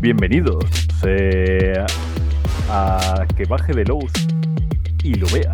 Bienvenidos 0.00 0.64
a 2.70 3.26
que 3.36 3.44
baje 3.44 3.74
de 3.74 3.84
Lowe's 3.84 4.10
y 5.02 5.14
lo 5.16 5.26
vea. 5.28 5.52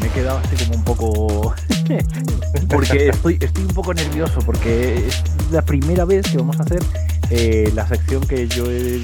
Me 0.00 0.06
he 0.06 0.10
quedado 0.10 0.38
así 0.38 0.64
como 0.64 0.78
un 0.78 0.84
poco. 0.84 1.54
porque 2.70 3.08
estoy, 3.08 3.36
estoy 3.42 3.64
un 3.64 3.74
poco 3.74 3.92
nervioso, 3.92 4.38
porque 4.46 5.06
es 5.06 5.22
la 5.52 5.60
primera 5.60 6.06
vez 6.06 6.30
que 6.30 6.38
vamos 6.38 6.58
a 6.58 6.62
hacer 6.62 6.82
eh, 7.28 7.70
la 7.74 7.86
sección 7.86 8.26
que 8.26 8.48
yo 8.48 8.70
he 8.70 9.02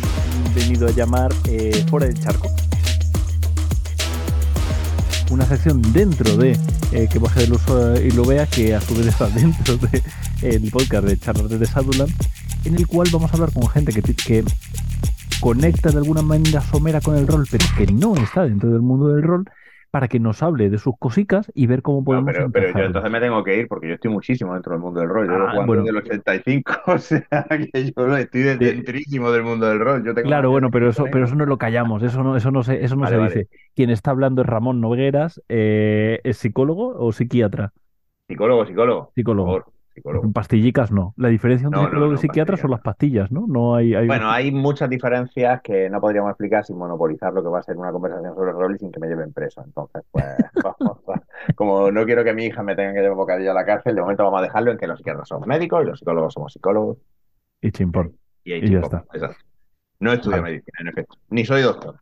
venido 0.55 0.89
a 0.89 0.93
llamar 0.93 1.31
eh, 1.47 1.85
Fuera 1.91 2.07
del 2.07 2.19
Charco. 2.19 2.51
Una 5.31 5.45
sección 5.45 5.83
dentro 5.93 6.39
de 6.39 6.59
eh, 6.93 7.07
que 7.13 7.19
baje 7.19 7.41
del 7.41 7.53
uso 7.53 8.01
y 8.01 8.11
lo 8.13 8.25
vea, 8.25 8.47
que 8.47 8.75
a 8.75 8.81
su 8.81 8.95
vez 8.95 9.09
está 9.09 9.29
dentro 9.35 9.77
del 10.41 10.71
podcast 10.71 11.05
de 11.05 11.19
Charlas 11.19 11.51
de 11.51 11.67
Saduland, 11.67 12.11
en 12.65 12.75
el 12.75 12.87
cual 12.87 13.09
vamos 13.13 13.31
a 13.31 13.35
hablar 13.35 13.53
con 13.53 13.69
gente 13.69 13.93
que, 13.93 14.03
que 14.15 14.45
conecta 15.41 15.91
de 15.91 15.99
alguna 15.99 16.23
manera 16.23 16.61
somera 16.61 17.01
con 17.01 17.17
el 17.17 17.27
rol, 17.27 17.47
pero 17.51 17.65
que 17.77 17.87
no 17.93 18.15
está 18.17 18.45
dentro 18.45 18.71
del 18.71 18.83
mundo 18.83 19.09
del 19.09 19.23
rol, 19.23 19.45
para 19.91 20.07
que 20.07 20.21
nos 20.21 20.43
hable 20.43 20.71
de 20.71 20.79
sus 20.79 20.95
cositas 20.99 21.51
y 21.55 21.67
ver 21.67 21.83
cómo 21.83 22.05
podemos. 22.05 22.27
No, 22.27 22.33
pero, 22.33 22.51
pero, 22.53 22.79
yo 22.79 22.85
entonces 22.85 23.11
me 23.11 23.21
tengo 23.21 23.43
que 23.43 23.59
ir 23.59 23.69
porque 23.69 23.89
yo 23.89 23.95
estoy 23.95 24.11
muchísimo 24.11 24.55
dentro 24.55 24.73
del 24.73 24.81
mundo 24.81 25.01
del 25.01 25.09
rol. 25.09 25.27
Yo 25.27 25.35
ah, 25.35 25.55
lo 25.55 25.67
bueno. 25.67 25.83
del 25.83 25.97
85, 25.97 26.73
o 26.87 26.99
sea 26.99 27.27
que 27.49 27.93
yo 27.93 28.17
estoy 28.17 28.43
dentrísimo 28.43 29.33
del 29.33 29.43
mundo 29.43 29.67
del 29.67 29.81
rol. 29.81 30.05
Yo 30.05 30.15
tengo 30.15 30.29
claro, 30.29 30.51
bueno, 30.51 30.71
pero 30.71 30.91
eso, 30.91 31.07
pero 31.11 31.25
eso 31.25 31.35
no 31.35 31.47
lo 31.47 31.59
callamos, 31.59 32.03
eso 32.03 32.23
no, 32.23 32.37
eso 32.37 32.51
no 32.51 32.63
se, 32.63 32.85
eso 32.85 32.95
no 32.95 33.07
se 33.07 33.19
dice. 33.19 33.49
Quien 33.75 33.91
está 33.91 34.13
hablando 34.13 34.43
es 34.43 34.49
Ramón 34.49 34.81
Nogueras, 34.81 35.43
eh, 35.49 36.21
¿es 36.23 36.37
psicólogo 36.37 36.95
o 36.97 37.13
psiquiatra? 37.13 37.73
Psicólogo, 38.29 38.67
psicólogo. 38.67 39.13
Psicólogo. 39.15 39.73
Pastillicas 40.33 40.91
no. 40.91 41.15
La 41.17 41.29
diferencia 41.29 41.67
entre 41.67 41.81
psicólogo 41.83 42.13
y 42.15 42.19
psiquiatra 42.19 42.57
son 42.57 42.71
las 42.71 42.81
pastillas, 42.81 43.31
¿no? 43.31 43.47
no 43.47 43.75
hay, 43.75 43.95
Bueno, 44.07 44.31
hay 44.31 44.53
muchas 44.53 44.89
diferencias 44.89 45.61
que 45.63 45.89
no 45.91 46.01
podríamos 46.01 46.31
explicar 46.31 46.65
sin 46.65 46.77
monopolizar 46.77 47.33
lo 47.33 47.43
que 47.43 47.49
va 47.49 47.61
a 47.61 47.63
ser 47.63 47.77
una 47.77 47.93
conversación 47.93 48.35
sobre 48.35 48.51
el 48.51 48.57
rol 48.57 48.75
y 48.75 48.79
sin 48.79 48.93
que 48.93 49.01
me 49.01 49.09
lleven 49.09 49.33
preso. 49.33 49.63
Entonces, 49.65 50.03
pues, 50.11 50.25
como 51.57 51.91
no 51.91 52.05
quiero 52.05 52.25
que 52.25 52.35
mi 52.35 52.47
hija 52.47 52.63
me 52.63 52.77
tenga 52.77 52.93
que 52.93 53.01
llevar 53.01 53.17
bocadillo 53.17 53.51
a 53.51 53.55
la 53.55 53.65
cárcel, 53.65 53.95
de 53.95 54.01
momento 54.01 54.25
vamos 54.25 54.41
a 54.41 54.45
dejarlo 54.45 54.71
en 54.71 54.79
que 54.79 54.87
los 54.87 54.99
psiquiatras 54.99 55.29
somos 55.29 55.47
médicos 55.47 55.83
y 55.83 55.87
los 55.87 55.99
psicólogos 55.99 56.35
somos 56.35 56.53
psicólogos. 56.53 56.99
Y 57.61 57.71
chimpón. 57.73 58.17
Y, 58.45 58.71
ya 58.71 58.81
está. 58.81 59.05
No 59.99 60.13
estudio 60.13 60.43
medicina, 60.43 60.79
en 60.81 60.89
efecto. 60.89 61.17
Ni 61.29 61.45
soy 61.45 61.63
doctor. 61.63 61.97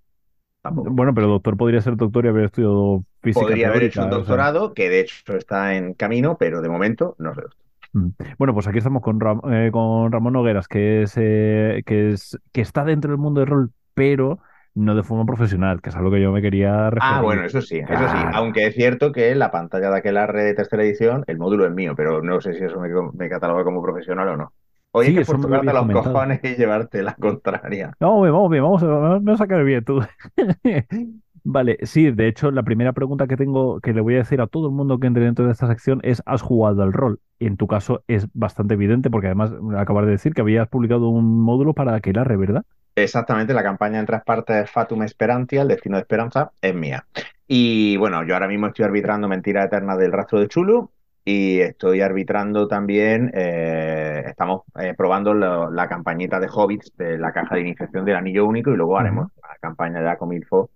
Bueno, 0.71 1.15
pero 1.15 1.29
doctor 1.29 1.57
podría 1.57 1.81
ser 1.81 1.97
doctor 1.97 2.25
y 2.25 2.29
haber 2.29 2.45
estudiado 2.45 3.05
física. 3.23 3.47
Podría 3.47 3.69
haber 3.69 3.85
hecho 3.85 4.05
un 4.05 4.11
doctorado, 4.11 4.75
que 4.75 4.89
de 4.89 5.01
hecho 5.01 5.37
está 5.37 5.75
en 5.75 5.95
camino, 5.95 6.37
pero 6.39 6.61
de 6.63 6.69
momento 6.69 7.17
no 7.19 7.35
soy 7.35 7.45
doctor. 7.45 7.68
Mm. 7.93 8.09
Bueno, 8.39 8.55
pues 8.55 8.67
aquí 8.67 8.79
estamos 8.79 9.03
con, 9.03 9.19
eh, 9.53 9.71
con 9.73 10.13
Ramón 10.13 10.33
Nogueras, 10.35 10.69
que 10.69 11.03
es, 11.03 11.15
eh, 11.17 11.83
que 11.87 12.11
es 12.11 12.39
que 12.53 12.61
está 12.61 12.85
dentro 12.85 13.11
del 13.11 13.19
mundo 13.19 13.41
del 13.41 13.49
rol, 13.49 13.71
pero 13.95 14.39
no 14.75 14.95
de 14.95 15.03
forma 15.03 15.25
profesional, 15.27 15.81
que 15.81 15.91
es 15.91 15.97
algo 15.97 16.11
que 16.11 16.21
yo 16.21 16.31
me 16.31 16.43
quería 16.43 16.91
referir. 16.91 17.17
Ah, 17.17 17.23
bueno, 17.23 17.45
eso 17.45 17.61
sí, 17.61 17.79
eso 17.79 17.89
sí. 17.89 18.19
Aunque 18.33 18.67
es 18.67 18.75
cierto 18.75 19.13
que 19.13 19.35
la 19.35 19.51
pantalla 19.51 19.91
de 19.91 19.99
aquel 19.99 20.29
red 20.29 20.45
de 20.45 20.55
tercera 20.55 20.85
edición, 20.85 21.25
el 21.27 21.39
módulo 21.39 21.67
es 21.67 21.73
mío, 21.73 21.95
pero 21.97 22.23
no 22.23 22.41
sé 22.41 22.55
si 22.55 22.65
eso 22.65 22.79
me, 22.79 22.89
me 23.15 23.29
cataloga 23.29 23.65
como 23.65 23.83
profesional 23.83 24.29
o 24.29 24.37
no. 24.37 24.53
Oye, 24.91 25.15
que 25.15 25.25
por 25.25 25.41
tocarte 25.41 25.73
los 25.73 25.91
cojones 25.91 26.41
y 26.43 26.57
llevarte 26.57 27.03
la 27.03 27.15
contraria. 27.15 27.93
No, 28.01 28.21
vamos 28.21 28.51
bien, 28.51 28.63
vamos, 28.63 28.83
vamos 28.83 29.35
a 29.35 29.37
sacar 29.37 29.65
bien 29.65 29.85
tú. 29.85 30.01
Vale, 31.51 31.79
sí, 31.85 32.11
de 32.11 32.29
hecho, 32.29 32.51
la 32.51 32.63
primera 32.63 32.93
pregunta 32.93 33.27
que 33.27 33.39
tengo, 33.39 33.81
que 33.81 33.95
le 33.95 34.03
voy 34.03 34.17
a 34.17 34.19
decir 34.19 34.43
a 34.43 34.49
todo 34.49 34.67
el 34.67 34.75
mundo 34.75 34.99
que 34.99 35.07
entre 35.07 35.25
dentro 35.25 35.47
de 35.47 35.53
esta 35.53 35.67
sección 35.67 35.99
es, 36.03 36.23
¿has 36.27 36.43
jugado 36.43 36.83
al 36.83 36.93
rol? 36.93 37.21
Y 37.39 37.47
en 37.47 37.57
tu 37.57 37.67
caso 37.67 38.05
es 38.07 38.27
bastante 38.35 38.75
evidente 38.75 39.09
porque 39.09 39.29
además 39.29 39.53
acabas 39.79 40.05
de 40.05 40.11
decir 40.11 40.35
que 40.35 40.43
habías 40.43 40.69
publicado 40.69 41.09
un 41.09 41.41
módulo 41.41 41.73
para 41.73 41.95
Aquelarre, 41.95 42.37
¿verdad? 42.37 42.65
Exactamente, 42.95 43.55
la 43.55 43.63
campaña 43.63 43.99
en 43.99 44.05
tres 44.05 44.21
partes 44.27 44.71
Fatum 44.71 45.05
Esperantia, 45.05 45.63
el 45.63 45.69
destino 45.69 45.97
de 45.97 46.03
esperanza, 46.03 46.51
es 46.61 46.75
mía. 46.75 47.07
Y 47.47 47.97
bueno, 47.97 48.25
yo 48.25 48.35
ahora 48.35 48.47
mismo 48.47 48.67
estoy 48.67 48.85
arbitrando 48.85 49.27
Mentira 49.27 49.65
Eterna 49.65 49.97
del 49.97 50.13
Rastro 50.13 50.41
de 50.41 50.49
Chulu 50.49 50.91
y 51.25 51.61
estoy 51.61 52.03
arbitrando 52.03 52.69
también, 52.69 53.31
eh, 53.33 54.23
estamos 54.27 54.65
eh, 54.79 54.93
probando 54.95 55.33
la 55.33 55.89
campañita 55.89 56.41
de 56.41 56.49
Hobbits 56.53 56.95
de 56.99 57.17
la 57.17 57.33
caja 57.33 57.55
de 57.55 57.63
iniciación 57.63 58.05
del 58.05 58.17
Anillo 58.17 58.45
Único 58.45 58.71
y 58.71 58.77
luego 58.77 58.99
haremos 58.99 59.29
la 59.41 59.57
campaña 59.63 60.03
ya 60.03 60.19
con 60.19 60.29
Milfo 60.29 60.69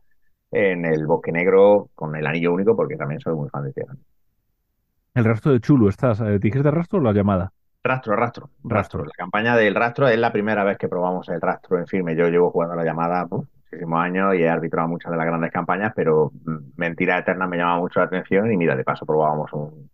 en 0.53 0.85
el 0.85 1.07
Bosque 1.07 1.33
Negro 1.33 1.89
con 1.95 2.15
el 2.15 2.27
Anillo 2.27 2.53
Único, 2.53 2.77
porque 2.77 2.97
también 2.97 3.21
soy 3.21 3.35
muy 3.35 3.49
fan 3.49 3.65
de 3.65 3.73
Tierra. 3.73 3.95
El 5.15 5.25
rastro 5.25 5.53
de 5.53 5.61
Chulu, 5.61 5.89
¿estás? 5.89 6.21
Eh, 6.21 6.39
¿Dijiste 6.39 6.71
rastro 6.71 6.99
o 6.99 7.03
la 7.03 7.13
llamada? 7.13 7.53
Rastro, 7.83 8.15
rastro, 8.15 8.51
rastro. 8.63 9.05
La 9.05 9.13
campaña 9.17 9.57
del 9.57 9.75
rastro 9.75 10.09
es 10.09 10.19
la 10.19 10.33
primera 10.33 10.63
vez 10.63 10.79
que 10.79 10.89
probamos 10.89 11.29
el 11.31 11.41
rastro 11.41 11.79
en 11.79 11.87
firme. 11.87 12.15
Yo 12.15 12.29
llevo 12.29 12.51
jugando 12.51 12.77
la 12.77 12.85
llamada 12.85 13.27
muchísimos 13.29 14.01
años 14.01 14.35
y 14.37 14.43
he 14.43 14.49
arbitrado 14.49 14.89
muchas 14.89 15.11
de 15.11 15.17
las 15.17 15.27
grandes 15.27 15.51
campañas, 15.51 15.93
pero 15.97 16.31
mm, 16.45 16.57
Mentira 16.77 17.19
Eterna 17.19 17.47
me 17.47 17.57
llama 17.57 17.79
mucho 17.79 17.99
la 17.99 18.07
atención 18.07 18.53
y 18.53 18.57
mira, 18.57 18.77
de 18.77 18.85
paso 18.85 19.05
probábamos 19.05 19.53
un, 19.53 19.91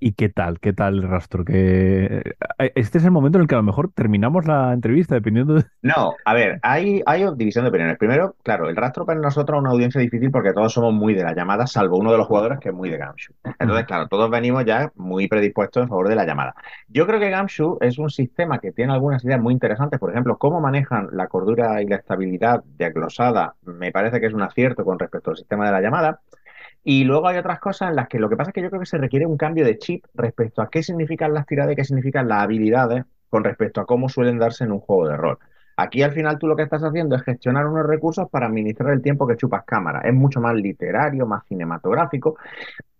¿Y, 0.00 0.12
qué 0.12 0.28
tal? 0.28 0.58
¿Qué 0.60 0.72
tal 0.72 0.94
el 0.94 1.02
rastro? 1.08 1.44
Que 1.44 2.22
eh, 2.58 2.72
este 2.74 2.98
es 2.98 3.04
el 3.04 3.10
momento 3.10 3.38
en 3.38 3.42
el 3.42 3.48
que 3.48 3.54
a 3.54 3.58
lo 3.58 3.64
mejor 3.64 3.90
terminamos 3.92 4.46
la 4.46 4.72
entrevista, 4.72 5.14
dependiendo 5.14 5.54
de... 5.54 5.64
No, 5.82 6.14
a 6.24 6.34
ver, 6.34 6.58
hay, 6.62 7.02
hay 7.06 7.24
división 7.36 7.64
de 7.64 7.70
opiniones. 7.70 7.98
Primero, 7.98 8.34
claro, 8.42 8.68
el 8.68 8.76
rastro 8.76 9.06
para 9.06 9.20
nosotros 9.20 9.58
es 9.58 9.60
una 9.60 9.70
audiencia 9.70 10.00
difícil 10.00 10.30
porque 10.30 10.52
todos 10.52 10.72
somos 10.72 10.92
muy 10.92 11.14
de 11.14 11.22
la 11.22 11.34
llamada, 11.34 11.66
salvo 11.66 11.98
uno 11.98 12.10
de 12.10 12.18
los 12.18 12.26
jugadores 12.26 12.58
que 12.58 12.70
es 12.70 12.74
muy 12.74 12.90
de 12.90 12.98
Gamshu. 12.98 13.34
Entonces, 13.58 13.86
claro, 13.86 14.08
todos 14.08 14.30
venimos 14.30 14.64
ya 14.64 14.90
muy 14.96 15.28
predispuestos 15.28 15.84
en 15.84 15.88
favor 15.88 16.08
de 16.08 16.16
la 16.16 16.24
llamada. 16.24 16.54
Yo 16.88 17.06
creo 17.06 17.20
que 17.20 17.30
Gamshu 17.30 17.78
es 17.80 17.98
un 17.98 18.10
sistema 18.10 18.58
que 18.58 18.72
tiene 18.72 18.92
algunas 18.92 19.24
ideas 19.24 19.40
muy 19.40 19.52
interesantes. 19.52 20.00
Por 20.00 20.10
ejemplo, 20.10 20.38
cómo 20.38 20.60
manejan 20.60 21.08
la 21.12 21.28
cordura 21.28 21.80
y 21.82 21.86
la 21.86 21.96
estabilidad 21.96 22.64
de 22.64 22.84
aglosada 22.84 23.54
me 23.62 23.92
parece 23.92 24.20
que 24.20 24.26
es 24.26 24.34
un 24.34 24.42
acierto 24.42 24.84
con 24.84 24.98
respecto 24.98 25.30
al 25.30 25.36
sistema 25.36 25.66
de 25.66 25.72
la 25.72 25.80
llamada. 25.80 26.20
Y 26.88 27.02
luego 27.02 27.26
hay 27.26 27.36
otras 27.36 27.58
cosas 27.58 27.90
en 27.90 27.96
las 27.96 28.06
que 28.06 28.20
lo 28.20 28.28
que 28.28 28.36
pasa 28.36 28.50
es 28.50 28.54
que 28.54 28.62
yo 28.62 28.68
creo 28.68 28.78
que 28.78 28.86
se 28.86 28.96
requiere 28.96 29.26
un 29.26 29.36
cambio 29.36 29.64
de 29.64 29.76
chip 29.76 30.04
respecto 30.14 30.62
a 30.62 30.70
qué 30.70 30.84
significan 30.84 31.34
las 31.34 31.44
tiradas 31.44 31.72
y 31.72 31.74
qué 31.74 31.82
significan 31.82 32.28
las 32.28 32.44
habilidades 32.44 33.02
con 33.28 33.42
respecto 33.42 33.80
a 33.80 33.86
cómo 33.86 34.08
suelen 34.08 34.38
darse 34.38 34.62
en 34.62 34.70
un 34.70 34.78
juego 34.78 35.08
de 35.08 35.16
rol. 35.16 35.36
Aquí 35.76 36.04
al 36.04 36.12
final 36.12 36.38
tú 36.38 36.46
lo 36.46 36.54
que 36.54 36.62
estás 36.62 36.84
haciendo 36.84 37.16
es 37.16 37.24
gestionar 37.24 37.66
unos 37.66 37.84
recursos 37.88 38.30
para 38.30 38.46
administrar 38.46 38.92
el 38.92 39.02
tiempo 39.02 39.26
que 39.26 39.36
chupas 39.36 39.64
cámara. 39.64 40.02
Es 40.04 40.14
mucho 40.14 40.40
más 40.40 40.54
literario, 40.54 41.26
más 41.26 41.44
cinematográfico. 41.48 42.36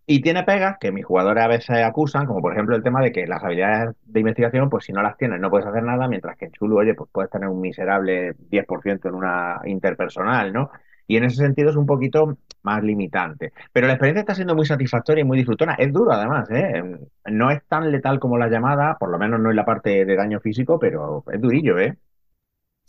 Y 0.05 0.21
tiene 0.21 0.43
pegas 0.43 0.79
que 0.81 0.91
mis 0.91 1.05
jugadores 1.05 1.45
a 1.45 1.49
veces 1.49 1.85
acusan, 1.85 2.27
como 2.27 2.43
por 2.43 2.55
ejemplo 2.55 2.75
el 2.75 2.83
tema 2.83 3.01
de 3.01 3.13
que 3.13 3.25
las 3.29 3.45
habilidades 3.45 3.95
de 4.05 4.19
investigación, 4.19 4.69
pues 4.69 4.85
si 4.85 4.93
no 4.93 5.01
las 5.01 5.17
tienes 5.17 5.41
no 5.41 5.49
puedes 5.49 5.67
hacer 5.67 5.85
nada, 5.85 6.09
mientras 6.09 6.37
que 6.37 6.47
en 6.47 6.51
Chulu, 6.51 6.79
oye, 6.79 6.95
pues 6.95 7.09
puedes 7.13 7.31
tener 7.31 7.49
un 7.49 7.61
miserable 7.61 8.35
10% 8.51 9.09
en 9.09 9.15
una 9.15 9.61
interpersonal, 9.65 10.53
¿no? 10.53 10.73
Y 11.07 11.17
en 11.17 11.25
ese 11.25 11.37
sentido 11.37 11.71
es 11.71 11.77
un 11.77 11.87
poquito 11.87 12.39
más 12.63 12.83
limitante. 12.83 13.53
Pero 13.73 13.87
la 13.87 13.95
experiencia 13.95 14.21
está 14.21 14.35
siendo 14.35 14.55
muy 14.55 14.67
satisfactoria 14.67 15.23
y 15.23 15.25
muy 15.25 15.39
disfrutona. 15.39 15.75
Es 15.75 15.93
duro 15.93 16.13
además, 16.13 16.51
¿eh? 16.51 16.83
No 17.27 17.51
es 17.51 17.65
tan 17.67 17.91
letal 17.91 18.19
como 18.19 18.39
la 18.39 18.49
llamada, 18.49 18.97
por 18.99 19.11
lo 19.11 19.19
menos 19.19 19.41
no 19.41 19.51
en 19.51 19.57
la 19.57 19.65
parte 19.65 20.05
de 20.05 20.17
daño 20.17 20.41
físico, 20.41 20.79
pero 20.79 21.25
es 21.33 21.41
durillo, 21.41 21.79
¿eh? 21.79 21.97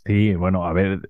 Sí, 0.05 0.35
bueno, 0.35 0.66
a 0.66 0.73
ver, 0.73 1.01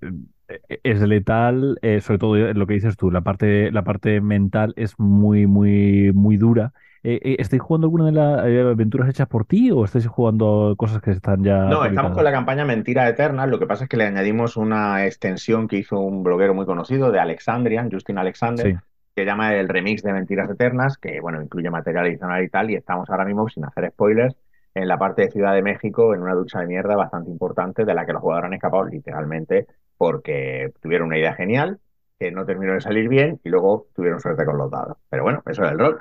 eh, 0.47 0.79
es 0.83 1.01
letal, 1.01 1.77
eh, 1.81 2.01
sobre 2.01 2.19
todo 2.19 2.35
lo 2.53 2.67
que 2.67 2.73
dices 2.73 2.97
tú, 2.97 3.11
la 3.11 3.21
parte, 3.21 3.71
la 3.71 3.83
parte 3.83 4.21
mental 4.21 4.73
es 4.75 4.97
muy, 4.99 5.45
muy, 5.47 6.11
muy 6.13 6.37
dura 6.37 6.73
eh, 7.09 7.21
eh, 7.23 7.35
¿Estáis 7.39 7.61
jugando 7.61 7.85
alguna 7.85 8.07
de 8.07 8.11
las 8.11 8.45
eh, 8.47 8.59
aventuras 8.59 9.07
hechas 9.07 9.29
por 9.29 9.45
ti 9.45 9.71
o 9.71 9.85
estáis 9.85 10.05
jugando 10.07 10.75
cosas 10.77 11.01
que 11.01 11.11
están 11.11 11.41
ya... 11.41 11.59
No, 11.63 11.85
estamos 11.85 12.11
con 12.11 12.21
la 12.21 12.33
campaña 12.33 12.65
Mentira 12.65 13.07
Eterna. 13.07 13.47
Lo 13.47 13.59
que 13.59 13.65
pasa 13.65 13.85
es 13.85 13.89
que 13.89 13.95
le 13.95 14.03
añadimos 14.03 14.57
una 14.57 15.05
extensión 15.05 15.69
que 15.69 15.77
hizo 15.77 16.01
un 16.01 16.21
bloguero 16.21 16.53
muy 16.53 16.65
conocido 16.65 17.09
de 17.09 17.21
Alexandria, 17.21 17.87
Justin 17.89 18.17
Alexander, 18.17 18.81
que 19.15 19.25
llama 19.25 19.55
el 19.55 19.69
remix 19.69 20.03
de 20.03 20.11
Mentiras 20.11 20.49
Eternas, 20.49 20.97
que 20.97 21.21
bueno, 21.21 21.41
incluye 21.41 21.69
material 21.69 22.07
adicional 22.07 22.43
y 22.43 22.49
tal, 22.49 22.71
y 22.71 22.75
estamos 22.75 23.09
ahora 23.09 23.23
mismo, 23.23 23.47
sin 23.47 23.63
hacer 23.63 23.89
spoilers, 23.91 24.35
en 24.73 24.89
la 24.89 24.97
parte 24.97 25.21
de 25.21 25.31
Ciudad 25.31 25.53
de 25.53 25.61
México, 25.61 26.13
en 26.13 26.21
una 26.21 26.33
ducha 26.33 26.59
de 26.59 26.67
mierda 26.67 26.97
bastante 26.97 27.31
importante, 27.31 27.85
de 27.85 27.93
la 27.93 28.05
que 28.05 28.11
los 28.11 28.21
jugadores 28.21 28.47
han 28.47 28.53
escapado 28.55 28.83
literalmente 28.83 29.65
porque 29.95 30.73
tuvieron 30.81 31.07
una 31.07 31.19
idea 31.19 31.33
genial, 31.35 31.79
que 32.19 32.31
no 32.31 32.45
terminó 32.45 32.73
de 32.73 32.81
salir 32.81 33.07
bien, 33.07 33.39
y 33.45 33.49
luego 33.49 33.87
tuvieron 33.95 34.19
suerte 34.19 34.43
con 34.43 34.57
los 34.57 34.69
dados. 34.69 34.97
Pero 35.09 35.23
bueno, 35.23 35.41
eso 35.45 35.63
es 35.63 35.71
el 35.71 35.79
rol. 35.79 35.97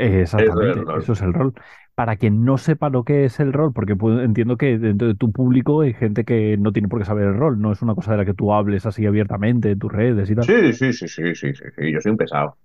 Exactamente, 0.00 0.80
eso 0.98 1.12
es, 1.12 1.22
el 1.22 1.32
rol. 1.32 1.54
Para 1.94 2.16
quien 2.16 2.44
no 2.44 2.56
sepa 2.56 2.88
lo 2.88 3.04
que 3.04 3.24
es 3.24 3.40
el 3.40 3.52
rol, 3.52 3.72
porque 3.72 3.94
entiendo 4.22 4.56
que 4.56 4.78
dentro 4.78 5.08
de 5.08 5.14
tu 5.14 5.32
público 5.32 5.82
hay 5.82 5.92
gente 5.92 6.24
que 6.24 6.56
no 6.56 6.72
tiene 6.72 6.88
por 6.88 6.98
qué 6.98 7.04
saber 7.04 7.26
el 7.26 7.36
rol, 7.36 7.60
no 7.60 7.72
es 7.72 7.82
una 7.82 7.94
cosa 7.94 8.12
de 8.12 8.18
la 8.18 8.24
que 8.24 8.34
tú 8.34 8.52
hables 8.52 8.86
así 8.86 9.04
abiertamente 9.06 9.70
en 9.70 9.78
tus 9.78 9.92
redes 9.92 10.30
y 10.30 10.34
tal. 10.34 10.44
Sí, 10.44 10.72
sí, 10.72 10.92
sí, 10.92 11.08
sí, 11.08 11.34
sí, 11.34 11.52
sí, 11.54 11.92
yo 11.92 12.00
soy 12.00 12.12
un 12.12 12.18
pesado. 12.18 12.56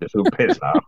Yo 0.00 0.08
soy 0.08 0.22
un 0.22 0.30
pesado. 0.36 0.80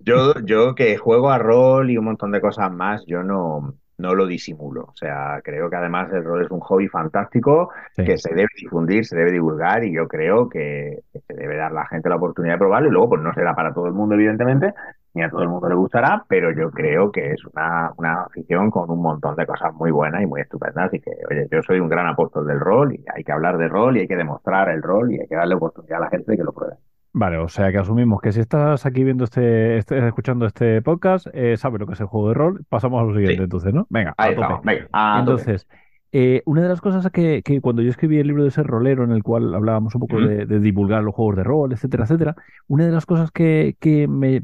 yo, 0.00 0.34
yo 0.44 0.74
que 0.74 0.96
juego 0.96 1.30
a 1.30 1.38
rol 1.38 1.90
y 1.90 1.96
un 1.96 2.04
montón 2.04 2.30
de 2.30 2.40
cosas 2.40 2.70
más, 2.72 3.04
yo 3.06 3.22
no, 3.22 3.74
no 4.00 4.14
lo 4.14 4.26
disimulo. 4.26 4.82
O 4.84 4.96
sea, 4.96 5.40
creo 5.44 5.70
que 5.70 5.76
además 5.76 6.12
el 6.12 6.24
rol 6.24 6.44
es 6.44 6.50
un 6.50 6.60
hobby 6.60 6.88
fantástico 6.88 7.70
que 7.94 8.18
se 8.18 8.34
debe 8.34 8.48
difundir, 8.56 9.04
se 9.04 9.16
debe 9.16 9.30
divulgar 9.30 9.84
y 9.84 9.92
yo 9.92 10.08
creo 10.08 10.48
que, 10.48 11.00
se 11.12 11.34
debe 11.34 11.56
dar 11.56 11.70
a 11.70 11.74
la 11.74 11.86
gente 11.86 12.08
la 12.08 12.16
oportunidad 12.16 12.54
de 12.54 12.58
probarlo 12.58 12.88
y 12.88 12.92
luego 12.92 13.10
pues 13.10 13.22
no 13.22 13.32
será 13.34 13.54
para 13.54 13.72
todo 13.72 13.86
el 13.86 13.92
mundo 13.92 14.14
evidentemente, 14.14 14.74
ni 15.14 15.22
a 15.22 15.30
todo 15.30 15.42
el 15.42 15.48
mundo 15.48 15.68
le 15.68 15.74
gustará, 15.74 16.24
pero 16.28 16.52
yo 16.52 16.70
creo 16.70 17.10
que 17.10 17.32
es 17.32 17.44
una, 17.46 17.92
una 17.96 18.22
afición 18.22 18.70
con 18.70 18.90
un 18.90 19.02
montón 19.02 19.34
de 19.36 19.46
cosas 19.46 19.74
muy 19.74 19.90
buenas 19.90 20.22
y 20.22 20.26
muy 20.26 20.40
estupendas. 20.40 20.92
Y 20.94 21.00
que, 21.00 21.10
oye, 21.30 21.48
yo 21.50 21.62
soy 21.62 21.80
un 21.80 21.88
gran 21.88 22.06
apóstol 22.06 22.46
del 22.46 22.60
rol 22.60 22.94
y 22.94 23.04
hay 23.14 23.24
que 23.24 23.32
hablar 23.32 23.58
de 23.58 23.68
rol 23.68 23.96
y 23.96 24.00
hay 24.00 24.08
que 24.08 24.16
demostrar 24.16 24.68
el 24.70 24.82
rol 24.82 25.12
y 25.12 25.20
hay 25.20 25.26
que 25.26 25.34
darle 25.36 25.54
oportunidad 25.56 25.98
a 25.98 26.04
la 26.04 26.10
gente 26.10 26.30
de 26.32 26.36
que 26.38 26.44
lo 26.44 26.52
pruebe. 26.52 26.74
Vale, 27.12 27.38
o 27.38 27.48
sea 27.48 27.72
que 27.72 27.78
asumimos 27.78 28.20
que 28.20 28.30
si 28.30 28.38
estás 28.38 28.86
aquí 28.86 29.02
viendo 29.02 29.24
este, 29.24 29.78
este 29.78 30.06
escuchando 30.06 30.46
este 30.46 30.80
podcast, 30.80 31.26
eh, 31.32 31.56
sabes 31.56 31.80
lo 31.80 31.86
que 31.86 31.94
es 31.94 32.00
el 32.00 32.06
juego 32.06 32.28
de 32.28 32.34
rol. 32.34 32.64
Pasamos 32.68 33.02
a 33.02 33.04
lo 33.04 33.12
siguiente, 33.14 33.38
Sí. 33.38 33.42
entonces, 33.42 33.74
¿no? 33.74 33.86
Venga, 33.90 34.14
a 34.16 34.28
tope. 34.28 34.34
estamos, 34.34 34.60
venga, 34.62 34.88
a 34.92 35.24
tope. 35.26 35.42
Entonces, 35.48 35.66
eh, 36.12 36.42
una 36.46 36.62
de 36.62 36.68
las 36.68 36.80
cosas 36.80 37.10
que, 37.10 37.42
que 37.42 37.60
cuando 37.60 37.82
yo 37.82 37.90
escribí 37.90 38.18
el 38.20 38.28
libro 38.28 38.44
de 38.44 38.52
ser 38.52 38.66
rolero, 38.66 39.02
en 39.02 39.10
el 39.10 39.24
cual 39.24 39.52
hablábamos 39.54 39.92
un 39.96 40.00
poco 40.02 40.20
de, 40.20 40.46
de 40.46 40.60
divulgar 40.60 41.02
los 41.02 41.14
juegos 41.14 41.34
de 41.36 41.42
rol, 41.44 41.72
etcétera, 41.72 42.04
etcétera, 42.04 42.36
una 42.68 42.86
de 42.86 42.92
las 42.92 43.06
cosas 43.06 43.32
que, 43.32 43.76
que 43.80 44.06
me 44.06 44.42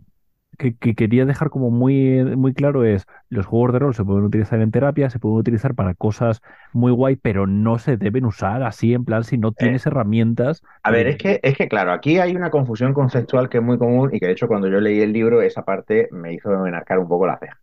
que, 0.56 0.76
que 0.76 0.94
quería 0.94 1.24
dejar 1.24 1.50
como 1.50 1.70
muy, 1.70 2.24
muy 2.36 2.54
claro 2.54 2.84
es 2.84 3.06
los 3.28 3.46
juegos 3.46 3.72
de 3.72 3.78
rol 3.78 3.94
se 3.94 4.04
pueden 4.04 4.24
utilizar 4.24 4.60
en 4.60 4.70
terapia, 4.70 5.10
se 5.10 5.18
pueden 5.18 5.38
utilizar 5.38 5.74
para 5.74 5.94
cosas 5.94 6.40
muy 6.72 6.92
guay, 6.92 7.16
pero 7.16 7.46
no 7.46 7.78
se 7.78 7.96
deben 7.96 8.24
usar 8.24 8.62
así 8.62 8.94
en 8.94 9.04
plan 9.04 9.24
si 9.24 9.38
no 9.38 9.52
tienes 9.52 9.86
herramientas. 9.86 10.62
A 10.82 10.90
ver, 10.90 11.06
es 11.06 11.16
que, 11.16 11.40
es 11.42 11.56
que 11.56 11.68
claro, 11.68 11.92
aquí 11.92 12.18
hay 12.18 12.34
una 12.34 12.50
confusión 12.50 12.92
conceptual 12.92 13.48
que 13.48 13.58
es 13.58 13.64
muy 13.64 13.78
común 13.78 14.10
y 14.12 14.20
que 14.20 14.26
de 14.26 14.32
hecho 14.32 14.48
cuando 14.48 14.68
yo 14.68 14.80
leí 14.80 15.00
el 15.00 15.12
libro 15.12 15.42
esa 15.42 15.64
parte 15.64 16.08
me 16.12 16.32
hizo 16.32 16.66
enarcar 16.66 16.98
un 16.98 17.08
poco 17.08 17.26
la 17.26 17.38
ceja. 17.38 17.58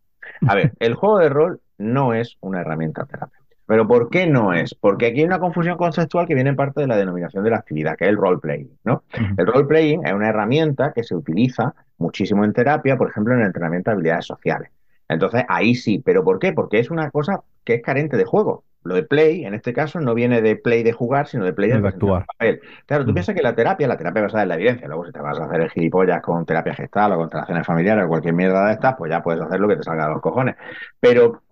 A 0.47 0.55
ver, 0.55 0.73
el 0.79 0.95
juego 0.95 1.19
de 1.19 1.29
rol 1.29 1.61
no 1.77 2.13
es 2.13 2.37
una 2.41 2.61
herramienta 2.61 3.05
terapéutica. 3.05 3.42
¿Pero 3.65 3.87
por 3.87 4.09
qué 4.09 4.27
no 4.27 4.53
es? 4.53 4.75
Porque 4.75 5.07
aquí 5.07 5.19
hay 5.19 5.25
una 5.25 5.39
confusión 5.39 5.77
conceptual 5.77 6.27
que 6.27 6.35
viene 6.35 6.49
en 6.49 6.55
parte 6.55 6.81
de 6.81 6.87
la 6.87 6.97
denominación 6.97 7.43
de 7.43 7.49
la 7.49 7.57
actividad, 7.57 7.95
que 7.95 8.05
es 8.05 8.09
el 8.09 8.17
role-playing, 8.17 8.77
¿no? 8.83 9.03
El 9.37 9.47
role-playing 9.47 10.05
es 10.05 10.13
una 10.13 10.29
herramienta 10.29 10.91
que 10.93 11.03
se 11.03 11.15
utiliza 11.15 11.73
muchísimo 11.97 12.43
en 12.43 12.53
terapia, 12.53 12.97
por 12.97 13.09
ejemplo, 13.09 13.33
en 13.33 13.41
el 13.41 13.47
entrenamiento 13.47 13.89
de 13.89 13.93
habilidades 13.93 14.25
sociales. 14.25 14.69
Entonces, 15.07 15.43
ahí 15.47 15.75
sí. 15.75 16.01
¿Pero 16.03 16.23
por 16.23 16.39
qué? 16.39 16.53
Porque 16.53 16.79
es 16.79 16.91
una 16.91 17.09
cosa 17.11 17.41
que 17.63 17.75
es 17.75 17.81
carente 17.81 18.17
de 18.17 18.25
juego. 18.25 18.63
Lo 18.83 18.95
de 18.95 19.03
play, 19.03 19.45
en 19.45 19.53
este 19.53 19.71
caso, 19.71 20.01
no 20.01 20.13
viene 20.13 20.41
de 20.41 20.57
play 20.57 20.83
de 20.83 20.91
jugar, 20.91 21.27
sino 21.27 21.45
de 21.45 21.53
play 21.53 21.69
de 21.69 21.87
actuar. 21.87 22.25
papel. 22.25 22.59
Claro, 22.85 23.05
tú 23.05 23.13
piensas 23.13 23.33
que 23.33 23.41
la 23.41 23.55
terapia, 23.55 23.87
la 23.87 23.97
terapia 23.97 24.23
basada 24.23 24.43
en 24.43 24.49
la 24.49 24.55
evidencia, 24.55 24.87
luego 24.87 25.05
si 25.05 25.13
te 25.13 25.21
vas 25.21 25.39
a 25.39 25.45
hacer 25.45 25.61
el 25.61 25.69
gilipollas 25.69 26.21
con 26.21 26.45
terapia 26.45 26.73
gestal 26.73 27.13
o 27.13 27.17
con 27.17 27.31
relaciones 27.31 27.65
familiares 27.65 28.05
o 28.05 28.07
cualquier 28.09 28.33
mierda 28.33 28.67
de 28.67 28.73
estas, 28.73 28.95
pues 28.97 29.09
ya 29.09 29.23
puedes 29.23 29.41
hacer 29.41 29.59
lo 29.59 29.69
que 29.69 29.77
te 29.77 29.83
salga 29.83 30.07
de 30.07 30.13
los 30.13 30.21
cojones. 30.21 30.55
Pero 30.99 31.43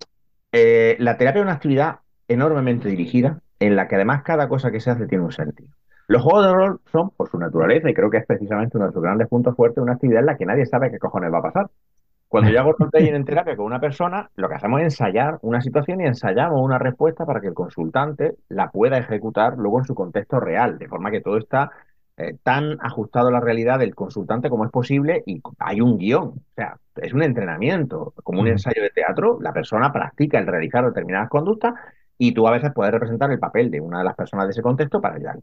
eh, 0.51 0.97
la 0.99 1.17
terapia 1.17 1.39
es 1.39 1.43
una 1.43 1.53
actividad 1.53 1.99
enormemente 2.31 2.89
dirigida 2.89 3.39
en 3.59 3.75
la 3.75 3.87
que 3.87 3.95
además 3.95 4.23
cada 4.23 4.47
cosa 4.49 4.71
que 4.71 4.79
se 4.79 4.91
hace 4.91 5.07
tiene 5.07 5.23
un 5.23 5.31
sentido. 5.31 5.69
Los 6.07 6.23
juegos 6.23 6.45
de 6.45 6.53
rol 6.53 6.81
son, 6.91 7.11
por 7.11 7.29
su 7.29 7.37
naturaleza, 7.37 7.89
y 7.89 7.93
creo 7.93 8.09
que 8.09 8.17
es 8.17 8.25
precisamente 8.25 8.77
uno 8.77 8.87
de 8.87 8.93
sus 8.93 9.01
grandes 9.01 9.27
puntos 9.29 9.55
fuertes, 9.55 9.81
una 9.81 9.93
actividad 9.93 10.21
en 10.21 10.25
la 10.25 10.37
que 10.37 10.45
nadie 10.45 10.65
sabe 10.65 10.91
qué 10.91 10.99
cojones 10.99 11.31
va 11.31 11.39
a 11.39 11.43
pasar. 11.43 11.69
Cuando 12.27 12.49
yo 12.49 12.59
hago 12.61 12.73
roleplaying 12.73 13.15
en 13.15 13.25
terapia 13.25 13.57
con 13.57 13.65
una 13.65 13.79
persona, 13.81 14.29
lo 14.35 14.47
que 14.47 14.55
hacemos 14.55 14.79
es 14.79 14.85
ensayar 14.85 15.37
una 15.41 15.61
situación 15.61 15.99
y 16.01 16.05
ensayamos 16.05 16.61
una 16.61 16.77
respuesta 16.79 17.25
para 17.25 17.41
que 17.41 17.47
el 17.47 17.53
consultante 17.53 18.35
la 18.49 18.71
pueda 18.71 18.97
ejecutar 18.97 19.57
luego 19.57 19.79
en 19.79 19.85
su 19.85 19.95
contexto 19.95 20.39
real, 20.39 20.77
de 20.77 20.87
forma 20.87 21.11
que 21.11 21.21
todo 21.21 21.37
está 21.37 21.71
eh, 22.17 22.37
tan 22.43 22.77
ajustado 22.81 23.27
a 23.27 23.31
la 23.31 23.41
realidad 23.41 23.79
del 23.79 23.95
consultante 23.95 24.49
como 24.49 24.65
es 24.65 24.71
posible 24.71 25.23
y 25.25 25.41
hay 25.59 25.81
un 25.81 25.97
guion. 25.97 26.27
O 26.27 26.35
sea, 26.55 26.77
es 26.95 27.13
un 27.13 27.23
entrenamiento, 27.23 28.13
como 28.23 28.41
un 28.41 28.47
Ujú. 28.47 28.53
ensayo 28.53 28.81
de 28.81 28.91
teatro, 28.91 29.37
la 29.41 29.51
persona 29.53 29.91
practica 29.91 30.39
el 30.39 30.47
realizar 30.47 30.85
determinadas 30.85 31.29
conductas 31.29 31.73
y 32.23 32.33
tú 32.35 32.47
a 32.47 32.51
veces 32.51 32.71
puedes 32.75 32.93
representar 32.93 33.31
el 33.31 33.39
papel 33.39 33.71
de 33.71 33.81
una 33.81 33.97
de 33.97 34.03
las 34.03 34.15
personas 34.15 34.45
de 34.45 34.51
ese 34.51 34.61
contexto 34.61 35.01
para 35.01 35.15
ayudar. 35.15 35.39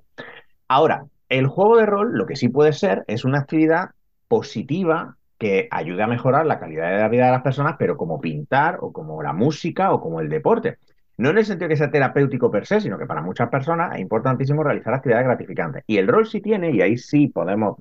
Ahora, 0.69 1.06
el 1.28 1.46
juego 1.48 1.76
de 1.76 1.86
rol 1.86 2.12
lo 2.16 2.26
que 2.26 2.36
sí 2.36 2.48
puede 2.48 2.72
ser 2.72 3.04
es 3.08 3.25
una 3.25 3.40
actividad 3.40 3.90
positiva 4.28 5.16
que 5.38 5.69
ayude 5.72 6.02
a 6.04 6.06
mejorar 6.06 6.46
la 6.46 6.60
calidad 6.60 6.90
de 6.90 6.98
la 6.98 7.08
vida 7.08 7.26
de 7.26 7.32
las 7.32 7.42
personas, 7.42 7.76
pero 7.78 7.96
como 7.96 8.20
pintar 8.20 8.78
o 8.80 8.92
como 8.92 9.22
la 9.22 9.32
música 9.32 9.92
o 9.92 10.00
como 10.00 10.20
el 10.20 10.28
deporte. 10.28 10.78
No 11.16 11.30
en 11.30 11.38
el 11.38 11.46
sentido 11.46 11.69
que 11.69 11.76
sea 11.76 11.90
terapéutico 11.90 12.50
per 12.50 12.66
se, 12.66 12.80
sino 12.80 12.98
que 12.98 13.06
para 13.06 13.22
muchas 13.22 13.48
personas 13.48 13.94
es 13.96 14.00
importantísimo 14.00 14.62
realizar 14.62 14.94
actividades 14.94 15.26
gratificantes. 15.26 15.84
Y 15.86 15.98
el 15.98 16.06
rol 16.08 16.26
sí 16.26 16.40
tiene, 16.40 16.70
y 16.70 16.80
ahí 16.80 16.96
sí 16.96 17.28
podemos 17.28 17.76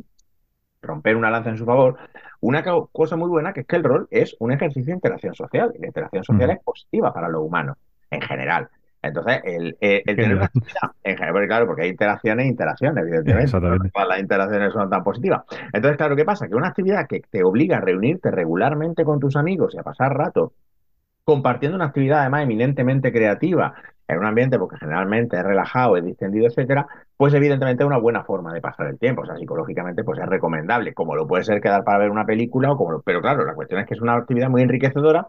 romper 0.81 1.15
una 1.15 1.29
lanza 1.31 1.49
en 1.49 1.57
su 1.57 1.65
favor, 1.65 1.97
una 2.41 2.63
co- 2.63 2.87
cosa 2.91 3.15
muy 3.15 3.29
buena 3.29 3.53
que 3.53 3.61
es 3.61 3.67
que 3.67 3.75
el 3.75 3.83
rol 3.83 4.07
es 4.11 4.35
un 4.39 4.51
ejercicio 4.51 4.87
de 4.91 4.95
interacción 4.97 5.35
social. 5.35 5.71
Y 5.75 5.79
la 5.81 5.87
interacción 5.87 6.23
social 6.23 6.49
es 6.51 6.59
positiva 6.63 7.13
para 7.13 7.29
los 7.29 7.43
humanos, 7.43 7.77
en 8.11 8.21
general. 8.21 8.69
Entonces, 9.01 9.41
el, 9.45 9.77
el- 9.79 10.03
el 10.05 10.19
tener 10.19 10.35
una 10.37 10.45
actividad, 10.45 10.91
en 11.03 11.15
general, 11.15 11.33
porque, 11.33 11.47
claro, 11.47 11.67
porque 11.67 11.81
hay 11.83 11.89
interacciones 11.89 12.45
e 12.45 12.49
interacciones, 12.49 13.03
evidentemente. 13.03 13.43
Exactamente. 13.45 13.85
No 13.85 13.91
todas 13.93 14.07
las 14.09 14.19
interacciones 14.19 14.73
son 14.73 14.89
tan 14.89 15.03
positivas. 15.03 15.43
Entonces, 15.73 15.97
claro, 15.97 16.15
¿qué 16.15 16.25
pasa? 16.25 16.47
Que 16.47 16.55
una 16.55 16.69
actividad 16.69 17.07
que 17.07 17.21
te 17.29 17.43
obliga 17.43 17.77
a 17.77 17.81
reunirte 17.81 18.31
regularmente 18.31 19.03
con 19.05 19.19
tus 19.19 19.35
amigos 19.35 19.73
y 19.75 19.79
a 19.79 19.83
pasar 19.83 20.13
rato 20.17 20.53
compartiendo 21.23 21.75
una 21.75 21.85
actividad 21.85 22.21
además 22.21 22.43
eminentemente 22.43 23.11
creativa 23.11 23.73
en 24.07 24.19
un 24.19 24.25
ambiente 24.25 24.57
porque 24.57 24.77
generalmente 24.77 25.37
es 25.37 25.43
relajado, 25.43 25.97
es 25.97 26.05
distendido, 26.05 26.47
etcétera, 26.47 26.87
pues 27.17 27.33
evidentemente 27.33 27.83
es 27.83 27.87
una 27.87 27.97
buena 27.97 28.23
forma 28.23 28.53
de 28.53 28.61
pasar 28.61 28.87
el 28.87 28.97
tiempo. 28.97 29.23
O 29.23 29.25
sea, 29.25 29.35
psicológicamente 29.37 30.03
pues 30.05 30.19
es 30.19 30.25
recomendable, 30.27 30.93
como 30.93 31.15
lo 31.15 31.27
puede 31.27 31.43
ser 31.43 31.59
quedar 31.61 31.83
para 31.83 31.97
ver 31.99 32.11
una 32.11 32.25
película 32.25 32.71
o 32.71 32.77
como 32.77 32.93
lo- 32.93 33.01
pero 33.01 33.21
claro, 33.21 33.43
la 33.45 33.53
cuestión 33.55 33.81
es 33.81 33.87
que 33.87 33.95
es 33.95 34.01
una 34.01 34.15
actividad 34.15 34.49
muy 34.49 34.61
enriquecedora 34.61 35.27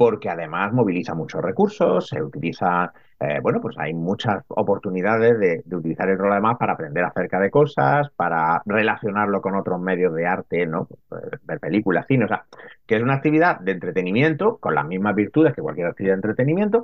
porque 0.00 0.30
además 0.30 0.72
moviliza 0.72 1.14
muchos 1.14 1.42
recursos, 1.42 2.08
se 2.08 2.22
utiliza, 2.22 2.90
eh, 3.20 3.38
bueno, 3.42 3.60
pues 3.60 3.76
hay 3.78 3.92
muchas 3.92 4.42
oportunidades 4.48 5.38
de, 5.38 5.62
de 5.62 5.76
utilizar 5.76 6.08
el 6.08 6.16
rol 6.16 6.32
además 6.32 6.56
para 6.58 6.72
aprender 6.72 7.04
acerca 7.04 7.38
de 7.38 7.50
cosas, 7.50 8.08
para 8.16 8.62
relacionarlo 8.64 9.42
con 9.42 9.56
otros 9.56 9.78
medios 9.78 10.14
de 10.14 10.26
arte, 10.26 10.64
¿no? 10.66 10.88
Pues, 11.08 11.22
ver 11.42 11.60
películas, 11.60 12.06
cine, 12.08 12.24
o 12.24 12.28
sea, 12.28 12.46
que 12.86 12.96
es 12.96 13.02
una 13.02 13.12
actividad 13.14 13.60
de 13.60 13.72
entretenimiento 13.72 14.56
con 14.58 14.74
las 14.74 14.86
mismas 14.86 15.14
virtudes 15.14 15.52
que 15.54 15.60
cualquier 15.60 15.88
actividad 15.88 16.14
de 16.14 16.16
entretenimiento 16.16 16.82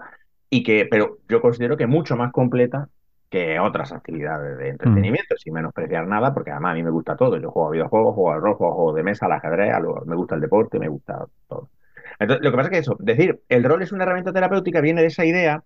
y 0.51 0.63
que, 0.63 0.87
pero 0.91 1.19
yo 1.29 1.41
considero 1.41 1.77
que 1.79 1.87
mucho 1.87 2.17
más 2.17 2.33
completa 2.33 2.89
que 3.31 3.59
otras 3.59 3.93
actividades 3.93 4.59
de 4.59 4.69
entretenimiento, 4.69 5.37
sin 5.39 5.55
menospreciar 5.55 6.07
nada, 6.07 6.35
porque 6.35 6.51
además 6.51 6.73
a 6.73 6.75
mí 6.75 6.83
me 6.83 6.91
gusta 6.91 7.17
todo. 7.17 7.39
Yo 7.39 7.51
juego 7.51 7.69
a 7.69 7.73
videojuegos, 7.73 8.15
juego 8.15 8.33
al 8.33 8.41
rol, 8.43 8.55
juego 8.57 8.73
a 8.73 8.77
juegos 8.77 8.95
de 8.97 9.03
mesa, 9.03 9.27
al 9.27 9.33
ajedrez, 9.33 9.73
a 9.75 9.81
lo- 9.81 10.05
me 10.07 10.15
gusta 10.17 10.35
el 10.37 10.41
deporte, 10.43 10.79
me 10.79 10.89
gusta 10.89 11.27
todo. 11.49 11.71
Entonces, 12.19 12.45
lo 12.45 12.51
que 12.51 12.57
pasa 12.57 12.69
es 12.69 12.73
que 12.73 12.79
eso, 12.79 12.97
decir, 12.99 13.41
el 13.49 13.65
rol 13.65 13.83
es 13.83 13.93
una 13.93 14.05
herramienta 14.05 14.33
terapéutica 14.33 14.81
viene 14.81 15.01
de 15.03 15.09
esa 15.09 15.25
idea 15.25 15.63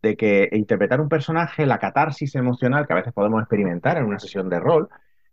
de 0.00 0.16
que 0.16 0.48
interpretar 0.52 1.00
un 1.00 1.08
personaje, 1.08 1.64
la 1.66 1.78
catarsis 1.78 2.34
emocional 2.34 2.86
que 2.86 2.92
a 2.92 2.96
veces 2.96 3.12
podemos 3.12 3.40
experimentar 3.40 3.98
en 3.98 4.04
una 4.04 4.18
sesión 4.18 4.48
de 4.48 4.58
rol, 4.58 4.88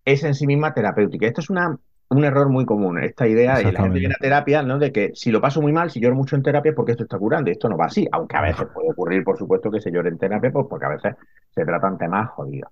es 0.06 0.24
en 0.24 0.36
sí 0.36 0.46
misma 0.46 0.74
terapéutica. 0.74 1.26
Esto 1.26 1.42
es 1.42 1.50
una, 1.50 1.78
un 2.10 2.24
error 2.24 2.50
muy 2.50 2.66
común, 2.66 3.00
esta 3.00 3.28
idea, 3.28 3.62
y 3.62 3.72
la 3.72 3.82
gente 3.82 4.00
viene 4.00 4.16
a 4.16 4.22
terapia, 4.22 4.62
¿no? 4.62 4.78
De 4.78 4.92
que 4.92 5.12
si 5.14 5.32
lo 5.32 5.42
paso 5.42 5.62
muy 5.62 5.72
mal, 5.72 5.90
si 5.90 6.00
lloro 6.00 6.16
mucho 6.16 6.36
en 6.36 6.44
terapia, 6.44 6.74
porque 6.76 6.92
esto 6.92 7.04
está 7.04 7.18
curando, 7.18 7.50
y 7.50 7.54
esto 7.54 7.70
no 7.70 7.78
va 7.78 7.86
así, 7.86 8.08
aunque 8.12 8.38
a 8.38 8.42
veces 8.42 8.68
puede 8.74 8.92
ocurrir, 8.92 9.24
por 9.24 9.38
supuesto, 9.38 9.72
que 9.72 9.82
se 9.82 9.92
llore 9.92 10.10
en 10.10 10.18
terapia, 10.18 10.52
pues 10.52 10.68
porque 10.70 10.86
a 10.86 10.90
veces 10.90 11.16
se 11.50 11.66
tratan 11.66 11.98
temas 11.98 12.30
jodidos. 12.30 12.72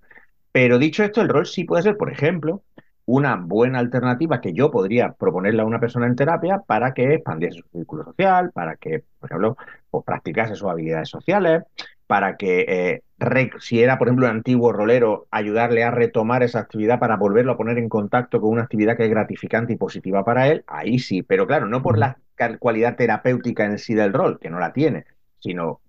Pero 0.51 0.79
dicho 0.79 1.03
esto, 1.03 1.21
el 1.21 1.29
rol 1.29 1.45
sí 1.45 1.63
puede 1.65 1.83
ser, 1.83 1.97
por 1.97 2.11
ejemplo, 2.11 2.63
una 3.07 3.37
buena 3.37 3.79
alternativa 3.79 4.41
que 4.41 4.53
yo 4.53 4.71
podría 4.71 5.13
proponerle 5.13 5.63
a 5.63 5.65
una 5.65 5.81
persona 5.81 6.07
en 6.07 6.15
terapia 6.17 6.59
para 6.67 6.93
que 6.93 7.15
expandiese 7.15 7.59
su 7.61 7.69
círculo 7.69 8.05
social, 8.05 8.51
para 8.53 8.77
que, 8.77 9.03
por 9.19 9.29
ejemplo, 9.31 9.57
pues, 9.91 10.05
practicase 10.05 10.55
sus 10.55 10.69
habilidades 10.69 11.09
sociales, 11.09 11.63
para 12.07 12.37
que, 12.37 12.61
eh, 12.67 13.03
re- 13.17 13.51
si 13.59 13.81
era, 13.81 13.97
por 13.97 14.07
ejemplo, 14.07 14.27
un 14.27 14.33
antiguo 14.33 14.71
rolero, 14.73 15.27
ayudarle 15.31 15.83
a 15.83 15.91
retomar 15.91 16.43
esa 16.43 16.59
actividad 16.59 16.99
para 16.99 17.17
volverlo 17.17 17.53
a 17.53 17.57
poner 17.57 17.77
en 17.79 17.89
contacto 17.89 18.39
con 18.41 18.51
una 18.51 18.63
actividad 18.63 18.97
que 18.97 19.03
es 19.05 19.09
gratificante 19.09 19.73
y 19.73 19.77
positiva 19.77 20.23
para 20.23 20.47
él, 20.49 20.63
ahí 20.67 20.99
sí, 20.99 21.23
pero 21.23 21.47
claro, 21.47 21.67
no 21.67 21.81
por 21.81 21.97
la 21.97 22.17
cualidad 22.59 22.95
terapéutica 22.95 23.65
en 23.65 23.77
sí 23.79 23.93
del 23.95 24.13
rol, 24.13 24.39
que 24.39 24.49
no 24.49 24.59
la 24.59 24.73
tiene, 24.73 25.05
sino 25.39 25.81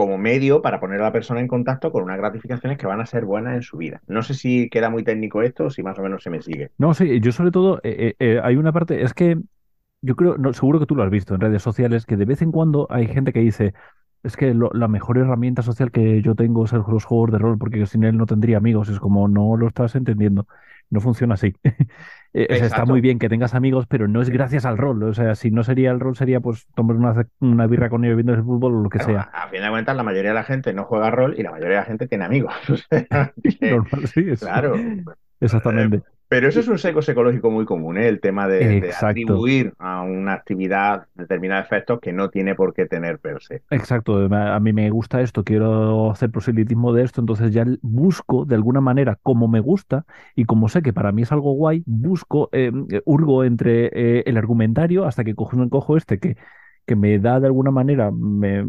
como 0.00 0.18
medio 0.18 0.62
para 0.62 0.80
poner 0.80 1.00
a 1.00 1.04
la 1.04 1.12
persona 1.12 1.40
en 1.40 1.48
contacto 1.48 1.92
con 1.92 2.02
unas 2.04 2.18
gratificaciones 2.18 2.78
que 2.78 2.86
van 2.86 3.00
a 3.00 3.06
ser 3.06 3.24
buenas 3.26 3.54
en 3.54 3.62
su 3.62 3.76
vida. 3.76 4.00
No 4.06 4.22
sé 4.22 4.34
si 4.34 4.68
queda 4.70 4.90
muy 4.90 5.04
técnico 5.04 5.42
esto 5.42 5.66
o 5.66 5.70
si 5.70 5.82
más 5.82 5.98
o 5.98 6.02
menos 6.02 6.22
se 6.22 6.30
me 6.30 6.40
sigue. 6.42 6.70
No, 6.78 6.94
sí, 6.94 7.20
yo 7.20 7.32
sobre 7.32 7.50
todo, 7.50 7.78
eh, 7.82 8.14
eh, 8.18 8.34
eh, 8.36 8.40
hay 8.42 8.56
una 8.56 8.72
parte, 8.72 9.02
es 9.02 9.12
que 9.12 9.36
yo 10.02 10.16
creo, 10.16 10.36
seguro 10.54 10.80
que 10.80 10.86
tú 10.86 10.96
lo 10.96 11.02
has 11.02 11.10
visto 11.10 11.34
en 11.34 11.40
redes 11.42 11.62
sociales, 11.62 12.06
que 12.06 12.16
de 12.16 12.24
vez 12.26 12.42
en 12.42 12.52
cuando 12.52 12.86
hay 12.90 13.06
gente 13.08 13.32
que 13.32 13.40
dice, 13.40 13.74
es 14.22 14.36
que 14.36 14.54
la 14.72 14.88
mejor 14.88 15.18
herramienta 15.18 15.62
social 15.62 15.92
que 15.92 16.22
yo 16.22 16.34
tengo 16.34 16.64
es 16.64 16.72
el- 16.72 16.82
los 16.88 17.04
juegos 17.04 17.32
de 17.32 17.38
rol, 17.38 17.58
porque 17.58 17.86
sin 17.86 18.04
él 18.04 18.16
no 18.16 18.26
tendría 18.26 18.58
amigos. 18.58 18.88
Es 18.88 19.00
como, 19.00 19.28
no 19.28 19.56
lo 19.56 19.68
estás 19.68 19.94
entendiendo, 19.96 20.46
no 20.90 21.00
funciona 21.00 21.34
así. 21.34 21.54
Eh, 22.32 22.48
o 22.50 22.56
sea, 22.56 22.66
está 22.66 22.84
muy 22.86 23.00
bien 23.00 23.18
que 23.18 23.28
tengas 23.28 23.54
amigos, 23.54 23.86
pero 23.88 24.06
no 24.08 24.22
es 24.22 24.30
gracias 24.30 24.64
al 24.64 24.78
rol. 24.78 25.02
O 25.02 25.14
sea, 25.14 25.34
si 25.34 25.50
no 25.50 25.64
sería 25.64 25.90
el 25.90 26.00
rol, 26.00 26.16
sería 26.16 26.40
pues 26.40 26.66
tomar 26.74 26.96
una, 26.96 27.26
una 27.40 27.66
birra 27.66 27.88
con 27.90 28.04
ellos 28.04 28.16
viendo 28.16 28.34
el 28.34 28.42
fútbol 28.44 28.74
o 28.76 28.82
lo 28.82 28.88
que 28.90 28.98
Claro, 28.98 29.12
sea. 29.12 29.30
a, 29.32 29.44
a 29.44 29.48
fin 29.48 29.62
de 29.62 29.70
cuentas, 29.70 29.96
la 29.96 30.02
mayoría 30.02 30.30
de 30.30 30.34
la 30.34 30.44
gente 30.44 30.72
no 30.72 30.84
juega 30.84 31.10
rol 31.10 31.34
y 31.38 31.42
la 31.42 31.50
mayoría 31.50 31.76
de 31.76 31.80
la 31.82 31.86
gente 31.86 32.06
tiene 32.08 32.24
amigos. 32.24 32.52
Normal, 33.60 34.06
sí, 34.08 34.24
es- 34.30 34.40
claro, 34.40 34.86
Exactamente. 35.40 36.02
Pero 36.30 36.46
eso 36.46 36.60
es 36.60 36.68
un 36.68 36.78
seco 36.78 37.02
psicológico 37.02 37.50
muy 37.50 37.64
común, 37.64 37.98
¿eh? 37.98 38.06
el 38.06 38.20
tema 38.20 38.46
de, 38.46 38.80
de, 38.80 38.92
atribuir 38.92 39.72
a 39.80 40.02
una 40.02 40.34
actividad 40.34 41.08
determinados 41.16 41.66
efectos 41.66 41.98
que 41.98 42.12
no 42.12 42.30
tiene 42.30 42.54
por 42.54 42.72
qué 42.72 42.86
tener 42.86 43.18
per 43.18 43.42
se. 43.42 43.62
Exacto, 43.68 44.16
a 44.32 44.60
mí 44.60 44.72
me 44.72 44.88
gusta 44.90 45.22
esto, 45.22 45.42
quiero 45.42 46.12
hacer 46.12 46.30
proselitismo 46.30 46.92
de 46.92 47.02
esto, 47.02 47.20
entonces 47.20 47.52
ya 47.52 47.66
busco 47.82 48.44
de 48.44 48.54
alguna 48.54 48.80
manera 48.80 49.18
como 49.20 49.48
me 49.48 49.58
gusta 49.58 50.04
y 50.36 50.44
como 50.44 50.68
sé 50.68 50.82
que 50.82 50.92
para 50.92 51.10
mí 51.10 51.22
es 51.22 51.32
algo 51.32 51.50
guay, 51.54 51.82
busco, 51.84 52.48
eh, 52.52 52.70
hurgo 53.06 53.42
entre 53.42 53.86
eh, 53.86 54.22
el 54.24 54.36
argumentario 54.36 55.06
hasta 55.06 55.24
que 55.24 55.34
cojo, 55.34 55.68
cojo 55.68 55.96
este 55.96 56.20
que, 56.20 56.36
que 56.86 56.94
me 56.94 57.18
da 57.18 57.40
de 57.40 57.46
alguna 57.46 57.72
manera 57.72 58.12
me, 58.12 58.64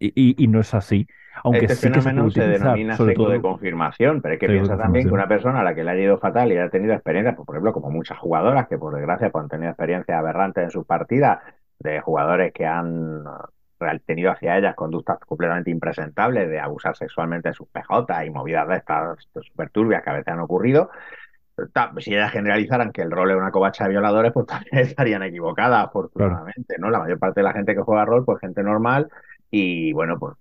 y, 0.00 0.42
y, 0.42 0.48
no 0.48 0.60
es 0.60 0.74
así. 0.74 1.06
Aunque 1.44 1.66
este 1.66 1.90
fenómeno 1.90 2.30
se, 2.30 2.48
denomina 2.48 2.96
seco 2.96 3.28
de 3.28 3.40
confirmación, 3.40 4.20
pero 4.20 4.32
hay 4.32 4.38
que 4.38 4.46
piensa 4.46 4.76
también 4.76 5.06
que 5.06 5.14
una 5.14 5.28
persona 5.28 5.60
a 5.60 5.64
la 5.64 5.74
que 5.74 5.84
le 5.84 5.90
ha 5.90 5.96
ido 5.96 6.18
fatal 6.18 6.50
y 6.52 6.58
ha 6.58 6.68
tenido 6.70 6.94
experiencias, 6.94 7.36
pues, 7.36 7.46
por 7.46 7.54
ejemplo, 7.54 7.72
como 7.72 7.90
muchas 7.90 8.18
jugadoras 8.18 8.66
que 8.66 8.78
por 8.78 8.94
desgracia 8.94 9.30
pues, 9.30 9.42
han 9.44 9.48
tenido 9.48 9.70
experiencias 9.70 10.18
aberrantes 10.18 10.64
en 10.64 10.70
sus 10.70 10.86
partidas, 10.86 11.38
de 11.78 12.00
jugadores 12.00 12.52
que 12.52 12.66
han 12.66 13.24
tenido 14.04 14.30
hacia 14.30 14.58
ellas 14.58 14.74
conductas 14.74 15.18
completamente 15.20 15.70
impresentables 15.70 16.48
de 16.50 16.60
abusar 16.60 16.94
sexualmente 16.94 17.48
de 17.48 17.54
sus 17.54 17.68
PJ 17.68 18.26
y 18.26 18.30
movidas 18.30 18.68
de 18.68 18.76
estas 18.76 19.28
super 19.40 19.70
turbias 19.70 20.02
que 20.02 20.10
a 20.10 20.14
veces 20.14 20.28
han 20.28 20.40
ocurrido, 20.40 20.90
si 21.98 22.14
ellas 22.14 22.32
generalizaran 22.32 22.92
que 22.92 23.02
el 23.02 23.10
rol 23.10 23.30
es 23.30 23.36
una 23.36 23.50
covacha 23.50 23.84
de 23.84 23.90
violadores, 23.90 24.32
pues 24.32 24.46
también 24.46 24.78
estarían 24.78 25.22
equivocadas, 25.22 25.86
afortunadamente, 25.86 26.76
¿no? 26.78 26.90
La 26.90 27.00
mayor 27.00 27.18
parte 27.18 27.40
de 27.40 27.44
la 27.44 27.52
gente 27.52 27.74
que 27.74 27.82
juega 27.82 28.04
rol, 28.04 28.24
pues 28.24 28.40
gente 28.40 28.62
normal, 28.62 29.08
y 29.50 29.92
bueno, 29.92 30.18
pues 30.18 30.34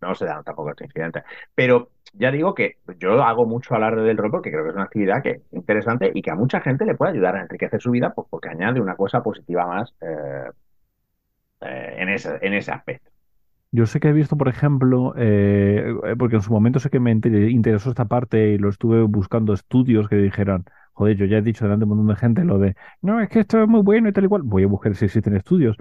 no 0.00 0.14
se 0.14 0.26
dan 0.26 0.44
tampoco 0.44 0.70
estos 0.70 0.86
incidentes. 0.86 1.24
Pero 1.54 1.90
ya 2.12 2.30
digo 2.30 2.54
que 2.54 2.78
yo 2.98 3.22
hago 3.22 3.46
mucho 3.46 3.74
alarde 3.74 4.02
del 4.02 4.16
rol 4.16 4.30
porque 4.30 4.50
creo 4.50 4.64
que 4.64 4.70
es 4.70 4.76
una 4.76 4.84
actividad 4.84 5.22
que 5.22 5.30
es 5.30 5.42
interesante 5.52 6.10
y 6.14 6.22
que 6.22 6.30
a 6.30 6.34
mucha 6.34 6.60
gente 6.60 6.84
le 6.84 6.94
puede 6.94 7.12
ayudar 7.12 7.36
a 7.36 7.42
enriquecer 7.42 7.80
su 7.80 7.90
vida 7.90 8.12
pues, 8.14 8.26
porque 8.30 8.48
añade 8.48 8.80
una 8.80 8.96
cosa 8.96 9.22
positiva 9.22 9.66
más 9.66 9.94
eh, 10.00 10.50
eh, 11.60 11.96
en, 11.98 12.08
ese, 12.08 12.38
en 12.40 12.54
ese 12.54 12.70
aspecto. 12.72 13.10
Yo 13.70 13.84
sé 13.84 14.00
que 14.00 14.08
he 14.08 14.12
visto, 14.12 14.36
por 14.36 14.48
ejemplo, 14.48 15.12
eh, 15.16 15.92
porque 16.18 16.36
en 16.36 16.42
su 16.42 16.50
momento 16.52 16.80
sé 16.80 16.88
que 16.88 17.00
me 17.00 17.10
interesó 17.12 17.90
esta 17.90 18.06
parte 18.06 18.52
y 18.52 18.58
lo 18.58 18.70
estuve 18.70 19.02
buscando 19.02 19.52
estudios 19.52 20.08
que 20.08 20.16
dijeran, 20.16 20.64
joder, 20.94 21.16
yo 21.16 21.26
ya 21.26 21.38
he 21.38 21.42
dicho 21.42 21.64
delante 21.64 21.84
de 21.84 21.90
un 21.90 21.98
montón 21.98 22.14
de 22.14 22.20
gente 22.20 22.44
lo 22.44 22.58
de, 22.58 22.76
no, 23.02 23.20
es 23.20 23.28
que 23.28 23.40
esto 23.40 23.62
es 23.62 23.68
muy 23.68 23.82
bueno 23.82 24.08
y 24.08 24.12
tal 24.12 24.24
y 24.24 24.28
cual. 24.28 24.42
Voy 24.42 24.64
a 24.64 24.66
buscar 24.68 24.94
si 24.94 25.04
existen 25.04 25.36
estudios. 25.36 25.76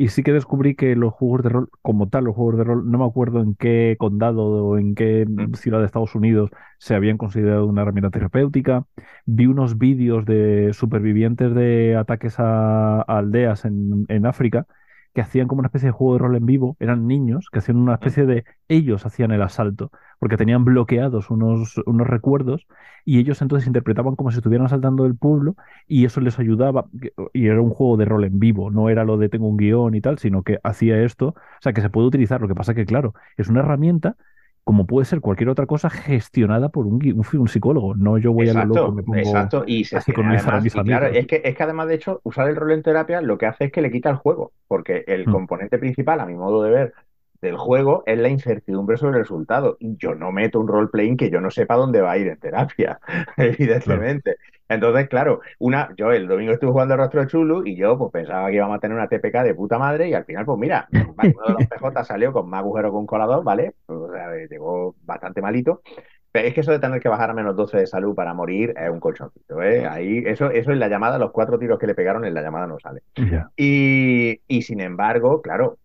Y 0.00 0.10
sí 0.10 0.22
que 0.22 0.32
descubrí 0.32 0.76
que 0.76 0.94
los 0.94 1.12
juegos 1.12 1.42
de 1.42 1.48
rol, 1.48 1.70
como 1.82 2.08
tal, 2.08 2.24
los 2.24 2.36
juegos 2.36 2.56
de 2.56 2.62
rol, 2.62 2.88
no 2.88 2.98
me 2.98 3.04
acuerdo 3.04 3.40
en 3.42 3.56
qué 3.56 3.96
condado 3.98 4.44
o 4.44 4.78
en 4.78 4.94
qué 4.94 5.26
ciudad 5.54 5.80
de 5.80 5.86
Estados 5.86 6.14
Unidos 6.14 6.50
se 6.78 6.94
habían 6.94 7.18
considerado 7.18 7.66
una 7.66 7.82
herramienta 7.82 8.10
terapéutica. 8.10 8.86
Vi 9.26 9.46
unos 9.46 9.76
vídeos 9.76 10.24
de 10.24 10.70
supervivientes 10.72 11.52
de 11.52 11.96
ataques 11.96 12.36
a, 12.38 13.00
aldeas 13.02 13.64
en, 13.64 14.06
en 14.08 14.26
África 14.26 14.68
que 15.18 15.22
hacían 15.22 15.48
como 15.48 15.58
una 15.58 15.66
especie 15.66 15.88
de 15.88 15.92
juego 15.92 16.12
de 16.12 16.18
rol 16.20 16.36
en 16.36 16.46
vivo, 16.46 16.76
eran 16.78 17.08
niños 17.08 17.48
que 17.50 17.58
hacían 17.58 17.78
una 17.78 17.94
especie 17.94 18.24
de, 18.24 18.44
ellos 18.68 19.04
hacían 19.04 19.32
el 19.32 19.42
asalto, 19.42 19.90
porque 20.20 20.36
tenían 20.36 20.64
bloqueados 20.64 21.28
unos, 21.30 21.76
unos 21.86 22.06
recuerdos 22.06 22.68
y 23.04 23.18
ellos 23.18 23.42
entonces 23.42 23.66
interpretaban 23.66 24.14
como 24.14 24.30
si 24.30 24.36
estuvieran 24.36 24.66
asaltando 24.66 25.06
el 25.06 25.16
pueblo 25.16 25.56
y 25.88 26.04
eso 26.04 26.20
les 26.20 26.38
ayudaba, 26.38 26.86
y 27.32 27.48
era 27.48 27.60
un 27.60 27.70
juego 27.70 27.96
de 27.96 28.04
rol 28.04 28.22
en 28.22 28.38
vivo, 28.38 28.70
no 28.70 28.90
era 28.90 29.02
lo 29.02 29.16
de 29.16 29.28
tengo 29.28 29.48
un 29.48 29.56
guion 29.56 29.96
y 29.96 30.00
tal, 30.00 30.18
sino 30.18 30.44
que 30.44 30.60
hacía 30.62 31.02
esto, 31.02 31.30
o 31.30 31.34
sea, 31.60 31.72
que 31.72 31.80
se 31.80 31.90
puede 31.90 32.06
utilizar, 32.06 32.40
lo 32.40 32.46
que 32.46 32.54
pasa 32.54 32.74
que 32.74 32.86
claro, 32.86 33.12
es 33.36 33.48
una 33.48 33.58
herramienta 33.60 34.16
como 34.68 34.86
puede 34.86 35.06
ser 35.06 35.22
cualquier 35.22 35.48
otra 35.48 35.64
cosa 35.64 35.88
gestionada 35.88 36.68
por 36.68 36.86
un, 36.86 37.24
un, 37.32 37.48
psicólogo. 37.48 37.94
No 37.94 38.18
yo 38.18 38.34
voy 38.34 38.50
a 38.50 38.52
lo 38.52 38.66
loco, 38.66 38.92
me 38.92 39.02
pongo 39.02 39.18
exacto. 39.18 39.64
Y, 39.66 39.82
así 39.96 40.12
con 40.12 40.26
además, 40.26 40.62
mis 40.62 40.74
claro, 40.74 41.06
es 41.06 41.26
que, 41.26 41.40
es 41.42 41.56
que 41.56 41.62
además, 41.62 41.88
de 41.88 41.94
hecho, 41.94 42.20
usar 42.22 42.50
el 42.50 42.56
rol 42.56 42.72
en 42.72 42.82
terapia 42.82 43.22
lo 43.22 43.38
que 43.38 43.46
hace 43.46 43.64
es 43.64 43.72
que 43.72 43.80
le 43.80 43.90
quita 43.90 44.10
el 44.10 44.16
juego, 44.16 44.52
porque 44.66 45.04
el 45.06 45.26
mm. 45.26 45.32
componente 45.32 45.78
principal, 45.78 46.20
a 46.20 46.26
mi 46.26 46.34
modo 46.34 46.62
de 46.62 46.70
ver, 46.70 46.94
del 47.40 47.56
juego 47.56 48.02
es 48.06 48.18
la 48.18 48.28
incertidumbre 48.28 48.96
sobre 48.96 49.18
el 49.18 49.24
resultado. 49.24 49.76
Yo 49.80 50.14
no 50.14 50.32
meto 50.32 50.60
un 50.60 50.68
role-playing 50.68 51.16
que 51.16 51.30
yo 51.30 51.40
no 51.40 51.50
sepa 51.50 51.76
dónde 51.76 52.00
va 52.00 52.12
a 52.12 52.18
ir 52.18 52.28
en 52.28 52.38
terapia, 52.38 53.00
evidentemente. 53.36 54.36
Entonces, 54.68 55.08
claro, 55.08 55.40
una, 55.58 55.94
yo 55.96 56.12
el 56.12 56.28
domingo 56.28 56.52
estuve 56.52 56.72
jugando 56.72 56.94
el 56.94 57.00
rostro 57.00 57.20
de 57.22 57.26
Chulu 57.26 57.66
y 57.66 57.74
yo 57.74 57.96
pues 57.96 58.12
pensaba 58.12 58.48
que 58.48 58.56
íbamos 58.56 58.76
a 58.76 58.80
tener 58.80 58.96
una 58.96 59.08
TPK 59.08 59.42
de 59.42 59.54
puta 59.54 59.78
madre 59.78 60.08
y 60.08 60.14
al 60.14 60.24
final, 60.24 60.44
pues 60.44 60.58
mira, 60.58 60.86
uno 60.92 61.46
de 61.46 61.52
los 61.54 61.66
PJ 61.66 62.04
salió 62.04 62.32
con 62.32 62.50
más 62.50 62.60
agujero 62.60 62.90
que 62.90 62.96
un 62.96 63.06
colador, 63.06 63.42
¿vale? 63.44 63.74
O 63.86 64.10
sea, 64.12 64.30
llegó 64.48 64.94
bastante 65.04 65.40
malito. 65.40 65.80
Pero 66.30 66.46
es 66.46 66.52
que 66.52 66.60
eso 66.60 66.72
de 66.72 66.78
tener 66.78 67.00
que 67.00 67.08
bajar 67.08 67.30
a 67.30 67.34
menos 67.34 67.56
12 67.56 67.78
de 67.78 67.86
salud 67.86 68.14
para 68.14 68.34
morir 68.34 68.74
es 68.76 68.90
un 68.90 69.00
colchoncito, 69.00 69.62
¿eh? 69.62 69.86
Ahí, 69.86 70.22
eso, 70.26 70.50
eso 70.50 70.72
en 70.72 70.78
la 70.78 70.88
llamada, 70.88 71.18
los 71.18 71.30
cuatro 71.30 71.58
tiros 71.58 71.78
que 71.78 71.86
le 71.86 71.94
pegaron 71.94 72.26
en 72.26 72.34
la 72.34 72.42
llamada 72.42 72.66
no 72.66 72.78
sale. 72.78 73.00
Y, 73.56 74.42
y 74.46 74.62
sin 74.62 74.80
embargo, 74.80 75.40
claro, 75.40 75.78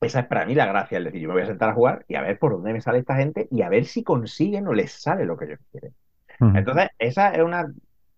esa 0.00 0.20
es 0.20 0.26
para 0.26 0.44
mí 0.44 0.54
la 0.54 0.66
gracia, 0.66 0.98
es 0.98 1.04
decir, 1.04 1.20
yo 1.20 1.28
me 1.28 1.34
voy 1.34 1.42
a 1.42 1.46
sentar 1.46 1.70
a 1.70 1.74
jugar 1.74 2.04
y 2.08 2.16
a 2.16 2.22
ver 2.22 2.38
por 2.38 2.52
dónde 2.52 2.72
me 2.72 2.80
sale 2.80 2.98
esta 2.98 3.16
gente 3.16 3.48
y 3.50 3.62
a 3.62 3.68
ver 3.68 3.86
si 3.86 4.02
consiguen 4.02 4.66
o 4.68 4.74
les 4.74 4.92
sale 4.92 5.24
lo 5.24 5.36
que 5.36 5.48
yo 5.48 5.54
quieren. 5.70 5.94
Entonces, 6.54 6.90
esa 6.98 7.32
es 7.32 7.42
una... 7.42 7.72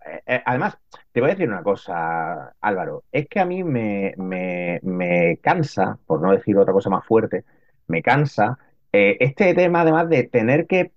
Eh, 0.05 0.23
eh, 0.27 0.43
además, 0.45 0.77
te 1.13 1.21
voy 1.21 1.31
a 1.31 1.35
decir 1.35 1.49
una 1.49 1.63
cosa, 1.63 2.55
Álvaro, 2.61 3.05
es 3.13 3.29
que 3.29 3.39
a 3.39 3.45
mí 3.45 3.63
me, 3.63 4.15
me, 4.17 5.39
cansa, 5.41 5.99
por 6.05 6.21
no 6.21 6.33
decir 6.33 6.57
otra 6.59 6.73
cosa 6.73 6.91
más 6.91 7.07
fuerte, 7.07 7.45
me 7.87 8.03
cansa 8.03 8.59
eh, 8.93 9.17
este 9.21 9.55
tema 9.55 9.83
además 9.83 10.09
de 10.09 10.25
tener 10.25 10.67
que 10.67 10.93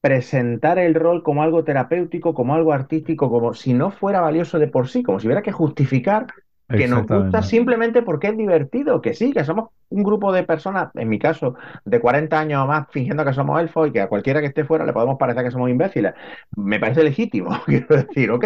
presentar 0.00 0.78
el 0.78 0.94
rol 0.94 1.22
como 1.22 1.42
algo 1.42 1.64
terapéutico, 1.64 2.34
como 2.34 2.54
algo 2.54 2.72
artístico, 2.72 3.30
como 3.30 3.52
si 3.54 3.74
no 3.74 3.90
fuera 3.90 4.20
valioso 4.20 4.58
de 4.58 4.68
por 4.68 4.88
sí, 4.88 5.02
como 5.02 5.18
si 5.18 5.26
hubiera 5.26 5.42
que 5.42 5.52
justificar 5.52 6.28
que 6.70 6.88
nos 6.88 7.06
gusta 7.06 7.42
simplemente 7.42 8.02
porque 8.02 8.28
es 8.28 8.36
divertido, 8.36 9.00
que 9.00 9.14
sí, 9.14 9.32
que 9.32 9.44
somos 9.44 9.70
un 9.88 10.02
grupo 10.02 10.32
de 10.32 10.44
personas, 10.44 10.90
en 10.94 11.08
mi 11.08 11.18
caso, 11.18 11.56
de 11.84 12.00
40 12.00 12.38
años 12.38 12.62
o 12.62 12.66
más, 12.66 12.86
fingiendo 12.90 13.24
que 13.24 13.32
somos 13.32 13.60
elfos 13.60 13.88
y 13.88 13.92
que 13.92 14.00
a 14.00 14.08
cualquiera 14.08 14.40
que 14.40 14.46
esté 14.46 14.64
fuera 14.64 14.84
le 14.84 14.92
podemos 14.92 15.18
parecer 15.18 15.44
que 15.44 15.50
somos 15.50 15.70
imbéciles. 15.70 16.14
Me 16.56 16.78
parece 16.78 17.02
legítimo, 17.02 17.50
quiero 17.66 17.96
decir, 17.96 18.30
ok, 18.30 18.44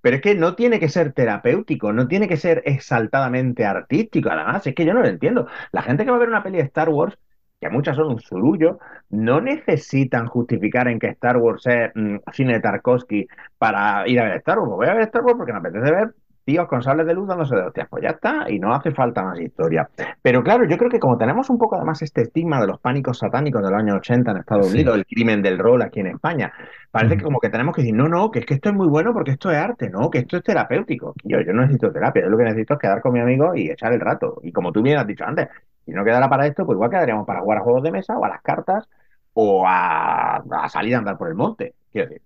pero 0.00 0.16
es 0.16 0.22
que 0.22 0.34
no 0.34 0.54
tiene 0.54 0.80
que 0.80 0.88
ser 0.88 1.12
terapéutico, 1.12 1.92
no 1.92 2.08
tiene 2.08 2.28
que 2.28 2.36
ser 2.36 2.62
exaltadamente 2.64 3.64
artístico, 3.64 4.30
además, 4.30 4.66
es 4.66 4.74
que 4.74 4.84
yo 4.84 4.94
no 4.94 5.02
lo 5.02 5.08
entiendo. 5.08 5.46
La 5.72 5.82
gente 5.82 6.04
que 6.04 6.10
va 6.10 6.16
a 6.16 6.20
ver 6.20 6.28
una 6.28 6.42
peli 6.42 6.58
de 6.58 6.64
Star 6.64 6.88
Wars 6.88 7.16
que 7.60 7.70
muchas 7.70 7.96
son 7.96 8.08
un 8.08 8.20
zurullo, 8.20 8.78
no 9.08 9.40
necesitan 9.40 10.26
justificar 10.26 10.88
en 10.88 10.98
que 10.98 11.08
Star 11.08 11.38
Wars 11.38 11.66
es 11.66 11.90
mm, 11.94 12.16
cine 12.32 12.54
de 12.54 12.60
Tarkovsky 12.60 13.26
para 13.58 14.06
ir 14.08 14.20
a 14.20 14.24
ver 14.24 14.36
Star 14.38 14.58
Wars. 14.58 14.70
Voy 14.76 14.86
a 14.88 14.94
ver 14.94 15.02
Star 15.04 15.22
Wars 15.22 15.36
porque 15.38 15.52
me 15.52 15.58
apetece 15.60 15.90
ver 15.90 16.14
tíos 16.46 16.68
con 16.68 16.80
sables 16.80 17.06
de 17.06 17.14
luz 17.14 17.26
dándose 17.26 17.56
de 17.56 17.62
hostias. 17.62 17.88
Pues 17.90 18.04
ya 18.04 18.10
está, 18.10 18.46
y 18.48 18.58
no 18.58 18.72
hace 18.72 18.92
falta 18.92 19.22
más 19.22 19.38
historia. 19.40 19.88
Pero 20.22 20.42
claro, 20.42 20.64
yo 20.64 20.78
creo 20.78 20.88
que 20.88 21.00
como 21.00 21.18
tenemos 21.18 21.50
un 21.50 21.58
poco 21.58 21.74
además 21.76 22.00
este 22.02 22.22
estigma 22.22 22.60
de 22.60 22.68
los 22.68 22.80
pánicos 22.80 23.18
satánicos 23.18 23.62
de 23.62 23.70
los 23.70 23.78
años 23.78 23.96
80 23.96 24.30
en 24.30 24.36
Estados 24.38 24.72
Unidos, 24.72 24.96
el 24.96 25.04
crimen 25.04 25.42
del 25.42 25.58
rol 25.58 25.82
aquí 25.82 26.00
en 26.00 26.06
España, 26.06 26.52
parece 26.90 27.16
que 27.16 27.24
como 27.24 27.40
que 27.40 27.50
tenemos 27.50 27.74
que 27.74 27.82
decir, 27.82 27.96
no, 27.96 28.08
no, 28.08 28.30
que 28.30 28.38
es 28.38 28.46
que 28.46 28.54
esto 28.54 28.68
es 28.68 28.76
muy 28.76 28.86
bueno 28.86 29.12
porque 29.12 29.32
esto 29.32 29.50
es 29.50 29.58
arte, 29.58 29.90
no, 29.90 30.08
que 30.08 30.18
esto 30.18 30.36
es 30.36 30.44
terapéutico. 30.44 31.14
Yo, 31.24 31.40
yo 31.40 31.52
no 31.52 31.62
necesito 31.62 31.92
terapia, 31.92 32.22
yo 32.22 32.28
lo 32.28 32.38
que 32.38 32.44
necesito 32.44 32.74
es 32.74 32.80
quedar 32.80 33.02
con 33.02 33.12
mi 33.12 33.20
amigo 33.20 33.54
y 33.56 33.68
echar 33.68 33.92
el 33.92 34.00
rato. 34.00 34.40
Y 34.44 34.52
como 34.52 34.70
tú 34.70 34.82
bien 34.82 34.98
has 34.98 35.06
dicho 35.06 35.24
antes, 35.24 35.48
si 35.84 35.90
no 35.90 36.04
quedara 36.04 36.28
para 36.28 36.46
esto, 36.46 36.64
pues 36.64 36.76
igual 36.76 36.90
quedaríamos 36.90 37.26
para 37.26 37.40
jugar 37.40 37.58
a 37.58 37.62
juegos 37.62 37.82
de 37.82 37.90
mesa 37.90 38.16
o 38.16 38.24
a 38.24 38.28
las 38.28 38.42
cartas 38.42 38.88
o 39.34 39.66
a, 39.66 40.36
a 40.36 40.68
salir 40.68 40.94
a 40.94 40.98
andar 40.98 41.18
por 41.18 41.28
el 41.28 41.34
monte. 41.34 41.74
Quiero 41.92 42.08
decir, 42.08 42.22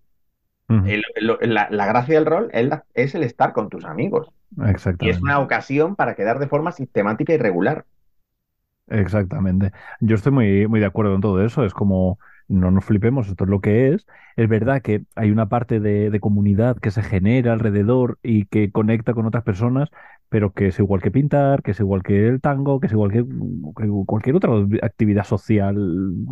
la, 0.71 1.87
gracia 1.87 2.15
del 2.15 2.27
rol 2.27 2.51
es, 2.95 3.15
el 3.15 3.23
estar 3.23 3.53
con 3.53 3.69
tus 3.69 3.85
amigos. 3.85 4.31
Exactamente. 4.67 5.07
Y 5.07 5.11
es 5.11 5.21
una 5.21 5.41
ocasión 5.41 5.97
para 5.97 6.15
quedar 6.15 6.39
de 6.39 6.49
forma 6.49 6.73
sistemática 6.73 7.33
y 7.33 7.39
regular. 7.39 7.85
Exactamente. 8.89 9.73
Yo 10.01 10.17
estoy 10.17 10.33
muy, 10.33 10.67
muy 10.67 10.81
de 10.81 10.87
acuerdo 10.87 11.15
en 11.15 11.21
todo 11.21 11.45
eso. 11.45 11.65
Es 11.65 11.73
como, 11.73 12.19
no 12.49 12.71
nos 12.71 12.85
flipemos, 12.85 13.29
esto 13.29 13.45
es 13.45 13.51
lo 13.51 13.61
que 13.61 13.95
es. 13.95 14.07
Es 14.37 14.49
verdad 14.49 14.83
que 14.83 15.05
hay 15.15 15.31
una 15.31 15.49
parte 15.49 15.81
de, 15.81 16.19
comunidad 16.21 16.79
que 16.79 16.91
se 16.91 17.03
genera 17.03 17.53
alrededor 17.53 18.19
y 18.23 18.47
que 18.47 18.73
conecta 18.73 19.15
con 19.15 19.27
otras 19.27 19.45
personas, 19.45 19.89
pero 20.29 20.53
que 20.53 20.69
es 20.69 20.79
igual 20.79 21.01
que 21.01 21.11
pintar, 21.11 21.63
que 21.63 21.71
es 21.71 21.81
igual 21.81 22.03
que 22.03 22.29
el 22.29 22.41
tango, 22.41 22.81
que 22.81 22.89
es 22.89 22.93
igual 22.93 23.13
que, 23.13 23.25
cualquier 24.07 24.37
otra 24.37 24.53
actividad 24.83 25.25
social 25.25 25.77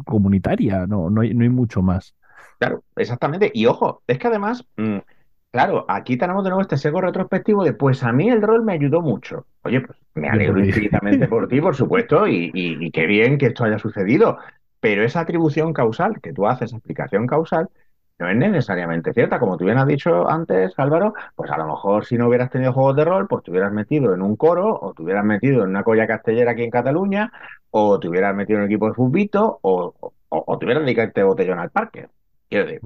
comunitaria. 0.04 0.86
No, 0.86 1.08
no 1.10 1.20
hay, 1.20 1.34
no 1.34 1.44
hay 1.44 1.50
mucho 1.50 1.82
más. 1.82 2.14
Claro, 2.58 2.82
exactamente. 2.96 3.50
Y 3.54 3.66
ojo, 3.66 4.02
es 4.06 4.18
que 4.18 4.28
además, 4.28 4.66
mm, 4.76 4.98
claro, 5.52 5.84
aquí 5.88 6.16
tenemos 6.16 6.44
de 6.44 6.50
nuevo 6.50 6.62
este 6.62 6.76
sesgo 6.76 7.00
retrospectivo 7.00 7.64
de, 7.64 7.72
pues 7.72 8.02
a 8.02 8.12
mí 8.12 8.28
el 8.28 8.42
rol 8.42 8.64
me 8.64 8.74
ayudó 8.74 9.00
mucho. 9.00 9.46
Oye, 9.62 9.80
pues 9.80 9.98
me 10.14 10.28
alegro 10.28 10.58
infinitamente 10.60 11.28
por 11.28 11.48
ti, 11.48 11.60
por 11.60 11.76
supuesto, 11.76 12.26
y, 12.26 12.90
qué 12.92 13.06
bien 13.06 13.38
que 13.38 13.46
esto 13.46 13.64
haya 13.64 13.78
sucedido. 13.78 14.38
Pero 14.80 15.02
esa 15.04 15.20
atribución 15.20 15.72
causal 15.72 16.20
que 16.20 16.32
tú 16.32 16.46
haces, 16.46 16.72
explicación 16.72 17.26
causal, 17.26 17.68
no 18.18 18.28
es 18.28 18.36
necesariamente 18.36 19.12
cierta. 19.12 19.38
Como 19.38 19.56
tú 19.56 19.64
bien 19.64 19.78
has 19.78 19.86
dicho 19.86 20.28
antes, 20.28 20.72
Álvaro, 20.76 21.14
pues 21.36 21.50
a 21.50 21.58
lo 21.58 21.66
mejor 21.66 22.04
si 22.04 22.16
no 22.16 22.28
hubieras 22.28 22.50
tenido 22.50 22.72
juegos 22.72 22.96
de 22.96 23.04
rol, 23.04 23.28
pues 23.28 23.44
te 23.44 23.50
hubieras 23.50 23.72
metido 23.72 24.14
en 24.14 24.22
un 24.22 24.36
coro, 24.36 24.78
o 24.80 24.92
te 24.94 25.02
hubieras 25.02 25.24
metido 25.24 25.62
en 25.62 25.70
una 25.70 25.84
colla 25.84 26.06
castellera 26.06 26.52
aquí 26.52 26.64
en 26.64 26.70
Cataluña, 26.70 27.32
o 27.70 27.98
te 28.00 28.08
hubieras 28.08 28.34
metido 28.34 28.58
en 28.58 28.64
un 28.64 28.70
equipo 28.70 28.88
de 28.88 28.94
fútbol, 28.94 29.28
o, 29.62 30.12
o, 30.28 30.58
te 30.58 30.64
hubieras 30.64 30.84
dedicado 30.84 31.08
este 31.08 31.22
botellón 31.22 31.58
al 31.58 31.70
parque. 31.70 32.08
Quiero 32.48 32.66
decir, 32.66 32.80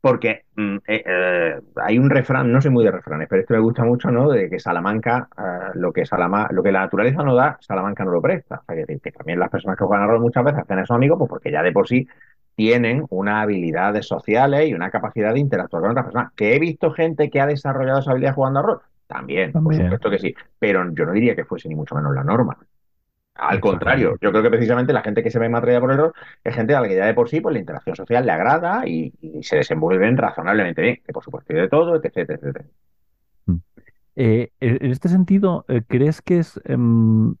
Porque 0.00 0.44
mm, 0.56 0.76
eh, 0.86 1.04
eh, 1.06 1.60
hay 1.76 1.98
un 1.98 2.08
refrán, 2.08 2.50
no 2.50 2.60
soy 2.60 2.70
muy 2.70 2.84
de 2.84 2.90
refranes, 2.90 3.28
pero 3.28 3.42
esto 3.42 3.54
me 3.54 3.60
gusta 3.60 3.84
mucho, 3.84 4.10
¿no? 4.10 4.30
De 4.30 4.48
que 4.48 4.58
Salamanca, 4.58 5.28
eh, 5.36 5.70
lo 5.74 5.92
que 5.92 6.06
Salama, 6.06 6.48
lo 6.50 6.62
que 6.62 6.72
la 6.72 6.80
naturaleza 6.80 7.22
no 7.22 7.34
da, 7.34 7.58
Salamanca 7.60 8.04
no 8.04 8.12
lo 8.12 8.22
presta. 8.22 8.56
O 8.56 8.64
sea, 8.64 8.86
que, 8.86 8.98
que 8.98 9.12
también 9.12 9.38
las 9.38 9.50
personas 9.50 9.76
que 9.76 9.84
juegan 9.84 10.04
a 10.04 10.08
rol 10.08 10.20
muchas 10.20 10.44
veces 10.44 10.60
hacen 10.60 10.78
eso 10.78 10.94
amigos, 10.94 11.18
pues 11.18 11.28
porque 11.28 11.50
ya 11.52 11.62
de 11.62 11.72
por 11.72 11.86
sí 11.86 12.08
tienen 12.54 13.06
unas 13.10 13.42
habilidades 13.42 14.06
sociales 14.06 14.68
y 14.68 14.74
una 14.74 14.90
capacidad 14.90 15.32
de 15.32 15.40
interactuar 15.40 15.82
con 15.82 15.90
otras 15.92 16.06
personas. 16.06 16.32
Que 16.34 16.54
he 16.54 16.58
visto 16.58 16.90
gente 16.92 17.30
que 17.30 17.40
ha 17.40 17.46
desarrollado 17.46 18.00
esa 18.00 18.12
habilidad 18.12 18.34
jugando 18.34 18.60
a 18.60 18.62
rol. 18.62 18.80
También, 19.06 19.52
por 19.52 19.74
supuesto 19.74 20.10
que 20.10 20.18
sí. 20.18 20.34
Pero 20.58 20.92
yo 20.94 21.04
no 21.04 21.12
diría 21.12 21.34
que 21.34 21.44
fuese 21.44 21.68
ni 21.68 21.74
mucho 21.74 21.94
menos 21.94 22.14
la 22.14 22.24
norma. 22.24 22.56
Al 23.40 23.60
contrario, 23.60 24.16
yo 24.20 24.30
creo 24.30 24.42
que 24.42 24.50
precisamente 24.50 24.92
la 24.92 25.02
gente 25.02 25.22
que 25.22 25.30
se 25.30 25.38
ve 25.38 25.48
más 25.48 25.60
atraída 25.60 25.80
por 25.80 25.92
el 25.92 25.98
rol 25.98 26.12
es 26.44 26.54
gente 26.54 26.74
a 26.74 26.80
la 26.80 26.88
que 26.88 26.96
ya 26.96 27.06
de 27.06 27.14
por 27.14 27.28
sí 27.28 27.40
pues, 27.40 27.54
la 27.54 27.60
interacción 27.60 27.96
social 27.96 28.26
le 28.26 28.32
agrada 28.32 28.86
y, 28.86 29.12
y 29.20 29.42
se 29.42 29.56
desenvuelven 29.56 30.16
razonablemente 30.16 30.82
bien, 30.82 31.00
que 31.04 31.12
por 31.12 31.24
supuesto 31.24 31.52
hay 31.52 31.60
de 31.60 31.68
todo, 31.68 31.96
etc, 31.96 32.16
etc, 32.18 32.30
etc. 32.30 32.66
Eh, 34.16 34.50
en 34.60 34.90
este 34.90 35.08
sentido, 35.08 35.64
eh, 35.68 35.82
¿crees 35.86 36.20
que 36.20 36.38
es, 36.38 36.60
em, 36.64 37.34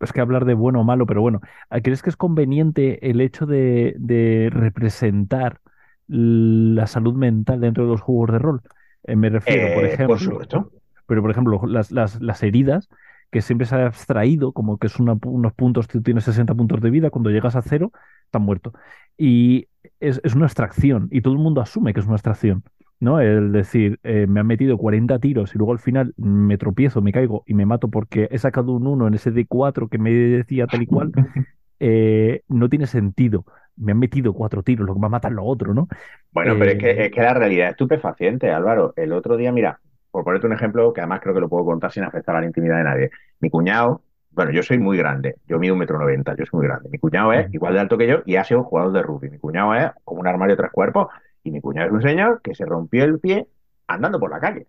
es 0.00 0.12
que 0.12 0.20
hablar 0.20 0.44
de 0.44 0.54
bueno 0.54 0.80
o 0.80 0.84
malo, 0.84 1.06
pero 1.06 1.20
bueno, 1.20 1.40
eh, 1.70 1.82
¿crees 1.82 2.02
que 2.02 2.10
es 2.10 2.16
conveniente 2.16 3.10
el 3.10 3.20
hecho 3.20 3.46
de, 3.46 3.94
de 3.98 4.48
representar 4.50 5.60
la 6.08 6.86
salud 6.88 7.14
mental 7.14 7.60
dentro 7.60 7.84
de 7.84 7.90
los 7.90 8.00
juegos 8.00 8.32
de 8.32 8.38
rol? 8.38 8.62
Eh, 9.04 9.14
me 9.14 9.28
refiero, 9.28 9.74
por 9.74 9.84
ejemplo, 9.84 10.08
por 10.08 10.18
supuesto. 10.18 10.72
pero 11.06 11.22
por 11.22 11.30
ejemplo, 11.30 11.60
las, 11.66 11.92
las, 11.92 12.20
las 12.20 12.42
heridas, 12.42 12.88
que 13.30 13.42
siempre 13.42 13.66
se 13.66 13.76
ha 13.76 13.86
abstraído, 13.86 14.52
como 14.52 14.78
que 14.78 14.86
es 14.88 14.98
una 14.98 15.16
unos 15.24 15.52
puntos, 15.54 15.88
tú 15.88 16.02
tienes 16.02 16.24
60 16.24 16.54
puntos 16.54 16.80
de 16.80 16.90
vida, 16.90 17.10
cuando 17.10 17.30
llegas 17.30 17.56
a 17.56 17.62
cero, 17.62 17.92
estás 18.24 18.42
muerto. 18.42 18.72
Y 19.16 19.68
es, 20.00 20.20
es 20.24 20.34
una 20.34 20.46
abstracción, 20.46 21.08
y 21.10 21.22
todo 21.22 21.34
el 21.34 21.40
mundo 21.40 21.60
asume 21.60 21.92
que 21.94 22.00
es 22.00 22.06
una 22.06 22.14
abstracción, 22.14 22.64
¿no? 23.00 23.20
El 23.20 23.52
decir, 23.52 23.98
eh, 24.02 24.26
me 24.28 24.40
han 24.40 24.46
metido 24.46 24.76
40 24.78 25.18
tiros 25.18 25.54
y 25.54 25.58
luego 25.58 25.72
al 25.72 25.78
final 25.78 26.14
me 26.16 26.58
tropiezo, 26.58 27.02
me 27.02 27.12
caigo 27.12 27.42
y 27.46 27.54
me 27.54 27.66
mato 27.66 27.88
porque 27.90 28.28
he 28.30 28.38
sacado 28.38 28.72
un 28.72 28.86
1 28.86 29.08
en 29.08 29.14
ese 29.14 29.32
D4 29.32 29.88
que 29.88 29.98
me 29.98 30.12
decía 30.12 30.66
tal 30.66 30.82
y 30.82 30.86
cual, 30.86 31.12
eh, 31.80 32.42
no 32.48 32.68
tiene 32.68 32.86
sentido. 32.86 33.44
Me 33.76 33.92
han 33.92 33.98
metido 33.98 34.34
cuatro 34.34 34.62
tiros, 34.62 34.86
lo 34.86 34.94
que 34.94 35.00
va 35.00 35.06
a 35.06 35.10
matar 35.10 35.32
lo 35.32 35.44
otro, 35.44 35.72
¿no? 35.74 35.88
Bueno, 36.32 36.56
pero 36.58 36.72
es 36.72 36.78
que, 36.78 36.90
Eh, 36.90 37.06
es 37.06 37.12
que 37.12 37.22
la 37.22 37.34
realidad 37.34 37.66
es 37.68 37.72
estupefaciente, 37.72 38.50
Álvaro. 38.50 38.92
El 38.96 39.12
otro 39.12 39.36
día, 39.36 39.52
mira, 39.52 39.80
por 40.10 40.24
ponerte 40.24 40.46
un 40.46 40.52
ejemplo, 40.52 40.92
que 40.92 41.00
además 41.00 41.20
creo 41.20 41.34
que 41.34 41.40
lo 41.40 41.48
puedo 41.48 41.64
contar 41.64 41.92
sin 41.92 42.04
afectar 42.04 42.36
a 42.36 42.40
la 42.40 42.46
intimidad 42.46 42.78
de 42.78 42.84
nadie. 42.84 43.10
Mi 43.40 43.50
cuñado, 43.50 44.02
bueno, 44.30 44.50
yo 44.52 44.62
soy 44.62 44.78
muy 44.78 44.96
grande, 44.98 45.36
yo 45.46 45.58
mido 45.58 45.74
un 45.74 45.80
metro 45.80 45.98
noventa, 45.98 46.34
yo 46.36 46.44
soy 46.46 46.58
muy 46.58 46.66
grande. 46.68 46.88
Mi 46.90 46.98
cuñado 46.98 47.32
es 47.32 47.46
Ujú. 47.46 47.54
igual 47.54 47.74
de 47.74 47.80
alto 47.80 47.98
que 47.98 48.06
yo 48.08 48.16
y 48.26 48.36
ha 48.36 48.44
sido 48.44 48.62
jugador 48.64 48.92
de 48.92 49.02
rugby. 49.02 49.30
Mi 49.30 49.38
cuñado 49.38 49.74
es 49.74 49.90
como 50.04 50.20
un 50.20 50.26
armario 50.28 50.56
de 50.56 50.62
tres 50.62 50.72
cuerpos 50.72 51.08
y 51.42 51.50
mi 51.50 51.60
cuñado 51.60 51.88
es 51.88 51.92
un 51.94 52.02
señor 52.02 52.40
que 52.42 52.54
se 52.54 52.64
rompió 52.66 53.04
el 53.04 53.18
pie 53.20 53.48
andando 53.86 54.20
por 54.20 54.30
la 54.30 54.40
calle. 54.40 54.66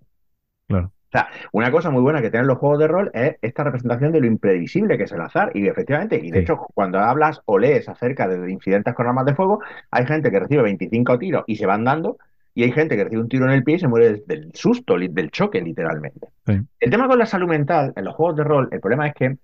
Claro. 0.68 0.92
O 1.10 1.12
sea, 1.12 1.28
una 1.52 1.72
cosa 1.72 1.90
muy 1.90 2.02
buena 2.02 2.22
que 2.22 2.30
tienen 2.32 2.48
los 2.48 2.58
juegos 2.58 2.80
de 2.80 2.88
rol 2.88 3.12
es 3.14 3.36
esta 3.42 3.66
representación 3.66 4.14
de 4.14 4.22
lo 4.22 4.28
imprevisible 4.28 4.98
que 4.98 5.04
es 5.04 5.12
el 5.12 5.20
azar. 5.22 5.52
Y 5.54 5.68
efectivamente, 5.68 6.16
y 6.24 6.32
de 6.32 6.40
Sí. 6.40 6.40
hecho, 6.40 6.58
cuando 6.74 7.00
hablas 7.00 7.42
o 7.46 7.60
lees 7.60 7.90
acerca 7.90 8.28
de 8.30 8.50
incidentes 8.50 8.94
con 8.94 9.08
armas 9.08 9.26
de 9.26 9.36
fuego, 9.36 9.60
hay 9.92 10.06
gente 10.06 10.32
que 10.32 10.40
recibe 10.40 10.64
25 10.64 11.20
tiros 11.20 11.44
y 11.48 11.58
se 11.58 11.66
van 11.66 11.84
dando, 11.84 12.18
y 12.54 12.64
hay 12.64 12.72
gente 12.72 12.96
que 12.96 13.04
recibe 13.04 13.22
un 13.22 13.30
tiro 13.30 13.46
en 13.46 13.52
el 13.52 13.64
pie 13.64 13.76
y 13.76 13.80
se 13.80 13.88
muere 13.88 14.24
del, 14.26 14.52
susto, 14.54 14.98
del 14.98 15.32
choque, 15.32 15.62
literalmente. 15.62 16.28
Sí. 16.46 16.60
El 16.80 16.90
tema 16.90 17.08
con 17.08 17.20
la 17.20 17.26
salud 17.26 17.48
mental 17.48 17.94
en 17.96 18.04
los 18.04 18.16
juegos 18.16 18.36
de 18.36 18.44
rol, 18.44 18.70
el 18.72 18.80
problema 18.80 19.08
es 19.08 19.14
que 19.14 19.38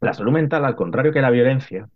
la 0.00 0.12
salud 0.12 0.32
mental, 0.32 0.64
al 0.64 0.76
contrario 0.76 1.12
que 1.12 1.20
la 1.20 1.30
violencia, 1.30 1.88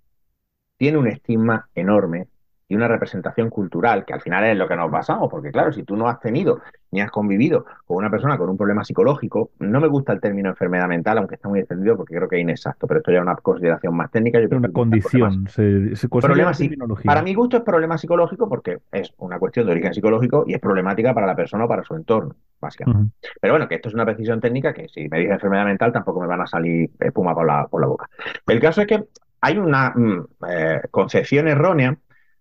tiene 0.76 0.98
un 0.98 1.08
estigma 1.08 1.68
enorme 1.74 2.28
y 2.68 2.74
una 2.74 2.88
representación 2.88 3.48
cultural, 3.48 4.04
que 4.04 4.12
al 4.12 4.20
final 4.20 4.44
es 4.44 4.56
lo 4.56 4.66
que 4.66 4.76
nos 4.76 4.90
basamos, 4.90 5.28
porque 5.30 5.52
claro, 5.52 5.72
si 5.72 5.84
tú 5.84 5.96
no 5.96 6.08
has 6.08 6.18
tenido 6.18 6.60
ni 6.90 7.00
has 7.00 7.10
convivido 7.10 7.64
con 7.84 7.98
una 7.98 8.10
persona 8.10 8.36
con 8.38 8.48
un 8.48 8.56
problema 8.56 8.84
psicológico, 8.84 9.50
no 9.60 9.80
me 9.80 9.86
gusta 9.86 10.12
el 10.12 10.20
término 10.20 10.48
enfermedad 10.48 10.88
mental, 10.88 11.18
aunque 11.18 11.36
está 11.36 11.48
muy 11.48 11.60
extendido 11.60 11.96
porque 11.96 12.16
creo 12.16 12.28
que 12.28 12.36
es 12.36 12.42
inexacto, 12.42 12.86
pero 12.86 12.98
esto 12.98 13.12
ya 13.12 13.18
es 13.18 13.22
una 13.22 13.36
consideración 13.36 13.94
más 13.94 14.10
técnica. 14.10 14.40
Yo 14.40 14.46
Una 14.46 14.68
utilizar 14.68 14.72
problemas 14.72 15.44
condición, 15.44 15.48
se, 15.48 15.96
se 15.96 16.08
Problema 16.08 16.54
sí. 16.54 16.70
Para 17.04 17.22
mi 17.22 17.34
gusto 17.34 17.58
es 17.58 17.62
problema 17.62 17.98
psicológico 17.98 18.48
porque 18.48 18.78
es 18.90 19.12
una 19.18 19.38
cuestión 19.38 19.66
de 19.66 19.72
origen 19.72 19.94
psicológico 19.94 20.44
y 20.46 20.54
es 20.54 20.60
problemática 20.60 21.14
para 21.14 21.26
la 21.26 21.36
persona 21.36 21.66
o 21.66 21.68
para 21.68 21.84
su 21.84 21.94
entorno, 21.94 22.34
básicamente. 22.60 23.14
Pero 23.40 23.54
bueno, 23.54 23.68
que 23.68 23.76
esto 23.76 23.88
es 23.88 23.94
una 23.94 24.04
precisión 24.04 24.40
técnica 24.40 24.72
que 24.72 24.88
si 24.88 25.08
me 25.08 25.20
dice 25.20 25.32
enfermedad 25.34 25.66
mental 25.66 25.92
tampoco 25.92 26.20
me 26.20 26.26
van 26.26 26.40
a 26.40 26.46
salir 26.46 26.90
espuma 26.98 27.34
por 27.34 27.46
la, 27.46 27.66
por 27.66 27.80
la 27.80 27.86
boca. 27.86 28.08
El 28.46 28.60
caso 28.60 28.80
es 28.80 28.86
que 28.86 29.04
hay 29.40 29.58
una 29.58 29.90
mm, 29.90 30.26
eh, 30.48 30.80
concepción 30.90 31.46
errónea. 31.48 31.96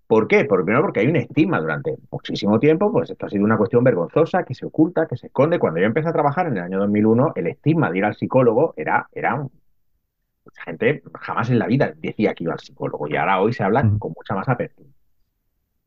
¿Por 0.07 0.27
qué? 0.27 0.45
Por- 0.45 0.63
Primero 0.63 0.83
porque 0.83 0.99
hay 0.99 1.07
un 1.07 1.15
estigma 1.15 1.59
durante 1.59 1.95
muchísimo 2.11 2.59
tiempo, 2.59 2.91
pues 2.91 3.09
esto 3.09 3.25
ha 3.25 3.29
sido 3.29 3.43
una 3.43 3.57
cuestión 3.57 3.83
vergonzosa 3.83 4.43
que 4.43 4.53
se 4.53 4.65
oculta, 4.65 5.07
que 5.07 5.17
se 5.17 5.27
esconde. 5.27 5.59
Cuando 5.59 5.79
yo 5.79 5.85
empecé 5.87 6.09
a 6.09 6.13
trabajar 6.13 6.47
en 6.47 6.57
el 6.57 6.63
año 6.63 6.79
2001, 6.79 7.31
el 7.35 7.47
estigma 7.47 7.91
de 7.91 7.97
ir 7.99 8.05
al 8.05 8.15
psicólogo 8.15 8.73
era, 8.77 9.07
era 9.11 9.35
un- 9.35 9.51
mucha 10.45 10.63
gente 10.63 11.03
jamás 11.21 11.49
en 11.51 11.59
la 11.59 11.67
vida 11.67 11.93
decía 11.97 12.33
que 12.35 12.43
iba 12.45 12.53
al 12.53 12.59
psicólogo 12.59 13.07
y 13.09 13.15
ahora 13.17 13.41
hoy 13.41 13.53
se 13.53 13.63
habla 13.63 13.89
con 13.99 14.13
mucha 14.15 14.35
más 14.35 14.49
apertura. 14.49 14.89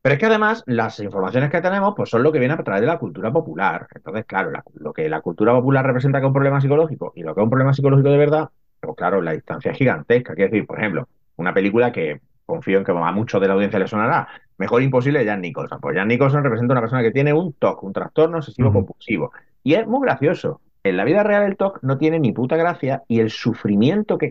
Pero 0.01 0.13
es 0.13 0.19
que 0.19 0.25
además 0.27 0.63
las 0.65 0.99
informaciones 0.99 1.49
que 1.51 1.61
tenemos 1.61 1.93
pues 1.95 2.09
son 2.09 2.23
lo 2.23 2.31
que 2.31 2.39
viene 2.39 2.53
a 2.53 2.63
través 2.63 2.81
de 2.81 2.87
la 2.87 2.97
cultura 2.99 3.31
popular. 3.33 3.87
Entonces, 3.93 4.25
claro, 4.25 4.51
la- 4.51 4.63
lo 4.75 4.93
que 4.93 5.09
la 5.09 5.21
cultura 5.21 5.53
popular 5.53 5.85
representa 5.85 6.19
que 6.19 6.25
es 6.25 6.27
un 6.27 6.33
problema 6.33 6.61
psicológico 6.61 7.11
y 7.15 7.23
lo 7.23 7.35
que 7.35 7.41
es 7.41 7.43
un 7.43 7.49
problema 7.49 7.73
psicológico 7.73 8.09
de 8.09 8.17
verdad, 8.17 8.49
pues 8.79 8.95
claro, 8.95 9.21
la 9.21 9.33
distancia 9.33 9.71
es 9.71 9.77
gigantesca. 9.77 10.35
Quiero 10.35 10.51
decir, 10.51 10.65
por 10.67 10.79
ejemplo, 10.79 11.07
una 11.35 11.53
película 11.53 11.91
que 11.91 12.21
confío 12.49 12.79
en 12.79 12.83
que 12.83 12.91
a 12.91 13.11
muchos 13.11 13.39
de 13.39 13.47
la 13.47 13.53
audiencia 13.53 13.79
le 13.79 13.87
sonará, 13.87 14.27
Mejor 14.57 14.81
Imposible 14.81 15.19
de 15.19 15.25
Jan 15.25 15.41
Nicholson. 15.41 15.79
Pues 15.79 15.95
Jan 15.95 16.07
Nicholson 16.07 16.43
representa 16.43 16.73
una 16.73 16.81
persona 16.81 17.01
que 17.01 17.11
tiene 17.11 17.31
un 17.31 17.53
TOC, 17.53 17.83
un 17.83 17.93
trastorno 17.93 18.37
obsesivo 18.37 18.73
compulsivo. 18.73 19.31
Y 19.63 19.75
es 19.75 19.87
muy 19.87 20.01
gracioso. 20.01 20.61
En 20.83 20.97
la 20.97 21.05
vida 21.05 21.23
real 21.23 21.43
el 21.43 21.55
TOC 21.57 21.79
no 21.83 21.97
tiene 21.97 22.19
ni 22.19 22.31
puta 22.31 22.57
gracia 22.57 23.03
y 23.07 23.19
el 23.19 23.29
sufrimiento 23.29 24.17
que 24.17 24.29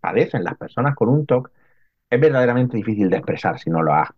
padecen 0.00 0.44
las 0.44 0.56
personas 0.56 0.94
con 0.94 1.08
un 1.08 1.24
TOC 1.26 1.50
es 2.10 2.20
verdaderamente 2.20 2.76
difícil 2.76 3.08
de 3.08 3.16
expresar 3.16 3.58
si 3.58 3.70
no 3.70 3.82
lo 3.82 3.94
has 3.94 4.10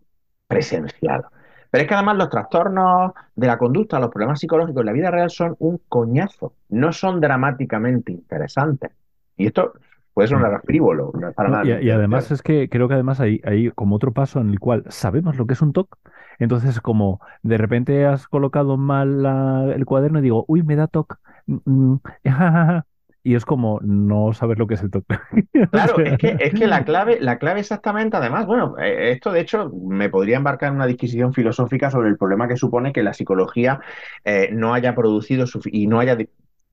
presenciado. 0.47 1.31
Pero 1.71 1.81
es 1.81 1.87
que 1.87 1.93
además 1.93 2.17
los 2.17 2.29
trastornos 2.29 3.11
de 3.35 3.47
la 3.47 3.57
conducta, 3.57 3.99
los 3.99 4.09
problemas 4.09 4.39
psicológicos 4.39 4.81
en 4.81 4.85
la 4.85 4.91
vida 4.93 5.11
real 5.11 5.29
son 5.29 5.55
un 5.59 5.81
coñazo, 5.89 6.53
no 6.69 6.91
son 6.93 7.19
dramáticamente 7.19 8.11
interesantes. 8.11 8.91
Y 9.37 9.47
esto 9.47 9.73
puede 10.15 10.29
sonar 10.29 10.61
frívolo, 10.65 11.11
no 11.13 11.29
es 11.29 11.35
para 11.35 11.49
nada. 11.49 11.63
y, 11.83 11.89
además 11.91 12.31
es 12.31 12.41
que 12.41 12.69
creo 12.69 12.87
que 12.87 12.95
además 12.95 13.19
hay, 13.19 13.41
hay 13.43 13.69
como 13.71 13.97
otro 13.97 14.13
paso 14.13 14.39
en 14.39 14.49
el 14.49 14.59
cual 14.59 14.83
sabemos 14.89 15.37
lo 15.37 15.45
que 15.45 15.53
es 15.53 15.61
un 15.61 15.73
TOC, 15.73 15.97
entonces 16.39 16.81
como 16.81 17.19
de 17.43 17.57
repente 17.57 18.05
has 18.05 18.27
colocado 18.27 18.77
mal 18.77 19.21
la- 19.21 19.71
el 19.75 19.85
cuaderno 19.85 20.19
y 20.19 20.21
digo, 20.23 20.45
uy, 20.47 20.63
me 20.63 20.75
da 20.77 20.87
TOC, 20.87 21.19
mm, 21.47 21.57
mm, 21.65 21.99
jajaja", 22.23 22.85
y 23.23 23.35
es 23.35 23.45
como 23.45 23.79
no 23.83 24.33
saber 24.33 24.57
lo 24.57 24.67
que 24.67 24.75
es 24.75 24.81
el 24.83 24.89
TOC. 24.91 25.05
Claro, 25.71 26.01
es 26.05 26.15
que, 26.15 26.37
es 26.39 26.53
que 26.53 26.67
la 26.67 26.85
clave, 26.85 27.17
la 27.19 27.37
clave 27.37 27.59
exactamente, 27.59 28.15
además, 28.15 28.45
bueno, 28.45 28.75
eh, 28.79 29.11
esto 29.11 29.33
de 29.33 29.41
hecho 29.41 29.69
me 29.69 30.09
podría 30.09 30.37
embarcar 30.37 30.69
en 30.69 30.75
una 30.75 30.87
disquisición 30.87 31.33
filosófica 31.33 31.91
sobre 31.91 32.07
el 32.07 32.17
problema 32.17 32.47
que 32.47 32.55
supone 32.55 32.93
que 32.93 33.03
la 33.03 33.13
psicología 33.13 33.81
eh, 34.23 34.49
no 34.53 34.73
haya 34.73 34.95
producido 34.95 35.45
y 35.65 35.87
no 35.87 35.99
haya, 35.99 36.17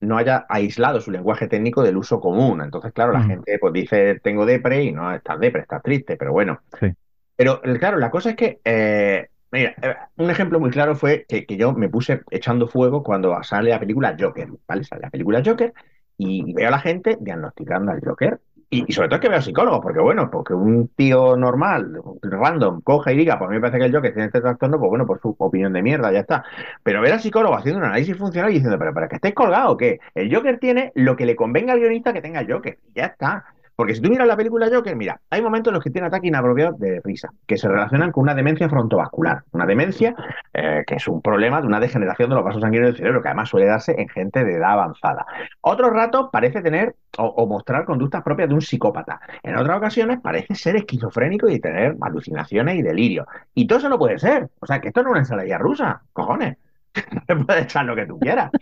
no 0.03 0.19
haya 0.19 0.47
aislado 0.49 1.01
su 1.01 1.11
lenguaje 1.11 1.49
técnico 1.49 1.83
del 1.83 1.97
uso 1.97 2.21
común. 2.21 2.61
Entonces, 2.63 2.93
claro, 2.93 3.13
la 3.13 3.21
Mm. 3.21 3.29
gente 3.29 3.59
pues 3.59 3.73
dice 3.73 4.21
tengo 4.23 4.45
depre 4.47 4.83
y 4.85 4.93
no 4.93 5.13
estás 5.15 5.41
depre, 5.41 5.63
estás 5.63 5.83
triste, 5.83 6.17
pero 6.17 6.33
bueno. 6.33 6.61
Sí. 6.79 6.89
Pero 7.37 7.61
claro, 7.63 7.99
la 7.99 8.11
cosa 8.11 8.31
es 8.31 8.37
que, 8.37 8.61
eh, 8.65 9.29
mira, 9.51 9.75
eh, 9.83 9.95
un 10.17 10.31
ejemplo 10.31 10.61
muy 10.61 10.71
claro 10.71 10.95
fue 10.95 11.25
que, 11.29 11.47
que 11.47 11.57
yo 11.57 11.73
me 11.73 11.89
puse 11.89 12.21
echando 12.31 12.69
fuego 12.69 13.03
cuando 13.03 13.43
sale 13.43 13.71
la 13.71 13.81
película 13.81 14.17
Joker, 14.19 14.49
¿vale? 14.69 14.85
Sale 14.85 15.03
la 15.03 15.11
película 15.11 15.43
Joker 15.45 15.73
y 16.19 16.53
veo 16.53 16.69
a 16.69 16.71
la 16.73 16.79
gente 16.81 17.17
diagnosticando 17.21 17.91
al 17.93 18.01
Joker. 18.05 18.39
Y, 18.75 18.91
sobre 18.91 19.09
todo 19.09 19.17
es 19.17 19.21
que 19.21 19.29
veo 19.29 19.43
psicólogos, 19.43 19.81
porque 19.83 20.01
bueno, 20.01 20.31
porque 20.31 20.55
un 20.55 20.89
tío 20.89 21.37
normal, 21.37 22.01
random, 22.23 22.81
coja 22.81 23.13
y 23.13 23.19
diga, 23.19 23.39
pues 23.39 23.49
a 23.49 23.51
mí 23.51 23.57
me 23.57 23.61
parece 23.61 23.79
que 23.79 23.85
el 23.85 23.95
Joker 23.95 24.15
tiene 24.15 24.27
este 24.29 24.41
trastorno, 24.41 24.79
pues 24.79 24.89
bueno, 24.89 25.07
por 25.07 25.21
su 25.21 25.37
opinión 25.37 25.75
de 25.75 25.83
mierda, 25.83 26.11
ya 26.11 26.21
está. 26.21 26.43
Pero 26.83 27.03
ver 27.03 27.13
al 27.13 27.21
psicólogo 27.21 27.55
haciendo 27.55 27.81
un 27.81 27.85
análisis 27.85 28.17
funcional 28.17 28.51
y 28.51 28.55
diciendo, 28.55 28.79
pero 28.79 28.95
para 28.95 29.09
que 29.09 29.17
estés 29.17 29.35
colgado, 29.35 29.77
¿qué? 29.77 30.01
El 30.15 30.35
Joker 30.35 30.59
tiene 30.59 30.91
lo 30.95 31.17
que 31.17 31.27
le 31.27 31.37
convenga 31.37 31.75
al 31.75 31.81
guionista 31.81 32.15
que 32.15 32.23
tenga 32.23 32.41
el 32.41 32.51
Joker, 32.51 32.79
ya 32.95 33.05
está. 33.05 33.45
Porque 33.83 33.97
si 33.97 34.01
tú 34.01 34.11
miras 34.11 34.29
la 34.29 34.37
película 34.37 34.71
Joker, 34.73 34.95
mira, 34.95 35.21
hay 35.29 35.43
momentos 35.43 35.73
en 35.73 35.75
los 35.75 35.83
que 35.83 35.91
tiene 35.91 36.07
ataques 36.07 36.29
inapropiados 36.29 36.79
de 36.79 37.01
risa, 37.03 37.33
que 37.49 37.59
se 37.59 37.67
relacionan 37.67 38.13
con 38.13 38.23
una 38.23 38.33
demencia 38.33 38.69
frontovascular. 38.69 39.43
Una 39.51 39.67
demencia 39.67 40.15
eh, 40.55 40.85
que 40.87 40.95
es 40.95 41.09
un 41.09 41.21
problema 41.21 41.61
de 41.61 41.67
una 41.67 41.81
degeneración 41.81 42.29
de 42.29 42.37
los 42.37 42.45
vasos 42.45 42.63
sanguíneos 42.63 42.91
del 42.91 42.99
cerebro, 42.99 43.21
que 43.21 43.27
además 43.27 43.49
suele 43.49 43.67
darse 43.67 44.01
en 44.01 44.09
gente 44.09 44.45
de 44.45 44.55
edad 44.55 44.75
avanzada. 44.75 45.27
Otros 45.63 45.93
ratos 45.93 46.29
parece 46.31 46.63
tener 46.63 46.95
o, 47.19 47.45
mostrar 47.49 47.85
conductas 47.85 48.23
propias 48.23 48.51
de 48.51 48.55
un 48.55 48.63
psicópata. 48.63 49.21
En 49.43 49.57
otras 49.57 49.79
ocasiones 49.79 50.21
parece 50.21 50.55
ser 50.55 50.77
esquizofrénico 50.77 51.49
y 51.49 51.59
tener 51.59 51.97
alucinaciones 52.03 52.77
y 52.77 52.83
delirios. 52.83 53.27
Y 53.53 53.67
todo 53.67 53.81
eso 53.81 53.89
no 53.89 53.99
puede 53.99 54.21
ser. 54.21 54.49
O 54.61 54.67
sea, 54.67 54.81
que 54.81 54.89
esto 54.89 55.03
no 55.03 55.09
es 55.09 55.11
una 55.11 55.21
ensalada 55.23 55.59
rusa, 55.59 56.03
cojones. 56.13 56.57
No 57.29 57.45
puedes 57.45 57.65
echar 57.65 57.85
lo 57.85 57.97
que 57.97 58.07
tú 58.07 58.17
quieras. 58.21 58.53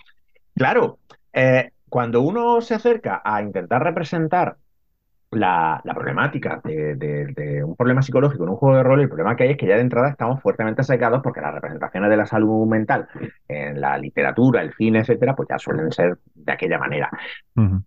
Claro, 0.54 0.98
eh, 1.34 1.72
cuando 1.90 2.22
uno 2.22 2.62
se 2.62 2.74
acerca 2.74 3.20
a 3.22 3.42
intentar 3.42 3.82
representar 3.82 4.56
la, 5.32 5.80
la 5.84 5.94
problemática 5.94 6.60
de, 6.64 6.96
de- 6.96 7.26
de 7.34 7.64
un 7.64 7.76
problema 7.76 8.02
psicológico 8.02 8.44
en 8.44 8.50
un 8.50 8.56
juego 8.56 8.76
de 8.76 8.82
rol, 8.82 9.00
el 9.00 9.08
problema 9.08 9.36
que 9.36 9.44
hay 9.44 9.50
es 9.52 9.56
que 9.56 9.66
ya 9.66 9.76
de 9.76 9.82
entrada 9.82 10.08
estamos 10.10 10.42
fuertemente 10.42 10.82
secados 10.82 11.20
porque 11.22 11.40
las 11.40 11.54
representaciones 11.54 12.10
de 12.10 12.16
la 12.16 12.26
salud 12.26 12.66
mental 12.66 13.08
en 13.48 13.80
la 13.80 13.96
literatura, 13.98 14.62
el 14.62 14.74
cine, 14.74 15.00
etcétera, 15.00 15.36
pues 15.36 15.48
ya 15.48 15.58
suelen 15.58 15.92
ser 15.92 16.18
de 16.34 16.52
aquella 16.52 16.78
manera. 16.78 17.10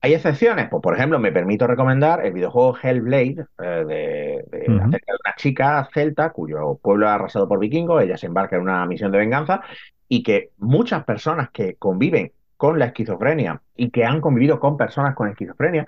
¿Hay 0.02 0.14
excepciones? 0.14 0.68
Pues, 0.70 0.82
por 0.82 0.96
ejemplo, 0.96 1.18
me 1.20 1.32
permito 1.32 1.66
recomendar 1.66 2.26
el 2.26 2.34
videojuego 2.34 2.78
Hellblade, 2.82 3.46
eh, 3.64 3.86
de, 3.88 4.46
de- 4.52 4.74
acerca 4.82 5.14
de 5.14 5.18
una 5.26 5.36
chica 5.38 5.90
celta 5.94 6.32
cuyo 6.32 6.76
pueblo 6.82 7.06
es 7.08 7.12
arrasado 7.14 7.48
por 7.48 7.60
vikingos, 7.60 8.04
ella 8.04 8.18
se 8.18 8.28
embarca 8.28 8.58
en 8.58 8.64
una 8.64 8.86
misión 8.86 9.12
de 9.12 9.20
venganza 9.20 9.62
y 10.10 10.24
que 10.24 10.52
muchas 10.58 11.04
personas 11.06 11.50
que 11.52 11.76
conviven 11.76 12.34
con 12.58 12.80
la 12.80 12.86
esquizofrenia 12.86 13.62
y 13.76 13.92
que 13.92 14.06
han 14.06 14.22
convivido 14.22 14.60
con 14.60 14.78
personas 14.78 15.16
con 15.16 15.30
esquizofrenia 15.30 15.88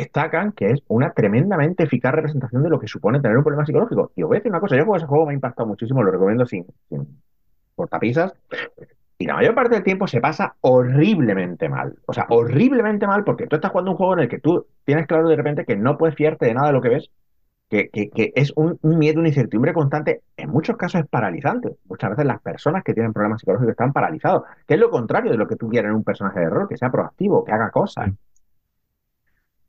destacan 0.00 0.52
que 0.52 0.70
es 0.70 0.82
una 0.88 1.12
tremendamente 1.12 1.84
eficaz 1.84 2.12
representación 2.14 2.62
de 2.62 2.70
lo 2.70 2.80
que 2.80 2.88
supone 2.88 3.20
tener 3.20 3.36
un 3.38 3.44
problema 3.44 3.66
psicológico. 3.66 4.12
Y 4.16 4.22
os 4.22 4.28
voy 4.28 4.36
a 4.36 4.40
decir 4.40 4.52
una 4.52 4.60
cosa, 4.60 4.76
yo 4.76 4.82
juego 4.84 4.96
ese 4.96 5.06
juego 5.06 5.26
me 5.26 5.32
ha 5.32 5.34
impactado 5.34 5.68
muchísimo, 5.68 6.02
lo 6.02 6.10
recomiendo 6.12 6.46
sin, 6.46 6.66
sin 6.90 7.22
cortapisas. 7.76 8.34
Y 9.18 9.26
la 9.26 9.34
mayor 9.34 9.54
parte 9.54 9.74
del 9.76 9.84
tiempo 9.84 10.06
se 10.08 10.20
pasa 10.20 10.56
horriblemente 10.60 11.68
mal. 11.68 11.96
O 12.06 12.12
sea, 12.12 12.26
horriblemente 12.30 13.06
mal 13.06 13.24
porque 13.24 13.46
tú 13.46 13.56
estás 13.56 13.70
jugando 13.70 13.92
un 13.92 13.96
juego 13.96 14.14
en 14.14 14.20
el 14.20 14.28
que 14.28 14.40
tú 14.40 14.66
tienes 14.84 15.06
claro 15.06 15.28
de 15.28 15.36
repente 15.36 15.64
que 15.64 15.76
no 15.76 15.96
puedes 15.96 16.16
fiarte 16.16 16.46
de 16.46 16.54
nada 16.54 16.68
de 16.68 16.72
lo 16.74 16.82
que 16.82 16.88
ves, 16.90 17.10
que, 17.70 17.90
que- 17.90 18.32
es 18.36 18.52
un, 18.56 18.78
un 18.82 18.98
miedo, 18.98 19.20
una 19.20 19.28
incertidumbre 19.28 19.72
constante. 19.74 20.22
En 20.36 20.50
muchos 20.50 20.76
casos 20.76 21.02
es 21.02 21.08
paralizante. 21.08 21.76
Muchas 21.86 22.10
veces 22.10 22.26
las 22.26 22.40
personas 22.42 22.84
que 22.84 22.94
tienen 22.94 23.12
problemas 23.12 23.40
psicológicos 23.40 23.72
están 23.72 23.92
paralizados, 23.92 24.44
que 24.66 24.74
es 24.74 24.80
lo 24.80 24.90
contrario 24.90 25.32
de 25.32 25.38
lo 25.38 25.48
que 25.48 25.56
tú 25.56 25.68
quieres 25.68 25.90
en 25.90 25.96
un 25.96 26.04
personaje 26.04 26.40
de 26.40 26.50
rol, 26.50 26.68
que 26.68 26.76
sea 26.76 26.90
proactivo, 26.90 27.44
que 27.44 27.52
haga 27.52 27.70
cosas. 27.70 28.10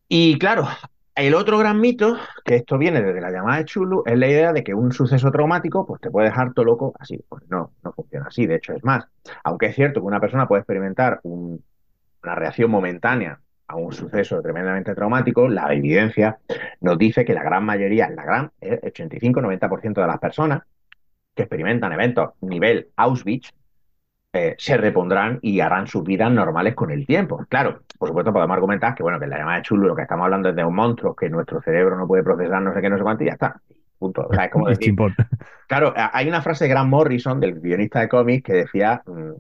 Y 0.08 0.38
claro, 0.38 0.68
el 1.16 1.34
otro 1.34 1.58
gran 1.58 1.80
mito, 1.82 2.18
que 2.44 2.56
esto 2.56 2.78
viene 2.78 3.02
desde 3.02 3.22
la 3.22 3.32
llamada 3.32 3.58
de 3.58 3.66
Chulu, 3.66 4.04
es 4.06 4.18
la 4.18 4.28
idea 4.28 4.54
de 4.54 4.64
que 4.64 4.74
un 4.74 4.92
suceso 4.92 5.32
traumático 5.32 5.86
pues 5.86 6.02
te 6.02 6.12
puede 6.12 6.28
dejar 6.28 6.54
todo 6.54 6.66
loco 6.66 6.94
así. 7.00 7.24
Pues 7.28 7.44
no, 7.50 7.74
no 7.84 7.94
funciona 7.94 8.28
así. 8.28 8.46
De 8.46 8.56
hecho, 8.56 8.74
es 8.74 8.84
más, 8.84 9.08
aunque 9.44 9.68
es 9.68 9.76
cierto 9.76 10.02
que 10.02 10.06
una 10.08 10.20
persona 10.20 10.48
puede 10.48 10.62
experimentar 10.62 11.20
un- 11.24 11.64
una 12.24 12.36
reacción 12.36 12.72
momentánea 12.72 13.40
a 13.68 13.76
un 13.78 13.94
suceso 13.94 14.42
tremendamente 14.42 14.96
traumático, 14.96 15.48
la 15.48 15.74
evidencia 15.74 16.40
nos 16.82 16.98
dice 16.98 17.26
que 17.26 17.34
la 17.34 17.44
gran 17.44 17.66
mayoría, 17.66 18.10
la 18.10 18.24
gran, 18.26 18.52
el 18.62 18.80
85-90% 18.84 20.02
de 20.02 20.08
las 20.08 20.20
personas 20.20 20.64
que 21.36 21.44
experimentan 21.44 21.92
eventos 21.94 22.32
nivel 22.42 22.90
Auschwitz, 22.96 23.52
eh, 24.36 24.54
se 24.58 24.76
repondrán 24.76 25.40
y 25.42 25.62
harán 25.62 25.88
sus 25.88 26.04
vidas 26.04 26.30
normales 26.30 26.76
con 26.76 26.92
el 26.92 27.06
tiempo. 27.06 27.46
Claro, 27.48 27.80
por 27.98 28.10
supuesto 28.10 28.34
podemos 28.34 28.54
argumentar 28.54 28.94
que 28.94 29.02
bueno, 29.02 29.18
que 29.18 29.24
en 29.24 29.30
la 29.30 29.38
llamada 29.38 29.58
de 29.60 29.64
Chulu 29.64 29.88
lo 29.88 29.96
que 29.96 30.02
estamos 30.02 30.26
hablando 30.26 30.50
es 30.50 30.56
de 30.58 30.66
un 30.66 30.76
monstruo 30.76 31.16
que 31.16 31.30
nuestro 31.30 31.62
cerebro 31.62 31.98
no 31.98 32.06
puede 32.06 32.22
procesar 32.22 32.62
no 32.62 32.74
sé 32.74 32.82
qué, 32.82 32.90
no 32.90 32.98
sé 32.98 33.04
cuánto 33.04 33.24
y 33.24 33.28
ya 33.28 33.34
está. 33.34 33.62
Punto. 33.98 34.28
O 34.30 34.34
sea, 34.34 34.44
es 34.44 34.52
como 34.52 34.66
Y 34.68 34.72
decir, 34.72 34.88
chimpón. 34.88 35.16
Claro, 35.68 35.94
hay 35.96 36.28
una 36.28 36.42
frase 36.42 36.66
de 36.66 36.70
Grant 36.70 36.90
Morrison, 36.90 37.40
del 37.40 37.62
guionista 37.62 38.02
de 38.02 38.10
cómics, 38.10 38.44
que 38.44 38.54
decía, 38.54 39.02
mm, 39.06 39.32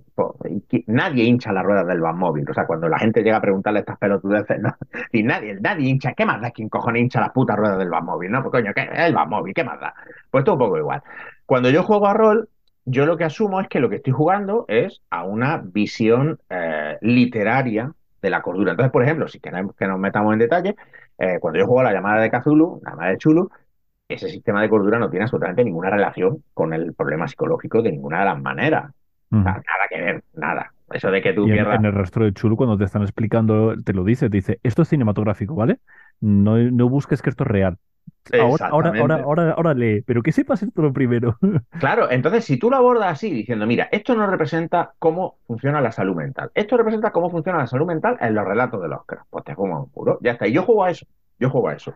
nadie 0.88 1.26
hincha 1.26 1.52
las 1.52 1.66
ruedas 1.66 1.86
del 1.88 2.00
Batmóvil. 2.00 2.50
O 2.50 2.54
sea, 2.54 2.66
cuando 2.66 2.88
la 2.88 2.98
gente 2.98 3.22
llega 3.22 3.36
a 3.36 3.42
preguntarle 3.42 3.82
estas 3.82 3.98
pelotudeces, 3.98 4.62
no, 4.62 4.74
y 5.12 5.24
nadie, 5.24 5.58
nadie 5.60 5.90
hincha, 5.90 6.14
¿qué 6.14 6.26
más 6.26 6.40
da 6.40 6.52
quién 6.52 6.70
cojones 6.70 7.02
hincha 7.02 7.20
las 7.20 7.32
putas 7.32 7.58
ruedas 7.58 7.78
del 7.78 7.90
Batmóvil? 7.90 8.32
No, 8.32 8.42
pues 8.42 8.64
coño, 8.64 8.74
¿qué? 8.74 8.88
El 8.94 9.14
Batmóvil, 9.14 9.54
¿qué 9.54 9.66
más 9.66 9.78
da? 9.78 9.94
Pues 10.32 10.44
esto 10.44 10.54
un 10.54 10.60
poco 10.60 10.78
igual. 10.78 11.04
Cuando 11.46 11.70
yo 11.70 11.84
juego 11.84 12.08
a 12.08 12.14
rol, 12.14 12.48
yo 12.86 13.06
lo 13.06 13.18
que 13.18 13.24
asumo 13.26 13.62
es 13.62 13.68
que 13.68 13.80
lo 13.80 13.90
que 13.90 13.98
estoy 13.98 14.14
jugando 14.14 14.66
es 14.68 15.02
a 15.10 15.24
una 15.26 15.58
visión 15.58 16.40
eh, 16.50 16.98
literaria 17.02 17.94
de 18.22 18.30
la 18.30 18.42
cordura. 18.42 18.72
Entonces, 18.72 18.92
por 18.92 19.04
ejemplo, 19.04 19.28
si 19.28 19.40
queremos 19.40 19.76
que 19.76 19.88
nos 19.88 20.00
metamos 20.00 20.34
en 20.34 20.40
detalle, 20.40 20.76
eh, 21.18 21.40
cuando 21.40 21.60
yo 21.60 21.66
juego 21.66 21.82
a 21.82 21.84
la 21.84 21.94
llamada 21.94 22.22
de 22.22 22.32
Cthulhu, 22.32 22.80
la 22.84 22.92
llamada 22.92 23.12
de 23.12 23.18
Chulu, 23.18 23.50
ese 24.08 24.30
sistema 24.30 24.62
de 24.62 24.70
cordura 24.70 25.00
no 25.00 25.10
tiene 25.10 25.24
absolutamente 25.26 25.64
ninguna 25.64 25.90
relación 25.92 26.44
con 26.54 26.74
el 26.74 26.94
problema 26.96 27.28
psicológico 27.28 27.82
de 27.82 27.92
ninguna 27.92 28.20
de 28.20 28.26
las 28.26 28.42
maneras. 28.42 28.92
O 28.92 28.96
Ujú. 29.32 29.44
sea, 29.44 29.54
nada 29.54 29.88
que 29.90 30.02
ver, 30.02 30.24
nada. 30.36 30.74
Eso 30.92 31.12
de 31.12 31.22
que 31.22 31.34
tú 31.34 31.48
Y 31.48 31.52
pierdas. 31.52 31.76
en 31.76 31.86
el 31.86 31.94
rastro 31.94 32.26
de 32.26 32.34
Chulu, 32.34 32.56
cuando 32.58 32.78
te 32.78 32.86
están 32.86 33.02
explicando, 33.04 33.76
te 33.84 33.94
lo 33.94 34.04
dice, 34.04 34.30
te 34.30 34.38
dice, 34.38 34.60
esto 34.64 34.82
es 34.82 34.88
cinematográfico, 34.90 35.54
¿vale? 35.56 35.80
No, 36.20 36.58
no 36.58 36.90
busques 36.90 37.22
que 37.22 37.30
esto 37.30 37.44
es 37.44 37.50
real. 37.50 37.78
Ahora, 38.34 38.68
ahora, 38.68 38.90
ahora, 39.00 39.16
ahora, 39.24 39.52
ahora 39.52 39.74
lee, 39.74 40.02
pero 40.02 40.24
que 40.24 40.32
sepas 40.32 40.64
esto 40.64 40.82
lo 40.82 40.92
primero. 40.92 41.38
Claro, 41.80 42.10
entonces 42.10 42.46
si 42.46 42.58
tú 42.58 42.70
lo 42.70 42.78
abordas 42.78 43.12
así, 43.12 43.30
diciendo, 43.30 43.68
mira, 43.68 43.88
esto 43.92 44.16
no 44.16 44.26
representa 44.26 44.94
cómo 44.98 45.38
funciona 45.46 45.82
la 45.82 45.92
salud 45.92 46.16
mental. 46.16 46.52
Esto 46.56 46.78
representa 46.78 47.12
cómo 47.12 47.30
funciona 47.30 47.60
la 47.60 47.68
salud 47.68 47.86
mental 47.86 48.18
en 48.20 48.34
los 48.34 48.46
relatos 48.46 48.82
de 48.82 48.88
los 48.88 49.06
cracks. 49.06 49.28
Pues 49.30 49.44
te 49.44 49.56
fumas 49.56 49.84
un 49.84 49.90
puro. 49.90 50.18
Ya 50.22 50.32
está. 50.32 50.48
Y 50.48 50.54
yo 50.54 50.64
juego 50.64 50.86
a 50.86 50.92
eso. 50.92 51.06
Yo 51.40 51.50
juego 51.50 51.70
a 51.70 51.74
eso. 51.74 51.94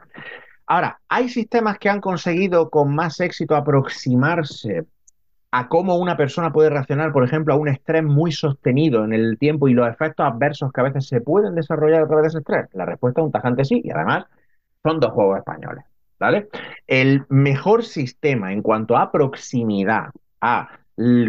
Ahora, 0.67 1.00
hay 1.08 1.30
sistemas 1.30 1.80
que 1.80 1.89
han 1.89 2.00
conseguido 2.00 2.69
con 2.69 2.93
más 2.93 3.19
éxito 3.22 3.56
aproximarse 3.56 4.86
a 5.52 5.67
cómo 5.67 5.98
una 5.98 6.15
persona 6.15 6.52
puede 6.54 6.69
reaccionar, 6.69 7.12
por 7.12 7.24
ejemplo, 7.24 7.54
a 7.54 7.58
un 7.58 7.69
estrés 7.69 8.04
muy 8.04 8.32
sostenido 8.32 9.04
en 9.04 9.13
el 9.13 9.38
tiempo 9.39 9.67
y 9.67 9.74
los 9.74 9.89
efectos 9.89 10.26
adversos 10.28 10.72
que 10.72 10.82
a 10.82 10.84
veces 10.84 11.08
se 11.08 11.22
pueden 11.22 11.56
desarrollar 11.56 12.04
a 12.04 12.08
través 12.08 12.24
de 12.24 12.28
ese 12.28 12.38
estrés. 12.39 12.67
La 12.74 12.86
respuesta 12.86 13.22
es 13.22 13.26
un 13.26 13.32
tajante 13.32 13.65
sí, 13.65 13.82
y 13.84 13.89
además 13.89 14.26
son 14.84 15.00
dos 15.00 15.12
juegos 15.12 15.39
españoles. 15.39 15.88
¿Vale? 16.19 16.49
El 16.86 17.25
mejor 17.29 17.84
sistema 17.86 18.51
en 18.51 18.62
cuanto 18.62 18.97
a 18.97 19.12
proximidad 19.12 20.10
a 20.41 20.79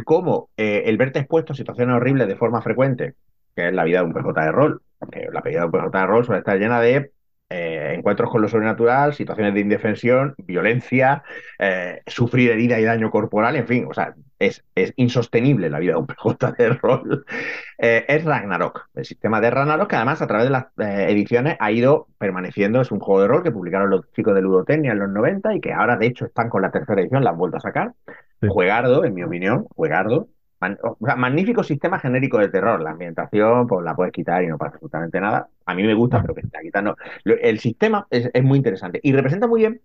cómo 0.04 0.50
eh, 0.56 0.82
el 0.86 0.96
verte 0.96 1.20
expuesto 1.20 1.52
a 1.52 1.56
situaciones 1.56 1.94
horribles 1.94 2.26
de 2.26 2.36
forma 2.36 2.60
frecuente, 2.60 3.14
que 3.54 3.68
es 3.68 3.72
la 3.72 3.84
vida 3.84 4.00
de 4.00 4.06
un 4.06 4.12
PJ 4.12 4.40
de 4.40 4.52
rol, 4.52 4.82
porque 4.98 5.28
la 5.32 5.40
vida 5.42 5.60
de 5.60 5.66
un 5.66 5.72
PJ 5.72 5.98
de 5.98 6.06
rol 6.06 6.24
suele 6.24 6.40
estar 6.40 6.58
llena 6.58 6.80
de 6.80 7.12
eh, 7.50 7.94
encuentros 7.96 8.30
con 8.30 8.42
lo 8.42 8.48
sobrenatural, 8.48 9.12
situaciones 9.12 9.54
de 9.54 9.60
indefensión, 9.60 10.34
violencia, 10.38 11.24
eh, 11.58 12.00
sufrir 12.06 12.52
herida 12.52 12.78
y 12.78 12.84
daño 12.84 13.10
corporal, 13.10 13.56
en 13.56 13.66
fin, 13.66 13.86
o 13.90 13.92
sea, 13.92 14.14
es, 14.38 14.64
es 14.76 14.92
insostenible 14.94 15.68
la 15.68 15.80
vida 15.80 15.94
de 15.94 15.98
un 15.98 16.06
PJ 16.06 16.52
de 16.52 16.68
rol. 16.70 17.26
Eh, 17.76 18.04
es 18.06 18.24
Ragnarok, 18.24 18.88
el 18.94 19.04
sistema 19.04 19.40
de 19.40 19.50
Ragnarok, 19.50 19.90
que 19.90 19.96
además 19.96 20.22
a 20.22 20.28
través 20.28 20.46
de 20.46 20.50
las 20.50 20.66
ediciones 20.78 21.56
ha 21.58 21.72
ido 21.72 22.06
permaneciendo, 22.18 22.80
es 22.80 22.92
un 22.92 23.00
juego 23.00 23.22
de 23.22 23.28
rol 23.28 23.42
que 23.42 23.50
publicaron 23.50 23.90
los 23.90 24.10
chicos 24.12 24.34
de 24.34 24.42
Ludotecnia 24.42 24.92
en 24.92 25.00
los 25.00 25.10
90 25.10 25.54
y 25.56 25.60
que 25.60 25.72
ahora 25.72 25.96
de 25.96 26.06
hecho 26.06 26.26
están 26.26 26.48
con 26.50 26.62
la 26.62 26.70
tercera 26.70 27.00
edición, 27.00 27.24
la 27.24 27.30
han 27.30 27.38
vuelto 27.38 27.56
a 27.56 27.60
sacar. 27.60 27.94
Sí. 28.40 28.46
Juegardo, 28.48 29.04
en 29.04 29.14
mi 29.14 29.24
opinión, 29.24 29.66
juegardo. 29.74 30.28
Magnífico 30.60 31.62
sistema 31.62 31.98
genérico 31.98 32.38
de 32.38 32.48
terror. 32.48 32.80
La 32.82 32.90
ambientación, 32.90 33.66
pues 33.66 33.84
la 33.84 33.94
puedes 33.94 34.12
quitar 34.12 34.42
y 34.44 34.46
no 34.46 34.58
pasa 34.58 34.74
absolutamente 34.74 35.20
nada. 35.20 35.48
A 35.66 35.74
mí 35.74 35.82
me 35.82 35.94
gusta, 35.94 36.20
pero 36.20 36.34
que 36.34 36.42
la 36.52 36.60
quitas 36.60 36.82
no. 36.82 36.96
El 37.24 37.58
sistema 37.60 38.06
es, 38.10 38.30
es 38.32 38.44
muy 38.44 38.58
interesante 38.58 39.00
y 39.02 39.12
representa 39.12 39.46
muy 39.46 39.60
bien 39.60 39.80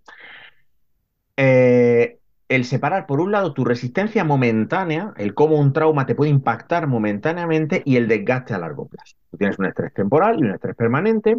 eh, 1.38 2.20
el 2.48 2.66
separar, 2.66 3.08
por 3.08 3.20
un 3.20 3.32
lado, 3.32 3.54
tu 3.54 3.66
resistencia 3.66 4.24
momentánea, 4.24 5.14
el 5.18 5.34
cómo 5.34 5.60
un 5.60 5.74
trauma 5.74 6.06
te 6.06 6.16
puede 6.16 6.30
impactar 6.32 6.88
momentáneamente 6.88 7.82
y 7.86 7.98
el 7.98 8.08
desgaste 8.08 8.54
a 8.54 8.60
largo 8.60 8.88
plazo. 8.88 9.16
Tú 9.32 9.38
tienes 9.38 9.58
un 9.58 9.66
estrés 9.66 9.94
temporal 9.94 10.40
y 10.40 10.44
un 10.44 10.52
estrés 10.52 10.76
permanente. 10.76 11.38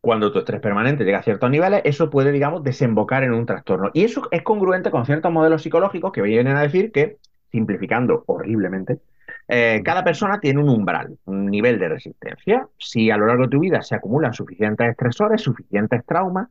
Cuando 0.00 0.30
tu 0.30 0.38
estrés 0.38 0.60
permanente 0.60 1.04
llega 1.04 1.18
a 1.18 1.22
ciertos 1.22 1.50
niveles, 1.50 1.80
eso 1.84 2.10
puede, 2.10 2.30
digamos, 2.30 2.62
desembocar 2.62 3.24
en 3.24 3.32
un 3.32 3.46
trastorno. 3.46 3.90
Y 3.94 4.04
eso 4.04 4.28
es 4.30 4.42
congruente 4.42 4.90
con 4.90 5.06
ciertos 5.06 5.32
modelos 5.32 5.62
psicológicos 5.62 6.12
que 6.12 6.22
vienen 6.22 6.56
a 6.56 6.62
decir 6.62 6.92
que, 6.92 7.18
simplificando 7.50 8.24
horriblemente, 8.26 8.98
eh, 9.46 9.80
cada 9.84 10.04
persona 10.04 10.40
tiene 10.40 10.60
un 10.60 10.68
umbral, 10.68 11.16
un 11.24 11.46
nivel 11.46 11.78
de 11.78 11.88
resistencia. 11.88 12.66
Si 12.78 13.10
a 13.10 13.16
lo 13.16 13.26
largo 13.26 13.44
de 13.44 13.48
tu 13.50 13.60
vida 13.60 13.82
se 13.82 13.94
acumulan 13.94 14.34
suficientes 14.34 14.88
estresores, 14.90 15.40
suficientes 15.40 16.04
traumas, 16.04 16.48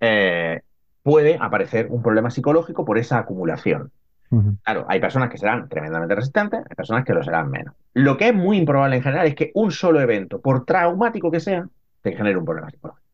eh, 0.00 0.60
puede 1.02 1.36
aparecer 1.40 1.86
un 1.90 2.02
problema 2.02 2.30
psicológico 2.30 2.84
por 2.84 2.98
esa 2.98 3.18
acumulación. 3.18 3.90
Claro, 4.64 4.84
hay 4.88 4.98
personas 4.98 5.30
que 5.30 5.38
serán 5.38 5.68
tremendamente 5.68 6.12
resistentes, 6.16 6.58
hay 6.68 6.74
personas 6.74 7.04
que 7.04 7.14
lo 7.14 7.22
serán 7.22 7.50
menos. 7.50 7.76
Lo 7.92 8.16
que 8.16 8.28
es 8.28 8.34
muy 8.34 8.56
improbable 8.56 8.96
en 8.96 9.02
general 9.02 9.28
es 9.28 9.36
que 9.36 9.52
un 9.54 9.70
solo 9.70 10.00
evento, 10.00 10.40
por 10.40 10.64
traumático 10.64 11.30
que 11.30 11.38
sea, 11.38 11.68
te 12.02 12.16
genere 12.16 12.36
un 12.36 12.44
problema 12.44 12.68
psicológico. 12.68 13.04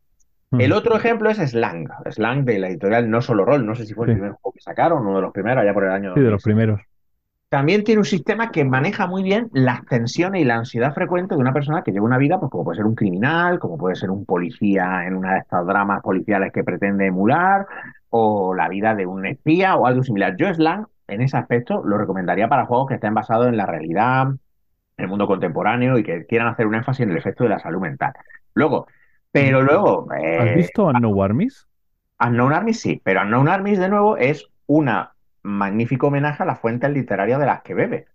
El 0.57 0.73
otro 0.73 0.97
ejemplo 0.97 1.29
es 1.29 1.37
Slang, 1.37 1.87
Slang 2.09 2.43
de 2.43 2.57
la 2.59 2.69
editorial 2.69 3.07
No 3.09 3.21
Solo 3.21 3.45
Roll, 3.45 3.65
no 3.67 3.75
sé 3.75 3.85
si 3.85 3.93
fue 3.93 4.07
el 4.07 4.13
Sí. 4.13 4.15
primer 4.15 4.31
juego 4.31 4.53
que 4.53 4.61
sacaron, 4.61 5.05
uno 5.05 5.17
de 5.17 5.21
los 5.21 5.31
primeros, 5.31 5.61
allá 5.61 5.73
por 5.73 5.83
el 5.83 5.91
año 5.91 6.13
Sí, 6.15 6.21
de 6.21 6.31
los 6.31 6.43
2006. 6.43 6.43
primeros. 6.43 6.81
También 7.51 7.83
tiene 7.83 7.99
un 7.99 8.05
sistema 8.05 8.49
que 8.49 8.63
maneja 8.63 9.07
muy 9.07 9.23
bien 9.23 9.49
las 9.51 9.85
tensiones 9.85 10.41
y 10.41 10.45
la 10.45 10.55
ansiedad 10.55 10.93
frecuente 10.93 11.35
de 11.35 11.41
una 11.41 11.51
persona 11.51 11.83
que 11.83 11.91
lleva 11.91 12.05
una 12.05 12.17
vida, 12.17 12.39
pues 12.39 12.49
como 12.49 12.63
puede 12.63 12.77
ser 12.77 12.85
un 12.85 12.95
criminal, 12.95 13.59
como 13.59 13.77
puede 13.77 13.95
ser 13.95 14.09
un 14.09 14.23
policía 14.25 15.05
en 15.05 15.17
una 15.17 15.33
de 15.33 15.39
estas 15.39 15.67
dramas 15.67 16.01
policiales 16.01 16.53
que 16.53 16.63
pretende 16.63 17.07
emular, 17.07 17.67
o 18.09 18.55
la 18.55 18.69
vida 18.69 18.95
de 18.95 19.05
un 19.05 19.25
espía 19.25 19.75
o 19.75 19.85
algo 19.85 20.01
similar. 20.01 20.37
Yo 20.37 20.47
Slang, 20.53 20.85
en 21.09 21.19
ese 21.19 21.35
aspecto, 21.35 21.83
lo 21.83 21.97
recomendaría 21.97 22.47
para 22.47 22.67
juegos 22.67 22.87
que 22.87 22.93
estén 22.93 23.13
basados 23.13 23.47
en 23.47 23.57
la 23.57 23.65
realidad, 23.65 24.27
en 24.29 25.03
el 25.03 25.09
mundo 25.09 25.27
contemporáneo 25.27 25.97
y 25.97 26.03
que 26.03 26.25
quieran 26.25 26.47
hacer 26.47 26.67
un 26.67 26.75
énfasis 26.75 27.01
en 27.01 27.11
el 27.11 27.17
efecto 27.17 27.43
de 27.43 27.49
la 27.49 27.59
salud 27.59 27.81
mental. 27.81 28.13
Luego, 28.53 28.87
pero 29.29 29.61
luego, 29.61 30.07
¿Has 30.09 30.21
eh, 30.23 30.53
visto 30.55 30.93
No 30.93 31.21
Armies? 31.21 31.67
Unknown 32.25 32.53
Armies 32.53 32.79
sí, 32.79 33.01
pero 33.03 33.23
Unknown 33.23 33.49
Armies 33.49 33.77
de 33.77 33.89
nuevo 33.89 34.15
es 34.15 34.47
un 34.67 34.87
magnífico 35.43 36.07
homenaje 36.07 36.43
a 36.43 36.45
las 36.45 36.59
fuentes 36.59 36.89
literarias 36.91 37.39
de 37.39 37.45
las 37.45 37.61
que 37.61 37.73
bebe. 37.73 38.07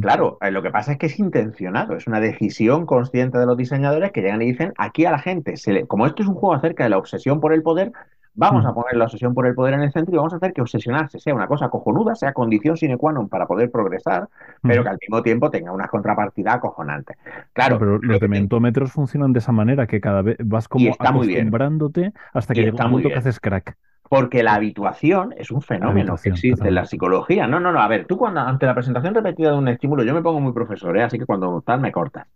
Claro, 0.00 0.38
eh, 0.40 0.50
lo 0.50 0.62
que 0.62 0.70
pasa 0.70 0.92
es 0.92 0.98
que 0.98 1.06
es 1.06 1.18
intencionado, 1.20 1.96
es 1.96 2.08
una 2.08 2.18
decisión 2.18 2.86
consciente 2.86 3.38
de 3.38 3.46
los 3.46 3.56
diseñadores 3.56 4.10
que 4.10 4.20
llegan 4.20 4.42
y 4.42 4.46
dicen, 4.46 4.72
aquí 4.78 5.04
a 5.04 5.12
la 5.12 5.20
gente, 5.20 5.56
se 5.56 5.72
le... 5.72 5.86
como 5.86 6.06
esto 6.06 6.22
es 6.22 6.28
un 6.28 6.34
juego 6.34 6.54
acerca 6.54 6.82
de 6.82 6.90
la 6.90 6.98
obsesión 6.98 7.40
por 7.40 7.52
el 7.52 7.62
poder, 7.62 7.92
vamos 8.36 8.66
a 8.66 8.74
poner 8.74 8.96
la 8.96 9.04
obsesión 9.04 9.34
por 9.34 9.46
el 9.46 9.54
poder 9.54 9.74
en 9.74 9.82
el 9.82 9.92
centro 9.92 10.14
y 10.14 10.18
vamos 10.18 10.32
a 10.32 10.36
hacer 10.36 10.52
que 10.52 10.60
obsesionarse 10.60 11.18
sea 11.18 11.34
una 11.34 11.46
cosa 11.46 11.68
cojonuda, 11.68 12.14
sea 12.14 12.32
condición 12.32 12.76
sine 12.76 12.96
qua 12.96 13.12
non 13.12 13.28
para 13.28 13.46
poder 13.46 13.70
progresar, 13.70 14.28
pero 14.62 14.82
que 14.82 14.90
al 14.90 14.98
mismo 15.00 15.22
tiempo 15.22 15.50
tenga 15.50 15.72
una 15.72 15.88
contrapartida 15.88 16.54
acojonante. 16.54 17.16
Claro, 17.52 17.78
pero 17.78 17.98
los 17.98 18.20
dementómetros 18.20 18.92
funcionan 18.92 19.32
de 19.32 19.38
esa 19.38 19.52
manera, 19.52 19.86
que 19.86 20.00
cada 20.00 20.22
vez 20.22 20.36
vas 20.44 20.68
como 20.68 20.92
acostumbrándote 20.92 22.12
hasta 22.34 22.54
que 22.54 22.62
llega 22.62 22.84
un 22.84 22.92
punto 22.92 23.08
que 23.08 23.14
haces 23.14 23.40
crack. 23.40 23.76
Porque 24.08 24.42
la 24.42 24.54
habituación 24.54 25.34
es 25.36 25.50
un 25.50 25.62
fenómeno 25.62 26.16
que 26.22 26.30
existe 26.30 26.68
en 26.68 26.74
la 26.74 26.84
psicología. 26.84 27.46
No, 27.46 27.60
no, 27.60 27.72
no. 27.72 27.80
A 27.80 27.88
ver, 27.88 28.06
tú 28.06 28.16
cuando 28.16 28.40
ante 28.40 28.66
la 28.66 28.74
presentación 28.74 29.14
repetida 29.14 29.50
de 29.50 29.58
un 29.58 29.68
estímulo, 29.68 30.02
yo 30.04 30.14
me 30.14 30.22
pongo 30.22 30.40
muy 30.40 30.52
profesor, 30.52 30.96
¿eh? 30.96 31.02
así 31.02 31.18
que 31.18 31.26
cuando 31.26 31.62
tal 31.62 31.80
me 31.80 31.92
cortas. 31.92 32.26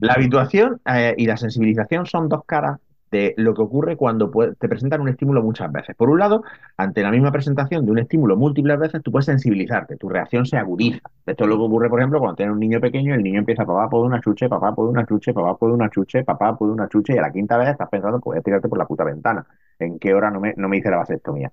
La 0.00 0.14
habituación 0.14 0.80
eh, 0.84 1.14
y 1.16 1.26
la 1.26 1.36
sensibilización 1.36 2.04
son 2.04 2.28
dos 2.28 2.44
caras 2.44 2.80
de 3.10 3.34
lo 3.36 3.54
que 3.54 3.62
ocurre 3.62 3.96
cuando 3.96 4.30
te 4.30 4.68
presentan 4.68 5.00
un 5.00 5.08
estímulo 5.08 5.42
muchas 5.42 5.70
veces. 5.72 5.96
Por 5.96 6.10
un 6.10 6.18
lado, 6.18 6.42
ante 6.76 7.02
la 7.02 7.10
misma 7.10 7.32
presentación 7.32 7.84
de 7.84 7.92
un 7.92 7.98
estímulo 7.98 8.36
múltiples 8.36 8.78
veces, 8.78 9.02
tú 9.02 9.10
puedes 9.10 9.26
sensibilizarte, 9.26 9.96
tu 9.96 10.08
reacción 10.08 10.46
se 10.46 10.56
agudiza. 10.56 11.00
Esto 11.26 11.44
es 11.44 11.50
lo 11.50 11.56
que 11.56 11.62
ocurre, 11.62 11.88
por 11.88 12.00
ejemplo, 12.00 12.20
cuando 12.20 12.36
tienes 12.36 12.52
un 12.52 12.60
niño 12.60 12.80
pequeño 12.80 13.14
el 13.14 13.22
niño 13.22 13.40
empieza, 13.40 13.64
papá 13.64 13.88
puede 13.88 14.04
una 14.04 14.20
chuche, 14.20 14.48
papá 14.48 14.74
puede 14.74 14.90
una 14.90 15.06
chuche, 15.06 15.32
papá 15.32 15.56
puede 15.56 15.74
una 15.74 15.90
chuche, 15.90 16.24
papá 16.24 16.56
puede 16.56 16.72
una 16.72 16.88
chuche, 16.88 17.14
y 17.14 17.18
a 17.18 17.22
la 17.22 17.32
quinta 17.32 17.56
vez 17.56 17.68
estás 17.70 17.88
pensando, 17.88 18.20
pues 18.20 18.36
voy 18.36 18.38
a 18.40 18.42
tirarte 18.42 18.68
por 18.68 18.78
la 18.78 18.86
puta 18.86 19.04
ventana. 19.04 19.46
¿En 19.78 19.98
qué 19.98 20.14
hora 20.14 20.30
no 20.30 20.40
me, 20.40 20.54
no 20.56 20.68
me 20.68 20.76
hice 20.78 20.90
la 20.90 20.98
vasectomía? 20.98 21.50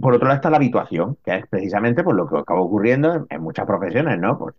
Por 0.00 0.14
otro 0.14 0.26
lado 0.26 0.36
está 0.36 0.50
la 0.50 0.56
habituación, 0.56 1.16
que 1.24 1.36
es 1.36 1.46
precisamente 1.46 2.02
por 2.02 2.14
lo 2.16 2.28
que 2.28 2.38
acaba 2.38 2.60
ocurriendo 2.60 3.26
en, 3.30 3.42
muchas 3.42 3.66
profesiones, 3.66 4.18
¿no? 4.18 4.36
Pues 4.36 4.54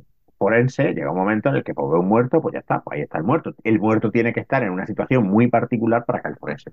forense, 0.48 0.94
llega 0.94 1.12
un 1.12 1.18
momento 1.18 1.50
en 1.50 1.56
el 1.58 1.64
que 1.64 1.74
pues, 1.74 1.92
ve 1.92 2.00
un 2.00 2.08
muerto, 2.08 2.42
pues 2.42 2.54
ya 2.54 2.60
está, 2.60 2.80
pues 2.80 2.96
ahí 2.96 3.04
está 3.04 3.18
el 3.18 3.26
muerto. 3.26 3.54
El 3.66 3.80
muerto 3.82 4.12
tiene 4.12 4.32
que 4.32 4.40
estar 4.40 4.64
en 4.64 4.72
una 4.72 4.86
situación 4.86 5.28
muy 5.28 5.48
particular 5.48 6.06
para 6.06 6.22
que 6.22 6.30
el 6.30 6.38
forense. 6.38 6.72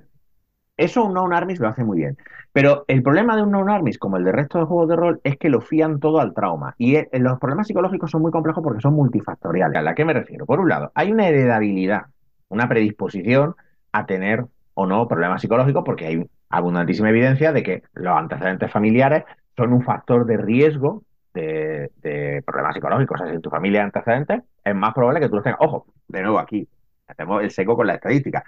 Eso 0.77 1.05
un 1.05 1.15
non-armis 1.15 1.59
lo 1.59 1.69
hace 1.69 1.83
muy 1.83 1.99
bien. 1.99 2.17
Pero 2.53 2.85
el 2.87 3.03
problema 3.03 3.35
de 3.35 3.43
un 3.43 3.51
non-armis, 3.51 3.99
como 3.99 4.17
el 4.17 4.25
de 4.25 4.31
resto 4.31 4.59
de 4.61 4.65
juegos 4.65 4.89
de 4.89 4.97
rol, 4.97 5.21
es 5.25 5.37
que 5.39 5.49
lo 5.49 5.61
fían 5.61 5.99
todo 5.99 6.21
al 6.21 6.35
trauma. 6.35 6.77
Y 6.79 6.95
eh, 6.95 7.09
los 7.15 7.41
problemas 7.41 7.67
psicológicos 7.67 8.13
son 8.13 8.23
muy 8.23 8.31
complejos 8.31 8.63
porque 8.63 8.81
son 8.81 8.95
multifactoriales. 8.95 9.85
¿A 9.85 9.95
qué 9.95 10.05
me 10.05 10.13
refiero? 10.13 10.47
Por 10.47 10.61
un 10.61 10.69
lado, 10.69 10.93
hay 10.95 11.11
una 11.11 11.27
heredabilidad, 11.27 12.03
una 12.49 12.69
predisposición 12.69 13.57
a 13.91 14.07
tener 14.07 14.45
o 14.75 14.87
no 14.87 15.09
problemas 15.09 15.41
psicológicos 15.43 15.83
porque 15.85 16.07
hay 16.07 16.31
abundantísima 16.49 17.11
evidencia 17.11 17.53
de 17.53 17.63
que 17.65 17.83
los 17.95 18.17
antecedentes 18.17 18.71
familiares 18.71 19.25
son 19.57 19.73
un 19.73 19.83
factor 19.83 20.27
de 20.27 20.37
riesgo 20.37 21.03
de, 21.35 22.43
problemas 22.47 22.75
psicológicos. 22.75 23.21
O 23.21 23.25
sea, 23.25 23.35
si 23.35 23.41
tu 23.41 23.51
familia 23.51 23.81
hay 23.81 23.87
antecedentes, 23.87 24.43
es 24.65 24.75
más 24.75 24.95
probable 24.95 25.21
que 25.21 25.29
tú 25.29 25.37
los 25.37 25.45
tengas. 25.45 25.61
Ojo, 25.61 25.87
de 26.09 26.23
nuevo 26.23 26.39
aquí, 26.39 26.67
hacemos 27.07 27.43
el 27.43 27.51
seco 27.51 27.77
con 27.77 27.87
la 27.87 27.95
estadística. 27.95 28.45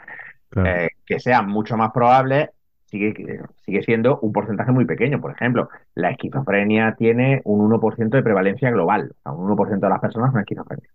Eh, 0.65 0.89
que 1.05 1.19
sea 1.19 1.43
mucho 1.43 1.77
más 1.77 1.91
probable 1.91 2.51
sigue, 2.87 3.41
sigue 3.65 3.83
siendo 3.83 4.19
un 4.21 4.33
porcentaje 4.33 4.73
muy 4.73 4.85
pequeño. 4.85 5.21
Por 5.21 5.33
ejemplo, 5.33 5.69
la 5.95 6.11
esquizofrenia 6.11 6.95
tiene 6.97 7.43
un 7.45 7.69
1% 7.69 8.09
de 8.09 8.23
prevalencia 8.23 8.71
global. 8.71 9.13
O 9.19 9.23
sea, 9.23 9.33
un 9.33 9.49
1% 9.51 9.81
de 9.81 9.89
las 9.89 10.01
personas 10.01 10.33
son 10.33 10.41
esquizofrenia. 10.41 10.89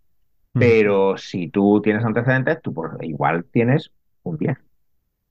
Pero 0.53 1.17
si 1.17 1.49
tú 1.49 1.81
tienes 1.81 2.03
antecedentes, 2.03 2.61
tú 2.61 2.73
igual 3.01 3.45
tienes 3.45 3.91
un 4.23 4.37
10. 4.37 4.57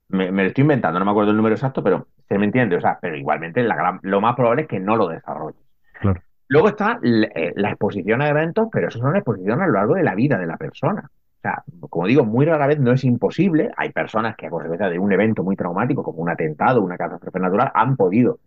Me, 0.09 0.31
lo 0.31 0.43
estoy 0.43 0.63
inventando, 0.63 0.99
no 0.99 1.05
me 1.05 1.11
acuerdo 1.11 1.31
el 1.31 1.37
número 1.37 1.55
exacto, 1.55 1.83
pero 1.83 2.09
se 2.29 2.39
me 2.39 2.47
entiende. 2.47 2.77
O 2.77 2.81
sea, 2.81 2.99
pero 3.01 3.17
igualmente 3.17 3.63
lo 4.03 4.21
más 4.21 4.35
probable 4.35 4.63
es 4.63 4.69
que 4.69 4.81
no 4.81 4.97
lo 4.97 5.09
desarrolles. 5.09 5.61
Claro. 6.01 6.23
Luego 6.51 6.71
está 6.71 6.99
eh, 7.05 7.53
la, 7.55 7.71
exposición 7.71 8.21
a 8.21 8.29
eventos, 8.29 8.69
pero 8.73 8.89
eso 8.89 8.99
son 8.99 9.15
exposiciones 9.15 9.63
a 9.63 9.67
lo 9.69 9.75
largo 9.75 9.95
de 9.95 10.03
la 10.03 10.17
vida 10.17 10.37
de 10.37 10.49
la 10.49 10.57
persona. 10.57 11.09
O 11.09 11.41
sea, 11.41 11.63
como 11.89 12.09
digo, 12.09 12.25
muy 12.25 12.45
rara 12.45 12.67
vez 12.67 12.81
no 12.81 12.91
es 12.91 13.05
imposible. 13.05 13.71
Hay 13.77 13.93
personas 13.93 14.35
que 14.35 14.49
a 14.49 14.51
consecuencia 14.51 14.89
de 14.89 14.99
un 14.99 15.13
evento 15.13 15.45
muy 15.45 15.55
traumático, 15.55 16.03
como 16.03 16.19
un 16.19 16.29
atentado, 16.29 16.83
una 16.83 16.99
catástrofe 16.99 17.39
natural, 17.39 17.71
han 17.73 17.97
podido 17.97 18.41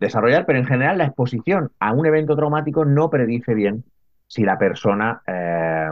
desarrollar, 0.00 0.44
pero 0.44 0.58
en 0.58 0.66
general 0.66 0.98
la 0.98 1.04
exposición 1.04 1.70
a 1.78 1.92
un 1.92 2.04
evento 2.04 2.34
traumático 2.34 2.84
no 2.84 3.10
predice 3.10 3.54
bien 3.54 3.84
si 4.26 4.42
la 4.42 4.58
persona 4.58 5.22
eh, 5.24 5.88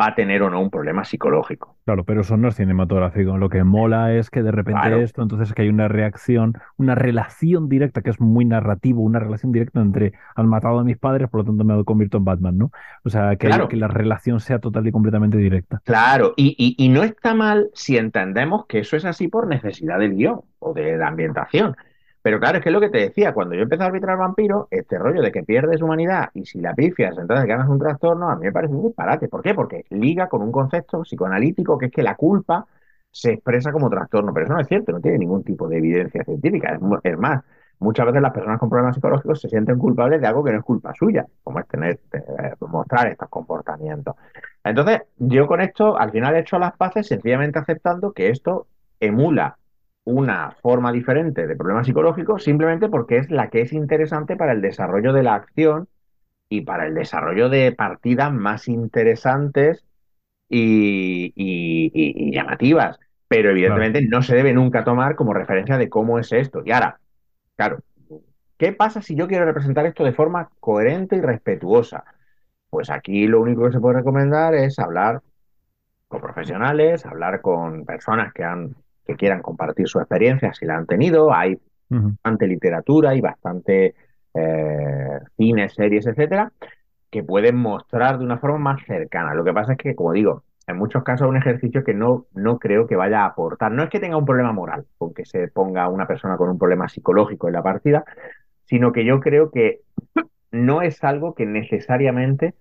va 0.00 0.08
a 0.08 0.14
tener 0.14 0.42
o 0.42 0.50
no 0.50 0.60
un 0.60 0.70
problema 0.70 1.04
psicológico. 1.04 1.76
Claro, 1.84 2.04
pero 2.04 2.20
eso 2.20 2.36
no 2.36 2.48
es 2.48 2.56
cinematográfico. 2.56 3.38
Lo 3.38 3.48
que 3.48 3.64
mola 3.64 4.12
es 4.14 4.30
que 4.30 4.42
de 4.42 4.50
repente 4.50 5.02
esto, 5.02 5.22
entonces 5.22 5.54
que 5.54 5.62
hay 5.62 5.68
una 5.68 5.88
reacción, 5.88 6.54
una 6.76 6.94
relación 6.94 7.68
directa, 7.68 8.02
que 8.02 8.10
es 8.10 8.20
muy 8.20 8.44
narrativo, 8.44 9.02
una 9.02 9.18
relación 9.18 9.52
directa 9.52 9.80
entre 9.80 10.12
han 10.34 10.48
matado 10.48 10.78
a 10.78 10.84
mis 10.84 10.98
padres, 10.98 11.28
por 11.30 11.40
lo 11.40 11.44
tanto 11.46 11.64
me 11.64 11.84
convierto 11.84 12.18
en 12.18 12.24
Batman, 12.24 12.58
¿no? 12.58 12.70
O 13.04 13.08
sea, 13.08 13.36
que, 13.36 13.48
que 13.68 13.76
la 13.76 13.88
relación 13.88 14.40
sea 14.40 14.58
total 14.58 14.86
y 14.86 14.92
completamente 14.92 15.38
directa. 15.38 15.80
Claro, 15.84 16.34
y, 16.36 16.74
y 16.76 16.88
no 16.88 17.02
está 17.02 17.34
mal 17.34 17.70
si 17.72 17.96
entendemos 17.96 18.66
que 18.66 18.80
eso 18.80 18.96
es 18.96 19.04
así 19.04 19.28
por 19.28 19.46
necesidad 19.46 19.98
del 19.98 20.14
guion 20.14 20.42
o 20.58 20.74
de 20.74 20.96
la 20.96 21.08
ambientación. 21.08 21.76
Pero 22.26 22.40
claro, 22.40 22.58
es 22.58 22.64
que 22.64 22.70
es 22.70 22.72
lo 22.72 22.80
que 22.80 22.88
te 22.88 22.98
decía, 22.98 23.32
cuando 23.32 23.54
yo 23.54 23.62
empecé 23.62 23.84
a 23.84 23.86
arbitrar 23.86 24.18
vampiro, 24.18 24.66
este 24.72 24.98
rollo 24.98 25.22
de 25.22 25.30
que 25.30 25.44
pierdes 25.44 25.80
humanidad 25.80 26.30
y 26.34 26.44
si 26.44 26.60
la 26.60 26.74
pifias, 26.74 27.16
entonces 27.16 27.46
ganas 27.46 27.68
un 27.68 27.78
trastorno, 27.78 28.28
a 28.28 28.34
mí 28.34 28.46
me 28.46 28.50
parece 28.52 28.74
un 28.74 28.82
disparate. 28.82 29.28
¿Por 29.28 29.42
qué? 29.42 29.54
Porque 29.54 29.84
liga 29.90 30.28
con 30.28 30.42
un 30.42 30.50
concepto 30.50 31.02
psicoanalítico 31.02 31.78
que 31.78 31.86
es 31.86 31.92
que 31.92 32.02
la 32.02 32.16
culpa 32.16 32.66
se 33.12 33.34
expresa 33.34 33.70
como 33.70 33.88
trastorno, 33.88 34.34
pero 34.34 34.46
eso 34.46 34.54
no 34.54 34.60
es 34.60 34.66
cierto, 34.66 34.90
no 34.90 35.00
tiene 35.00 35.18
ningún 35.18 35.44
tipo 35.44 35.68
de 35.68 35.78
evidencia 35.78 36.24
científica. 36.24 36.76
Es, 37.04 37.16
más, 37.16 37.44
muchas 37.78 38.06
veces 38.06 38.20
las 38.20 38.32
personas 38.32 38.58
con 38.58 38.70
problemas 38.70 38.96
psicológicos 38.96 39.40
se 39.40 39.48
sienten 39.48 39.78
culpables 39.78 40.20
de 40.20 40.26
algo 40.26 40.42
que 40.42 40.50
no 40.50 40.58
es 40.58 40.64
culpa 40.64 40.92
suya, 40.98 41.26
como 41.44 41.60
es 41.60 41.68
tener, 41.68 42.00
eh, 42.12 42.54
mostrar 42.58 43.06
estos 43.06 43.28
comportamientos. 43.28 44.16
Entonces, 44.64 45.02
yo 45.18 45.46
con 45.46 45.60
esto 45.60 45.96
al 45.96 46.10
final 46.10 46.34
he 46.34 46.40
hecho 46.40 46.58
las 46.58 46.76
paces 46.76 47.06
sencillamente 47.06 47.60
aceptando 47.60 48.10
que 48.10 48.30
esto 48.30 48.66
emula 48.98 49.58
una 50.06 50.52
forma 50.62 50.92
diferente 50.92 51.48
de 51.48 51.56
problema 51.56 51.82
psicológico 51.82 52.38
simplemente 52.38 52.88
porque 52.88 53.18
es 53.18 53.30
la 53.30 53.50
que 53.50 53.62
es 53.62 53.72
interesante 53.72 54.36
para 54.36 54.52
el 54.52 54.62
desarrollo 54.62 55.12
de 55.12 55.24
la 55.24 55.34
acción 55.34 55.88
y 56.48 56.60
para 56.60 56.86
el 56.86 56.94
desarrollo 56.94 57.48
de 57.48 57.72
partidas 57.72 58.32
más 58.32 58.68
interesantes 58.68 59.84
y, 60.48 62.32
llamativas. 62.32 63.00
Pero 63.26 63.50
evidentemente 63.50 64.00
no 64.02 64.22
se 64.22 64.36
debe 64.36 64.52
nunca 64.52 64.84
tomar 64.84 65.16
como 65.16 65.34
referencia 65.34 65.76
de 65.76 65.88
cómo 65.88 66.20
es 66.20 66.30
esto. 66.30 66.62
Y 66.64 66.70
ahora, 66.70 67.00
claro, 67.56 67.80
¿qué 68.56 68.72
pasa 68.72 69.02
si 69.02 69.16
yo 69.16 69.26
quiero 69.26 69.44
representar 69.44 69.86
esto 69.86 70.04
de 70.04 70.12
forma 70.12 70.48
coherente 70.60 71.16
y 71.16 71.20
respetuosa? 71.20 72.04
Pues 72.70 72.90
aquí 72.90 73.26
lo 73.26 73.40
único 73.40 73.64
que 73.64 73.72
se 73.72 73.80
puede 73.80 73.96
recomendar 73.96 74.54
es 74.54 74.78
hablar 74.78 75.20
con 76.06 76.20
profesionales, 76.20 77.04
hablar 77.04 77.40
con 77.40 77.84
personas 77.84 78.32
que 78.32 78.44
han 78.44 78.76
que 79.06 79.16
quieran 79.16 79.42
compartir 79.42 79.88
su 79.88 79.98
experiencia 79.98 80.52
si 80.52 80.66
la 80.66 80.76
han 80.76 80.86
tenido. 80.86 81.32
Hay 81.32 81.58
bastante 81.88 82.46
literatura 82.46 83.14
y 83.14 83.20
bastante 83.20 83.94
eh, 84.34 85.20
cine, 85.36 85.68
series, 85.68 86.06
etcétera, 86.06 86.52
que 87.10 87.22
pueden 87.22 87.56
mostrar 87.56 88.18
de 88.18 88.24
una 88.24 88.38
forma 88.38 88.58
más 88.58 88.84
cercana. 88.86 89.34
Lo 89.34 89.44
que 89.44 89.52
pasa 89.52 89.72
es 89.72 89.78
que, 89.78 89.94
como 89.94 90.12
digo, 90.12 90.42
en 90.66 90.76
muchos 90.76 91.04
casos 91.04 91.26
es 91.26 91.30
un 91.30 91.36
ejercicio 91.36 91.84
que 91.84 91.94
no, 91.94 92.26
no 92.34 92.58
creo 92.58 92.86
que 92.86 92.96
vaya 92.96 93.22
a 93.22 93.26
aportar. 93.26 93.70
No 93.72 93.84
es 93.84 93.90
que 93.90 94.00
tenga 94.00 94.16
un 94.16 94.24
problema 94.24 94.52
moral 94.52 94.84
con 94.98 95.14
que 95.14 95.24
se 95.24 95.48
ponga 95.48 95.88
una 95.88 96.06
persona 96.06 96.36
con 96.36 96.48
un 96.48 96.58
problema 96.58 96.88
psicológico 96.88 97.46
en 97.46 97.54
la 97.54 97.62
partida, 97.62 98.04
sino 98.64 98.92
que 98.92 99.04
yo 99.04 99.20
creo 99.20 99.50
que 99.50 99.82
no 100.50 100.82
es 100.82 101.04
algo 101.04 101.34
que 101.34 101.46
necesariamente 101.46 102.54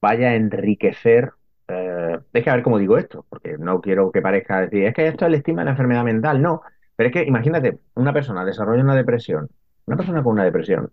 vaya 0.00 0.28
a 0.28 0.34
enriquecer 0.34 1.32
eh, 1.70 2.18
es 2.32 2.44
que 2.44 2.50
a 2.50 2.54
ver 2.54 2.62
cómo 2.62 2.78
digo 2.78 2.98
esto, 2.98 3.24
porque 3.28 3.56
no 3.58 3.80
quiero 3.80 4.10
que 4.12 4.22
parezca 4.22 4.60
decir, 4.62 4.84
es 4.84 4.94
que 4.94 5.06
esto 5.06 5.24
es 5.24 5.28
el 5.28 5.34
estigma 5.34 5.62
de 5.62 5.66
la 5.66 5.70
enfermedad 5.72 6.04
mental, 6.04 6.42
no. 6.42 6.62
Pero 6.96 7.08
es 7.08 7.12
que 7.14 7.22
imagínate, 7.24 7.78
una 7.94 8.12
persona 8.12 8.44
desarrolla 8.44 8.82
una 8.82 8.94
depresión, 8.94 9.48
una 9.86 9.96
persona 9.96 10.22
con 10.22 10.34
una 10.34 10.44
depresión 10.44 10.92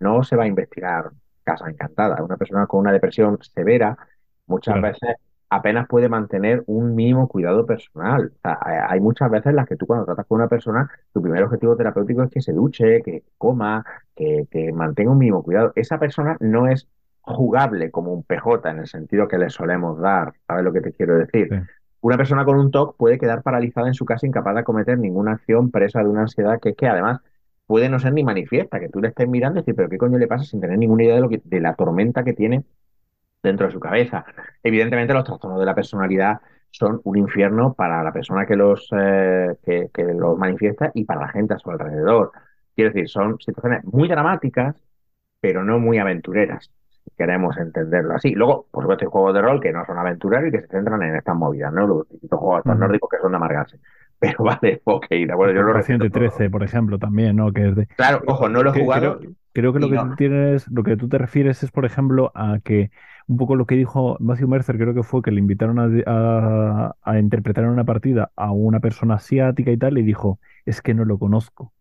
no 0.00 0.22
se 0.22 0.36
va 0.36 0.44
a 0.44 0.46
investigar 0.46 1.10
casa 1.44 1.68
encantada, 1.68 2.22
una 2.22 2.36
persona 2.36 2.66
con 2.66 2.80
una 2.80 2.92
depresión 2.92 3.38
severa 3.42 3.96
muchas 4.46 4.80
veces 4.80 5.16
apenas 5.50 5.86
puede 5.88 6.08
mantener 6.08 6.62
un 6.66 6.94
mínimo 6.94 7.28
cuidado 7.28 7.64
personal. 7.66 8.32
hay 8.42 9.00
muchas 9.00 9.30
veces 9.30 9.46
en 9.46 9.56
las 9.56 9.66
que 9.66 9.76
tú 9.76 9.86
cuando 9.86 10.04
tratas 10.04 10.26
con 10.26 10.36
una 10.36 10.48
persona, 10.48 10.90
tu 11.12 11.22
primer 11.22 11.42
objetivo 11.44 11.76
terapéutico 11.76 12.22
es 12.22 12.30
que 12.30 12.42
se 12.42 12.52
duche, 12.52 13.02
que 13.02 13.24
coma, 13.38 13.84
que, 14.14 14.46
que 14.50 14.72
mantenga 14.72 15.12
un 15.12 15.18
mínimo 15.18 15.42
cuidado. 15.42 15.72
Esa 15.74 15.98
persona 15.98 16.36
no 16.40 16.68
es 16.68 16.86
jugable 17.20 17.90
como 17.90 18.12
un 18.12 18.22
PJ 18.22 18.70
en 18.70 18.78
el 18.78 18.86
sentido 18.86 19.28
que 19.28 19.38
le 19.38 19.50
solemos 19.50 19.98
dar, 20.00 20.32
¿sabes 20.46 20.64
lo 20.64 20.72
que 20.72 20.80
te 20.80 20.92
quiero 20.92 21.18
decir? 21.18 21.48
Una 22.00 22.16
persona 22.16 22.44
con 22.44 22.58
un 22.58 22.70
TOC 22.70 22.96
puede 22.96 23.18
quedar 23.18 23.42
paralizada 23.42 23.88
en 23.88 23.94
su 23.94 24.04
casa 24.04 24.26
incapaz 24.26 24.54
de 24.54 24.64
cometer 24.64 24.98
ninguna 24.98 25.32
acción 25.32 25.70
presa 25.70 26.02
de 26.02 26.08
una 26.08 26.22
ansiedad 26.22 26.60
que 26.60 26.70
es 26.70 26.76
que 26.76 26.86
además 26.86 27.20
puede 27.66 27.88
no 27.88 27.98
ser 27.98 28.12
ni 28.12 28.24
manifiesta, 28.24 28.80
que 28.80 28.88
tú 28.88 29.00
le 29.00 29.08
estés 29.08 29.28
mirando 29.28 29.58
y 29.58 29.62
decir, 29.62 29.74
pero 29.74 29.88
¿qué 29.88 29.98
coño 29.98 30.16
le 30.16 30.26
pasa 30.26 30.44
sin 30.44 30.60
tener 30.60 30.78
ninguna 30.78 31.04
idea 31.04 31.16
de, 31.16 31.20
lo 31.20 31.28
que, 31.28 31.42
de 31.44 31.60
la 31.60 31.74
tormenta 31.74 32.24
que 32.24 32.32
tiene 32.32 32.64
dentro 33.42 33.66
de 33.66 33.72
su 33.72 33.80
cabeza? 33.80 34.24
Evidentemente 34.62 35.12
los 35.12 35.24
trastornos 35.24 35.60
de 35.60 35.66
la 35.66 35.74
personalidad 35.74 36.40
son 36.70 37.00
un 37.04 37.18
infierno 37.18 37.74
para 37.74 38.02
la 38.02 38.12
persona 38.12 38.46
que 38.46 38.56
los, 38.56 38.88
eh, 38.96 39.56
que 39.64 40.04
los 40.14 40.38
manifiesta 40.38 40.92
y 40.94 41.04
para 41.04 41.22
la 41.22 41.28
gente 41.28 41.54
a 41.54 41.58
su 41.58 41.70
alrededor. 41.70 42.32
Quiero 42.74 42.92
decir, 42.92 43.08
son 43.08 43.38
situaciones 43.40 43.84
muy 43.84 44.08
dramáticas, 44.08 44.76
pero 45.40 45.64
no 45.64 45.78
muy 45.78 45.98
aventureras 45.98 46.70
queremos 47.16 47.56
entenderlo 47.58 48.14
así. 48.14 48.30
Luego, 48.34 48.66
por 48.70 48.84
supuesto, 48.84 49.04
hay 49.04 49.10
juegos 49.10 49.34
de 49.34 49.42
rol 49.42 49.60
que 49.60 49.72
no 49.72 49.84
son 49.86 49.98
aventureros 49.98 50.48
y 50.48 50.52
que 50.52 50.60
se 50.62 50.68
centran 50.68 51.02
en 51.02 51.16
estas 51.16 51.36
movidas, 51.36 51.72
¿no? 51.72 51.86
Los 51.86 52.08
distintos 52.08 52.38
juegos 52.38 52.64
Ujú. 52.64 52.76
nórdicos 52.78 53.10
que 53.10 53.18
son 53.18 53.32
de 53.32 53.36
amargarse. 53.36 53.80
Pero 54.18 54.44
vale, 54.44 54.80
ok, 54.84 55.06
de 55.10 55.32
acuerdo, 55.32 55.54
yo 55.54 55.62
lo 55.62 55.72
todo. 56.10 56.10
13, 56.10 56.50
por 56.50 56.62
ejemplo, 56.62 56.98
también, 56.98 57.36
¿no? 57.36 57.52
Que 57.52 57.68
es 57.68 57.76
de... 57.76 57.88
Claro, 57.96 58.22
ojo, 58.26 58.48
no 58.48 58.62
lo 58.62 58.70
he 58.70 58.72
jugado. 58.74 59.18
Creo, 59.20 59.34
creo 59.52 59.72
que 59.72 59.78
lo 59.80 59.88
que 59.90 59.98
no. 59.98 60.16
tienes, 60.16 60.68
lo 60.68 60.82
que 60.82 60.96
tú 60.96 61.08
te 61.08 61.18
refieres 61.18 61.62
es, 61.62 61.70
por 61.70 61.84
ejemplo, 61.84 62.32
a 62.34 62.60
que 62.64 62.90
un 63.26 63.36
poco 63.36 63.56
lo 63.56 63.66
que 63.66 63.74
dijo 63.76 64.16
Matthew 64.20 64.48
Mercer, 64.48 64.76
creo 64.78 64.94
que 64.94 65.02
fue 65.02 65.22
que 65.22 65.30
le 65.30 65.40
invitaron 65.40 65.78
a, 65.78 65.88
a- 66.06 66.96
a 67.02 67.18
interpretar 67.18 67.64
en 67.64 67.70
una 67.70 67.84
partida 67.84 68.32
a 68.36 68.52
una 68.52 68.80
persona 68.80 69.14
asiática 69.16 69.70
y 69.70 69.76
tal, 69.78 69.98
y 69.98 70.02
dijo, 70.02 70.40
es 70.64 70.82
que 70.82 70.94
no 70.94 71.04
lo 71.04 71.18
conozco. 71.18 71.72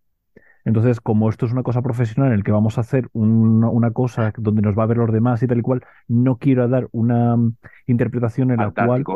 Entonces, 0.67 1.01
como 1.01 1.29
esto 1.29 1.45
es 1.47 1.53
una 1.53 1.63
cosa 1.63 1.81
profesional 1.81 2.29
en 2.31 2.35
el 2.39 2.43
que 2.43 2.51
vamos 2.51 2.77
a 2.77 2.81
hacer 2.81 3.09
un- 3.13 3.63
una 3.63 3.91
cosa 3.91 4.33
donde 4.37 4.61
nos 4.61 4.77
va 4.77 4.83
a 4.83 4.85
ver 4.87 4.97
los 4.97 5.11
demás 5.11 5.41
y 5.43 5.47
tal 5.47 5.59
y 5.59 5.61
cual, 5.63 5.81
no 6.07 6.37
quiero 6.37 6.67
dar 6.67 6.87
una 6.91 7.35
mm, 7.37 7.55
interpretación 7.87 8.51
en 8.51 8.61
la 8.61 8.71
cual 8.71 9.07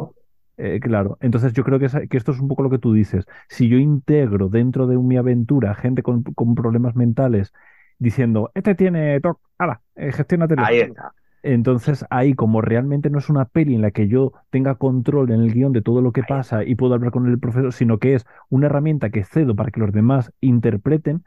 eh, 0.58 0.80
claro, 0.82 1.18
entonces 1.22 1.54
yo 1.54 1.64
creo 1.64 1.80
que, 1.80 1.88
que 2.10 2.18
esto 2.18 2.32
es 2.32 2.40
un 2.40 2.48
poco 2.48 2.64
lo 2.64 2.70
que 2.70 2.78
tú 2.80 2.94
dices. 2.94 3.26
Si 3.50 3.68
yo 3.70 3.78
integro 3.78 4.50
dentro 4.50 4.88
de 4.88 4.98
mi 4.98 5.18
aventura 5.18 5.74
gente 5.76 6.04
con, 6.04 6.24
con 6.24 6.56
problemas 6.56 6.96
mentales 6.96 7.52
diciendo, 7.98 8.52
este 8.54 8.76
tiene 8.76 9.20
TOC, 9.22 9.40
ala, 9.58 9.82
eh, 9.96 10.12
gestiónatelo. 10.12 10.62
Ahí 10.66 10.80
está. 10.80 11.14
Entonces 11.44 12.06
ahí, 12.12 12.36
como 12.36 12.62
realmente 12.62 13.10
no 13.10 13.18
es 13.18 13.30
una 13.30 13.46
peli 13.46 13.74
en 13.74 13.82
la 13.82 13.90
que 13.92 14.08
yo 14.08 14.34
tenga 14.52 14.76
control 14.76 15.32
en 15.32 15.42
el 15.42 15.52
guion 15.54 15.72
de 15.74 15.82
todo 15.82 16.02
lo 16.02 16.12
que 16.12 16.24
pasa 16.24 16.64
y 16.64 16.76
puedo 16.76 16.94
hablar 16.94 17.12
con 17.12 17.28
el 17.28 17.40
profesor, 17.40 17.74
sino 17.74 17.98
que 17.98 18.14
es 18.14 18.26
una 18.50 18.68
herramienta 18.68 19.10
que 19.10 19.24
cedo 19.24 19.56
para 19.56 19.72
que 19.72 19.80
los 19.80 19.92
demás 19.92 20.32
interpreten, 20.40 21.24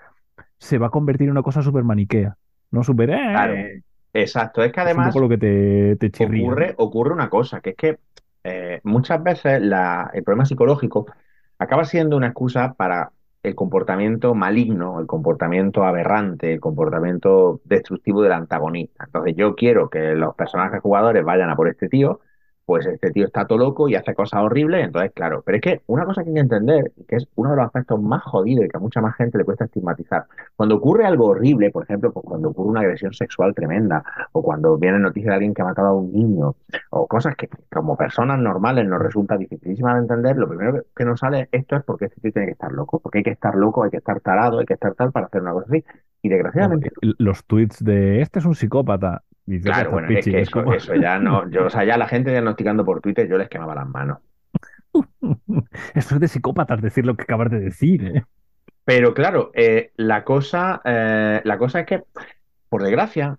se 0.58 0.78
va 0.78 0.86
a 0.88 0.90
convertir 0.90 1.26
en 1.26 1.32
una 1.32 1.42
cosa 1.42 1.62
súper 1.62 1.84
maniquea, 1.84 2.36
¿no? 2.70 2.82
Súper... 2.82 3.10
eh, 3.10 3.16
Claro. 3.30 3.54
Exacto. 4.12 4.62
Es 4.62 4.72
que 4.72 4.80
es 4.80 4.84
un 4.84 4.88
además 4.90 5.08
poco 5.08 5.20
lo 5.20 5.28
que 5.28 5.38
te, 5.38 5.96
te 5.96 6.10
chirría. 6.10 6.42
¿no? 6.42 6.48
ocurre, 6.48 6.74
ocurre 6.78 7.12
una 7.12 7.28
cosa, 7.28 7.60
que 7.60 7.70
es 7.70 7.76
que 7.76 7.98
eh, 8.44 8.80
muchas 8.84 9.22
veces 9.22 9.60
la- 9.62 10.10
el 10.14 10.22
problema 10.22 10.44
psicológico 10.44 11.06
acaba 11.58 11.84
siendo 11.84 12.16
una 12.16 12.28
excusa 12.28 12.74
para 12.74 13.10
el 13.42 13.54
comportamiento 13.54 14.34
maligno, 14.34 15.00
el 15.00 15.06
comportamiento 15.06 15.84
aberrante, 15.84 16.52
el 16.54 16.60
comportamiento 16.60 17.60
destructivo 17.64 18.22
del 18.22 18.32
antagonista. 18.32 19.04
Entonces 19.04 19.34
yo 19.36 19.54
quiero 19.54 19.90
que 19.90 20.14
los 20.14 20.34
personajes 20.34 20.80
jugadores 20.80 21.24
vayan 21.24 21.50
a 21.50 21.56
por 21.56 21.68
este 21.68 21.88
tío, 21.88 22.20
pues 22.66 22.86
este 22.86 23.10
tío 23.10 23.26
está 23.26 23.46
todo 23.46 23.58
loco 23.58 23.88
y 23.88 23.94
hace 23.94 24.14
cosas 24.14 24.42
horribles, 24.42 24.86
entonces 24.86 25.12
claro, 25.12 25.42
pero 25.44 25.56
es 25.56 25.62
que 25.62 25.82
una 25.86 26.04
cosa 26.04 26.22
que 26.22 26.30
hay 26.30 26.34
que 26.34 26.40
entender, 26.40 26.92
que 27.06 27.16
es 27.16 27.28
uno 27.34 27.50
de 27.50 27.56
los 27.56 27.66
aspectos 27.66 28.00
más 28.00 28.22
jodidos 28.22 28.64
y 28.64 28.68
que 28.68 28.76
a 28.76 28.80
mucha 28.80 29.00
más 29.00 29.16
gente 29.16 29.38
le 29.38 29.44
cuesta 29.44 29.64
estigmatizar, 29.64 30.26
cuando 30.56 30.76
ocurre 30.76 31.04
algo 31.04 31.26
horrible, 31.26 31.70
por 31.70 31.84
ejemplo, 31.84 32.12
pues 32.12 32.24
cuando 32.24 32.50
ocurre 32.50 32.70
una 32.70 32.80
agresión 32.80 33.12
sexual 33.12 33.54
tremenda, 33.54 34.02
o 34.32 34.42
cuando 34.42 34.76
viene 34.78 34.98
noticia 34.98 35.30
de 35.30 35.34
alguien 35.34 35.54
que 35.54 35.62
ha 35.62 35.66
matado 35.66 35.88
a 35.88 35.94
un 35.94 36.12
niño, 36.12 36.54
o 36.90 37.06
cosas 37.06 37.36
que 37.36 37.48
como 37.70 37.96
personas 37.96 38.38
normales 38.38 38.86
nos 38.86 39.00
resulta 39.00 39.36
dificilísima 39.36 39.94
de 39.94 40.00
entender, 40.00 40.36
lo 40.36 40.48
primero 40.48 40.84
que, 40.94 41.04
nos 41.04 41.20
sale 41.20 41.48
esto 41.52 41.76
es 41.76 41.84
porque 41.84 42.06
este 42.06 42.20
tío 42.20 42.32
tiene 42.32 42.46
que 42.46 42.52
estar 42.52 42.72
loco, 42.72 42.98
porque 42.98 43.18
hay 43.18 43.24
que 43.24 43.30
estar 43.30 43.54
loco, 43.54 43.84
hay 43.84 43.90
que 43.90 43.98
estar 43.98 44.20
tarado, 44.20 44.58
hay 44.58 44.66
que 44.66 44.74
estar 44.74 44.94
tal 44.94 45.12
para 45.12 45.26
hacer 45.26 45.42
una 45.42 45.52
cosa 45.52 45.66
así. 45.68 45.84
Y 46.22 46.30
desgraciadamente, 46.30 46.90
Los 47.18 47.44
tweets 47.44 47.84
de 47.84 48.22
este 48.22 48.38
es 48.38 48.46
un 48.46 48.54
psicópata. 48.54 49.22
Dices, 49.46 49.64
claro, 49.66 49.90
"Ya 49.90 49.92
bueno, 49.92 50.08
es 50.08 50.16
pichi", 50.16 50.30
que 50.30 50.40
es 50.40 50.48
eso, 50.48 50.62
como- 50.62 50.74
eso 50.74 50.94
ya 50.94 51.18
no, 51.18 51.48
yo, 51.50 51.66
o 51.66 51.70
sea, 51.70 51.84
ya 51.84 51.96
la 51.98 52.08
gente 52.08 52.30
diagnosticando 52.30 52.84
por 52.84 53.00
Twitter, 53.00 53.28
yo 53.28 53.36
les 53.38 53.48
quemaba 53.48 53.74
las 53.74 53.86
manos. 53.88 54.18
Esto 55.94 56.14
es 56.14 56.20
de 56.20 56.28
psicópatas 56.28 56.80
decir 56.80 57.04
lo 57.04 57.14
que 57.16 57.22
acabas 57.22 57.50
de 57.50 57.60
decir, 57.60 58.04
¿eh? 58.04 58.24
Pero 58.84 59.14
claro, 59.14 59.50
eh, 59.54 59.92
la 59.96 60.24
cosa, 60.24 60.80
eh, 60.84 61.40
la 61.44 61.58
cosa 61.58 61.80
es 61.80 61.86
que, 61.86 62.02
por 62.68 62.82
desgracia, 62.82 63.38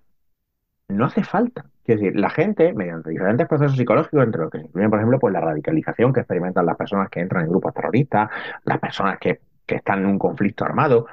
no 0.89 1.05
hace 1.05 1.23
falta. 1.23 1.65
Es 1.85 1.99
decir, 1.99 2.19
la 2.19 2.31
gente, 2.31 2.73
mediante 2.73 3.11
diferentes 3.11 3.47
procesos 3.47 3.77
psicológicos, 3.77 4.23
entre 4.23 4.41
los 4.41 4.49
que 4.51 4.57
se 4.59 4.65
incluyen, 4.65 4.89
por 4.89 4.99
ejemplo, 4.99 5.19
pues 5.19 5.33
la 5.33 5.41
radicalización 5.41 6.13
que 6.13 6.21
experimentan 6.21 6.65
las 6.65 6.75
personas 6.77 7.09
que 7.09 7.19
entran 7.19 7.43
en 7.43 7.49
grupos 7.51 7.73
terroristas, 7.75 8.29
las 8.63 8.79
personas 8.79 9.19
que, 9.19 9.39
que 9.67 9.75
están 9.75 9.99
en 9.99 10.07
un 10.07 10.17
conflicto 10.19 10.65
armado, 10.65 11.05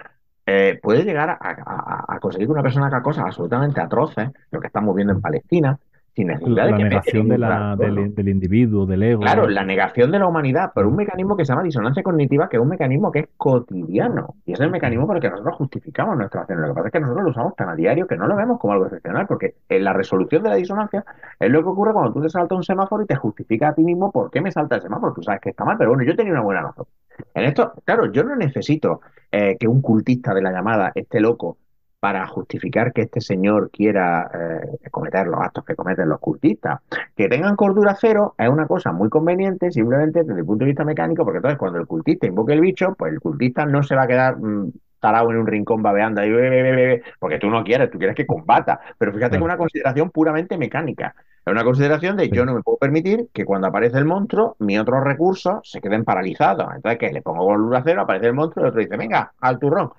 eh, 0.47 0.79
puede 0.83 1.05
llegar 1.05 1.31
a, 1.31 1.39
a- 1.41 2.21
conseguir 2.21 2.47
que 2.49 2.53
una 2.53 2.63
persona 2.63 2.87
haga 2.87 3.03
cosas 3.03 3.25
absolutamente 3.27 3.81
atroces, 3.81 4.31
lo 4.51 4.61
que 4.61 4.67
estamos 4.69 4.95
viendo 4.95 5.13
en 5.13 5.21
Palestina, 5.21 5.79
sin 6.15 6.27
necesidad 6.29 6.67
de 6.67 6.75
que 6.77 6.85
negación 6.85 7.29
de 7.29 7.39
la, 7.39 7.77
del, 7.77 8.15
del 8.15 8.29
individuo, 8.29 8.87
del 8.87 9.03
ego. 9.03 9.23
Claro, 9.23 9.49
la 9.49 9.65
negación 9.65 10.11
de 10.11 10.19
la 10.19 10.27
humanidad 10.27 10.73
por 10.75 10.87
un 10.87 10.93
Mm. 10.93 10.97
mecanismo 10.97 11.37
que 11.37 11.45
se 11.45 11.53
llama 11.53 11.63
disonancia 11.63 12.03
cognitiva, 12.03 12.49
que 12.49 12.57
es 12.57 12.63
un 12.63 12.69
mecanismo 12.69 13.11
que 13.11 13.21
es 13.21 13.29
cotidiano. 13.37 14.35
Y 14.45 14.53
es 14.53 14.61
el 14.61 14.71
mecanismo 14.71 15.07
por 15.07 15.17
el 15.17 15.23
que 15.23 15.31
nosotros 15.31 15.57
justificamos 15.57 16.17
nuestras 16.17 16.43
acciones. 16.43 16.63
Lo 16.69 16.75
que 16.75 16.77
pasa 16.77 16.89
es 16.89 16.93
que 16.93 17.01
nosotros 17.01 17.25
lo 17.25 17.31
usamos 17.31 17.57
tan 17.57 17.69
a 17.71 17.75
diario 17.75 18.07
que 18.07 18.17
no 18.17 18.27
lo 18.27 18.37
vemos 18.37 18.59
como 18.61 18.75
algo 18.75 18.87
excepcional, 18.87 19.27
porque 19.27 19.55
en 19.69 19.85
la 19.85 19.93
resolución 19.93 20.43
de 20.43 20.51
la 20.51 20.57
disonancia 20.57 21.05
es 21.41 21.51
lo 21.51 21.63
que 21.63 21.69
ocurre 21.69 21.93
cuando 21.93 22.13
tú 22.13 22.21
te 22.23 22.29
saltas 22.29 22.57
un 22.57 22.63
semáforo 22.65 23.03
y 23.03 23.07
te 23.07 23.17
justificas 23.17 23.71
a 23.73 23.75
ti 23.75 23.83
mismo 23.83 24.11
por 24.13 24.31
qué 24.31 24.41
me 24.41 24.53
salta 24.53 24.77
el 24.77 24.83
semáforo. 24.83 25.13
Tú 25.15 25.23
sabes 25.23 25.41
que 25.41 25.51
está 25.51 25.65
mal, 25.65 25.77
pero 25.79 25.91
bueno, 25.91 26.05
yo 26.05 26.15
tenía 26.15 26.33
una 26.33 26.43
buena 26.43 26.63
razón. 26.63 26.87
En 27.35 27.45
esto, 27.45 27.73
claro, 27.85 28.11
yo 28.13 28.25
no 28.25 28.37
necesito 28.37 29.01
eh, 29.31 29.57
que 29.59 29.69
un 29.69 29.81
cultista 29.81 30.35
de 30.35 30.43
la 30.43 30.51
llamada 30.53 30.93
esté 30.95 31.21
loco 31.21 31.57
para 32.03 32.27
justificar 32.27 32.93
que 32.93 33.03
este 33.03 33.21
señor 33.21 33.71
quiera 33.71 34.29
eh, 34.35 34.89
cometer 34.91 35.25
los 35.29 35.41
actos 35.41 35.65
que 35.65 35.77
cometen 35.77 36.09
los 36.09 36.19
cultistas. 36.19 36.81
Que 37.15 37.29
tengan 37.29 37.55
cordura 37.55 37.95
cero 37.95 38.35
es 38.37 38.49
una 38.49 38.67
cosa 38.67 38.91
muy 38.91 39.09
conveniente, 39.09 39.71
simplemente 39.71 40.25
desde 40.25 40.41
el 40.41 40.45
punto 40.45 40.65
de 40.65 40.71
vista 40.71 40.85
mecánico, 40.85 41.23
porque 41.23 41.37
entonces 41.37 41.61
cuando 41.61 41.79
el 41.79 41.87
cultista 41.87 42.27
invoque 42.27 42.55
el 42.55 42.61
bicho, 42.61 42.97
pues 42.99 43.13
el 43.13 43.21
cultista 43.21 43.67
no 43.67 43.85
se 43.85 43.95
va 43.95 44.03
a 44.03 44.07
quedar 44.09 44.37
mm, 44.37 44.73
tarado 44.99 45.31
en 45.31 45.37
un 45.37 45.47
rincón 45.47 45.81
babeando 45.81 46.21
ahí, 46.23 46.31
"Be, 46.33 46.51
be, 46.51 46.63
be, 46.63 46.73
be", 46.73 46.87
be", 46.89 47.03
porque 47.21 47.39
tú 47.39 47.49
no 47.51 47.63
quieres, 47.63 47.89
tú 47.89 47.99
quieres 47.99 48.17
que 48.17 48.27
combata. 48.27 48.81
Pero 48.99 49.13
fíjate 49.13 49.37
que 49.37 49.37
es 49.37 49.45
una 49.45 49.57
consideración 49.57 50.11
puramente 50.11 50.59
mecánica. 50.59 51.15
Es 51.47 51.53
una 51.53 51.63
consideración 51.63 52.17
de 52.17 52.31
yo 52.31 52.45
no 52.45 52.53
me 52.55 52.63
puedo 52.63 52.79
permitir 52.79 53.29
que 53.33 53.45
cuando 53.45 53.69
aparece 53.69 53.99
el 53.99 54.07
monstruo, 54.07 54.57
mis 54.59 54.81
otros 54.81 55.05
recursos 55.05 55.61
se 55.71 55.81
queden 55.81 56.05
paralizados. 56.05 56.69
Entonces, 56.75 56.99
que 56.99 57.13
le 57.13 57.23
pongo 57.23 57.47
cordura 57.47 57.83
cero, 57.85 58.03
aparece 58.03 58.27
el 58.27 58.35
monstruo 58.35 58.65
y 58.65 58.67
el 58.67 58.71
otro 58.71 58.81
dice, 58.81 58.97
venga, 58.97 59.33
al 59.41 59.59
turrón. 59.61 59.93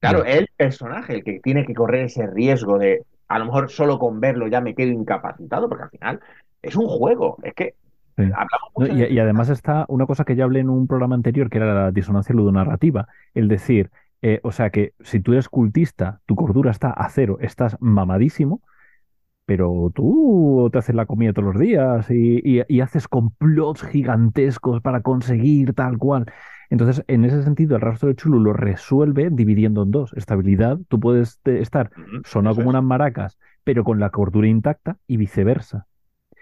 Claro, 0.00 0.24
es 0.24 0.36
el 0.38 0.48
personaje 0.56 1.14
el 1.14 1.24
que 1.24 1.40
tiene 1.40 1.64
que 1.66 1.74
correr 1.74 2.04
ese 2.06 2.26
riesgo 2.26 2.78
de, 2.78 3.02
a 3.28 3.38
lo 3.38 3.46
mejor 3.46 3.70
solo 3.70 3.98
con 3.98 4.20
verlo 4.20 4.46
ya 4.48 4.60
me 4.60 4.74
quedo 4.74 4.90
incapacitado, 4.92 5.68
porque 5.68 5.84
al 5.84 5.90
final 5.90 6.20
es 6.62 6.76
un 6.76 6.86
juego. 6.88 7.38
Es 7.42 7.54
que 7.54 7.74
Sí. 8.16 8.22
No, 8.24 8.34
mucho 8.74 8.92
y, 8.92 8.96
de- 8.98 9.10
y 9.12 9.18
además 9.18 9.50
está 9.50 9.84
una 9.88 10.06
cosa 10.06 10.24
que 10.24 10.36
ya 10.36 10.44
hablé 10.44 10.60
en 10.60 10.70
un 10.70 10.86
programa 10.86 11.14
anterior, 11.16 11.50
que 11.50 11.58
era 11.58 11.74
la 11.74 11.90
disonancia 11.92 12.34
ludonarrativa. 12.34 13.08
El 13.34 13.48
decir, 13.48 13.90
eh, 14.22 14.40
o 14.42 14.52
sea, 14.52 14.70
que 14.70 14.94
si 15.00 15.20
tú 15.20 15.32
eres 15.32 15.48
cultista, 15.50 16.20
tu 16.24 16.34
cordura 16.34 16.70
está 16.70 16.90
a 16.90 17.08
cero, 17.10 17.36
estás 17.40 17.76
mamadísimo, 17.80 18.62
pero 19.46 19.92
tú 19.94 20.68
te 20.72 20.78
haces 20.78 20.94
la 20.96 21.06
comida 21.06 21.32
todos 21.32 21.54
los 21.54 21.60
días 21.60 22.10
y, 22.10 22.40
y- 22.44 22.64
y 22.68 22.80
haces 22.80 23.08
complots 23.08 23.82
gigantescos 23.84 24.82
para 24.82 25.02
conseguir 25.02 25.74
tal 25.74 25.98
cual. 25.98 26.26
Entonces, 26.70 27.04
en 27.08 27.24
ese 27.24 27.42
sentido, 27.42 27.76
el 27.76 27.82
rastro 27.82 28.08
de 28.08 28.16
Chulu 28.16 28.40
lo 28.40 28.52
resuelve 28.52 29.28
dividiendo 29.30 29.82
en 29.82 29.90
dos. 29.90 30.12
Estabilidad, 30.14 30.78
tú 30.88 31.00
puedes 31.00 31.40
te- 31.40 31.60
estar 31.60 31.90
Ujú, 31.96 32.22
sonado 32.24 32.56
como 32.56 32.70
es. 32.70 32.74
unas 32.74 32.84
maracas, 32.84 33.38
pero 33.64 33.84
con 33.84 34.00
la 34.00 34.10
cordura 34.10 34.48
intacta 34.48 34.96
y 35.06 35.16
viceversa. 35.16 35.86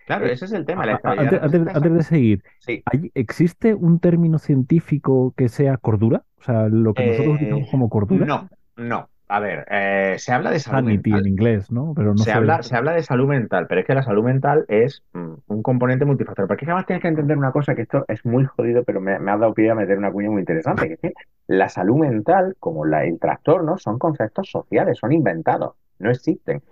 Claro, 0.07 0.27
eh, 0.27 0.33
ese 0.33 0.45
es 0.47 0.53
el 0.53 0.65
tema. 0.67 0.85
La 0.87 1.01
Antes, 1.03 1.11
antes- 1.43 1.43
representa 1.43 1.73
antes 1.77 1.93
de 1.95 2.03
seguir, 2.03 2.43
Sí. 2.59 2.83
¿hay- 2.87 3.11
¿existe 3.15 3.75
un 3.75 4.01
término 4.01 4.39
científico 4.39 5.33
que 5.37 5.49
sea 5.49 5.77
cordura? 5.79 6.25
O 6.39 6.43
sea, 6.43 6.69
lo 6.69 6.95
que 6.95 7.03
nosotros 7.03 7.35
Eh, 7.35 7.37
utilizamos 7.37 7.71
como 7.71 7.89
cordura. 7.89 8.27
No, 8.27 8.49
no. 8.77 9.09
A 9.29 9.41
ver, 9.41 9.67
eh, 9.71 10.17
se 10.19 10.33
habla 10.33 10.51
de 10.51 10.61
salud 10.61 10.85
Sanity 10.85 11.11
mental. 11.11 11.21
en 11.21 11.27
inglés, 11.27 11.71
¿no? 11.71 11.93
Pero 11.95 12.15
no 12.15 12.19
Se 12.19 12.31
habla, 12.33 12.63
se 12.63 12.77
habla 12.77 12.93
de 12.93 13.03
salud 13.03 13.27
mental, 13.27 13.67
pero 13.69 13.81
es 13.81 13.87
que 13.87 13.95
la 13.95 14.03
salud 14.03 14.23
mental 14.25 14.65
es 14.69 15.03
mm, 15.13 15.33
un 15.47 15.63
componente 15.63 16.05
multifactorial. 16.05 16.49
Porque 16.49 16.65
es 16.65 16.67
que 16.67 16.71
además 16.73 16.87
tienes 16.87 17.03
que 17.03 17.09
entender 17.09 17.37
una 17.39 17.53
cosa, 17.53 17.75
que 17.75 17.83
esto 17.83 18.05
es 18.09 18.25
muy 18.25 18.45
jodido, 18.45 18.85
pero 18.85 19.01
me, 19.01 19.19
me 19.19 19.31
ha 19.33 19.37
dado 19.39 19.55
pie 19.55 19.71
a 19.71 19.75
meter 19.75 19.99
una 19.99 20.13
cuña 20.13 20.31
muy 20.31 20.41
interesante, 20.41 20.89
que 20.89 20.95
es 20.95 21.01
que 21.01 21.13
la 21.49 21.69
salud 21.71 21.97
mental, 21.97 22.57
como 22.61 22.85
la, 22.87 23.05
el 23.05 23.19
trastorno, 23.19 23.79
son 23.79 23.99
conceptos 23.99 24.51
sociales, 24.51 24.99
son 24.99 25.13
inventados, 25.13 25.75
no 25.99 26.11
existen. 26.11 26.63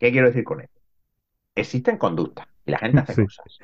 ¿Qué 0.00 0.12
quiero 0.12 0.28
decir 0.28 0.44
con 0.44 0.62
esto? 0.62 0.80
Existen 1.56 1.98
conductas 1.98 2.48
y 2.66 2.72
la 2.72 2.78
gente 2.78 3.00
hace 3.02 3.14
Sí. 3.14 3.24
cosas. 3.24 3.58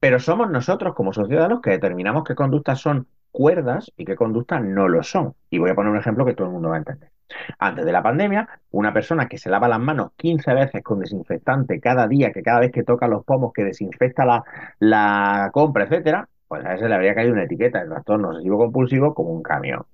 Pero 0.00 0.20
somos 0.20 0.50
nosotros 0.50 0.94
como 0.96 1.14
sociedad 1.14 1.50
los 1.50 1.62
que 1.62 1.70
determinamos 1.70 2.24
qué 2.24 2.34
conductas 2.36 2.80
son 2.80 3.08
cuerdas 3.32 3.92
y 3.96 4.06
qué 4.06 4.16
conductas 4.16 4.62
no 4.64 4.88
lo 4.88 5.04
son. 5.04 5.36
Y 5.50 5.58
voy 5.60 5.70
a 5.70 5.76
poner 5.76 5.92
un 5.92 5.98
ejemplo 6.00 6.26
que 6.26 6.34
todo 6.34 6.48
el 6.48 6.54
mundo 6.54 6.70
va 6.70 6.76
a 6.76 6.80
entender. 6.80 7.11
Antes 7.58 7.84
de 7.84 7.92
la 7.92 8.02
pandemia, 8.02 8.48
una 8.70 8.92
persona 8.92 9.28
que 9.28 9.38
se 9.38 9.50
lava 9.50 9.68
las 9.68 9.80
manos 9.80 10.12
15 10.16 10.54
veces 10.54 10.82
con 10.82 11.00
desinfectante 11.00 11.80
cada 11.80 12.06
día, 12.06 12.32
que 12.32 12.42
cada 12.42 12.60
vez 12.60 12.72
que 12.72 12.82
toca 12.82 13.08
los 13.08 13.24
pomos, 13.24 13.52
que 13.52 13.64
desinfecta 13.64 14.24
la, 14.24 14.44
la 14.78 15.50
compra, 15.52 15.84
etcétera, 15.84 16.28
pues 16.48 16.64
a 16.64 16.74
ese 16.74 16.88
le 16.88 16.94
habría 16.94 17.14
caído 17.14 17.32
una 17.32 17.44
etiqueta 17.44 17.80
de 17.80 17.88
trastorno 17.88 18.28
obsesivo 18.28 18.58
compulsivo 18.58 19.14
como 19.14 19.30
un 19.30 19.42
camión. 19.42 19.86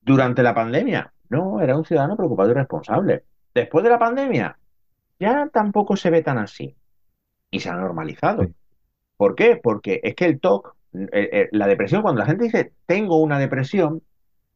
Durante 0.00 0.42
la 0.42 0.54
pandemia, 0.54 1.12
no, 1.28 1.60
era 1.60 1.76
un 1.76 1.84
ciudadano 1.84 2.16
preocupado 2.16 2.50
y 2.50 2.54
responsable. 2.54 3.24
Después 3.54 3.84
de 3.84 3.90
la 3.90 3.98
pandemia, 3.98 4.58
ya 5.18 5.48
tampoco 5.52 5.96
se 5.96 6.10
ve 6.10 6.22
tan 6.22 6.38
así. 6.38 6.76
Y 7.50 7.60
se 7.60 7.70
ha 7.70 7.74
normalizado. 7.74 8.46
¿Por 9.16 9.34
qué? 9.34 9.60
Porque 9.62 10.00
es 10.02 10.14
que 10.14 10.26
el 10.26 10.40
TOC, 10.40 10.74
eh, 10.92 11.08
eh, 11.12 11.48
la 11.52 11.66
depresión, 11.66 12.02
cuando 12.02 12.20
la 12.20 12.26
gente 12.26 12.44
dice 12.44 12.72
tengo 12.86 13.20
una 13.20 13.38
depresión, 13.38 14.02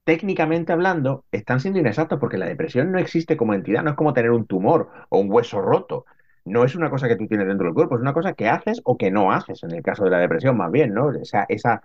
técnicamente 0.09 0.73
hablando, 0.73 1.27
están 1.33 1.61
siendo 1.61 1.81
inexactos 1.81 2.19
porque 2.19 2.39
la 2.39 2.47
depresión 2.47 2.91
no 2.91 2.99
existe 2.99 3.37
como 3.37 3.53
entidad, 3.53 3.83
no 3.83 3.91
es 3.91 3.97
como 3.97 4.15
tener 4.15 4.31
un 4.31 4.47
tumor 4.47 4.89
o 5.11 5.19
un 5.19 5.31
hueso 5.31 5.61
roto. 5.61 6.07
no 6.47 6.65
es 6.65 6.75
una 6.75 6.89
cosa 6.89 7.09
que 7.09 7.17
tú 7.17 7.27
tienes 7.27 7.47
dentro 7.47 7.67
del 7.67 7.75
cuerpo, 7.75 7.97
es 7.97 8.01
una 8.01 8.15
cosa 8.15 8.33
que 8.33 8.49
haces 8.49 8.81
o 8.85 8.97
que 8.97 9.11
no 9.11 9.33
haces, 9.33 9.63
en 9.65 9.73
el 9.73 9.83
caso 9.83 10.05
de 10.05 10.11
la 10.11 10.19
depresión 10.19 10.57
más 10.57 10.73
bien, 10.73 10.95
¿no? 10.95 11.13
Esa, 11.13 11.45
esa 11.51 11.83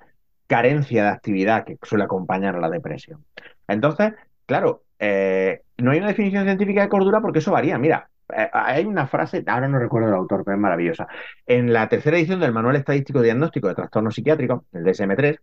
carencia 0.47 1.03
de 1.03 1.09
actividad 1.09 1.65
que 1.65 1.77
suele 1.83 2.05
acompañar 2.05 2.55
a 2.55 2.61
la 2.61 2.69
depresión. 2.69 3.25
Entonces, 3.67 4.13
claro, 4.45 4.83
eh, 4.99 5.63
no 5.77 5.91
hay 5.91 5.97
una 5.97 6.07
definición 6.07 6.45
científica 6.45 6.83
de 6.83 6.87
cordura 6.87 7.19
porque 7.19 7.39
eso 7.39 7.51
varía. 7.51 7.77
Mira, 7.77 8.09
eh, 8.33 8.49
hay 8.53 8.85
una 8.85 9.05
frase, 9.05 9.43
ahora 9.47 9.67
no 9.67 9.79
recuerdo 9.79 10.07
el 10.07 10.15
autor, 10.15 10.43
pero 10.45 10.55
es 10.55 10.61
maravillosa. 10.61 11.09
En 11.45 11.73
la 11.73 11.89
tercera 11.89 12.17
edición 12.17 12.39
del 12.39 12.53
Manual 12.53 12.77
Estadístico 12.77 13.21
Diagnóstico 13.21 13.67
de 13.67 13.75
Trastornos 13.75 14.15
Psiquiátricos, 14.15 14.61
el 14.71 14.85
DSM-3, 14.85 15.39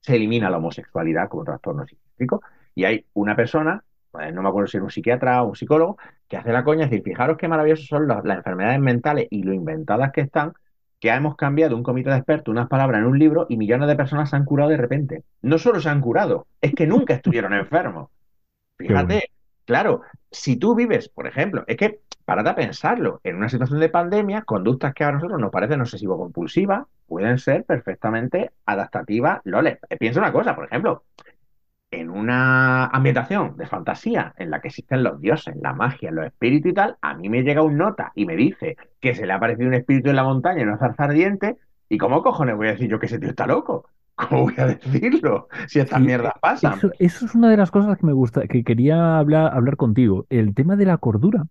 se 0.00 0.16
elimina 0.16 0.50
la 0.50 0.58
homosexualidad 0.58 1.28
como 1.28 1.44
trastorno 1.44 1.86
psiquiátrico 1.86 2.42
y 2.74 2.84
hay 2.84 3.06
una 3.14 3.36
persona, 3.36 3.82
pues, 4.10 4.32
no 4.32 4.42
me 4.42 4.48
acuerdo 4.48 4.68
si 4.68 4.78
es 4.78 4.82
un 4.82 4.90
psiquiatra 4.90 5.42
o 5.42 5.48
un 5.48 5.56
psicólogo, 5.56 5.98
que 6.28 6.36
hace 6.36 6.52
la 6.52 6.64
coña, 6.64 6.84
es 6.84 6.90
decir, 6.90 7.04
fijaros 7.04 7.36
qué 7.36 7.48
maravillosas 7.48 7.86
son 7.86 8.08
las, 8.08 8.24
las 8.24 8.38
enfermedades 8.38 8.80
mentales 8.80 9.26
y 9.30 9.42
lo 9.42 9.52
inventadas 9.52 10.12
que 10.12 10.22
están, 10.22 10.52
que 11.00 11.10
hemos 11.10 11.34
cambiado 11.34 11.76
un 11.76 11.82
comité 11.82 12.10
de 12.10 12.16
expertos 12.16 12.52
unas 12.52 12.68
palabras 12.68 13.00
en 13.00 13.06
un 13.06 13.18
libro 13.18 13.46
y 13.48 13.56
millones 13.56 13.88
de 13.88 13.96
personas 13.96 14.30
se 14.30 14.36
han 14.36 14.44
curado 14.44 14.70
de 14.70 14.76
repente. 14.76 15.24
No 15.42 15.58
solo 15.58 15.80
se 15.80 15.88
han 15.88 16.00
curado, 16.00 16.46
es 16.60 16.74
que 16.74 16.86
nunca 16.86 17.14
estuvieron 17.14 17.54
enfermos. 17.54 18.10
Fíjate, 18.78 19.30
claro, 19.64 20.02
si 20.30 20.56
tú 20.56 20.74
vives, 20.74 21.08
por 21.08 21.26
ejemplo, 21.26 21.64
es 21.66 21.76
que, 21.76 22.00
para 22.24 22.48
a 22.48 22.54
pensarlo, 22.54 23.20
en 23.24 23.36
una 23.36 23.48
situación 23.48 23.80
de 23.80 23.88
pandemia, 23.88 24.42
conductas 24.42 24.94
que 24.94 25.04
a 25.04 25.12
nosotros 25.12 25.40
nos 25.40 25.50
parecen 25.50 25.80
obsesivo-compulsivas 25.80 26.86
pueden 27.10 27.38
ser 27.38 27.64
perfectamente 27.64 28.52
adaptativas. 28.64 29.40
Lole, 29.42 29.80
piensa 29.98 30.20
una 30.20 30.32
cosa, 30.32 30.54
por 30.54 30.66
ejemplo, 30.66 31.02
en 31.90 32.08
una 32.08 32.86
ambientación 32.86 33.56
de 33.56 33.66
fantasía 33.66 34.32
en 34.38 34.48
la 34.48 34.60
que 34.60 34.68
existen 34.68 35.02
los 35.02 35.20
dioses, 35.20 35.56
la 35.60 35.72
magia, 35.72 36.12
los 36.12 36.24
espíritus 36.24 36.70
y 36.70 36.74
tal, 36.74 36.96
a 37.02 37.14
mí 37.14 37.28
me 37.28 37.42
llega 37.42 37.62
un 37.62 37.76
nota 37.76 38.12
y 38.14 38.26
me 38.26 38.36
dice 38.36 38.76
que 39.00 39.16
se 39.16 39.26
le 39.26 39.32
ha 39.32 39.36
aparecido 39.36 39.66
un 39.66 39.74
espíritu 39.74 40.10
en 40.10 40.16
la 40.16 40.22
montaña 40.22 40.60
y 40.60 40.62
una 40.62 40.78
zarza 40.78 41.02
ardiente, 41.02 41.56
¿y 41.88 41.98
cómo 41.98 42.22
cojones 42.22 42.56
voy 42.56 42.68
a 42.68 42.72
decir 42.72 42.88
yo 42.88 43.00
que 43.00 43.06
ese 43.06 43.18
tío 43.18 43.30
está 43.30 43.48
loco? 43.48 43.86
¿Cómo 44.14 44.42
voy 44.42 44.54
a 44.58 44.66
decirlo? 44.66 45.48
Si 45.66 45.80
estas 45.80 46.00
mierdas 46.00 46.34
pasan. 46.40 46.74
Eso, 46.74 46.92
es 47.26 47.34
una 47.34 47.50
de 47.50 47.56
las 47.56 47.72
cosas 47.72 47.98
que 47.98 48.06
me 48.06 48.12
gusta, 48.12 48.46
que 48.46 48.62
quería 48.62 49.18
hablar, 49.18 49.52
hablar 49.52 49.76
contigo. 49.76 50.26
El 50.30 50.54
tema 50.54 50.76
de 50.76 50.84
la 50.84 50.98
cordura 50.98 51.46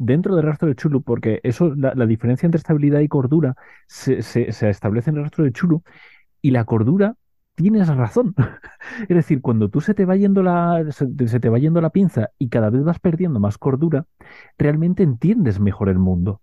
dentro 0.00 0.34
del 0.34 0.46
rastro 0.46 0.66
de 0.66 0.74
Chulu, 0.74 1.02
porque 1.02 1.40
eso, 1.42 1.74
la, 1.76 2.06
diferencia 2.06 2.46
entre 2.46 2.58
estabilidad 2.58 3.00
y 3.00 3.08
cordura 3.08 3.54
se, 3.86 4.22
se, 4.22 4.48
establece 4.70 5.10
en 5.10 5.18
el 5.18 5.22
rastro 5.24 5.44
de 5.44 5.52
Chulu, 5.52 5.82
y 6.40 6.52
la 6.52 6.64
cordura 6.64 7.16
tienes 7.54 7.88
razón. 7.88 8.34
es 9.02 9.14
decir, 9.14 9.42
cuando 9.42 9.68
tú 9.68 9.82
se 9.82 9.92
te 9.92 10.06
va 10.06 10.16
yendo 10.16 10.42
la, 10.42 10.84
se, 10.90 11.40
te 11.40 11.48
va 11.50 11.58
yendo 11.58 11.82
la 11.82 11.90
pinza 11.90 12.30
y 12.38 12.48
cada 12.48 12.70
vez 12.70 12.82
vas 12.82 12.98
perdiendo 12.98 13.40
más 13.40 13.58
cordura, 13.58 14.06
realmente 14.56 15.02
entiendes 15.02 15.60
mejor 15.60 15.90
el 15.90 15.98
mundo. 15.98 16.40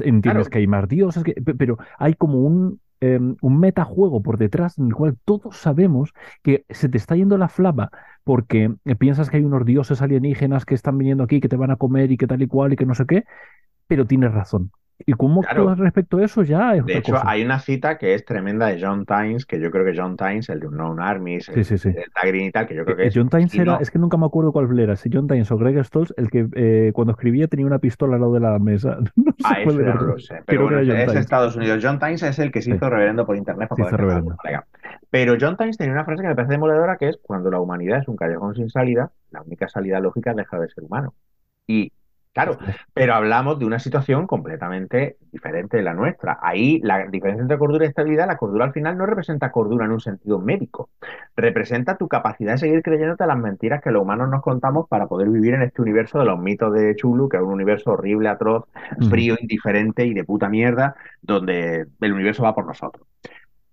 Entiendes 0.00 0.48
que 0.48 0.58
hay 0.58 0.66
más 0.66 0.88
dioses, 0.88 1.22
pero 1.58 1.76
hay 1.98 2.14
como 2.14 2.40
un, 2.40 2.80
em, 3.00 3.36
un 3.40 3.60
metajuego 3.60 4.22
por 4.22 4.38
detrás 4.38 4.78
en 4.78 4.86
el 4.86 4.94
cual 4.94 5.18
todos 5.24 5.56
sabemos 5.56 6.12
que 6.42 6.64
se 6.70 6.88
te 6.88 6.98
está 6.98 7.16
yendo 7.16 7.38
la 7.38 7.48
flama 7.48 7.90
porque 8.24 8.74
piensas 8.98 9.30
que 9.30 9.38
hay 9.38 9.44
unos 9.44 9.64
dioses 9.64 10.02
alienígenas 10.02 10.64
que 10.66 10.74
están 10.74 10.98
viniendo 10.98 11.24
aquí, 11.24 11.40
que 11.40 11.48
te 11.48 11.56
van 11.56 11.70
a 11.70 11.76
comer 11.76 12.12
y 12.12 12.16
que 12.18 12.26
tal 12.26 12.42
y 12.42 12.46
cual 12.46 12.72
y 12.72 12.76
que 12.76 12.86
no 12.86 12.94
sé 12.94 13.06
qué, 13.06 13.24
pero 13.86 14.06
tienes 14.06 14.32
razón. 14.32 14.72
¿Y 15.06 15.12
cómo 15.12 15.42
claro. 15.42 15.74
respecto 15.76 16.18
a 16.18 16.24
eso? 16.24 16.42
Ya 16.42 16.74
es 16.74 16.84
De 16.84 16.98
hecho, 16.98 17.16
hay 17.24 17.44
una 17.44 17.60
cita 17.60 17.98
que 17.98 18.14
es 18.14 18.24
tremenda 18.24 18.66
de 18.66 18.80
John 18.80 19.06
Tynes, 19.06 19.46
que 19.46 19.60
yo 19.60 19.70
creo 19.70 19.84
que 19.84 19.96
John 19.96 20.16
Tynes, 20.16 20.48
el 20.48 20.58
de 20.58 20.66
Unknown 20.66 21.00
Armies, 21.00 21.46
sí, 21.46 21.62
sí, 21.62 21.78
sí. 21.78 21.90
el 21.90 22.36
y 22.36 22.50
tal, 22.50 22.66
que 22.66 22.74
yo 22.74 22.84
creo 22.84 22.96
que 22.96 23.06
es. 23.06 23.14
John 23.14 23.28
Tynes 23.28 23.54
era, 23.54 23.76
es 23.76 23.90
que 23.90 23.98
nunca 23.98 24.16
me 24.16 24.26
acuerdo 24.26 24.50
cuál 24.52 24.78
era, 24.78 24.96
si 24.96 25.08
John 25.12 25.28
Tynes 25.28 25.50
o 25.52 25.56
Greg 25.56 25.84
Stoltz, 25.84 26.12
el 26.16 26.30
que 26.30 26.48
eh, 26.54 26.90
cuando 26.94 27.12
escribía 27.12 27.46
tenía 27.46 27.66
una 27.66 27.78
pistola 27.78 28.16
al 28.16 28.22
lado 28.22 28.34
de 28.34 28.40
la 28.40 28.58
mesa. 28.58 28.98
No 29.28 29.32
sé 29.46 29.54
ah, 29.54 29.62
eso 29.62 29.78
no 29.78 29.94
lo 29.94 30.18
sé. 30.18 30.42
Pero 30.46 30.64
bueno, 30.64 30.80
es 30.80 31.14
Estados 31.14 31.54
Unidos. 31.54 31.80
John 31.82 31.98
Tynes 32.00 32.22
es 32.24 32.38
el 32.40 32.50
que 32.50 32.60
se 32.60 32.74
hizo 32.74 32.90
reverendo 32.90 33.24
por 33.24 33.36
internet 33.36 33.68
para 33.68 33.96
poder 33.96 34.24
Pero 35.10 35.36
John 35.40 35.56
Tynes 35.56 35.76
tenía 35.76 35.92
una 35.92 36.04
frase 36.04 36.22
que 36.22 36.28
me 36.28 36.34
parece 36.34 36.52
demoledora 36.52 36.96
que 36.96 37.10
es 37.10 37.18
cuando 37.22 37.50
la 37.50 37.60
humanidad 37.60 38.00
es 38.00 38.08
un 38.08 38.16
callejón 38.16 38.56
sin 38.56 38.68
salida, 38.68 39.12
la 39.30 39.42
única 39.42 39.68
salida 39.68 40.00
lógica 40.00 40.34
deja 40.34 40.58
de 40.58 40.68
ser 40.68 40.84
humano. 40.84 41.14
Y 41.68 41.92
Claro, 42.32 42.56
pero 42.94 43.14
hablamos 43.14 43.58
de 43.58 43.64
una 43.64 43.78
situación 43.78 44.26
completamente 44.26 45.16
diferente 45.32 45.76
de 45.76 45.82
la 45.82 45.94
nuestra. 45.94 46.38
Ahí 46.40 46.80
la 46.82 47.06
diferencia 47.06 47.42
entre 47.42 47.58
cordura 47.58 47.84
y 47.84 47.88
estabilidad, 47.88 48.26
la 48.26 48.36
cordura 48.36 48.64
al 48.64 48.72
final 48.72 48.96
no 48.96 49.06
representa 49.06 49.50
cordura 49.50 49.86
en 49.86 49.92
un 49.92 50.00
sentido 50.00 50.38
médico, 50.38 50.90
representa 51.36 51.96
tu 51.96 52.06
capacidad 52.06 52.52
de 52.52 52.58
seguir 52.58 52.82
creyéndote 52.82 53.26
las 53.26 53.38
mentiras 53.38 53.82
que 53.82 53.90
los 53.90 54.02
humanos 54.02 54.28
nos 54.28 54.42
contamos 54.42 54.88
para 54.88 55.06
poder 55.06 55.28
vivir 55.28 55.54
en 55.54 55.62
este 55.62 55.82
universo 55.82 56.18
de 56.20 56.26
los 56.26 56.38
mitos 56.38 56.72
de 56.72 56.94
Chulu, 56.94 57.28
que 57.28 57.38
es 57.38 57.42
un 57.42 57.52
universo 57.52 57.92
horrible, 57.92 58.28
atroz, 58.28 58.64
frío, 59.10 59.36
indiferente 59.40 60.06
y 60.06 60.14
de 60.14 60.24
puta 60.24 60.48
mierda, 60.48 60.94
donde 61.22 61.86
el 62.00 62.12
universo 62.12 62.42
va 62.42 62.54
por 62.54 62.66
nosotros. 62.66 63.06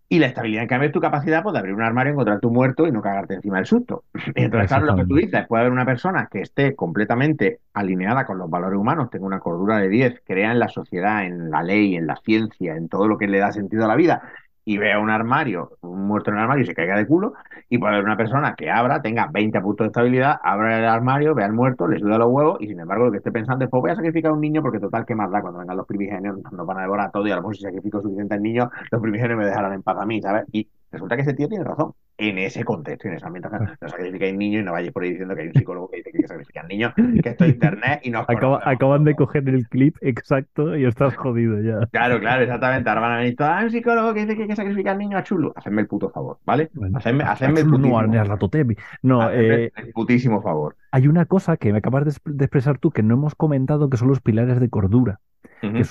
Y 0.08 0.20
la 0.20 0.28
estabilidad, 0.28 0.64
en 0.64 0.70
cambio, 0.70 0.88
es 0.88 0.94
tu 0.94 1.02
capacidad 1.02 1.42
pues, 1.42 1.54
de 1.54 1.60
abrir 1.60 1.74
un 1.74 1.82
armario, 1.82 2.14
encontrar 2.14 2.40
tu 2.40 2.52
muerto 2.52 2.88
y 2.88 2.92
no 2.92 3.02
cagarte 3.02 3.34
encima 3.34 3.58
del 3.58 3.66
susto. 3.66 4.04
Entonces, 4.36 4.68
claro, 4.68 4.86
lo 4.86 4.96
que 4.96 5.06
tú 5.06 5.16
dices, 5.16 5.48
puede 5.48 5.62
haber 5.62 5.74
una 5.74 5.86
persona 5.86 6.28
que 6.32 6.42
esté 6.42 6.76
completamente 6.76 7.60
alineada 7.74 8.26
con 8.26 8.38
los 8.38 8.50
valores 8.50 8.78
humanos, 8.78 9.10
tenga 9.10 9.26
una 9.26 9.40
cordura 9.40 9.78
de 9.80 9.90
10, 9.90 10.22
crea 10.26 10.52
en 10.52 10.60
la 10.60 10.70
sociedad, 10.70 11.26
en 11.26 11.50
la 11.50 11.64
ley, 11.64 11.96
en 11.96 12.06
la 12.06 12.18
ciencia, 12.18 12.76
en 12.76 12.88
todo 12.88 13.08
lo 13.08 13.18
que 13.18 13.28
le 13.28 13.40
da 13.40 13.52
sentido 13.52 13.86
a 13.86 13.88
la 13.88 13.96
vida, 13.96 14.22
y 14.66 14.78
vea 14.78 15.00
un 15.00 15.12
armario, 15.12 15.78
un 15.82 16.08
muerto 16.08 16.32
en 16.32 16.38
el 16.38 16.44
armario 16.44 16.64
y 16.64 16.66
se 16.66 16.74
caiga 16.74 16.98
de 16.98 17.06
culo, 17.06 17.34
y 17.70 17.78
puede 17.78 17.94
haber 17.94 18.06
una 18.06 18.18
persona 18.18 18.56
que 18.56 18.70
abra, 18.72 19.02
tenga 19.02 19.30
20 19.32 19.62
puntos 19.62 19.86
de 19.86 19.90
estabilidad, 19.90 20.40
abra 20.44 20.80
el 20.80 20.86
armario, 20.86 21.36
vea 21.36 21.46
al 21.46 21.54
muerto, 21.54 21.88
le 21.88 22.00
suda 22.00 22.18
los 22.18 22.30
huevos, 22.30 22.58
y 22.60 22.68
sin 22.68 22.80
embargo 22.80 23.06
lo 23.06 23.12
que 23.12 23.18
esté 23.18 23.32
pensando 23.32 23.64
es, 23.64 23.72
pues 23.72 23.82
voy 23.82 23.92
a 23.92 23.96
sacrificar 23.96 24.32
a 24.32 24.34
un 24.34 24.42
niño 24.42 24.62
porque 24.62 24.80
total, 24.80 25.06
¿qué 25.06 25.16
más 25.16 25.32
da? 25.32 25.42
Cuando 25.42 25.60
vengan 25.60 25.78
los 25.78 25.88
primigenios 25.88 26.38
nos 26.52 26.66
van 26.66 26.80
a 26.80 26.82
devorar 26.82 27.12
todo 27.12 27.28
y 27.28 27.32
a 27.32 27.36
lo 27.36 27.42
mejor 27.42 27.56
si 27.56 27.62
sacrifico 27.62 28.02
suficientes 28.02 28.42
niños, 28.42 28.70
los 28.92 29.02
primigenios 29.02 29.38
me 29.38 29.46
dejarán 29.46 29.74
en 29.74 29.84
paz 29.84 29.98
a 30.00 30.06
mí, 30.06 30.22
¿sabes? 30.22 30.46
Y 30.52 30.68
resulta 30.92 31.16
que 31.16 31.22
ese 31.22 31.34
tío 31.34 31.48
tiene 31.48 31.64
razón 31.64 31.94
en 32.18 32.38
ese 32.38 32.64
contexto, 32.64 33.08
en 33.08 33.16
esa 33.16 33.28
ambientación. 33.28 33.78
No 33.82 33.90
sacrificáis 33.90 34.36
niños 34.36 34.62
y 34.62 34.66
no 34.66 34.72
vayáis 34.72 34.94
por 34.94 35.04
ahí 35.04 35.10
diciendo 35.12 35.36
que 35.36 35.42
hay 35.42 35.48
un 35.48 35.54
psicólogo 35.54 35.90
que 35.90 35.98
dice 35.98 36.12
que 36.12 36.18
hay 36.18 36.22
que 36.22 36.28
sacrificar 36.28 36.68
niños, 36.68 36.94
que 36.96 37.30
esto 37.30 37.46
es 37.46 37.54
internet 37.54 38.00
y 38.04 38.10
no 38.10 38.26
Acaban 38.28 39.04
de 39.04 39.16
coger 39.16 39.48
el 39.50 39.68
clip 39.68 39.98
exacto 40.02 40.76
y 40.76 40.86
estás 40.86 41.16
jodido 41.16 41.62
ya. 41.62 41.86
Claro, 41.88 42.20
claro, 42.20 42.44
exactamente. 42.44 42.90
Ahora 42.90 43.02
van 43.02 43.12
a 43.14 43.18
venir 43.18 43.36
todos, 43.36 43.52
hay 43.52 43.66
un 43.66 43.72
psicólogo 43.72 44.14
que 44.14 44.22
dice 44.22 44.36
que 44.36 44.44
hay 44.44 44.48
que 44.48 44.56
sacrificar 44.56 44.98
niños 44.98 45.20
a 45.20 45.24
chulo. 45.24 45.54
Hacedme 45.56 45.82
el 45.82 45.88
puto 45.88 46.10
favor, 46.10 46.40
¿vale? 46.46 46.70
hacedme, 46.96 47.24
hacedme 47.24 47.62
el 47.62 47.68
putísimo, 47.68 48.02
no, 48.02 49.20
no 49.20 49.32
eh, 49.32 49.72
el 49.76 49.92
putísimo 49.92 50.42
favor. 50.42 50.76
Hay 50.92 51.08
una 51.08 51.26
cosa 51.26 51.58
que 51.58 51.72
me 51.72 51.80
acabas 51.80 52.22
de 52.24 52.46
expresar 52.46 52.78
tú 52.78 52.92
que 52.92 53.04
no 53.04 53.16
hemos 53.16 53.36
comentado 53.36 53.90
que 53.90 53.98
son 53.98 54.08
los 54.08 54.22
pilares 54.22 54.60
de 54.60 54.70
cordura 54.70 55.20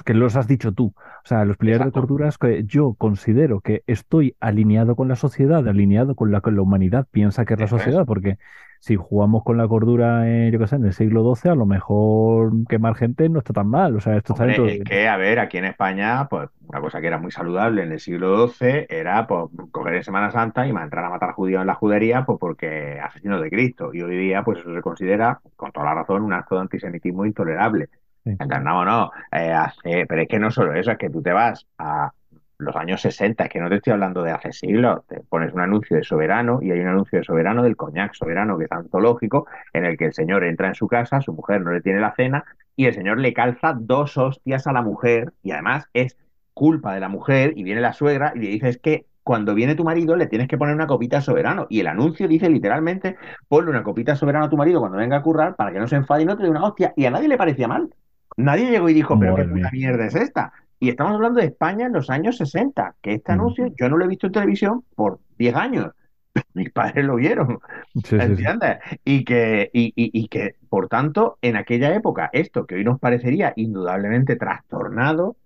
que, 0.05 0.14
los 0.14 0.37
has 0.37 0.47
dicho 0.47 0.72
tú. 0.72 0.95
O 0.97 1.27
sea, 1.27 1.45
los 1.45 1.57
pilares 1.57 1.87
de 1.87 1.93
cordura 1.93 2.29
es 2.29 2.39
que 2.39 2.64
yo 2.64 2.95
considero 2.95 3.61
que 3.61 3.83
estoy 3.87 4.37
alineado 4.41 4.97
con 4.97 5.09
la 5.09 5.16
sociedad, 5.16 5.66
alineado 5.66 6.13
con 6.14 6.30
la 6.30 6.40
que 6.40 6.50
la 6.50 6.62
humanidad 6.62 7.06
piensa 7.10 7.44
que 7.44 7.54
es 7.54 7.60
la 7.60 7.66
sociedad, 7.66 8.04
porque 8.06 8.38
si 8.84 8.96
jugamos 8.96 9.42
con 9.44 9.56
la 9.56 9.66
cordura, 9.66 10.28
en, 10.28 10.52
yo 10.52 10.58
qué 10.58 10.66
sé, 10.66 10.76
en 10.76 10.84
el 10.84 10.92
siglo 10.92 11.34
XII, 11.34 11.52
a 11.52 11.54
lo 11.54 11.64
mejor 11.64 12.52
quemar 12.68 12.94
gente 12.94 13.30
no 13.30 13.38
está 13.38 13.54
tan 13.54 13.66
mal. 13.66 13.96
O 13.96 14.00
sea, 14.00 14.14
esto 14.18 14.34
está 14.34 14.46
Es 14.46 14.84
que, 14.84 15.08
a 15.08 15.16
ver, 15.16 15.38
aquí 15.38 15.56
en 15.56 15.64
España, 15.64 16.28
pues 16.28 16.50
una 16.66 16.82
cosa 16.82 17.00
que 17.00 17.06
era 17.06 17.16
muy 17.16 17.30
saludable 17.30 17.82
en 17.82 17.92
el 17.92 17.98
siglo 17.98 18.46
XII 18.46 18.84
era 18.90 19.26
pues, 19.26 19.46
coger 19.70 19.94
en 19.94 20.04
Semana 20.04 20.30
Santa 20.30 20.66
y 20.66 20.70
entrar 20.70 21.02
a 21.02 21.08
matar 21.08 21.32
judíos 21.32 21.62
en 21.62 21.66
la 21.66 21.74
judería 21.74 22.26
pues, 22.26 22.38
porque 22.38 23.00
asesinos 23.02 23.40
de 23.40 23.48
Cristo. 23.48 23.88
Y 23.94 24.02
hoy 24.02 24.18
día, 24.18 24.42
pues 24.42 24.58
eso 24.58 24.74
se 24.74 24.82
considera, 24.82 25.40
con 25.56 25.72
toda 25.72 25.86
la 25.86 25.94
razón, 25.94 26.22
un 26.22 26.34
acto 26.34 26.56
de 26.56 26.60
antisemitismo 26.60 27.24
intolerable. 27.24 27.88
No, 28.24 28.84
no, 28.84 29.10
eh, 29.32 30.06
pero 30.06 30.22
es 30.22 30.28
que 30.28 30.38
no 30.38 30.50
solo 30.50 30.74
eso, 30.74 30.90
es 30.90 30.98
que 30.98 31.08
tú 31.08 31.22
te 31.22 31.32
vas 31.32 31.66
a 31.78 32.12
los 32.59 32.76
años 32.76 33.00
60, 33.02 33.44
es 33.44 33.50
que 33.50 33.61
no 33.61 33.68
te 33.68 33.76
estoy 33.76 33.92
hablando 33.92 34.22
de 34.22 34.30
hace 34.30 34.52
siglos, 34.52 35.07
te 35.07 35.20
pones 35.20 35.52
un 35.52 35.61
anuncio 35.61 35.96
de 35.96 36.05
soberano 36.05 36.61
y 36.62 36.70
hay 36.70 36.80
un 36.80 36.88
anuncio 36.88 37.18
de 37.18 37.24
soberano 37.24 37.62
del 37.62 37.76
coñac 37.76 38.14
soberano 38.14 38.57
que 38.59 38.64
es 38.64 38.72
antológico, 38.72 39.46
en 39.72 39.84
el 39.84 39.96
que 39.96 40.07
el 40.07 40.14
señor 40.14 40.44
entra 40.44 40.68
en 40.68 40.74
su 40.74 40.86
casa, 40.88 41.20
su 41.20 41.32
mujer 41.32 41.62
no 41.62 41.72
le 41.72 41.80
tiene 41.80 42.00
la 42.00 42.14
cena 42.14 42.44
y 42.76 42.86
el 42.86 42.94
señor 42.94 43.18
le 43.18 43.32
calza 43.32 43.74
dos 43.78 44.16
hostias 44.16 44.66
a 44.66 44.72
la 44.72 44.82
mujer 44.82 45.32
y 45.42 45.52
además 45.52 45.88
es 45.92 46.16
culpa 46.52 46.94
de 46.94 47.00
la 47.00 47.09
mujer 47.09 47.52
y 47.57 47.64
viene 47.64 47.80
la 47.80 47.92
suegra 47.92 48.32
y 48.34 48.38
le 48.38 48.48
dice 48.48 48.68
es 48.68 48.78
que 48.78 49.07
cuando 49.24 49.55
viene 49.55 49.74
tu 49.74 49.84
marido 49.84 50.16
le 50.16 50.26
tienes 50.26 50.48
que 50.48 50.59
poner 50.59 50.74
una 50.74 50.86
copita 50.86 51.20
soberano. 51.22 51.66
Y 51.70 51.80
el 51.80 51.86
anuncio 51.86 52.28
dice 52.28 52.48
literalmente, 52.50 53.16
ponle 53.48 53.70
una 53.70 53.82
copita 53.82 54.14
soberano 54.14 54.44
a 54.44 54.50
tu 54.50 54.57
marido 54.57 54.80
cuando 54.80 54.98
venga 54.98 55.16
a 55.16 55.22
currar 55.22 55.57
para 55.57 55.72
que 55.72 55.78
no 55.78 55.88
se 55.88 55.96
enfade 55.96 56.22
y 56.22 56.26
no 56.26 56.36
te 56.36 56.42
dé 56.42 56.50
una 56.50 56.62
hostia. 56.62 56.92
Y 56.94 57.07
a 57.07 57.11
nadie 57.11 57.26
le 57.26 57.38
parecía 57.38 57.66
mal. 57.66 57.88
Nadie 58.36 58.70
llegó 58.70 58.88
y 58.88 58.94
dijo, 58.94 59.18
pero 59.18 59.34
qué 59.34 59.44
puta 59.44 59.70
mierda 59.72 60.05
es 60.05 60.14
esta. 60.14 60.52
Y 60.85 60.91
estamos 60.91 61.14
hablando 61.14 61.41
de 61.41 61.47
España 61.47 61.87
en 61.87 61.95
los 61.95 62.11
años 62.11 62.37
60, 62.37 62.97
que 63.01 63.14
este 63.14 63.32
anuncio 63.32 63.72
yo 63.74 63.89
no 63.89 63.97
lo 63.97 64.05
he 64.05 64.09
visto 64.09 64.26
en 64.26 64.35
televisión 64.35 64.85
por 64.95 65.18
10 65.39 65.57
años. 65.57 65.93
Mis 66.53 66.70
padres 66.72 67.07
lo 67.07 67.16
vieron, 67.16 67.59
¿entiendes? 67.95 68.80
Y, 69.03 69.24
que, 69.24 69.70
y, 69.72 70.28
que, 70.28 70.57
por 70.68 70.89
tanto, 70.89 71.39
en 71.41 71.57
aquella 71.57 71.95
época, 71.95 72.28
esto 72.35 72.66
que 72.66 72.74
hoy 72.74 72.85
nos 72.85 73.01
parecería 73.01 73.55
indudablemente 73.57 74.37
trastornado, 74.37 75.37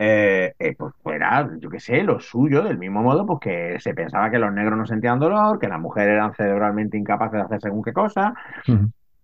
eh, 0.00 0.54
eh, 0.58 0.74
pues 0.76 0.92
fuera, 1.00 1.48
yo 1.60 1.70
qué 1.70 1.78
sé, 1.78 2.02
lo 2.02 2.18
suyo, 2.18 2.64
del 2.64 2.78
mismo 2.78 3.00
modo, 3.00 3.24
pues 3.24 3.38
que 3.38 3.76
se 3.78 3.94
pensaba 3.94 4.32
que 4.32 4.40
los 4.40 4.52
negros 4.52 4.76
no 4.76 4.84
sentían 4.84 5.20
dolor, 5.20 5.60
que 5.60 5.68
las 5.68 5.78
mujeres 5.78 6.14
eran 6.14 6.34
cerebralmente 6.34 6.98
incapaces 6.98 7.38
de 7.38 7.44
hacer 7.44 7.60
según 7.60 7.84
qué 7.84 7.92
cosa. 7.92 8.34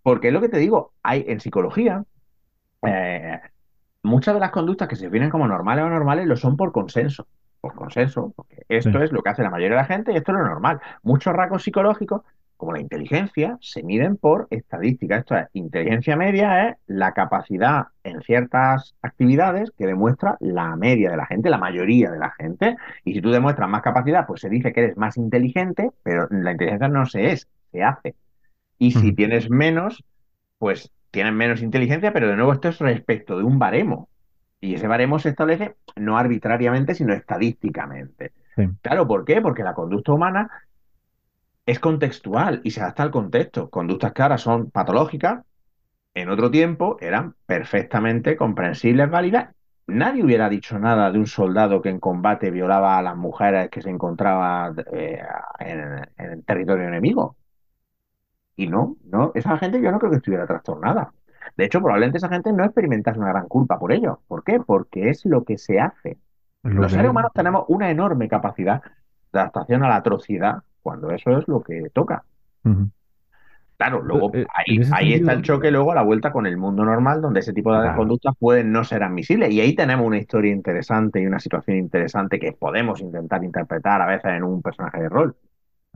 Porque 0.04 0.28
es 0.28 0.34
lo 0.34 0.40
que 0.40 0.50
te 0.50 0.58
digo, 0.58 0.92
hay 1.02 1.24
en 1.26 1.40
psicología, 1.40 2.04
eh, 2.86 3.40
muchas 4.04 4.34
de 4.34 4.40
las 4.40 4.50
conductas 4.52 4.88
que 4.88 4.96
se 4.96 5.06
definen 5.06 5.30
como 5.30 5.48
normales 5.48 5.84
o 5.84 5.88
normales 5.88 6.26
lo 6.26 6.36
son 6.36 6.56
por 6.56 6.72
consenso. 6.72 7.26
Por 7.60 7.74
consenso, 7.74 8.32
porque 8.36 8.64
esto 8.68 8.98
Sí. 8.98 9.04
es 9.04 9.12
lo 9.12 9.22
que 9.22 9.30
hace 9.30 9.42
la 9.42 9.50
mayoría 9.50 9.70
de 9.76 9.82
la 9.82 9.86
gente 9.86 10.12
y 10.12 10.16
esto 10.16 10.32
es 10.32 10.38
lo 10.38 10.44
normal. 10.44 10.80
Muchos 11.02 11.32
rasgos 11.34 11.62
psicológicos, 11.62 12.22
como 12.58 12.72
la 12.72 12.80
inteligencia, 12.80 13.58
se 13.60 13.82
miden 13.82 14.16
por 14.16 14.46
estadística. 14.50 15.16
Esto 15.16 15.36
es, 15.36 15.48
inteligencia 15.54 16.14
media 16.16 16.68
es 16.68 16.76
la 16.86 17.12
capacidad 17.12 17.86
en 18.04 18.20
ciertas 18.22 18.94
actividades 19.02 19.72
que 19.76 19.86
demuestra 19.86 20.36
la 20.40 20.76
media 20.76 21.10
de 21.10 21.16
la 21.16 21.26
gente, 21.26 21.48
la 21.50 21.58
mayoría 21.58 22.10
de 22.10 22.18
la 22.18 22.30
gente. 22.32 22.76
Y 23.04 23.14
si 23.14 23.20
tú 23.22 23.30
demuestras 23.30 23.68
más 23.68 23.82
capacidad, 23.82 24.26
pues 24.26 24.42
se 24.42 24.50
dice 24.50 24.72
que 24.72 24.80
eres 24.80 24.96
más 24.96 25.16
inteligente, 25.16 25.90
pero 26.02 26.28
la 26.30 26.52
inteligencia 26.52 26.88
no 26.88 27.06
se 27.06 27.32
es, 27.32 27.48
se 27.72 27.82
hace. 27.82 28.14
Y 28.78 28.92
si 28.92 29.12
tienes 29.14 29.50
menos, 29.50 30.04
pues 30.58 30.90
tienes 31.14 31.32
menos 31.32 31.62
inteligencia, 31.62 32.12
pero 32.12 32.28
de 32.28 32.34
nuevo 32.34 32.52
esto 32.52 32.68
es 32.68 32.78
respecto 32.80 33.38
de 33.38 33.44
un 33.44 33.58
baremo. 33.58 34.08
Y 34.60 34.74
ese 34.74 34.88
baremo 34.88 35.20
se 35.20 35.28
establece 35.28 35.76
no 35.94 36.18
arbitrariamente, 36.18 36.94
sino 36.96 37.14
estadísticamente. 37.14 38.32
Sí. 38.56 38.68
Claro, 38.82 39.06
¿por 39.06 39.24
qué? 39.24 39.40
Porque 39.40 39.62
la 39.62 39.74
conducta 39.74 40.12
humana 40.12 40.50
es 41.66 41.78
contextual 41.78 42.60
y 42.64 42.72
se 42.72 42.80
adapta 42.80 43.04
al 43.04 43.12
contexto. 43.12 43.70
Conductas 43.70 44.12
que 44.12 44.22
ahora 44.22 44.38
son 44.38 44.72
patológicas, 44.72 45.44
en 46.14 46.28
otro 46.30 46.50
tiempo 46.50 46.96
eran 47.00 47.36
perfectamente 47.46 48.36
comprensibles, 48.36 49.08
válidas. 49.08 49.54
Nadie 49.86 50.24
hubiera 50.24 50.48
dicho 50.48 50.78
nada 50.80 51.12
de 51.12 51.18
un 51.18 51.26
soldado 51.26 51.80
que 51.80 51.90
en 51.90 52.00
combate 52.00 52.50
violaba 52.50 52.98
a 52.98 53.02
las 53.02 53.16
mujeres 53.16 53.70
que 53.70 53.82
se 53.82 53.90
encontraba 53.90 54.74
eh, 54.92 55.22
en, 55.60 56.08
en 56.16 56.32
el 56.32 56.44
territorio 56.44 56.88
enemigo. 56.88 57.36
Y 58.56 58.68
no, 58.68 58.96
no, 59.04 59.32
esa 59.34 59.58
gente 59.58 59.80
yo 59.80 59.90
no 59.90 59.98
creo 59.98 60.10
que 60.10 60.18
estuviera 60.18 60.46
trastornada. 60.46 61.12
De 61.56 61.64
hecho, 61.64 61.80
probablemente 61.80 62.18
esa 62.18 62.28
gente 62.28 62.52
no 62.52 62.64
experimentase 62.64 63.18
una 63.18 63.28
gran 63.28 63.48
culpa 63.48 63.78
por 63.78 63.92
ello. 63.92 64.20
¿Por 64.28 64.44
qué? 64.44 64.60
Porque 64.60 65.10
es 65.10 65.24
lo 65.24 65.44
que 65.44 65.58
se 65.58 65.80
hace. 65.80 66.18
Lo 66.62 66.82
Los 66.82 66.92
seres 66.92 67.10
humanos 67.10 67.32
tenemos 67.34 67.64
una 67.68 67.90
enorme 67.90 68.28
capacidad 68.28 68.82
de 69.32 69.40
adaptación 69.40 69.82
a 69.84 69.88
la 69.88 69.96
atrocidad 69.96 70.62
cuando 70.82 71.10
eso 71.10 71.36
es 71.36 71.46
lo 71.48 71.62
que 71.62 71.90
toca. 71.92 72.24
Claro, 73.76 74.02
luego 74.02 74.30
Eh, 74.34 74.42
eh, 74.42 74.46
ahí, 74.92 75.14
está 75.14 75.32
el 75.32 75.42
choque 75.42 75.70
luego 75.70 75.92
a 75.92 75.96
la 75.96 76.02
vuelta 76.02 76.32
con 76.32 76.46
el 76.46 76.56
mundo 76.56 76.84
normal, 76.84 77.20
donde 77.20 77.40
ese 77.40 77.52
tipo 77.52 77.72
de 77.74 77.82
Claro. 77.82 77.98
conductas 77.98 78.34
pueden 78.38 78.72
no 78.72 78.84
ser 78.84 79.02
admisibles. 79.02 79.50
Y 79.50 79.60
ahí 79.60 79.74
tenemos 79.74 80.06
una 80.06 80.18
historia 80.18 80.52
interesante 80.52 81.20
y 81.20 81.26
una 81.26 81.40
situación 81.40 81.78
interesante 81.78 82.38
que 82.38 82.52
podemos 82.52 83.00
intentar 83.00 83.42
interpretar 83.42 84.00
a 84.00 84.06
veces 84.06 84.32
en 84.32 84.44
un 84.44 84.62
personaje 84.62 85.02
de 85.02 85.08
rol. 85.08 85.36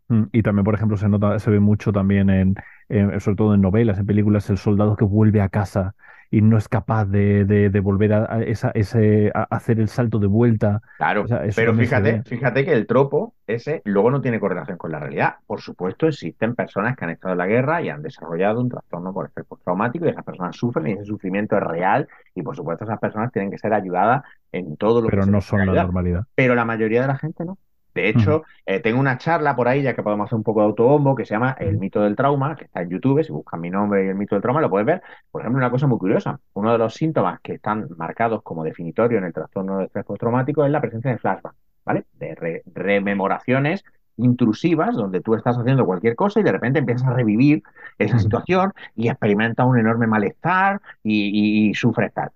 Mm, 0.08 0.24
Y 0.32 0.42
también, 0.42 0.64
por 0.64 0.74
ejemplo, 0.74 0.96
se 0.96 1.08
nota, 1.08 1.38
se 1.38 1.50
ve 1.50 1.60
mucho 1.60 1.92
también 1.92 2.30
en, 2.30 2.54
en- 2.88 3.20
sobre 3.20 3.36
todo 3.36 3.54
en 3.54 3.60
novelas, 3.60 3.98
en 3.98 4.06
películas, 4.06 4.48
el 4.50 4.58
soldado 4.58 4.96
que 4.96 5.04
vuelve 5.04 5.40
a 5.40 5.48
casa 5.48 5.94
y 6.30 6.42
no 6.42 6.58
es 6.58 6.68
capaz 6.68 7.06
de, 7.06 7.44
de- 7.44 7.70
de 7.70 7.80
volver 7.80 8.12
a, 8.12 8.32
a 8.36 8.42
esa, 8.42 8.70
ese, 8.74 9.30
a 9.34 9.42
hacer 9.44 9.80
el 9.80 9.88
salto 9.88 10.18
de 10.18 10.26
vuelta. 10.26 10.80
Claro, 10.96 11.22
O 11.22 11.28
sea, 11.28 11.44
eso 11.44 11.54
pero 11.54 11.74
fíjate, 11.74 12.22
fíjate 12.24 12.64
que 12.64 12.72
el 12.72 12.86
tropo 12.86 13.34
ese 13.46 13.82
luego 13.84 14.10
no 14.10 14.20
tiene 14.20 14.40
correlación 14.40 14.76
con 14.78 14.90
la 14.90 14.98
realidad. 14.98 15.36
Por 15.46 15.60
supuesto, 15.60 16.08
existen 16.08 16.56
personas 16.56 16.96
que 16.96 17.04
han 17.04 17.10
estado 17.12 17.32
en 17.32 17.38
la 17.38 17.46
guerra 17.46 17.80
y 17.82 17.88
han 17.88 18.02
desarrollado 18.02 18.60
un 18.60 18.68
trastorno 18.68 19.12
por 19.12 19.26
estrés 19.26 19.46
postraumático 19.46 20.06
y 20.06 20.08
esas 20.08 20.24
personas 20.24 20.56
sufren 20.56 20.88
y 20.88 20.92
ese 20.94 21.04
sufrimiento 21.04 21.56
es 21.56 21.62
real 21.62 22.08
y 22.34 22.42
por 22.42 22.56
supuesto 22.56 22.84
esas 22.84 22.98
personas 22.98 23.30
tienen 23.32 23.50
que 23.50 23.58
ser 23.58 23.72
ayudadas 23.74 24.22
en 24.50 24.76
todo 24.76 25.00
lo 25.00 25.10
Pero 25.10 25.20
que 25.20 25.22
se 25.22 25.32
no 25.32 25.40
son 25.40 25.66
la 25.66 25.74
normalidad. 25.74 26.26
Pero 26.34 26.54
la 26.54 26.64
mayoría 26.64 27.02
de 27.02 27.08
la 27.08 27.18
gente 27.18 27.44
no. 27.44 27.58
De 28.00 28.08
hecho, 28.08 28.42
eh, 28.66 28.80
tengo 28.80 29.00
una 29.00 29.18
charla 29.18 29.56
por 29.56 29.68
ahí, 29.68 29.82
ya 29.82 29.94
que 29.94 30.02
podemos 30.02 30.26
hacer 30.26 30.36
un 30.36 30.42
poco 30.44 30.60
de 30.60 30.66
autobombo, 30.66 31.14
que 31.14 31.24
se 31.24 31.34
llama 31.34 31.56
El 31.58 31.78
mito 31.78 32.00
del 32.02 32.16
trauma, 32.16 32.56
que 32.56 32.64
está 32.66 32.82
en 32.82 32.90
YouTube. 32.90 33.22
Si 33.24 33.32
buscan 33.32 33.60
mi 33.60 33.70
nombre 33.70 34.04
y 34.04 34.08
el 34.08 34.14
mito 34.14 34.34
del 34.34 34.42
trauma, 34.42 34.60
lo 34.60 34.70
puedes 34.70 34.86
ver. 34.86 35.02
Por 35.30 35.42
ejemplo, 35.42 35.58
una 35.58 35.70
cosa 35.70 35.86
muy 35.86 35.98
curiosa. 35.98 36.40
Uno 36.54 36.72
de 36.72 36.78
los 36.78 36.94
síntomas 36.94 37.40
que 37.40 37.54
están 37.54 37.86
marcados 37.96 38.42
como 38.42 38.64
definitorio 38.64 39.18
en 39.18 39.24
el 39.24 39.32
trastorno 39.32 39.78
de 39.78 39.84
estrés 39.86 40.04
postraumático 40.04 40.64
es 40.64 40.70
la 40.70 40.80
presencia 40.80 41.10
de 41.10 41.18
flashbacks, 41.18 41.56
¿vale? 41.84 42.04
De 42.14 42.34
re- 42.34 42.62
rememoraciones 42.74 43.84
intrusivas, 44.16 44.96
donde 44.96 45.20
tú 45.20 45.34
estás 45.34 45.56
haciendo 45.58 45.86
cualquier 45.86 46.16
cosa 46.16 46.40
y 46.40 46.42
de 46.42 46.52
repente 46.52 46.80
empiezas 46.80 47.06
a 47.08 47.14
revivir 47.14 47.62
esa 47.98 48.18
situación 48.18 48.72
y 48.96 49.08
experimentas 49.08 49.66
un 49.66 49.78
enorme 49.78 50.06
malestar 50.06 50.80
y, 51.02 51.66
y- 51.68 51.70
y 51.70 51.74
sufres 51.74 52.12
tal. 52.12 52.30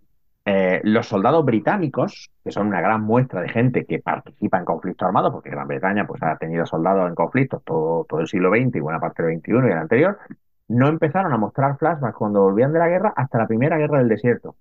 Eh, 0.45 0.81
los 0.83 1.07
soldados 1.07 1.45
británicos, 1.45 2.31
que 2.43 2.51
son 2.51 2.67
una 2.67 2.81
gran 2.81 3.03
muestra 3.03 3.41
de 3.43 3.49
gente 3.49 3.85
que 3.85 4.01
participa 4.01 4.59
en 4.59 4.65
conflictos 4.65 5.07
armados, 5.07 5.33
porque 5.33 5.51
Gran 5.51 5.69
Bretaña 5.69 6.05
pues, 6.07 6.21
ha 6.23 6.37
tenido 6.37 6.67
soldados 6.67 7.09
en 7.09 7.15
conflictos 7.15 7.63
todo, 7.65 8.05
todo 8.09 8.21
el 8.21 8.27
siglo 8.27 8.51
XX 8.51 8.75
y 8.75 8.81
buena 8.81 8.99
parte 8.99 9.23
del 9.23 9.39
XXI 9.39 9.53
y 9.53 9.71
el 9.71 9.79
anterior, 9.79 10.19
no 10.67 10.89
empezaron 10.89 11.33
a 11.33 11.37
mostrar 11.37 11.79
flashbacks 11.79 12.17
cuando 12.17 12.43
volvían 12.43 12.73
de 12.73 12.81
la 12.81 12.89
guerra 12.89 13.13
hasta 13.15 13.39
la 13.39 13.47
primera 13.47 13.77
guerra 13.77 13.99
del 13.99 14.09
desierto. 14.09 14.57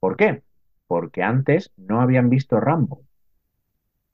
¿Por 0.00 0.16
qué? 0.16 0.42
Porque 0.86 1.22
antes 1.22 1.72
no 1.76 2.00
habían 2.00 2.30
visto 2.30 2.58
Rambo. 2.58 3.02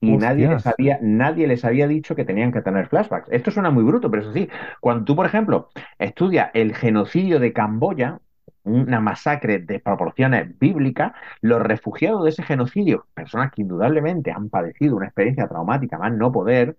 Y 0.01 0.17
nadie 0.17 0.49
les, 0.49 0.67
había, 0.67 0.99
nadie 1.01 1.47
les 1.47 1.63
había 1.63 1.87
dicho 1.87 2.13
que 2.13 2.25
tenían 2.25 2.51
que 2.51 2.61
tener 2.61 2.87
flashbacks. 2.87 3.29
Esto 3.31 3.51
suena 3.51 3.69
muy 3.69 3.85
bruto, 3.85 4.11
pero 4.11 4.23
eso 4.23 4.33
sí, 4.33 4.49
cuando 4.81 5.05
tú, 5.05 5.15
por 5.15 5.25
ejemplo, 5.25 5.69
estudias 5.97 6.51
el 6.53 6.75
genocidio 6.75 7.39
de 7.39 7.53
Camboya, 7.53 8.19
una 8.63 8.99
masacre 8.99 9.59
de 9.59 9.79
proporciones 9.79 10.57
bíblicas, 10.59 11.13
los 11.41 11.61
refugiados 11.61 12.23
de 12.23 12.29
ese 12.29 12.43
genocidio, 12.43 13.07
personas 13.13 13.51
que 13.51 13.61
indudablemente 13.61 14.31
han 14.31 14.49
padecido 14.49 14.95
una 14.95 15.07
experiencia 15.07 15.47
traumática 15.47 15.97
más 15.97 16.13
no 16.13 16.31
poder, 16.31 16.77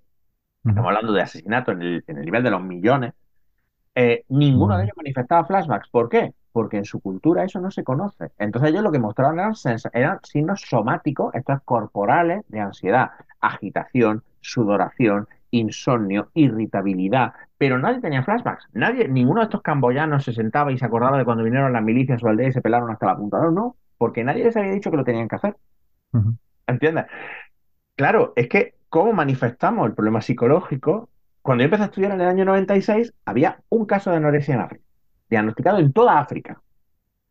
estamos 0.66 0.88
hablando 0.88 1.12
de 1.12 1.22
asesinato 1.22 1.72
en 1.72 1.82
el, 1.82 2.04
en 2.06 2.18
el 2.18 2.24
nivel 2.24 2.42
de 2.42 2.50
los 2.50 2.62
millones, 2.62 3.14
eh, 3.94 4.24
ninguno 4.28 4.76
de 4.76 4.84
ellos 4.84 4.96
manifestaba 4.96 5.46
flashbacks. 5.46 5.88
¿Por 5.90 6.08
qué? 6.08 6.34
Porque 6.54 6.76
en 6.76 6.84
su 6.84 7.00
cultura 7.00 7.42
eso 7.42 7.60
no 7.60 7.72
se 7.72 7.82
conoce. 7.82 8.30
Entonces 8.38 8.70
ellos 8.70 8.84
lo 8.84 8.92
que 8.92 9.00
mostraban 9.00 9.40
eran, 9.40 9.54
eran 9.92 10.20
signos 10.22 10.60
somáticos, 10.60 11.34
estos 11.34 11.60
corporales 11.64 12.44
de 12.46 12.60
ansiedad, 12.60 13.10
agitación, 13.40 14.22
sudoración, 14.40 15.26
insomnio, 15.50 16.30
irritabilidad. 16.34 17.32
Pero 17.58 17.80
nadie 17.80 18.00
tenía 18.00 18.22
flashbacks. 18.22 18.68
Nadie, 18.72 19.08
ninguno 19.08 19.40
de 19.40 19.46
estos 19.46 19.62
camboyanos 19.62 20.22
se 20.22 20.32
sentaba 20.32 20.70
y 20.70 20.78
se 20.78 20.84
acordaba 20.84 21.18
de 21.18 21.24
cuando 21.24 21.42
vinieron 21.42 21.72
las 21.72 21.82
milicias 21.82 22.20
su 22.20 22.28
aldea 22.28 22.46
y 22.46 22.52
se 22.52 22.62
pelaron 22.62 22.88
hasta 22.88 23.06
la 23.06 23.16
punta. 23.16 23.38
No, 23.40 23.50
no, 23.50 23.76
porque 23.98 24.22
nadie 24.22 24.44
les 24.44 24.56
había 24.56 24.70
dicho 24.70 24.92
que 24.92 24.96
lo 24.96 25.04
tenían 25.04 25.26
que 25.26 25.34
hacer. 25.34 25.56
Ujú. 26.12 26.36
¿Entiendes? 26.68 27.06
Claro, 27.96 28.32
es 28.36 28.48
que 28.48 28.76
cómo 28.88 29.12
manifestamos 29.12 29.88
el 29.88 29.94
problema 29.94 30.20
psicológico. 30.20 31.08
Cuando 31.42 31.62
yo 31.62 31.66
empecé 31.66 31.82
a 31.82 31.86
estudiar 31.86 32.12
en 32.12 32.20
el 32.20 32.28
año 32.28 32.44
96, 32.44 33.12
había 33.24 33.58
un 33.70 33.86
caso 33.86 34.12
de 34.12 34.18
anorexia 34.18 34.54
en 34.54 34.60
África, 34.60 34.83
diagnosticado 35.34 35.78
en 35.78 35.92
toda 35.92 36.18
África. 36.18 36.60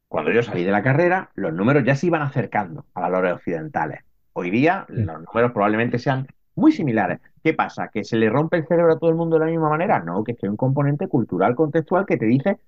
Cuando 0.08 0.32
yo 0.32 0.44
salí 0.44 0.64
de 0.64 0.72
la 0.72 0.84
carrera, 0.84 1.32
los 1.36 1.54
números 1.54 1.84
ya 1.86 1.96
se 1.96 2.08
iban 2.08 2.22
acercando 2.22 2.86
a 2.94 3.02
valores 3.02 3.34
occidentales. 3.34 4.02
Hoy 4.34 4.52
día, 4.52 4.86
los 4.90 5.22
números 5.24 5.52
probablemente 5.52 5.98
sean 5.98 6.28
muy 6.56 6.72
similares. 6.72 7.20
¿Qué 7.44 7.54
pasa? 7.54 7.88
¿Que 7.88 8.04
se 8.04 8.18
le 8.18 8.30
rompe 8.30 8.58
el 8.58 8.68
cerebro 8.68 8.94
a 8.94 9.00
todo 9.00 9.10
el 9.10 9.16
mundo 9.16 9.38
de 9.38 9.46
la 9.46 9.52
misma 9.52 9.70
manera? 9.70 10.00
No, 10.00 10.24
que 10.24 10.34
es 10.34 10.40
que 10.40 10.46
hay 10.46 10.52
un 10.52 10.58
componente 10.58 11.08
cultural 11.08 11.56
contextual 11.56 12.06
que 12.06 12.18
te 12.18 12.26
dice 12.26 12.60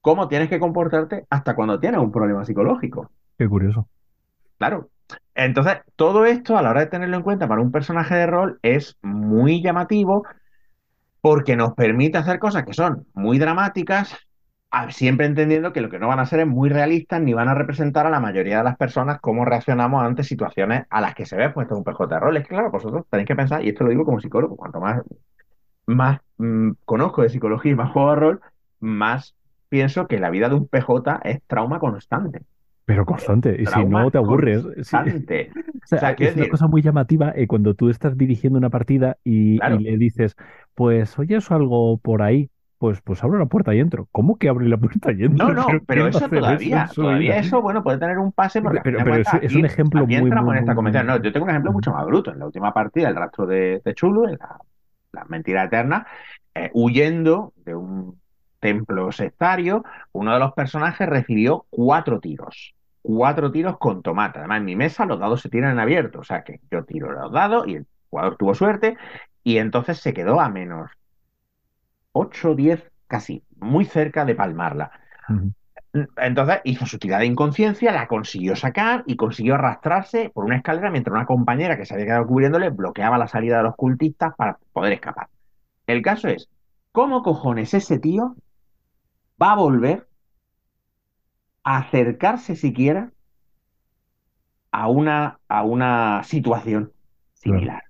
cómo 0.00 0.28
tienes 0.28 0.48
que 0.48 0.60
comportarte 0.60 1.26
hasta 1.30 1.54
cuando 1.54 1.80
tienes 1.80 2.00
un 2.00 2.12
problema 2.12 2.44
psicológico. 2.44 3.10
Qué 3.38 3.48
curioso. 3.48 3.88
Claro. 4.58 4.90
Entonces, 5.34 5.78
todo 5.96 6.24
esto, 6.24 6.56
a 6.56 6.62
la 6.62 6.70
hora 6.70 6.80
de 6.80 6.86
tenerlo 6.86 7.16
en 7.16 7.22
cuenta 7.22 7.48
para 7.48 7.60
un 7.60 7.72
personaje 7.72 8.14
de 8.14 8.26
rol, 8.26 8.58
es 8.62 8.96
muy 9.02 9.62
llamativo 9.62 10.24
porque 11.20 11.56
nos 11.56 11.72
permite 11.74 12.18
hacer 12.18 12.38
cosas 12.38 12.64
que 12.64 12.74
son 12.74 13.06
muy 13.14 13.38
dramáticas, 13.38 14.16
siempre 14.90 15.26
entendiendo 15.26 15.72
que 15.72 15.80
lo 15.80 15.90
que 15.90 15.98
no 15.98 16.08
van 16.08 16.20
a 16.20 16.26
ser 16.26 16.40
es 16.40 16.46
muy 16.46 16.68
realistas 16.68 17.20
ni 17.20 17.32
van 17.34 17.48
a 17.48 17.54
representar 17.54 18.06
a 18.06 18.10
la 18.10 18.20
mayoría 18.20 18.58
de 18.58 18.64
las 18.64 18.76
personas 18.76 19.20
cómo 19.20 19.44
reaccionamos 19.44 20.02
ante 20.02 20.22
situaciones 20.24 20.84
a 20.90 21.00
las 21.00 21.14
que 21.14 21.26
se 21.26 21.36
ve 21.36 21.50
puesto 21.50 21.76
un 21.76 21.84
PJ 21.84 22.06
de 22.06 22.20
rol. 22.20 22.36
Es 22.36 22.42
que, 22.44 22.50
claro, 22.50 22.70
vosotros 22.70 23.04
tenéis 23.10 23.28
que 23.28 23.36
pensar, 23.36 23.64
y 23.64 23.68
esto 23.70 23.84
lo 23.84 23.90
digo 23.90 24.04
como 24.04 24.20
psicólogo, 24.20 24.56
cuanto 24.56 24.80
más, 24.80 25.02
más 25.86 26.20
mm, 26.38 26.72
conozco 26.84 27.22
de 27.22 27.28
psicología 27.28 27.72
y 27.72 27.74
más 27.74 27.92
juego 27.92 28.10
de 28.10 28.16
rol, 28.16 28.40
más 28.80 29.34
pienso 29.68 30.06
que 30.06 30.18
la 30.20 30.30
vida 30.30 30.48
de 30.48 30.54
un 30.54 30.68
PJ 30.68 31.20
es 31.24 31.42
trauma 31.46 31.78
constante. 31.78 32.42
Pero 32.84 33.06
constante. 33.06 33.56
Y 33.58 33.66
si 33.66 33.84
no 33.84 34.10
te 34.10 34.18
aburres. 34.18 34.62
sí. 34.62 34.68
constante. 34.96 35.50
O 35.84 35.86
sea, 35.86 35.98
O 35.98 36.00
sea, 36.00 36.14
quiero 36.14 36.30
es 36.30 36.36
una 36.38 36.48
cosa 36.48 36.66
muy 36.66 36.80
llamativa 36.80 37.32
eh, 37.36 37.46
cuando 37.46 37.74
tú 37.74 37.90
estás 37.90 38.16
dirigiendo 38.16 38.58
una 38.58 38.70
partida 38.70 39.18
y, 39.22 39.58
Claro. 39.58 39.76
y 39.76 39.84
le 39.84 39.98
dices, 39.98 40.34
pues 40.74 41.18
oyes 41.18 41.50
algo 41.50 41.98
por 41.98 42.22
ahí, 42.22 42.50
pues, 42.78 43.00
pues 43.02 43.22
abro 43.24 43.38
la 43.38 43.46
puerta 43.46 43.74
y 43.74 43.80
entro. 43.80 44.08
¿Cómo 44.12 44.36
que 44.38 44.48
abro 44.48 44.64
la 44.66 44.76
puerta 44.76 45.12
y 45.12 45.24
entro? 45.24 45.48
No, 45.48 45.54
no, 45.54 45.66
pero, 45.86 45.86
¿quién 45.86 46.02
va 46.02 46.06
a 46.06 46.10
eso 46.10 46.28
todavía, 46.28 46.82
en 46.82 46.88
su 46.88 47.02
todavía 47.02 47.36
eso, 47.38 47.62
bueno, 47.62 47.82
puede 47.82 47.98
tener 47.98 48.18
un 48.18 48.32
pase 48.32 48.60
porque 48.62 48.80
Pero- 48.82 48.98
pero 49.04 49.16
es- 49.16 49.54
un 49.54 49.64
ejemplo 49.64 50.04
aquí 50.04 50.14
muy, 50.14 50.22
entramos 50.22 50.46
muy, 50.46 50.56
en 50.58 50.62
esta 50.62 50.74
muy-. 50.74 50.92
No, 51.04 51.22
yo 51.22 51.32
tengo 51.32 51.44
un 51.44 51.50
ejemplo 51.50 51.72
mucho 51.72 51.92
más 51.92 52.04
bruto. 52.06 52.32
En 52.32 52.38
la 52.38 52.46
última 52.46 52.72
partida, 52.72 53.08
el 53.08 53.16
rastro 53.16 53.46
de, 53.46 53.80
de 53.84 53.94
Chulu, 53.94 54.24
en 54.26 54.38
la, 54.38 54.58
la 55.12 55.24
mentira 55.26 55.64
eterna, 55.64 56.06
eh, 56.54 56.70
huyendo 56.74 57.52
de 57.64 57.74
un 57.74 58.20
templo 58.60 59.12
sectario, 59.12 59.84
uno 60.12 60.32
de 60.32 60.38
los 60.38 60.52
personajes 60.52 61.08
recibió 61.08 61.66
cuatro 61.70 62.20
tiros. 62.20 62.74
Cuatro 63.02 63.52
tiros 63.52 63.76
con 63.78 64.02
tomate. 64.02 64.38
Además, 64.38 64.58
en 64.58 64.64
mi 64.64 64.76
mesa 64.76 65.04
los 65.04 65.20
dados 65.20 65.42
se 65.42 65.50
tiran 65.50 65.72
en 65.72 65.80
abierto. 65.80 66.20
O 66.20 66.24
sea 66.24 66.42
que 66.42 66.60
yo 66.70 66.84
tiro 66.84 67.12
los 67.12 67.30
dados 67.32 67.66
y 67.68 67.74
el 67.76 67.86
jugador 68.08 68.36
tuvo 68.36 68.54
suerte 68.54 68.96
y 69.42 69.58
entonces 69.58 69.98
se 69.98 70.14
quedó 70.14 70.40
a 70.40 70.48
menos 70.48 70.90
8, 72.14 72.54
10, 72.54 72.92
casi, 73.08 73.42
muy 73.58 73.84
cerca 73.84 74.24
de 74.24 74.36
palmarla. 74.36 74.92
Entonces 76.16 76.60
hizo 76.64 76.86
su 76.86 76.98
tirada 76.98 77.20
de 77.20 77.26
inconsciencia, 77.26 77.92
la 77.92 78.06
consiguió 78.06 78.56
sacar 78.56 79.04
y 79.06 79.16
consiguió 79.16 79.54
arrastrarse 79.54 80.30
por 80.30 80.44
una 80.44 80.56
escalera 80.56 80.90
mientras 80.90 81.14
una 81.14 81.26
compañera 81.26 81.76
que 81.76 81.84
se 81.84 81.94
había 81.94 82.06
quedado 82.06 82.26
cubriéndole 82.26 82.70
bloqueaba 82.70 83.18
la 83.18 83.28
salida 83.28 83.58
de 83.58 83.64
los 83.64 83.76
cultistas 83.76 84.34
para 84.36 84.58
poder 84.72 84.92
escapar. 84.92 85.28
El 85.86 86.02
caso 86.02 86.28
es, 86.28 86.48
¿cómo 86.92 87.22
cojones 87.22 87.74
ese 87.74 87.98
tío 87.98 88.36
va 89.40 89.52
a 89.52 89.56
volver 89.56 90.08
a 91.64 91.78
acercarse 91.78 92.54
siquiera 92.54 93.10
a 94.70 94.88
una, 94.88 95.40
a 95.48 95.62
una 95.64 96.22
situación 96.22 96.92
similar? 97.34 97.82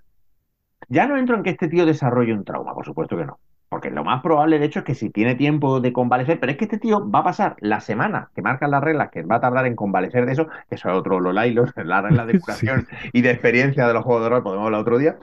Ya 0.89 1.07
no 1.07 1.16
entro 1.18 1.37
en 1.37 1.43
que 1.43 1.51
este 1.51 1.68
tío 1.68 1.85
desarrolle 1.87 2.35
un 2.35 2.45
trauma, 2.45 2.75
por 2.75 2.85
supuesto 2.85 3.16
que 3.16 3.27
no. 3.27 3.39
Porque 3.75 3.91
lo 3.91 4.05
más 4.05 4.22
probable, 4.22 4.61
de 4.61 4.66
hecho, 4.66 4.79
es 4.79 4.85
que 4.85 4.95
si 4.95 5.11
tiene 5.11 5.35
tiempo 5.35 5.81
de 5.81 5.93
convalecer, 5.93 6.39
pero 6.39 6.53
es 6.53 6.59
que 6.59 6.66
este 6.66 6.79
tío 6.79 7.11
va 7.11 7.18
a 7.18 7.25
pasar 7.25 7.57
la 7.59 7.81
semana 7.81 8.31
que 8.33 8.41
marcan 8.41 8.70
las 8.70 8.85
reglas, 8.85 9.11
que 9.11 9.22
va 9.22 9.35
a 9.35 9.41
tardar 9.41 9.66
en 9.66 9.75
convalecer 9.75 10.27
de 10.27 10.33
eso, 10.33 10.47
que 10.68 10.77
eso 10.77 10.91
es 10.91 10.95
otro 10.95 11.18
Lolailos, 11.18 11.72
la 11.75 12.01
regla 12.01 12.25
de 12.25 12.39
curación 12.41 12.87
y 13.12 13.22
de 13.22 13.33
experiencia 13.33 13.89
de 13.89 13.93
los 13.93 14.05
juegos 14.05 14.22
de 14.22 14.29
rol, 14.29 14.45
podemos 14.45 14.66
hablar 14.66 14.81
otro 14.81 14.97
día. 14.97 15.16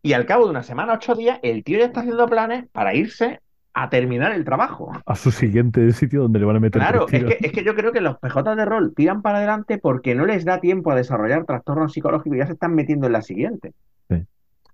Y 0.00 0.14
al 0.14 0.24
cabo 0.24 0.46
de 0.46 0.50
una 0.52 0.62
semana, 0.62 0.94
ocho 0.94 1.14
días, 1.14 1.40
el 1.42 1.62
tío 1.62 1.78
ya 1.78 1.84
está 1.84 2.00
haciendo 2.00 2.26
planes 2.26 2.64
para 2.72 2.94
irse 2.94 3.40
a 3.74 3.90
terminar 3.90 4.32
el 4.32 4.46
trabajo. 4.46 4.92
A 5.04 5.14
su 5.14 5.30
siguiente 5.30 5.92
sitio 5.92 6.22
donde 6.22 6.38
le 6.38 6.46
van 6.46 6.56
a 6.56 6.60
meter. 6.60 6.80
Claro, 6.80 7.06
es 7.06 7.22
que, 7.22 7.36
es 7.38 7.52
que, 7.52 7.64
yo 7.64 7.74
creo 7.74 7.92
que 7.92 8.00
los 8.00 8.16
PJ 8.16 8.56
de 8.56 8.64
rol 8.64 8.94
tiran 8.96 9.20
para 9.20 9.36
adelante 9.36 9.76
porque 9.76 10.14
no 10.14 10.24
les 10.24 10.46
da 10.46 10.58
tiempo 10.58 10.90
a 10.90 10.94
desarrollar 10.94 11.44
trastornos 11.44 11.92
psicológicos 11.92 12.34
y 12.34 12.38
ya 12.38 12.46
se 12.46 12.54
están 12.54 12.74
metiendo 12.74 13.08
en 13.08 13.12
la 13.12 13.20
siguiente. 13.20 13.74
Sí. 14.08 14.24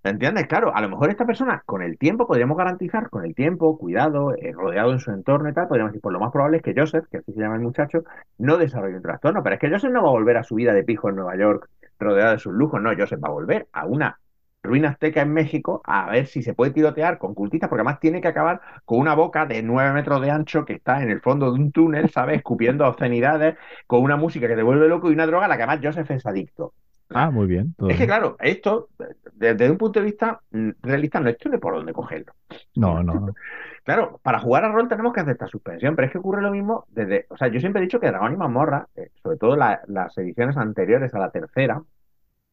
¿Me 0.06 0.10
entiendes? 0.10 0.46
Claro, 0.46 0.72
a 0.72 0.80
lo 0.80 0.88
mejor 0.88 1.10
esta 1.10 1.26
persona 1.26 1.64
con 1.66 1.82
el 1.82 1.98
tiempo 1.98 2.28
podríamos 2.28 2.56
garantizar, 2.56 3.10
con 3.10 3.24
el 3.24 3.34
tiempo, 3.34 3.76
cuidado, 3.76 4.36
eh, 4.36 4.52
rodeado 4.52 4.92
en 4.92 5.00
su 5.00 5.10
entorno 5.10 5.48
y 5.48 5.52
tal, 5.52 5.66
podríamos 5.66 5.90
decir, 5.90 6.00
pues 6.00 6.12
lo 6.12 6.20
más 6.20 6.30
probable 6.30 6.58
es 6.58 6.62
que 6.62 6.74
Joseph, 6.76 7.06
que 7.10 7.16
así 7.16 7.32
se 7.32 7.40
llama 7.40 7.56
el 7.56 7.62
muchacho, 7.62 8.04
no 8.38 8.56
desarrolle 8.56 8.98
un 8.98 9.02
trastorno. 9.02 9.42
Pero 9.42 9.54
es 9.54 9.60
que 9.60 9.68
Joseph 9.68 9.90
no 9.90 10.04
va 10.04 10.08
a 10.10 10.12
volver 10.12 10.36
a 10.36 10.44
su 10.44 10.54
vida 10.54 10.72
de 10.74 10.84
pijo 10.84 11.08
en 11.08 11.16
Nueva 11.16 11.36
York 11.36 11.68
rodeado 11.98 12.30
de 12.34 12.38
sus 12.38 12.52
lujos, 12.54 12.80
no, 12.80 12.90
Joseph 12.96 13.18
va 13.20 13.30
a 13.30 13.32
volver 13.32 13.66
a 13.72 13.84
una 13.86 14.20
ruina 14.62 14.90
azteca 14.90 15.22
en 15.22 15.32
México 15.32 15.82
a 15.84 16.08
ver 16.08 16.26
si 16.28 16.40
se 16.44 16.54
puede 16.54 16.70
tirotear 16.70 17.18
con 17.18 17.34
cultistas, 17.34 17.68
porque 17.68 17.80
además 17.80 17.98
tiene 17.98 18.20
que 18.20 18.28
acabar 18.28 18.60
con 18.84 19.00
una 19.00 19.14
boca 19.16 19.44
de 19.44 19.60
nueve 19.64 19.92
metros 19.92 20.20
de 20.22 20.30
ancho 20.30 20.64
que 20.64 20.74
está 20.74 21.02
en 21.02 21.10
el 21.10 21.20
fondo 21.20 21.50
de 21.50 21.58
un 21.58 21.72
túnel, 21.72 22.10
¿sabes? 22.10 22.36
Escupiendo 22.36 22.86
obscenidades, 22.86 23.56
con 23.88 24.02
una 24.02 24.16
música 24.16 24.46
que 24.46 24.54
te 24.54 24.62
vuelve 24.62 24.86
loco 24.88 25.10
y 25.10 25.14
una 25.14 25.26
droga 25.26 25.46
a 25.46 25.48
la 25.48 25.56
que 25.56 25.64
además 25.64 25.80
Joseph 25.82 26.08
es 26.12 26.24
adicto. 26.26 26.74
Ah, 27.10 27.30
muy 27.30 27.46
bien. 27.46 27.74
Es 27.88 27.98
que, 27.98 28.06
claro, 28.06 28.36
esto, 28.40 28.88
desde 29.32 29.70
un 29.70 29.78
punto 29.78 30.00
de 30.00 30.06
vista 30.06 30.40
mm, 30.50 30.70
realista, 30.82 31.20
no 31.20 31.32
tiene 31.34 31.58
por 31.58 31.74
dónde 31.74 31.92
cogerlo. 31.92 32.32
No, 32.74 33.02
no. 33.02 33.34
Claro, 33.84 34.18
para 34.20 34.40
jugar 34.40 34.64
a 34.64 34.72
rol 34.72 34.88
tenemos 34.88 35.12
que 35.12 35.20
hacer 35.20 35.34
esta 35.34 35.46
suspensión, 35.46 35.94
pero 35.94 36.06
es 36.06 36.12
que 36.12 36.18
ocurre 36.18 36.42
lo 36.42 36.50
mismo 36.50 36.86
desde. 36.90 37.26
O 37.28 37.36
sea, 37.36 37.46
yo 37.46 37.60
siempre 37.60 37.80
he 37.80 37.84
dicho 37.84 38.00
que 38.00 38.08
Dragón 38.08 38.32
y 38.32 38.36
Mazmorra, 38.36 38.88
eh, 38.96 39.10
sobre 39.22 39.36
todo 39.36 39.54
las 39.54 40.18
ediciones 40.18 40.56
anteriores 40.56 41.14
a 41.14 41.20
la 41.20 41.30
tercera, 41.30 41.80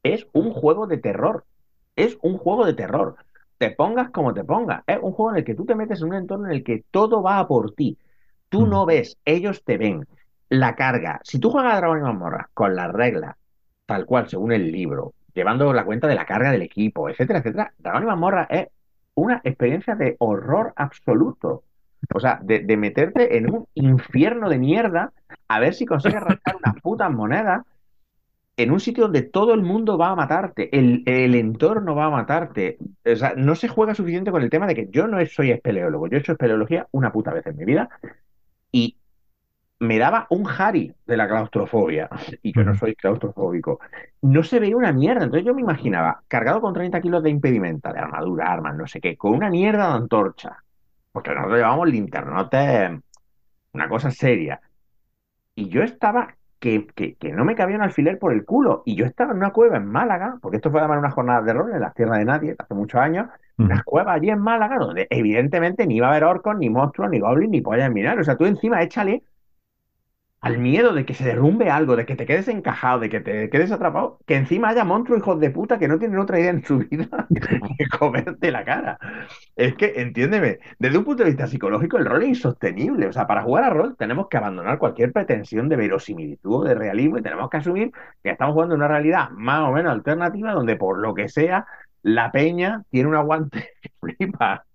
es 0.03 0.27
un 0.33 0.51
juego 0.51 0.85
de 0.85 0.99
terror. 0.99 1.45
Es 1.95 2.19
un 2.21 2.37
juego 2.37 2.67
de 2.67 2.75
terror. 2.75 3.15
Te 3.57 3.71
pongas 3.71 4.11
como 4.11 4.35
te 4.35 4.43
pongas. 4.43 4.83
Es 4.85 4.99
un 5.01 5.11
juego 5.11 5.31
en 5.31 5.37
el 5.37 5.43
que 5.43 5.55
tú 5.55 5.65
te 5.65 5.73
metes 5.73 6.01
en 6.01 6.09
un 6.09 6.13
entorno 6.13 6.45
en 6.45 6.51
el 6.51 6.63
que 6.63 6.83
todo 6.91 7.23
va 7.23 7.47
por 7.47 7.73
ti. 7.73 7.97
Tú 8.49 8.67
mm. 8.67 8.69
no 8.69 8.85
ves, 8.85 9.17
ellos 9.25 9.63
te 9.63 9.79
ven. 9.79 10.05
La 10.49 10.75
carga. 10.75 11.19
Si 11.23 11.39
tú 11.39 11.49
juegas 11.49 11.73
a 11.73 11.77
Dragón 11.77 11.97
y 11.97 12.01
Mazmorra 12.03 12.51
con 12.53 12.75
las 12.75 12.93
reglas 12.93 13.37
tal 13.85 14.05
cual, 14.05 14.29
según 14.29 14.51
el 14.51 14.71
libro, 14.71 15.13
llevando 15.33 15.73
la 15.73 15.85
cuenta 15.85 16.07
de 16.07 16.15
la 16.15 16.25
carga 16.25 16.51
del 16.51 16.61
equipo, 16.61 17.09
etcétera, 17.09 17.39
etcétera, 17.39 17.73
Dragón 17.79 18.03
y 18.03 18.05
Mazmorra 18.05 18.47
es 18.49 18.67
una 19.15 19.41
experiencia 19.43 19.95
de 19.95 20.15
horror 20.19 20.73
absoluto. 20.75 21.63
O 22.13 22.19
sea, 22.19 22.39
de, 22.43 22.61
meterte 22.75 23.37
en 23.37 23.49
un 23.49 23.65
infierno 23.75 24.49
de 24.49 24.57
mierda 24.57 25.13
a 25.47 25.59
ver 25.59 25.73
si 25.73 25.85
consigues 25.85 26.21
rascar 26.21 26.57
unas 26.57 26.75
putas 26.81 27.09
monedas 27.11 27.65
en 28.57 28.71
un 28.71 28.79
sitio 28.79 29.05
donde 29.05 29.23
todo 29.23 29.53
el 29.53 29.63
mundo 29.63 29.97
va 29.97 30.09
a 30.09 30.15
matarte, 30.15 30.77
el, 30.77 31.03
el, 31.07 31.33
entorno 31.33 31.95
va 31.95 32.05
a 32.05 32.09
matarte. 32.09 32.77
O 33.05 33.15
sea, 33.15 33.33
no 33.35 33.55
se 33.55 33.67
juega 33.67 33.95
suficiente 33.95 34.31
con 34.31 34.43
el 34.43 34.49
tema 34.49 34.67
de 34.67 34.75
que 34.75 34.89
yo 34.91 35.07
no 35.07 35.25
soy 35.25 35.51
espeleólogo, 35.51 36.07
yo 36.07 36.17
he 36.17 36.19
hecho 36.19 36.33
espeleología 36.33 36.87
una 36.91 37.11
puta 37.11 37.33
vez 37.33 37.47
en 37.47 37.57
mi 37.57 37.65
vida 37.65 37.89
me 39.79 39.97
daba 39.97 40.27
un 40.29 40.47
Harry 40.47 40.93
de 41.05 41.17
la 41.17 41.27
claustrofobia, 41.27 42.09
y 42.41 42.53
yo 42.53 42.63
no 42.63 42.75
soy 42.75 42.95
claustrofóbico, 42.95 43.79
no 44.21 44.43
se 44.43 44.59
veía 44.59 44.77
una 44.77 44.93
mierda. 44.93 45.25
Entonces 45.25 45.45
yo 45.45 45.53
me 45.53 45.61
imaginaba, 45.61 46.23
cargado 46.27 46.61
con 46.61 46.73
30 46.73 47.01
kilos 47.01 47.23
de 47.23 47.29
impedimenta, 47.29 47.91
de 47.91 47.99
armadura, 47.99 48.51
armas, 48.51 48.75
no 48.75 48.87
sé 48.87 49.01
qué, 49.01 49.17
con 49.17 49.33
una 49.33 49.49
mierda 49.49 49.89
de 49.89 49.93
antorcha, 49.95 50.63
porque 51.11 51.31
nosotros 51.31 51.57
llevábamos 51.57 51.89
linternote, 51.89 53.01
una 53.73 53.89
cosa 53.89 54.11
seria. 54.11 54.61
Y 55.55 55.69
yo 55.69 55.83
estaba 55.83 56.35
que, 56.63 56.87
que, 57.19 57.33
no 57.33 57.43
me 57.43 57.55
cabía 57.55 57.75
un 57.75 57.81
alfiler 57.81 58.17
por 58.17 58.31
el 58.31 58.45
culo. 58.45 58.83
Y 58.85 58.95
yo 58.95 59.05
estaba 59.05 59.31
en 59.31 59.37
una 59.37 59.51
cueva 59.51 59.75
en 59.75 59.85
Málaga, 59.85 60.37
porque 60.41 60.57
esto 60.57 60.71
fue 60.71 60.79
además 60.79 60.99
una 60.99 61.11
jornada 61.11 61.41
de 61.41 61.53
rol 61.53 61.73
en 61.73 61.81
las 61.81 61.93
tierras 61.93 62.19
de 62.19 62.25
nadie, 62.25 62.55
hace 62.57 62.73
muchos 62.73 63.01
años, 63.01 63.27
una 63.57 63.83
cueva 63.83 64.13
allí 64.13 64.29
en 64.29 64.39
Málaga, 64.39 64.77
donde 64.77 65.05
evidentemente 65.09 65.85
ni 65.85 65.97
iba 65.97 66.07
a 66.07 66.11
haber 66.11 66.23
orcos, 66.23 66.57
ni 66.57 66.69
monstruos, 66.69 67.11
ni 67.11 67.19
goblins, 67.19 67.51
ni 67.51 67.59
pollas 67.59 67.91
mirar. 67.91 68.17
O 68.17 68.23
sea, 68.23 68.37
tú 68.37 68.45
encima 68.45 68.81
échale 68.81 69.23
al 70.43 70.57
miedo 70.57 70.91
de 70.93 71.05
que 71.05 71.13
se 71.13 71.23
derrumbe 71.23 71.69
algo, 71.69 71.95
de 71.95 72.05
que 72.05 72.17
te 72.17 72.25
quedes 72.25 72.49
encajado, 72.49 72.99
de 72.99 73.09
que 73.09 73.21
te 73.21 73.49
quedes 73.49 73.71
atrapado, 73.71 74.19
que 74.25 74.35
encima 74.35 74.67
haya 74.67 74.83
monstruos 74.83 75.21
hijos 75.21 75.39
de 75.39 75.49
puta 75.49 75.79
que 75.79 75.87
no 75.87 75.97
tienen 75.97 76.19
otra 76.19 76.37
idea 76.37 76.49
en 76.49 76.65
su 76.65 76.79
vida 76.79 77.07
que 77.77 77.87
comerte 77.87 78.51
la 78.51 78.65
cara. 78.65 78.99
Es 79.55 79.73
que, 79.75 79.93
entiéndeme, 79.95 80.59
desde 80.77 80.97
un 80.97 81.05
punto 81.05 81.23
de 81.23 81.29
vista 81.29 81.47
psicológico 81.47 81.97
el 81.97 82.05
rol 82.05 82.23
es 82.23 82.29
insostenible. 82.29 83.07
O 83.07 83.13
sea, 83.13 83.25
para 83.25 83.41
jugar 83.41 83.63
a 83.63 83.69
rol 83.69 83.95
tenemos 83.97 84.27
que 84.27 84.35
abandonar 84.35 84.79
cualquier 84.79 85.13
pretensión 85.13 85.69
de 85.69 85.77
verosimilitud 85.77 86.55
o 86.55 86.63
de 86.65 86.75
realismo 86.75 87.19
y 87.19 87.21
tenemos 87.21 87.49
que 87.49 87.57
asumir 87.57 87.93
que 88.21 88.31
estamos 88.31 88.53
jugando 88.53 88.75
una 88.75 88.89
realidad 88.89 89.29
más 89.29 89.61
o 89.61 89.71
menos 89.71 89.93
alternativa 89.93 90.51
donde 90.51 90.75
por 90.75 90.99
lo 90.99 91.13
que 91.13 91.29
sea 91.29 91.65
la 92.01 92.33
peña 92.33 92.83
tiene 92.89 93.07
un 93.07 93.15
aguante 93.15 93.69
que 93.81 93.91
flipa. 93.97 94.65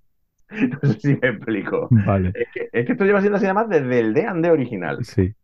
No 0.50 0.92
sé 0.92 1.00
si 1.00 1.18
me 1.20 1.28
explico. 1.28 1.88
Vale. 1.90 2.32
Es 2.34 2.48
que, 2.54 2.68
es 2.72 2.86
que 2.86 2.92
esto 2.92 3.04
lleva 3.04 3.20
siendo 3.20 3.36
así 3.36 3.44
además 3.44 3.68
desde 3.68 4.00
el 4.00 4.14
D&D 4.14 4.50
original. 4.50 5.04
Sí. 5.04 5.34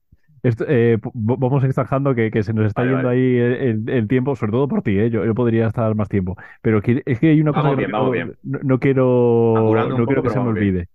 Eh, 0.44 0.98
vamos 1.14 1.64
extrajando 1.64 2.14
que, 2.14 2.30
se 2.42 2.52
nos 2.52 2.66
está 2.66 2.84
yendo 2.84 3.08
ahí 3.08 3.38
el, 3.38 4.06
tiempo, 4.08 4.36
sobre 4.36 4.52
todo 4.52 4.68
por 4.68 4.82
ti, 4.82 4.98
¿eh? 4.98 5.08
yo, 5.08 5.34
podría 5.34 5.68
estar 5.68 5.94
más 5.94 6.10
tiempo. 6.10 6.36
Pero 6.60 6.82
es 6.84 7.18
que 7.18 7.28
hay 7.28 7.40
una 7.40 7.54
cosa 7.54 7.74
que 7.76 7.88
no, 7.88 8.78
quiero, 8.78 9.72
quiero 10.06 10.22
que 10.22 10.30
se 10.30 10.40
me 10.40 10.48
olvide. 10.48 10.88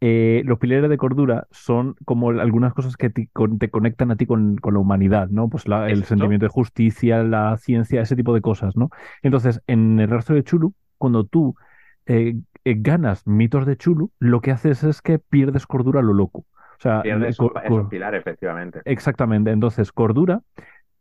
Eh, 0.00 0.42
los 0.46 0.58
pilares 0.58 0.88
de 0.90 0.96
cordura 0.96 1.46
son 1.50 1.94
como 2.06 2.30
algunas 2.30 2.72
cosas 2.72 2.96
que 2.96 3.10
te, 3.10 3.28
conectan 3.28 4.10
a 4.10 4.16
ti 4.16 4.24
con, 4.26 4.58
la 4.62 4.78
humanidad, 4.78 5.28
¿no? 5.28 5.48
Pues 5.50 5.64
el 5.66 6.04
sentimiento 6.04 6.46
de 6.46 6.50
justicia, 6.50 7.22
la 7.22 7.58
ciencia, 7.58 8.00
ese 8.00 8.16
tipo 8.16 8.32
de 8.32 8.40
cosas, 8.40 8.74
¿no? 8.74 8.88
Entonces, 9.22 9.60
en 9.66 10.00
el 10.00 10.08
rastro 10.08 10.34
de 10.34 10.44
Chulu, 10.44 10.72
cuando 10.96 11.24
tú 11.24 11.56
ganas 12.64 13.26
mitos 13.26 13.66
de 13.66 13.76
Chulu, 13.76 14.10
lo 14.18 14.40
que 14.40 14.50
haces 14.50 14.82
es 14.82 15.02
que 15.02 15.18
pierdes 15.18 15.66
cordura 15.66 16.00
a 16.00 16.02
lo 16.02 16.14
loco. 16.14 16.46
Sea, 16.82 17.02
pilar, 17.88 18.16
efectivamente. 18.16 18.80
Exactamente. 18.84 19.52
Entonces, 19.52 19.92
cordura 19.92 20.42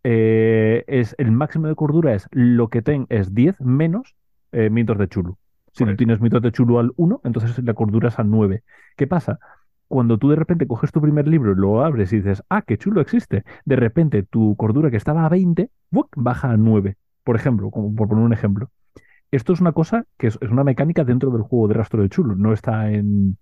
eh, 0.04 0.84
es 0.86 1.16
el 1.18 1.32
máximo 1.32 1.68
de 1.68 1.74
cordura 1.74 2.14
es 2.14 2.28
lo 2.32 2.68
que 2.68 2.84
ten 2.84 3.08
es 3.10 3.34
10 3.34 3.62
menos 3.62 4.16
eh, 4.52 4.70
mitos 4.70 5.00
de 5.00 5.08
chulu. 5.08 5.38
Si 5.72 5.84
tú 5.84 5.96
tienes 5.96 6.22
mitos 6.22 6.42
de 6.44 6.52
chulu 6.52 6.78
al 6.78 6.92
1, 6.98 7.22
entonces 7.24 7.58
la 7.64 7.74
cordura 7.74 8.10
es 8.10 8.20
al 8.20 8.30
9. 8.30 8.62
¿Qué 8.96 9.08
pasa? 9.08 9.40
Cuando 9.88 10.20
tú 10.20 10.30
de 10.30 10.36
repente 10.36 10.68
coges 10.68 10.92
tu 10.92 11.02
primer 11.02 11.28
libro, 11.28 11.56
lo 11.56 11.84
abres 11.84 12.14
y 12.14 12.18
dices, 12.18 12.44
ah, 12.50 12.62
qué 12.62 12.78
chulo 12.78 13.02
existe, 13.02 13.44
de 13.66 13.76
repente 13.76 14.22
tu 14.22 14.56
cordura 14.58 14.92
que 14.92 14.98
estaba 14.98 15.26
a 15.26 15.30
20, 15.30 15.72
baja 16.16 16.52
a 16.52 16.58
9, 16.58 16.96
por 17.24 17.36
ejemplo, 17.36 17.72
como 17.72 17.96
por 17.96 18.08
poner 18.08 18.24
un 18.24 18.34
ejemplo. 18.34 18.70
Esto 19.32 19.54
es 19.54 19.62
una 19.62 19.72
cosa 19.72 20.06
que 20.20 20.28
es, 20.28 20.38
es 20.42 20.52
una 20.52 20.64
mecánica 20.64 21.04
dentro 21.04 21.32
del 21.32 21.42
juego 21.42 21.70
de 21.70 21.74
rastro 21.74 22.04
de 22.04 22.10
chulo, 22.10 22.36
no 22.36 22.54
está 22.54 22.92
en, 22.92 23.38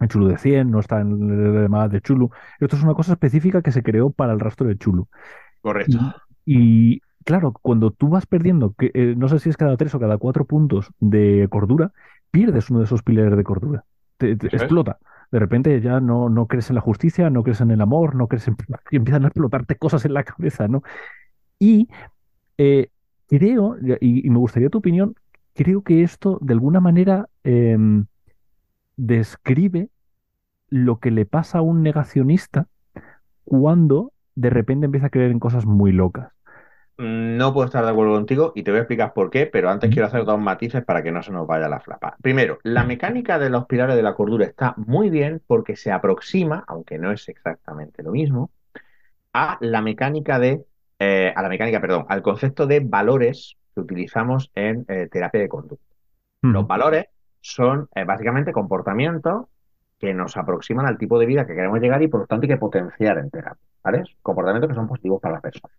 en 0.00 0.08
Chulu 0.08 0.28
de 0.28 0.38
100, 0.38 0.70
no 0.70 0.80
está 0.80 1.00
en 1.00 1.12
el 1.30 1.52
demás 1.62 1.90
de 1.90 2.00
Chulu. 2.00 2.30
Esto 2.60 2.76
es 2.76 2.82
una 2.82 2.94
cosa 2.94 3.12
específica 3.12 3.62
que 3.62 3.72
se 3.72 3.82
creó 3.82 4.10
para 4.10 4.32
el 4.32 4.40
rastro 4.40 4.66
de 4.66 4.76
Chulu. 4.76 5.08
Correcto. 5.60 5.98
Y, 6.44 7.00
claro, 7.24 7.52
cuando 7.52 7.90
tú 7.90 8.08
vas 8.08 8.26
perdiendo, 8.26 8.74
que, 8.74 8.90
eh, 8.94 9.14
no 9.16 9.28
sé 9.28 9.38
si 9.38 9.50
es 9.50 9.56
cada 9.56 9.76
tres 9.76 9.94
o 9.94 10.00
cada 10.00 10.18
cuatro 10.18 10.44
puntos 10.44 10.90
de 11.00 11.46
cordura, 11.50 11.92
pierdes 12.30 12.70
uno 12.70 12.80
de 12.80 12.86
esos 12.86 13.02
pilares 13.02 13.36
de 13.36 13.44
cordura. 13.44 13.84
Te, 14.16 14.32
explota. 14.32 14.98
De 15.30 15.38
repente 15.38 15.80
ya 15.80 16.00
no, 16.00 16.28
no 16.28 16.46
crees 16.46 16.68
en 16.70 16.76
la 16.76 16.80
justicia, 16.80 17.30
no 17.30 17.42
crees 17.42 17.60
en 17.60 17.70
el 17.70 17.80
amor, 17.80 18.14
no 18.14 18.28
crees 18.28 18.46
en... 18.48 18.56
Y 18.90 18.96
empiezan 18.96 19.24
a 19.24 19.28
explotarte 19.28 19.76
cosas 19.76 20.04
en 20.04 20.14
la 20.14 20.24
cabeza, 20.24 20.68
¿no? 20.68 20.82
Y 21.58 21.88
eh, 22.58 22.88
creo, 23.28 23.76
y, 24.00 24.28
me 24.30 24.38
gustaría 24.38 24.68
tu 24.68 24.78
opinión, 24.78 25.14
creo 25.54 25.82
que 25.82 26.02
esto 26.02 26.38
de 26.42 26.52
alguna 26.52 26.80
manera 26.80 27.28
em, 27.42 28.06
describe 28.96 29.88
lo 30.70 31.00
que 31.00 31.10
le 31.10 31.26
pasa 31.26 31.58
a 31.58 31.62
un 31.62 31.82
negacionista 31.82 32.68
cuando 33.44 34.12
de 34.36 34.50
repente 34.50 34.86
empieza 34.86 35.08
a 35.08 35.10
creer 35.10 35.30
en 35.32 35.40
cosas 35.40 35.66
muy 35.66 35.92
locas. 35.92 36.32
No 36.96 37.52
puedo 37.52 37.66
estar 37.66 37.84
de 37.84 37.90
acuerdo 37.90 38.12
contigo 38.14 38.52
y 38.54 38.62
te 38.62 38.70
voy 38.70 38.78
a 38.78 38.82
explicar 38.82 39.14
por 39.14 39.28
qué, 39.30 39.46
pero 39.46 39.68
antes 39.68 39.90
Mm. 39.90 39.92
quiero 39.92 40.06
hacer 40.06 40.24
dos 40.24 40.38
matices 40.40 40.84
para 40.84 41.02
que 41.02 41.10
no 41.10 41.22
se 41.24 41.32
nos 41.32 41.46
vaya 41.46 41.68
la 41.68 41.80
flapa. 41.80 42.16
Primero, 42.22 42.58
la 42.62 42.84
mecánica 42.84 43.38
de 43.38 43.50
los 43.50 43.66
pilares 43.66 43.96
de 43.96 44.02
la 44.02 44.14
cordura 44.14 44.46
está 44.46 44.74
muy 44.76 45.10
bien 45.10 45.42
porque 45.46 45.74
se 45.74 45.90
aproxima, 45.90 46.64
aunque 46.68 46.98
no 46.98 47.10
es 47.10 47.28
exactamente 47.28 48.02
lo 48.04 48.12
mismo, 48.12 48.52
a 49.32 49.58
la 49.60 49.82
mecánica 49.82 50.38
de, 50.38 50.64
eh, 51.00 51.32
a 51.36 51.42
la 51.42 51.48
mecánica, 51.50 51.80
perdón, 51.80 52.06
al 52.08 52.22
concepto 52.22 52.66
de 52.66 52.80
valores 52.80 53.56
que 53.74 53.80
utilizamos 53.82 54.50
en 54.54 54.84
eh, 54.88 55.08
terapia 55.12 55.40
de 55.42 55.48
conducta. 55.48 55.84
Los 56.42 56.66
valores 56.66 57.06
son 57.44 57.88
eh, 57.94 58.04
básicamente 58.04 58.52
comportamientos 58.52 59.44
que 59.98 60.14
nos 60.14 60.36
aproximan 60.38 60.86
al 60.86 60.96
tipo 60.96 61.18
de 61.18 61.26
vida 61.26 61.46
que 61.46 61.54
queremos 61.54 61.78
llegar 61.78 62.02
y 62.02 62.08
por 62.08 62.20
lo 62.20 62.26
tanto 62.26 62.44
hay 62.44 62.48
que 62.48 62.56
potenciar 62.56 63.18
en 63.18 63.30
terapia, 63.30 63.60
¿vale? 63.82 64.02
Comportamientos 64.22 64.68
que 64.70 64.74
son 64.74 64.88
positivos 64.88 65.20
para 65.20 65.34
la 65.34 65.40
persona. 65.42 65.72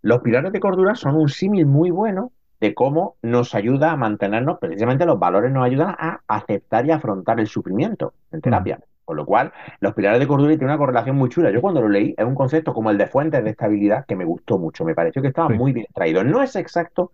Los 0.00 0.20
pilares 0.22 0.50
de 0.52 0.60
cordura 0.60 0.94
son 0.94 1.14
un 1.16 1.28
símil 1.28 1.66
muy 1.66 1.90
bueno 1.90 2.32
de 2.58 2.74
cómo 2.74 3.16
nos 3.22 3.54
ayuda 3.54 3.92
a 3.92 3.96
mantenernos, 3.96 4.58
precisamente 4.58 5.04
los 5.04 5.18
valores 5.18 5.52
nos 5.52 5.64
ayudan 5.66 5.94
a 5.98 6.20
aceptar 6.26 6.86
y 6.86 6.90
afrontar 6.90 7.38
el 7.38 7.46
sufrimiento 7.46 8.14
en 8.32 8.40
terapia. 8.40 8.80
Con 9.04 9.18
lo 9.18 9.26
cual, 9.26 9.52
los 9.80 9.92
pilares 9.92 10.18
de 10.18 10.26
cordura 10.26 10.48
tienen 10.52 10.68
una 10.68 10.78
correlación 10.78 11.16
muy 11.16 11.28
chula. 11.28 11.50
Yo 11.50 11.60
cuando 11.60 11.82
lo 11.82 11.90
leí, 11.90 12.14
es 12.16 12.24
un 12.24 12.34
concepto 12.34 12.72
como 12.72 12.90
el 12.90 12.96
de 12.96 13.06
fuentes 13.06 13.44
de 13.44 13.50
estabilidad 13.50 14.06
que 14.06 14.16
me 14.16 14.24
gustó 14.24 14.56
mucho. 14.58 14.82
Me 14.86 14.94
pareció 14.94 15.20
que 15.20 15.28
estaba 15.28 15.48
Sí. 15.48 15.54
muy 15.54 15.72
bien 15.72 15.86
traído. 15.94 16.24
No 16.24 16.42
es 16.42 16.56
exacto, 16.56 17.12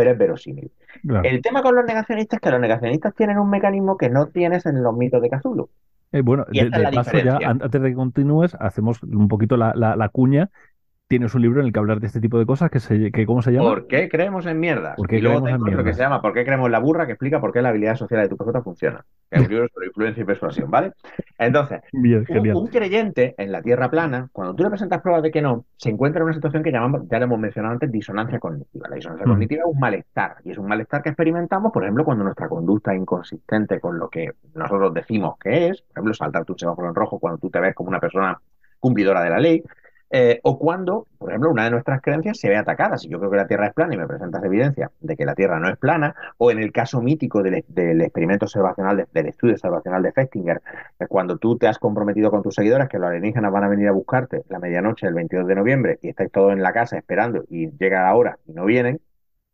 pero 0.00 0.12
es 0.12 0.18
verosímil. 0.18 0.72
Claro. 1.02 1.28
El 1.28 1.42
tema 1.42 1.62
con 1.62 1.74
los 1.74 1.84
negacionistas 1.84 2.38
es 2.38 2.40
que 2.40 2.50
los 2.50 2.60
negacionistas 2.60 3.14
tienen 3.14 3.38
un 3.38 3.50
mecanismo 3.50 3.98
que 3.98 4.08
no 4.08 4.28
tienes 4.28 4.64
en 4.64 4.82
los 4.82 4.96
mitos 4.96 5.20
de 5.20 5.28
Cthulhu. 5.28 5.68
Eh, 6.12 6.22
bueno, 6.22 6.46
de, 6.50 6.70
de 6.70 6.88
paso 6.92 7.18
ya, 7.18 7.38
antes 7.44 7.82
de 7.82 7.90
que 7.90 7.94
continúes, 7.94 8.54
hacemos 8.58 9.02
un 9.02 9.28
poquito 9.28 9.58
la, 9.58 9.72
la- 9.76 9.94
la 9.94 10.08
cuña. 10.08 10.48
Tienes 11.10 11.34
un 11.34 11.42
libro 11.42 11.58
en 11.58 11.66
el 11.66 11.72
que 11.72 11.78
hablar 11.80 11.98
de 11.98 12.06
este 12.06 12.20
tipo 12.20 12.38
de 12.38 12.46
cosas 12.46 12.70
que 12.70 12.78
se, 12.78 13.10
que 13.10 13.26
¿cómo 13.26 13.42
se 13.42 13.50
llama? 13.50 13.68
¿Por 13.70 13.88
qué 13.88 14.08
creemos 14.08 14.46
en 14.46 14.60
mierdas? 14.60 14.94
¿Por 14.94 15.08
qué 15.08 15.16
y 15.16 15.20
luego 15.20 15.42
creemos 15.42 15.60
en 15.60 15.64
tengo 15.66 15.80
otro 15.80 15.90
que 15.90 15.94
se 15.96 16.02
llama 16.02 16.22
¿Por 16.22 16.32
qué 16.32 16.44
creemos 16.44 16.66
en 16.66 16.70
la 16.72 16.78
burra? 16.78 17.04
que 17.06 17.12
explica 17.14 17.40
por 17.40 17.52
qué 17.52 17.60
la 17.60 17.70
habilidad 17.70 17.96
social 17.96 18.20
de 18.22 18.28
tu 18.28 18.36
PJ 18.36 18.62
funciona. 18.62 19.04
Que 19.28 19.38
es 19.38 19.42
un 19.44 19.50
libro 19.50 19.66
sobre 19.74 19.88
influencia 19.88 20.22
y 20.22 20.24
persuasión, 20.24 20.70
¿vale? 20.70 20.92
Entonces, 21.36 21.80
Bien, 21.92 22.24
un 22.54 22.68
creyente 22.68 23.34
en 23.38 23.50
la 23.50 23.60
Tierra 23.60 23.90
plana, 23.90 24.28
cuando 24.30 24.54
tú 24.54 24.62
le 24.62 24.70
presentas 24.70 25.02
pruebas 25.02 25.24
de 25.24 25.32
que 25.32 25.42
no, 25.42 25.64
se 25.76 25.90
encuentra 25.90 26.20
en 26.20 26.26
una 26.26 26.34
situación 26.34 26.62
que 26.62 26.70
llamamos, 26.70 27.02
ya 27.10 27.18
lo 27.18 27.24
hemos 27.24 27.40
mencionado 27.40 27.72
antes, 27.72 27.90
disonancia 27.90 28.38
cognitiva. 28.38 28.88
La 28.88 28.94
disonancia 28.94 29.26
Mm. 29.26 29.30
cognitiva 29.30 29.62
es 29.66 29.74
un 29.74 29.80
malestar, 29.80 30.36
y 30.44 30.52
es 30.52 30.58
un 30.58 30.68
malestar 30.68 31.02
que 31.02 31.08
experimentamos, 31.08 31.72
por 31.72 31.82
ejemplo, 31.82 32.04
cuando 32.04 32.22
nuestra 32.22 32.48
conducta 32.48 32.94
es 32.94 33.00
inconsistente 33.00 33.80
con 33.80 33.98
lo 33.98 34.08
que 34.08 34.30
nosotros 34.54 34.94
decimos 34.94 35.34
que 35.40 35.70
es, 35.70 35.82
por 35.82 35.90
ejemplo, 35.94 36.14
saltarte 36.14 36.52
un 36.52 36.58
semáforo 36.60 36.88
en 36.88 36.94
rojo 36.94 37.18
cuando 37.18 37.38
tú 37.38 37.50
te 37.50 37.58
ves 37.58 37.74
como 37.74 37.88
una 37.88 37.98
persona 37.98 38.40
cumplidora 38.78 39.22
de 39.22 39.30
la 39.30 39.40
ley, 39.40 39.62
eh, 40.10 40.40
o 40.42 40.58
cuando, 40.58 41.06
por 41.18 41.30
ejemplo, 41.30 41.50
una 41.50 41.64
de 41.64 41.70
nuestras 41.70 42.00
creencias 42.02 42.38
se 42.38 42.48
ve 42.48 42.56
atacada. 42.56 42.98
Si 42.98 43.08
yo 43.08 43.18
creo 43.18 43.30
que 43.30 43.36
la 43.36 43.46
Tierra 43.46 43.66
es 43.68 43.74
plana 43.74 43.94
y 43.94 43.98
me 43.98 44.06
presentas 44.06 44.42
evidencia 44.44 44.90
de 45.00 45.16
que 45.16 45.24
la 45.24 45.34
Tierra 45.34 45.60
no 45.60 45.68
es 45.68 45.76
plana, 45.78 46.14
o 46.38 46.50
en 46.50 46.58
el 46.58 46.72
caso 46.72 47.00
mítico 47.00 47.42
del, 47.42 47.54
experimento 47.54 48.46
observacional, 48.46 48.96
de- 48.96 49.06
del 49.12 49.26
estudio 49.28 49.54
observacional 49.54 50.02
de 50.02 50.12
Festinger, 50.12 50.62
que 50.98 51.06
cuando 51.06 51.38
tú 51.38 51.56
te 51.56 51.68
has 51.68 51.78
comprometido 51.78 52.30
con 52.30 52.42
tus 52.42 52.54
seguidores 52.54 52.88
que 52.88 52.98
los 52.98 53.08
alienígenas 53.08 53.52
van 53.52 53.64
a 53.64 53.68
venir 53.68 53.88
a 53.88 53.92
buscarte 53.92 54.42
la 54.48 54.58
medianoche 54.58 55.06
del 55.06 55.14
22 55.14 55.46
de 55.46 55.54
noviembre 55.54 55.98
y 56.02 56.08
estáis 56.08 56.30
todos 56.32 56.52
en 56.52 56.62
la 56.62 56.72
casa 56.72 56.96
esperando 56.98 57.44
y 57.48 57.70
llega 57.78 58.02
la 58.02 58.14
hora 58.14 58.38
y 58.46 58.52
no 58.52 58.64
vienen, 58.64 59.00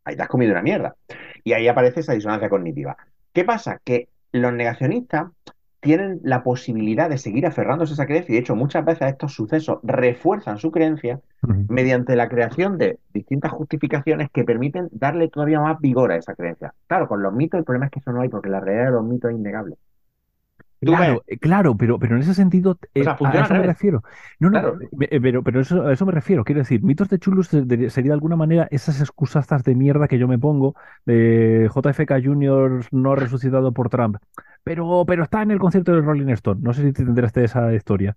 ahí 0.05 0.15
te 0.15 0.21
has 0.23 0.27
comido 0.29 0.51
una 0.53 0.61
mierda. 0.61 0.95
Y 1.43 1.53
ahí 1.53 1.67
aparece 1.67 2.01
esa 2.01 2.13
disonancia 2.13 2.49
cognitiva. 2.49 2.97
¿Qué 3.33 3.43
pasa? 3.45 3.79
Que 3.83 4.09
los 4.31 4.53
negacionistas 4.53 5.27
tienen 5.79 6.19
la 6.23 6.43
posibilidad 6.43 7.09
de 7.09 7.17
seguir 7.17 7.45
aferrándose 7.45 7.93
a 7.93 7.95
esa 7.95 8.05
creencia 8.05 8.33
y 8.33 8.35
de 8.35 8.41
hecho 8.41 8.55
muchas 8.55 8.83
veces 8.83 9.09
estos 9.09 9.33
sucesos 9.33 9.79
refuerzan 9.83 10.57
su 10.57 10.71
creencia 10.71 11.21
mediante 11.69 12.15
la 12.15 12.29
creación 12.29 12.77
de 12.77 12.99
distintas 13.13 13.51
justificaciones 13.51 14.29
que 14.31 14.43
permiten 14.43 14.89
darle 14.91 15.27
todavía 15.29 15.59
más 15.59 15.79
vigor 15.79 16.11
a 16.11 16.17
esa 16.17 16.35
creencia. 16.35 16.73
Claro, 16.87 17.07
con 17.07 17.21
los 17.21 17.33
mitos 17.33 17.59
el 17.59 17.63
problema 17.63 17.85
es 17.85 17.91
que 17.91 17.99
eso 17.99 18.11
no 18.11 18.21
hay 18.21 18.29
porque 18.29 18.49
la 18.49 18.59
realidad 18.59 18.85
de 18.85 18.91
los 18.91 19.05
mitos 19.05 19.31
es 19.31 19.37
innegable. 19.37 19.75
Claro, 20.79 21.23
eh, 21.27 21.37
claro, 21.39 21.75
pero, 21.75 21.97
pero 21.99 22.15
en 22.15 22.21
ese 22.21 22.33
sentido, 22.35 22.77
eh, 22.93 23.03
sea, 23.03 23.17
a 23.19 23.41
eso 23.41 23.53
me 23.53 23.63
refiero. 23.63 24.03
No, 24.39 24.49
no, 24.49 24.59
Claro. 24.59 24.79
eh, 25.01 25.19
pero, 25.21 25.43
pero 25.43 25.59
eso, 25.61 25.81
a 25.87 25.93
eso 25.93 26.05
me 26.05 26.11
refiero. 26.11 26.43
Quiero 26.43 26.59
decir, 26.59 26.83
mitos 26.83 27.09
de 27.09 27.17
de- 27.17 27.89
sería 27.89 28.09
de 28.11 28.13
alguna 28.13 28.35
manera 28.35 28.67
esas 28.71 29.01
excusazas 29.01 29.63
de 29.63 29.75
mierda 29.75 30.07
que 30.07 30.19
yo 30.19 30.27
me 30.27 30.37
pongo 30.37 30.75
de 31.05 31.67
JFK 31.73 32.21
Jr. 32.23 32.85
no 32.91 33.15
resucitado 33.15 33.71
por 33.73 33.89
Trump. 33.89 34.17
Pero, 34.63 35.03
pero 35.07 35.23
está 35.23 35.41
en 35.41 35.51
el 35.51 35.59
concierto 35.59 35.93
del 35.93 36.03
Rolling 36.05 36.29
Stone. 36.29 36.61
No 36.63 36.73
sé 36.73 36.83
si 36.83 36.93
te 36.93 37.01
enteraste 37.03 37.39
de 37.41 37.45
esa 37.47 37.73
historia. 37.73 38.15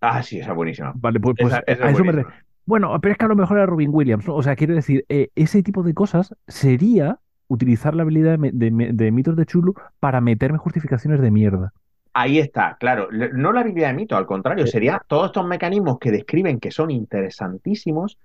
Ah, 0.00 0.22
sí, 0.22 0.38
esa 0.40 0.50
es 0.50 0.56
buenísima. 0.56 0.92
Vale, 0.96 1.20
pues, 1.20 1.36
pues, 1.38 1.54
Esa- 1.54 1.62
esa 1.66 1.84
a 1.86 1.90
es 1.90 1.92
eso 1.92 2.04
me 2.04 2.12
buenísima. 2.12 2.12
refiero. 2.12 2.46
Bueno, 2.64 3.00
pero 3.00 3.12
es 3.12 3.18
que 3.18 3.24
a 3.24 3.28
lo 3.28 3.36
mejor 3.36 3.58
era 3.58 3.66
Robin 3.66 3.90
Williams. 3.92 4.28
O 4.28 4.42
sea, 4.42 4.56
quiero 4.56 4.74
decir, 4.74 5.04
eh, 5.08 5.30
ese 5.34 5.62
tipo 5.62 5.82
de 5.82 5.94
cosas 5.94 6.34
sería 6.48 7.20
utilizar 7.48 7.94
la 7.94 8.02
habilidad 8.02 8.38
de, 8.38 8.50
de 8.52 8.92
de 8.92 9.12
mitos 9.12 9.36
de 9.36 9.46
Chulu 9.46 9.74
para 10.00 10.20
meterme 10.20 10.58
justificaciones 10.58 11.20
de 11.20 11.30
mierda. 11.30 11.72
Ahí 12.18 12.38
está, 12.38 12.78
claro. 12.80 13.08
No 13.10 13.52
la 13.52 13.60
habilidad 13.60 13.88
de 13.88 13.92
mito, 13.94 14.16
al 14.16 14.24
contrario, 14.24 14.66
sería 14.66 15.02
todos 15.06 15.26
estos 15.26 15.46
mecanismos 15.46 15.98
que 15.98 16.10
describen 16.10 16.58
que 16.60 16.70
son 16.70 16.90
interesantísimos 16.90 18.16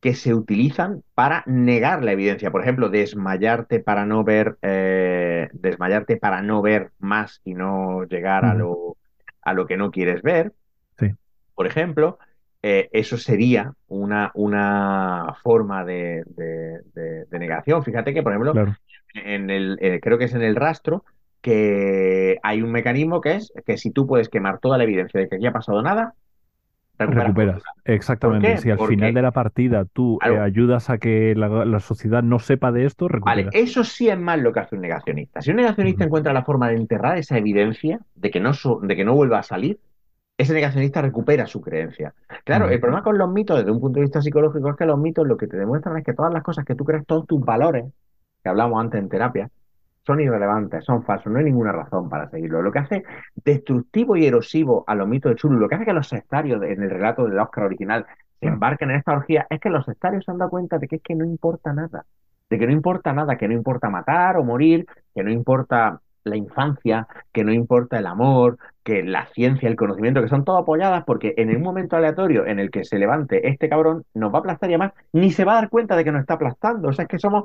que 0.00 0.14
se 0.14 0.34
utilizan 0.34 1.02
para 1.14 1.42
negar 1.46 2.04
la 2.04 2.12
evidencia. 2.12 2.50
Por 2.50 2.60
ejemplo, 2.60 2.90
desmayarte 2.90 3.80
para 3.80 4.04
no 4.04 4.22
ver, 4.22 4.58
eh, 4.60 5.48
desmayarte 5.54 6.18
para 6.18 6.42
no 6.42 6.60
ver 6.60 6.90
más 6.98 7.40
y 7.42 7.54
no 7.54 8.04
llegar 8.04 8.44
a 8.44 8.52
lo, 8.52 8.98
a 9.40 9.54
lo 9.54 9.66
que 9.66 9.78
no 9.78 9.90
quieres 9.90 10.20
ver. 10.20 10.52
Sí. 10.98 11.06
Por 11.54 11.66
ejemplo, 11.66 12.18
eh, 12.62 12.90
eso 12.92 13.16
sería 13.16 13.72
una, 13.88 14.30
una 14.34 15.34
forma 15.42 15.86
de, 15.86 16.22
de- 16.26 16.80
de- 16.92 17.24
de 17.24 17.38
negación. 17.38 17.82
Fíjate 17.82 18.12
que, 18.12 18.22
por 18.22 18.32
ejemplo, 18.32 18.52
Claro. 18.52 18.76
en 19.14 19.48
el, 19.48 19.78
eh, 19.80 20.00
creo 20.02 20.18
que 20.18 20.24
es 20.24 20.34
en 20.34 20.42
el 20.42 20.54
rastro, 20.54 21.04
que 21.42 22.38
hay 22.42 22.62
un 22.62 22.72
mecanismo 22.72 23.20
que 23.20 23.34
es 23.36 23.52
que 23.66 23.76
si 23.76 23.90
tú 23.90 24.06
puedes 24.06 24.28
quemar 24.30 24.58
toda 24.60 24.78
la 24.78 24.84
evidencia 24.84 25.20
de 25.20 25.28
que 25.28 25.36
aquí 25.36 25.46
ha 25.46 25.52
pasado 25.52 25.82
nada, 25.82 26.14
recuperas. 26.98 27.24
Recuperas, 27.26 27.62
exactamente. 27.84 28.58
Si 28.58 28.70
al 28.70 28.76
Porque- 28.78 28.94
final 28.94 29.12
de 29.12 29.22
la 29.22 29.30
partida 29.32 29.84
tú 29.84 30.18
eh, 30.24 30.38
ayudas 30.38 30.88
a 30.88 30.98
que 30.98 31.34
la, 31.34 31.64
la 31.64 31.80
sociedad 31.80 32.22
no 32.22 32.38
sepa 32.38 32.70
de 32.70 32.84
esto, 32.86 33.06
Vale, 33.08 33.42
recuperas. 33.44 33.54
eso 33.54 33.82
sí 33.84 34.08
es 34.08 34.18
más 34.18 34.38
lo 34.40 34.52
que 34.52 34.60
hace 34.60 34.76
un 34.76 34.82
negacionista. 34.82 35.42
Si 35.42 35.50
un 35.50 35.56
negacionista 35.56 36.04
encuentra 36.04 36.32
la 36.32 36.44
forma 36.44 36.68
de 36.68 36.76
enterrar 36.76 37.18
esa 37.18 37.36
evidencia 37.36 37.98
de 38.14 38.30
que 38.30 38.38
no, 38.40 38.54
so- 38.54 38.80
de 38.82 38.94
que 38.96 39.04
no 39.04 39.14
vuelva 39.14 39.40
a 39.40 39.42
salir, 39.42 39.80
ese 40.38 40.54
negacionista 40.54 41.02
recupera 41.02 41.46
su 41.46 41.60
creencia. 41.60 42.14
Claro, 42.44 42.68
el 42.68 42.80
problema 42.80 43.02
con 43.02 43.18
los 43.18 43.30
mitos 43.30 43.58
desde 43.58 43.70
un 43.70 43.80
punto 43.80 43.96
de 43.98 44.02
vista 44.02 44.22
psicológico 44.22 44.70
es 44.70 44.76
que 44.76 44.86
los 44.86 44.98
mitos 44.98 45.26
lo 45.26 45.36
que 45.36 45.46
te 45.46 45.56
demuestran 45.56 45.96
es 45.98 46.04
que 46.04 46.14
todas 46.14 46.32
las 46.32 46.42
cosas 46.42 46.64
que 46.64 46.74
tú 46.74 46.84
crees, 46.84 47.04
todos 47.06 47.26
tus 47.26 47.40
valores, 47.44 47.84
que 48.42 48.48
hablamos 48.48 48.80
antes 48.80 49.00
en 49.00 49.08
terapia, 49.08 49.50
son 50.04 50.20
irrelevantes, 50.20 50.84
son 50.84 51.04
falsos, 51.04 51.32
no 51.32 51.38
hay 51.38 51.44
ninguna 51.44 51.72
razón 51.72 52.08
para 52.08 52.28
seguirlo. 52.28 52.62
Lo 52.62 52.72
que 52.72 52.80
hace 52.80 53.04
destructivo 53.44 54.16
y 54.16 54.26
erosivo 54.26 54.84
a 54.86 54.94
los 54.94 55.08
mitos 55.08 55.30
de 55.30 55.36
Chulu, 55.36 55.58
lo 55.58 55.68
que 55.68 55.76
hace 55.76 55.84
que 55.84 55.92
los 55.92 56.08
sectarios 56.08 56.62
en 56.62 56.82
el 56.82 56.90
relato 56.90 57.24
del 57.24 57.38
Oscar 57.38 57.64
original 57.64 58.06
se 58.40 58.48
embarquen 58.48 58.90
en 58.90 58.96
esta 58.96 59.12
orgía, 59.12 59.46
es 59.48 59.60
que 59.60 59.70
los 59.70 59.84
sectarios 59.84 60.24
se 60.24 60.32
han 60.32 60.38
dado 60.38 60.50
cuenta 60.50 60.78
de 60.78 60.88
que 60.88 60.96
es 60.96 61.02
que 61.02 61.14
no 61.14 61.24
importa 61.24 61.72
nada, 61.72 62.04
de 62.50 62.58
que 62.58 62.66
no 62.66 62.72
importa 62.72 63.12
nada, 63.12 63.36
que 63.36 63.46
no 63.46 63.54
importa 63.54 63.88
matar 63.88 64.36
o 64.36 64.44
morir, 64.44 64.86
que 65.14 65.22
no 65.22 65.30
importa 65.30 66.00
la 66.24 66.36
infancia, 66.36 67.06
que 67.32 67.44
no 67.44 67.52
importa 67.52 67.98
el 67.98 68.06
amor, 68.06 68.58
que 68.84 69.02
la 69.02 69.26
ciencia, 69.26 69.68
el 69.68 69.76
conocimiento, 69.76 70.22
que 70.22 70.28
son 70.28 70.44
todo 70.44 70.56
apoyadas 70.58 71.04
porque 71.04 71.34
en 71.36 71.54
un 71.54 71.62
momento 71.62 71.96
aleatorio 71.96 72.46
en 72.46 72.58
el 72.58 72.70
que 72.70 72.84
se 72.84 72.98
levante 72.98 73.48
este 73.48 73.68
cabrón, 73.68 74.04
nos 74.14 74.32
va 74.32 74.38
a 74.38 74.40
aplastar 74.40 74.70
y 74.70 74.74
además 74.74 74.92
ni 75.12 75.30
se 75.30 75.44
va 75.44 75.52
a 75.52 75.54
dar 75.56 75.68
cuenta 75.68 75.96
de 75.96 76.04
que 76.04 76.12
nos 76.12 76.20
está 76.20 76.34
aplastando. 76.34 76.88
O 76.88 76.92
sea, 76.92 77.04
es 77.04 77.08
que 77.08 77.18
somos, 77.18 77.44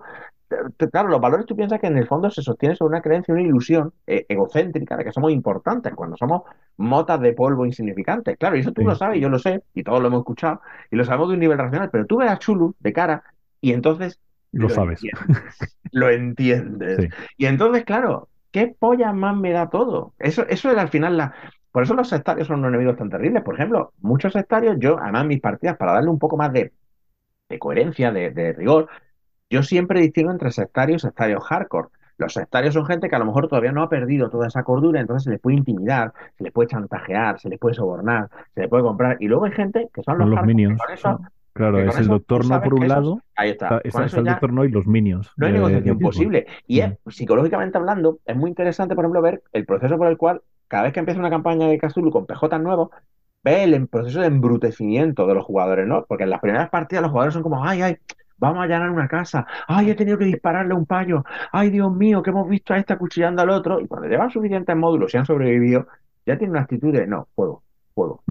claro, 0.92 1.10
los 1.10 1.22
valores 1.22 1.46
tú 1.46 1.56
piensas 1.56 1.80
que 1.80 1.88
en 1.88 1.98
el 1.98 2.08
fondo 2.08 2.30
se 2.30 2.42
sostienen 2.42 2.76
sobre 2.76 2.90
una 2.94 3.02
creencia, 3.02 3.34
una 3.34 3.44
ilusión 3.44 3.94
eh, 4.08 4.26
egocéntrica 4.30 4.98
de 4.98 5.04
que 5.04 5.12
somos 5.12 5.32
importantes 5.32 5.94
cuando 5.94 6.18
somos 6.18 6.44
motas 6.78 7.20
de 7.22 7.34
polvo 7.34 7.66
insignificantes. 7.66 8.38
Claro, 8.38 8.56
y 8.58 8.62
eso 8.62 8.72
tú 8.72 8.82
Sí. 8.82 8.88
lo 8.88 8.96
sabes, 8.96 9.20
yo 9.22 9.30
lo 9.30 9.40
sé, 9.40 9.62
y 9.74 9.84
todos 9.84 10.00
lo 10.02 10.08
hemos 10.08 10.20
escuchado, 10.20 10.62
y 10.92 10.96
lo 10.96 11.04
sabemos 11.06 11.30
de 11.30 11.34
un 11.36 11.40
nivel 11.42 11.58
racional, 11.58 11.90
pero 11.92 12.06
tú 12.06 12.18
ves 12.18 12.30
a 12.32 12.38
Chulu 12.40 12.76
de 12.80 12.94
cara 12.94 13.24
y 13.62 13.74
entonces 13.74 14.20
Lo 14.54 14.70
sabes. 14.70 15.02
entiendes. 15.04 15.78
Lo 15.92 16.10
entiendes. 16.10 16.98
Sí. 17.02 17.10
Y 17.38 17.46
entonces, 17.48 17.84
claro, 17.86 18.30
¿qué 18.58 18.76
polla 18.80 19.14
más 19.14 19.36
me 19.36 19.52
da 19.52 19.70
todo? 19.70 20.14
Eso, 20.20 20.46
eso 20.48 20.72
era 20.72 20.82
al 20.82 20.90
final 20.90 21.18
la. 21.18 21.34
Por 21.72 21.84
eso 21.84 21.94
los 21.94 22.10
sectarios 22.10 22.48
son 22.48 22.60
unos 22.60 22.70
enemigos 22.70 22.98
tan 22.98 23.10
terribles. 23.10 23.44
Por 23.44 23.56
ejemplo, 23.56 23.94
muchos 24.02 24.34
sectarios, 24.34 24.78
yo, 24.80 24.98
además, 25.00 25.26
mis 25.26 25.42
partidas, 25.42 25.78
para 25.78 25.94
darle 25.94 26.10
un 26.10 26.20
poco 26.20 26.38
más 26.38 26.52
de, 26.54 26.72
de 27.50 27.60
coherencia, 27.60 28.12
de, 28.12 28.32
de 28.32 28.54
rigor, 28.54 28.90
yo 29.50 29.64
siempre 29.64 30.02
distingo 30.02 30.32
entre 30.32 30.52
sectarios 30.52 31.04
y 31.04 31.08
sectarios 31.08 31.44
hardcore. 31.46 31.90
Los 32.18 32.34
sectarios 32.34 32.74
son 32.74 32.86
gente 32.86 33.10
que 33.10 33.16
a 33.16 33.20
lo 33.20 33.26
mejor 33.26 33.48
todavía 33.48 33.72
no 33.72 33.84
ha 33.84 33.90
perdido 33.90 34.30
toda 34.30 34.48
esa 34.48 34.64
cordura, 34.64 35.02
entonces 35.02 35.26
se 35.26 35.32
les 35.32 35.40
puede 35.42 35.58
intimidar, 35.58 36.14
se 36.38 36.44
les 36.46 36.54
puede 36.54 36.70
chantajear, 36.70 37.40
se 37.40 37.50
les 37.50 37.60
puede 37.60 37.76
sobornar, 37.76 38.30
se 38.56 38.62
les 38.62 38.70
puede 38.70 38.84
comprar. 38.84 39.18
Y 39.22 39.28
luego 39.28 39.46
hay 39.46 39.52
gente 39.54 39.90
que 39.94 40.04
son 40.04 40.20
los, 40.20 40.30
los 40.30 40.42
minions. 40.44 40.78
con 40.82 40.94
eso- 40.94 41.22
Claro, 41.58 41.80
es 41.80 41.98
el 41.98 42.08
doctor 42.08 42.46
no 42.48 42.62
por 42.62 42.74
un 42.76 42.88
lado, 42.88 43.22
Ahí 43.36 43.50
está. 43.52 43.80
está, 43.84 44.04
está- 44.06 44.20
el 44.20 44.26
ya- 44.26 44.32
doctor 44.32 44.54
no 44.54 44.64
y 44.66 44.70
los 44.72 44.88
minions. 44.88 45.32
no 45.38 45.46
hay 45.46 45.52
de- 45.52 45.58
negociación 45.60 45.98
de 45.98 46.04
posible. 46.06 46.48
Y 46.68 46.80
es, 46.80 46.94
psicológicamente 47.10 47.78
hablando, 47.78 48.20
es 48.26 48.36
muy 48.36 48.50
interesante, 48.50 48.96
por 48.96 49.04
ejemplo, 49.06 49.22
ver 49.22 49.44
el 49.54 49.66
proceso 49.66 49.98
por 49.98 50.08
el 50.08 50.18
cual, 50.18 50.42
cada 50.68 50.84
vez 50.84 50.94
que 50.94 51.00
empieza 51.00 51.20
una 51.20 51.30
campaña 51.30 51.68
de 51.68 51.78
Cthulhu 51.78 52.12
con 52.12 52.26
PJ 52.26 52.60
nuevos, 52.60 52.90
ve 53.44 53.64
el 53.64 53.88
proceso 53.88 54.20
de 54.22 54.28
embrutecimiento 54.28 55.26
de 55.28 55.34
los 55.36 55.46
jugadores, 55.46 55.88
¿no? 55.88 56.06
Porque 56.06 56.24
en 56.26 56.30
las 56.30 56.42
primeras 56.42 56.70
partidas 56.70 57.02
los 57.04 57.12
jugadores 57.12 57.34
son 57.34 57.44
como, 57.44 57.64
ay, 57.66 57.82
ay, 57.82 57.98
vamos 58.38 58.60
a 58.60 58.64
allanar 58.64 58.90
una 58.92 59.08
casa, 59.08 59.48
ay, 59.68 59.90
he 59.92 59.96
tenido 59.96 60.18
que 60.18 60.26
dispararle 60.26 60.74
a 60.74 60.78
un 60.78 60.86
payo, 60.86 61.24
ay, 61.52 61.70
Dios 61.70 61.92
mío, 61.96 62.22
que 62.22 62.30
hemos 62.32 62.48
visto 62.48 62.74
a 62.74 62.78
esta 62.78 62.98
cuchillando 62.98 63.42
al 63.42 63.50
otro, 63.50 63.80
y 63.80 63.88
cuando 63.88 64.08
llevan 64.08 64.30
suficientes 64.30 64.76
módulos 64.76 65.14
y 65.14 65.18
han 65.18 65.26
sobrevivido, 65.26 65.88
ya 66.26 66.38
tienen 66.38 66.52
una 66.52 66.62
actitud 66.62 66.92
de, 66.94 67.08
no, 67.08 67.28
fuego, 67.36 67.64
fuego, 67.96 68.22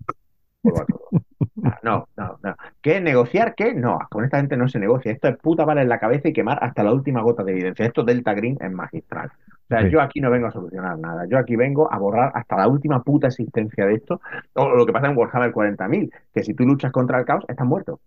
Ah, 1.65 1.79
No, 1.83 2.09
no, 2.17 2.39
no. 2.43 2.55
¿Qué? 2.81 3.01
¿Negociar? 3.01 3.55
¿Qué? 3.55 3.75
No, 3.75 3.99
con 4.11 4.25
esta 4.25 4.39
gente 4.39 4.57
no 4.57 4.69
se 4.69 4.79
negocia. 4.79 5.13
Esto 5.13 5.29
es 5.29 5.37
puta 5.39 5.65
bala 5.65 5.83
en 5.83 5.89
la 5.89 5.99
cabeza 5.99 6.29
y 6.29 6.33
quemar 6.33 6.59
hasta 6.63 6.83
la 6.83 6.93
última 6.93 7.23
gota 7.23 7.43
de 7.43 7.53
evidencia. 7.53 7.87
Esto 7.87 8.05
Delta 8.05 8.35
Green 8.35 8.57
es 8.61 8.71
magistral. 8.71 9.29
O 9.29 9.67
sea, 9.69 9.83
Sí. 9.83 9.91
yo 9.91 10.01
aquí 10.01 10.21
no 10.21 10.31
vengo 10.31 10.47
a 10.47 10.53
solucionar 10.53 10.99
nada. 10.99 11.27
Yo 11.29 11.39
aquí 11.39 11.57
vengo 11.57 11.93
a 11.93 11.99
borrar 11.99 12.31
hasta 12.35 12.57
la 12.57 12.69
última 12.69 13.03
puta 13.03 13.27
existencia 13.29 13.85
de 13.87 13.95
esto. 13.95 14.21
O 14.55 14.69
lo 14.77 14.87
que 14.87 14.93
pasa 14.93 15.09
en 15.09 15.17
Warhammer 15.17 15.53
40.000, 15.53 16.11
que 16.33 16.43
si 16.45 16.55
tú 16.55 16.65
luchas 16.65 16.93
contra 16.93 17.19
el 17.19 17.25
caos, 17.25 17.45
estás 17.49 17.67
muerto. 17.67 18.01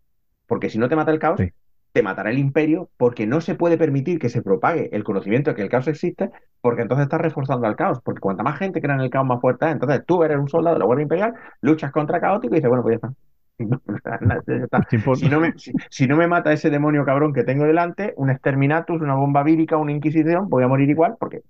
Porque 0.48 0.70
si 0.70 0.78
no 0.80 0.88
te 0.88 0.96
mata 0.96 1.12
el 1.12 1.20
caos, 1.20 1.40
Sí. 1.40 1.52
Te 1.92 2.04
matará 2.04 2.30
el 2.30 2.38
imperio, 2.38 2.90
porque 2.98 3.26
no 3.28 3.42
se 3.42 3.56
puede 3.56 3.78
permitir 3.78 4.20
que 4.20 4.30
se 4.30 4.42
propague 4.42 4.90
el 4.96 5.04
conocimiento 5.04 5.50
de 5.50 5.56
que 5.56 5.62
el 5.64 5.70
caos 5.70 5.88
existe, 5.88 6.30
porque 6.62 6.82
entonces 6.84 7.04
estás 7.06 7.22
reforzando 7.22 7.68
al 7.68 7.76
caos. 7.76 8.00
Porque 8.04 8.22
cuanta 8.22 8.44
más 8.44 8.60
gente 8.60 8.82
crea 8.82 8.96
en 8.96 9.02
el 9.02 9.10
caos, 9.10 9.26
más 9.26 9.42
fuerte 9.42 9.66
es. 9.66 9.74
Entonces 9.74 10.04
tú 10.06 10.24
eres 10.24 10.38
un 10.38 10.50
soldado 10.50 10.76
de 10.76 10.80
la 10.80 10.86
Guardia 10.86 11.04
Imperial, 11.04 11.34
luchas 11.62 11.92
contra 11.92 12.20
caótico 12.20 12.54
y 12.54 12.58
dices, 12.58 12.70
bueno, 12.70 12.84
pues 12.84 13.00
ya 13.02 13.08
está. 13.08 13.16
Si 15.16 15.28
no, 15.28 15.42
me, 15.42 15.54
si, 15.58 15.74
si 15.90 16.08
no 16.08 16.16
me 16.16 16.28
mata 16.28 16.54
ese 16.54 16.70
demonio 16.70 17.04
cabrón 17.04 17.34
que 17.34 17.44
tengo 17.44 17.66
delante, 17.66 18.14
un 18.16 18.30
exterminatus, 18.30 19.02
una 19.02 19.16
bomba 19.16 19.44
vírica, 19.44 19.76
una 19.76 19.92
inquisición, 19.92 20.48
voy 20.48 20.64
a 20.64 20.68
morir 20.68 20.90
igual 20.90 21.16
porque 21.20 21.42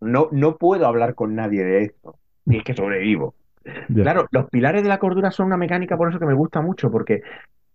no, 0.00 0.28
no 0.30 0.56
puedo 0.56 0.86
hablar 0.86 1.14
con 1.14 1.34
nadie 1.34 1.64
de 1.64 1.82
esto. 1.84 2.16
Y 2.46 2.58
es 2.58 2.64
que 2.64 2.74
sobrevivo. 2.74 3.34
Claro, 3.92 4.26
los 4.30 4.48
pilares 4.48 4.82
de 4.82 4.88
la 4.88 4.98
cordura 4.98 5.30
son 5.30 5.46
una 5.46 5.56
mecánica 5.56 5.96
por 5.96 6.08
eso 6.08 6.18
que 6.18 6.26
me 6.26 6.34
gusta 6.34 6.62
mucho, 6.62 6.90
porque 6.90 7.22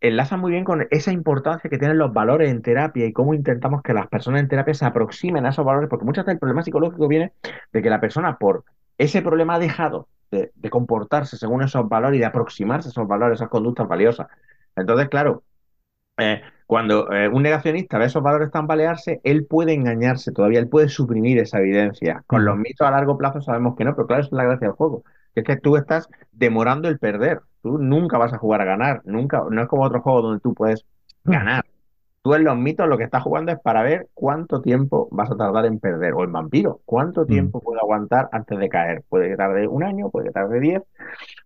enlazan 0.04 0.40
muy 0.40 0.52
bien 0.52 0.64
con 0.64 0.88
esa 0.92 1.12
importancia 1.12 1.70
que 1.70 1.78
tienen 1.80 1.98
los 1.98 2.14
valores 2.14 2.52
en 2.52 2.62
terapia 2.62 3.06
y 3.06 3.14
cómo 3.14 3.34
intentamos 3.34 3.82
que 3.82 3.94
las 3.94 4.08
personas 4.08 4.42
en 4.42 4.50
terapia 4.50 4.74
se 4.74 4.86
aproximen 4.86 5.46
a 5.46 5.50
esos 5.50 5.66
valores, 5.66 5.90
porque 5.90 6.06
muchas 6.06 6.26
veces 6.26 6.36
el 6.36 6.40
problema 6.40 6.64
psicológico 6.64 7.08
viene 7.08 7.34
de 7.72 7.82
que 7.82 7.90
la 7.90 8.02
persona 8.02 8.38
por 8.38 8.66
ese 8.98 9.22
problema 9.22 9.56
ha 9.56 9.60
dejado 9.60 10.08
de, 10.32 10.52
de 10.56 10.70
comportarse 10.70 11.38
según 11.38 11.64
esos 11.64 11.88
valores 11.90 12.18
y 12.18 12.20
de 12.20 12.26
aproximarse 12.26 12.90
a 12.90 12.92
esos 12.92 13.08
valores, 13.08 13.40
esas 13.40 13.50
conductas 13.50 13.88
valiosas. 13.88 14.28
Entonces, 14.76 15.10
claro, 15.10 15.44
eh, 16.18 16.42
cuando 16.68 17.12
eh, 17.12 17.28
un 17.28 17.44
negacionista 17.44 17.98
ve 17.98 18.06
esos 18.06 18.24
valores 18.24 18.52
tambalearse, 18.52 19.20
él 19.24 19.46
puede 19.46 19.74
engañarse 19.74 20.32
todavía, 20.32 20.60
él 20.60 20.70
puede 20.70 20.90
suprimir 20.90 21.40
esa 21.40 21.60
evidencia. 21.60 22.24
Con 22.28 22.46
los 22.46 22.58
mitos 22.58 22.88
a 22.88 22.92
largo 22.92 23.18
plazo 23.18 23.42
sabemos 23.42 23.76
que 23.76 23.84
no, 23.86 23.96
pero 23.96 24.08
claro, 24.08 24.24
es 24.24 24.32
la 24.32 24.44
gracia 24.44 24.68
del 24.68 24.76
juego. 24.76 25.04
Que 25.34 25.42
es 25.42 25.46
que 25.46 25.58
tú 25.58 25.78
estás 25.78 26.10
demorando 26.32 26.88
el 26.88 27.00
perder. 27.00 27.42
Tú 27.64 27.80
nunca 27.80 28.20
vas 28.20 28.34
a 28.34 28.40
jugar 28.40 28.62
a 28.62 28.66
ganar, 28.66 29.02
nunca, 29.06 29.44
no 29.52 29.64
es 29.64 29.70
como 29.70 29.84
otro 29.86 30.02
juego 30.02 30.22
donde 30.22 30.42
tú 30.42 30.54
puedes 30.56 30.86
ganar. 31.26 31.66
Tú 32.22 32.36
en 32.36 32.46
los 32.46 32.58
mitos 32.58 32.88
lo 32.88 32.98
que 32.98 33.06
estás 33.06 33.24
jugando 33.24 33.52
es 33.52 33.60
para 33.60 33.84
ver 33.84 34.10
cuánto 34.14 34.62
tiempo 34.62 35.10
vas 35.12 35.32
a 35.32 35.38
tardar 35.38 35.66
en 35.66 35.80
perder. 35.80 36.14
O 36.14 36.24
en 36.24 36.32
vampiro, 36.32 36.82
cuánto 36.86 37.26
tiempo 37.26 37.62
puedo 37.62 37.82
aguantar 37.82 38.30
antes 38.32 38.60
de 38.60 38.70
caer. 38.70 39.04
Puede 39.10 39.30
que 39.30 39.38
tarde 39.38 39.68
un 39.68 39.84
año, 39.84 40.10
puede 40.10 40.28
que 40.28 40.34
tarde 40.34 40.60
diez, 40.62 40.82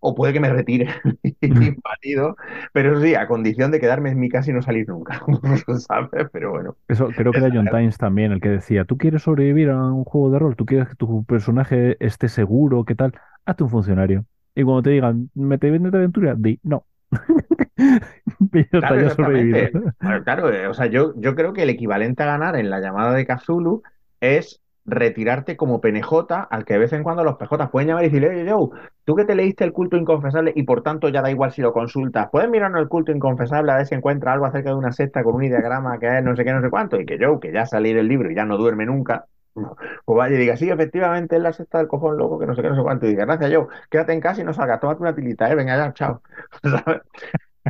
o 0.00 0.14
puede 0.14 0.32
que 0.32 0.40
me 0.40 0.52
retire 0.52 0.88
invadido, 1.40 2.36
pero 2.72 3.00
sí, 3.00 3.14
a 3.14 3.26
condición 3.26 3.70
de 3.70 3.80
quedarme 3.80 4.10
en 4.10 4.20
mi 4.20 4.28
casa 4.28 4.50
y 4.50 4.54
no 4.54 4.62
salir 4.62 4.88
nunca, 4.88 5.20
¿sabes? 5.88 6.28
Pero 6.32 6.50
bueno, 6.50 6.76
Eso 6.88 7.14
creo 7.14 7.32
que 7.32 7.40
era 7.40 7.50
John 7.52 7.68
Tynes 7.68 7.98
también, 7.98 8.32
el 8.32 8.40
que 8.40 8.48
decía, 8.48 8.84
tú 8.84 8.96
quieres 8.98 9.22
sobrevivir 9.22 9.70
a 9.70 9.82
un 9.92 10.04
juego 10.04 10.30
de 10.30 10.38
rol, 10.38 10.56
tú 10.56 10.66
quieres 10.66 10.88
que 10.88 10.94
tu 10.96 11.24
personaje 11.24 11.96
esté 12.04 12.28
seguro, 12.28 12.84
¿qué 12.84 12.94
tal? 12.94 13.14
Hazte 13.44 13.64
un 13.64 13.70
funcionario. 13.70 14.24
Y 14.58 14.64
cuando 14.64 14.82
te 14.82 14.90
digan, 14.90 15.30
¿me 15.34 15.56
te 15.56 15.70
vende 15.70 15.88
de 15.88 15.98
aventura? 15.98 16.34
Di, 16.36 16.58
no. 16.64 16.84
Claro, 18.72 19.10
sobrevivido. 19.10 19.58
Eh, 20.02 20.66
o 20.66 20.74
sea, 20.74 20.86
yo, 20.86 21.14
yo 21.16 21.36
creo 21.36 21.52
que 21.52 21.62
el 21.62 21.70
equivalente 21.70 22.24
a 22.24 22.26
ganar 22.26 22.56
en 22.56 22.68
la 22.68 22.80
llamada 22.80 23.12
de 23.12 23.24
Cthulhu 23.24 23.82
es 24.20 24.60
retirarte 24.84 25.56
como 25.56 25.80
PNJ, 25.80 26.48
al 26.50 26.64
que 26.64 26.72
de 26.72 26.80
vez 26.80 26.92
en 26.92 27.04
cuando 27.04 27.22
los 27.22 27.36
PJ 27.36 27.70
pueden 27.70 27.88
llamar 27.88 28.02
y 28.02 28.08
decirle, 28.08 28.30
oye, 28.30 28.50
Joe, 28.50 28.70
tú 29.04 29.14
que 29.14 29.24
te 29.24 29.36
leíste 29.36 29.62
el 29.62 29.72
culto 29.72 29.96
inconfesable 29.96 30.52
y 30.56 30.64
por 30.64 30.82
tanto 30.82 31.08
ya 31.08 31.22
da 31.22 31.30
igual 31.30 31.52
si 31.52 31.62
lo 31.62 31.72
consultas, 31.72 32.28
puedes 32.32 32.50
mirarnos 32.50 32.80
el 32.80 32.88
culto 32.88 33.12
inconfesable 33.12 33.70
a 33.70 33.76
ver 33.76 33.86
si 33.86 33.94
encuentra 33.94 34.32
algo 34.32 34.46
acerca 34.46 34.70
de 34.70 34.76
una 34.76 34.90
secta 34.90 35.22
con 35.22 35.36
un 35.36 35.44
ideograma 35.44 36.00
que 36.00 36.18
es 36.18 36.24
no 36.24 36.34
sé 36.34 36.44
qué, 36.44 36.52
no 36.52 36.62
sé 36.62 36.70
cuánto, 36.70 37.00
y 37.00 37.06
que 37.06 37.16
Joe, 37.20 37.38
que 37.38 37.52
ya 37.52 37.62
ha 37.62 37.66
salido 37.66 38.00
el 38.00 38.08
libro 38.08 38.28
y 38.28 38.34
ya 38.34 38.44
no 38.44 38.56
duerme 38.56 38.86
nunca, 38.86 39.26
pues 39.54 40.16
vaya 40.16 40.36
y 40.36 40.38
diga, 40.38 40.56
sí, 40.56 40.70
efectivamente 40.70 41.36
es 41.36 41.42
la 41.42 41.52
secta 41.52 41.78
del 41.78 41.88
cojón 41.88 42.16
loco, 42.16 42.38
que 42.38 42.46
no 42.46 42.54
sé 42.54 42.62
qué, 42.62 42.68
no 42.68 42.76
sé 42.76 42.82
cuánto, 42.82 43.06
y 43.06 43.10
diga, 43.10 43.24
gracias, 43.24 43.52
Joe, 43.52 43.66
quédate 43.90 44.12
en 44.12 44.20
casa 44.20 44.40
y 44.40 44.44
no 44.44 44.52
salgas, 44.52 44.80
tómate 44.80 45.02
una 45.02 45.14
tilita, 45.14 45.50
eh, 45.50 45.54
venga 45.54 45.76
ya, 45.76 45.92
chao. 45.92 46.22
¿Sabes? 46.62 47.02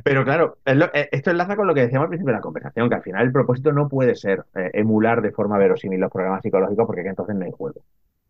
Pero 0.04 0.24
claro, 0.24 0.58
eh, 0.64 1.08
esto 1.12 1.30
enlaza 1.30 1.56
con 1.56 1.66
lo 1.66 1.74
que 1.74 1.82
decíamos 1.82 2.04
al 2.04 2.10
principio 2.10 2.32
de 2.32 2.38
la 2.38 2.42
conversación, 2.42 2.88
que 2.88 2.94
al 2.94 3.02
final 3.02 3.26
el 3.26 3.32
propósito 3.32 3.72
no 3.72 3.88
puede 3.88 4.14
ser 4.14 4.44
eh, 4.54 4.70
emular 4.74 5.22
de 5.22 5.32
forma 5.32 5.58
verosímil 5.58 6.00
los 6.00 6.12
programas 6.12 6.42
psicológicos 6.42 6.86
porque 6.86 7.02
que 7.02 7.08
entonces 7.08 7.34
no 7.36 7.44
hay 7.44 7.52
juego. 7.52 7.80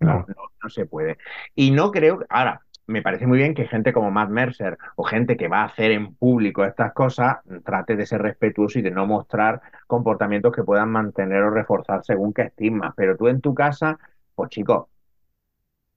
No, 0.01 0.25
no, 0.29 0.35
no 0.63 0.71
se 0.71 0.87
puede. 0.87 1.19
Y 1.55 1.73
no 1.73 1.91
creo, 1.91 2.25
ahora, 2.29 2.63
me 2.89 3.03
parece 3.03 3.27
muy 3.27 3.39
bien 3.39 3.55
que 3.55 3.69
gente 3.69 3.93
como 3.93 4.11
Matt 4.11 4.31
Mercer 4.31 4.79
o 4.97 5.05
gente 5.05 5.37
que 5.37 5.49
va 5.49 5.63
a 5.63 5.67
hacer 5.67 5.93
en 5.93 6.15
público 6.15 6.65
estas 6.65 6.93
cosas 6.95 7.39
trate 7.65 7.97
de 7.97 8.07
ser 8.07 8.23
respetuoso 8.23 8.79
y 8.79 8.83
de 8.83 8.91
no 8.91 9.07
mostrar 9.07 9.61
comportamientos 9.87 10.53
que 10.55 10.65
puedan 10.65 10.91
mantener 10.91 11.43
o 11.43 11.51
reforzar 11.51 12.03
según 12.05 12.33
qué 12.33 12.43
estigmas. 12.43 12.95
Pero 12.97 13.17
tú 13.17 13.29
en 13.29 13.41
tu 13.43 13.55
casa, 13.55 13.99
pues 14.35 14.51
chicos, 14.51 14.87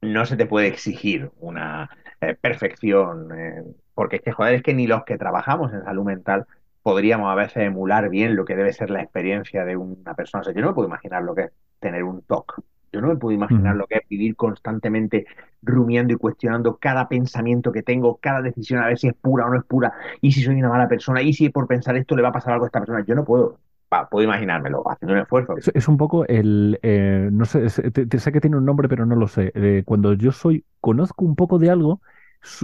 no 0.01 0.25
se 0.25 0.35
te 0.37 0.45
puede 0.45 0.67
exigir 0.67 1.31
una 1.39 1.89
eh, 2.21 2.35
perfección, 2.35 3.31
eh, 3.39 3.63
porque 3.93 4.17
es 4.17 4.21
que, 4.23 4.31
joder, 4.31 4.55
es 4.55 4.63
que 4.63 4.73
ni 4.73 4.87
los 4.87 5.03
que 5.05 5.17
trabajamos 5.17 5.73
en 5.73 5.83
salud 5.83 6.03
mental 6.03 6.47
podríamos 6.81 7.31
a 7.31 7.35
veces 7.35 7.63
emular 7.63 8.09
bien 8.09 8.35
lo 8.35 8.45
que 8.45 8.55
debe 8.55 8.73
ser 8.73 8.89
la 8.89 9.01
experiencia 9.03 9.65
de 9.65 9.77
una 9.77 10.15
persona. 10.15 10.41
O 10.41 10.43
sea, 10.43 10.53
yo 10.53 10.61
no 10.61 10.69
me 10.69 10.73
puedo 10.73 10.87
imaginar 10.87 11.23
lo 11.23 11.35
que 11.35 11.43
es 11.43 11.51
tener 11.79 12.03
un 12.03 12.21
TOC. 12.23 12.63
Yo 12.91 13.01
no 13.01 13.07
me 13.09 13.15
puedo 13.17 13.33
imaginar 13.35 13.75
lo 13.75 13.87
que 13.87 13.95
es 13.97 14.07
vivir 14.09 14.35
constantemente 14.35 15.25
rumiando 15.61 16.13
y 16.13 16.17
cuestionando 16.17 16.77
cada 16.77 17.07
pensamiento 17.07 17.71
que 17.71 17.83
tengo, 17.83 18.17
cada 18.17 18.41
decisión, 18.41 18.81
a 18.83 18.87
ver 18.87 18.97
si 18.99 19.07
es 19.07 19.13
pura 19.15 19.45
o 19.45 19.49
no 19.49 19.57
es 19.59 19.65
pura, 19.65 19.93
y 20.21 20.31
si 20.31 20.43
soy 20.43 20.55
una 20.55 20.69
mala 20.69 20.87
persona, 20.89 21.21
y 21.21 21.33
si 21.33 21.49
por 21.49 21.67
pensar 21.67 21.95
esto 21.97 22.15
le 22.15 22.21
va 22.23 22.29
a 22.29 22.31
pasar 22.33 22.53
algo 22.53 22.65
a 22.65 22.67
esta 22.67 22.79
persona. 22.79 23.03
Yo 23.05 23.15
no 23.15 23.23
puedo, 23.25 23.59
Va, 23.93 24.07
puedo 24.09 24.23
imaginármelo, 24.23 24.83
haciendo 24.89 25.13
un 25.15 25.19
esfuerzo. 25.21 25.53
Es, 25.57 25.69
es 25.73 25.87
un 25.87 25.97
poco 25.97 26.25
el, 26.27 26.79
eh, 26.81 27.29
no 27.31 27.45
sé, 27.45 27.65
es- 27.65 27.75
te- 27.93 28.05
te- 28.07 28.19
sé 28.19 28.31
que 28.31 28.41
tiene 28.41 28.57
un 28.57 28.65
nombre, 28.65 28.87
pero 28.89 29.05
no 29.05 29.15
lo 29.15 29.27
sé. 29.27 29.51
Eh, 29.55 29.83
cuando 29.85 30.13
yo 30.13 30.31
soy, 30.31 30.65
conozco 30.79 31.25
un 31.25 31.35
poco 31.35 31.59
de 31.59 31.69
algo, 31.69 32.01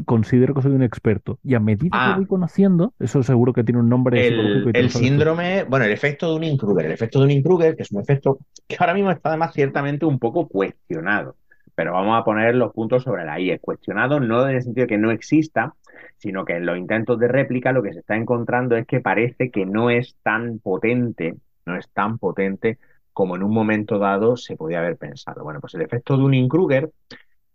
considero 0.06 0.54
que 0.54 0.62
soy 0.62 0.72
un 0.72 0.84
experto. 0.84 1.40
Y 1.44 1.56
a 1.56 1.60
medida 1.60 1.90
Ah. 1.92 2.12
que 2.14 2.20
voy 2.22 2.28
conociendo, 2.28 2.94
eso 3.00 3.22
seguro 3.24 3.54
que 3.54 3.64
tiene 3.64 3.80
un 3.80 3.90
nombre 3.90 4.28
El, 4.28 4.90
síndrome, 4.90 5.64
bueno, 5.64 5.86
el 5.86 5.92
efecto 5.92 6.38
de 6.38 6.50
un 6.52 6.58
Kruger, 6.58 6.86
el 6.86 6.92
efecto 6.92 7.24
de 7.24 7.36
un 7.36 7.42
Kruger, 7.42 7.76
que 7.76 7.84
es 7.84 7.92
un 7.92 8.02
efecto 8.02 8.40
que 8.68 8.78
ahora 8.80 8.94
mismo 8.94 9.12
está 9.12 9.30
además 9.30 9.54
ciertamente 9.54 10.06
un 10.06 10.20
poco 10.20 10.48
cuestionado, 10.48 11.36
pero 11.76 11.94
vamos 11.94 12.20
a 12.20 12.24
poner 12.24 12.56
los 12.56 12.74
puntos 12.74 13.04
sobre 13.04 13.26
la 13.26 13.40
I. 13.40 13.52
Es 13.52 13.62
cuestionado 13.62 14.20
no 14.20 14.48
en 14.48 14.56
el 14.56 14.64
sentido 14.64 14.86
de 14.86 14.90
que 14.90 14.98
no 14.98 15.12
exista, 15.12 15.76
sino 16.18 16.44
que 16.46 16.56
en 16.56 16.66
los 16.66 16.78
intentos 16.78 17.20
de 17.20 17.28
réplica 17.28 17.72
lo 17.72 17.84
que 17.84 17.94
se 17.94 18.00
está 18.00 18.16
encontrando 18.16 18.76
es 18.76 18.86
que 18.88 19.00
parece 19.00 19.52
que 19.52 19.66
no 19.66 19.90
es 19.90 20.16
tan 20.24 20.60
potente, 20.60 21.36
no 21.66 21.78
es 21.78 21.90
tan 21.90 22.18
potente 22.18 22.80
como 23.14 23.36
en 23.36 23.44
un 23.44 23.52
momento 23.52 24.00
dado 24.00 24.38
se 24.38 24.56
podía 24.56 24.80
haber 24.80 24.98
pensado. 24.98 25.44
Bueno, 25.44 25.60
pues 25.60 25.74
el 25.76 25.82
efecto 25.82 26.18
de 26.18 26.24
un 26.24 26.48
Kruger 26.48 26.92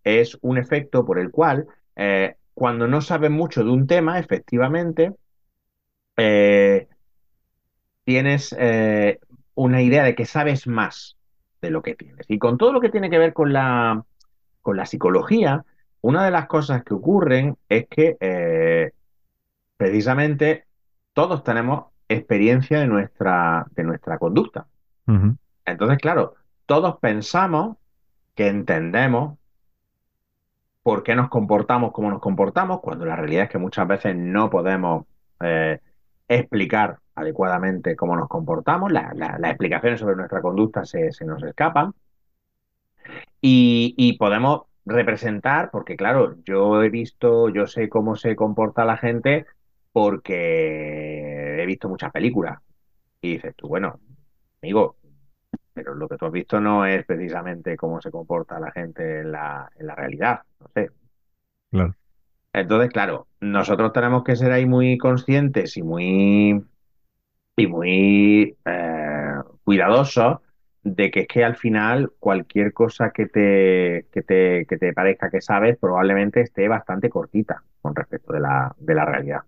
es 0.05 0.37
un 0.41 0.59
efecto 0.59 1.05
por 1.05 1.19
el 1.19 1.31
cual 1.31 1.67
eh, 1.97 2.37
cuando 2.55 2.87
no 2.87 3.01
sabes 3.01 3.31
mucho 3.31 3.65
de 3.65 3.71
un 3.71 3.87
tema, 3.87 4.19
efectivamente, 4.19 5.15
eh, 6.17 6.89
tienes 8.05 8.55
eh, 8.59 9.21
una 9.55 9.83
idea 9.83 10.05
de 10.05 10.15
que 10.15 10.27
sabes 10.27 10.67
más 10.67 11.17
de 11.61 11.71
lo 11.71 11.83
que 11.83 11.95
tienes. 11.95 12.27
Y 12.29 12.39
con 12.39 12.59
todo 12.59 12.73
lo 12.73 12.81
que 12.81 12.91
tiene 12.91 13.11
que 13.11 13.19
ver 13.19 13.33
con 13.33 13.53
la, 13.53 14.05
con 14.61 14.77
la 14.77 14.87
psicología, 14.87 15.65
una 16.01 16.25
de 16.25 16.31
las 16.31 16.47
cosas 16.47 16.85
que 16.85 16.95
ocurren 16.95 17.57
es 17.69 17.87
que 17.89 18.17
eh, 18.21 18.93
precisamente 19.77 20.67
todos 21.13 21.45
tenemos 21.45 21.87
experiencia 22.09 22.81
de 22.81 22.87
nuestra, 22.87 23.67
de 23.71 23.85
nuestra 23.85 24.19
conducta. 24.19 24.67
Entonces, 25.65 25.99
claro, 25.99 26.35
todos 26.67 26.99
pensamos 27.01 27.77
que 28.35 28.49
entendemos 28.49 29.39
por 30.83 31.03
qué 31.03 31.15
nos 31.15 31.29
comportamos 31.29 31.93
como 31.93 32.11
nos 32.11 32.21
comportamos, 32.21 32.81
cuando 32.81 33.05
la 33.07 33.17
realidad 33.17 33.45
es 33.45 33.51
que 33.51 33.59
muchas 33.59 33.87
veces 33.89 34.17
no 34.17 34.51
podemos 34.51 35.07
eh, 35.41 35.81
explicar 36.29 36.99
adecuadamente 37.15 37.95
cómo 37.97 38.17
nos 38.17 38.29
comportamos, 38.29 38.91
la- 38.93 39.13
la- 39.15 39.39
las 39.39 39.51
explicaciones 39.53 40.01
sobre 40.01 40.17
nuestra 40.17 40.41
conducta 40.43 40.85
se, 40.85 41.11
nos 41.25 41.43
escapan. 41.43 41.93
Y 43.41 44.17
podemos 44.19 44.63
representar, 44.85 45.71
porque 45.71 45.97
claro, 45.97 46.37
yo 46.45 46.83
he 46.83 46.89
visto, 46.91 47.49
yo 47.51 47.67
sé 47.67 47.89
cómo 47.89 48.17
se 48.17 48.37
comporta 48.37 48.85
la 48.85 48.97
gente 48.97 49.47
porque 49.93 51.63
he 51.63 51.67
visto 51.67 51.89
muchas 51.89 52.13
películas. 52.13 52.59
Y 53.23 53.35
dices 53.35 53.55
tú, 53.57 53.69
bueno, 53.69 54.01
amigo, 54.63 54.97
pero 55.73 55.95
lo 55.95 56.09
que 56.09 56.17
tú 56.17 56.27
has 56.27 56.33
visto 56.33 56.61
no 56.61 56.87
es 56.87 57.05
precisamente 57.07 57.77
cómo 57.77 58.01
se 58.01 58.11
comporta 58.11 58.61
la 58.61 58.73
gente 58.73 59.21
en 59.21 59.33
la, 59.33 59.71
en 59.79 59.87
la 59.87 59.95
realidad, 59.95 60.43
no 60.61 60.69
sé. 60.75 60.91
Claro. 61.71 61.95
Entonces, 62.53 62.91
claro, 62.91 63.29
nosotros 63.41 63.93
tenemos 63.93 64.25
que 64.25 64.37
ser 64.37 64.53
ahí 64.53 64.67
muy 64.67 64.99
conscientes 64.99 65.77
y 65.77 65.83
muy 65.83 66.63
y 67.57 67.67
muy 67.67 68.57
eh, 68.65 69.35
cuidadosos 69.65 70.39
de 70.83 71.11
que 71.11 71.21
es 71.21 71.29
que 71.29 71.45
al 71.45 71.57
final 71.57 72.13
cualquier 72.19 72.73
cosa 72.73 73.11
que 73.11 73.27
te, 73.27 74.07
que 74.13 74.23
te, 74.23 74.67
que 74.67 74.79
te 74.79 74.93
parezca 74.93 75.31
que 75.31 75.41
sabes 75.41 75.79
probablemente 75.79 76.41
esté 76.41 76.69
bastante 76.69 77.09
cortita 77.09 77.63
con 77.81 77.95
respecto 77.95 78.33
de 78.33 78.41
la, 78.41 78.75
de 78.79 78.95
la 78.95 79.05
realidad. 79.05 79.43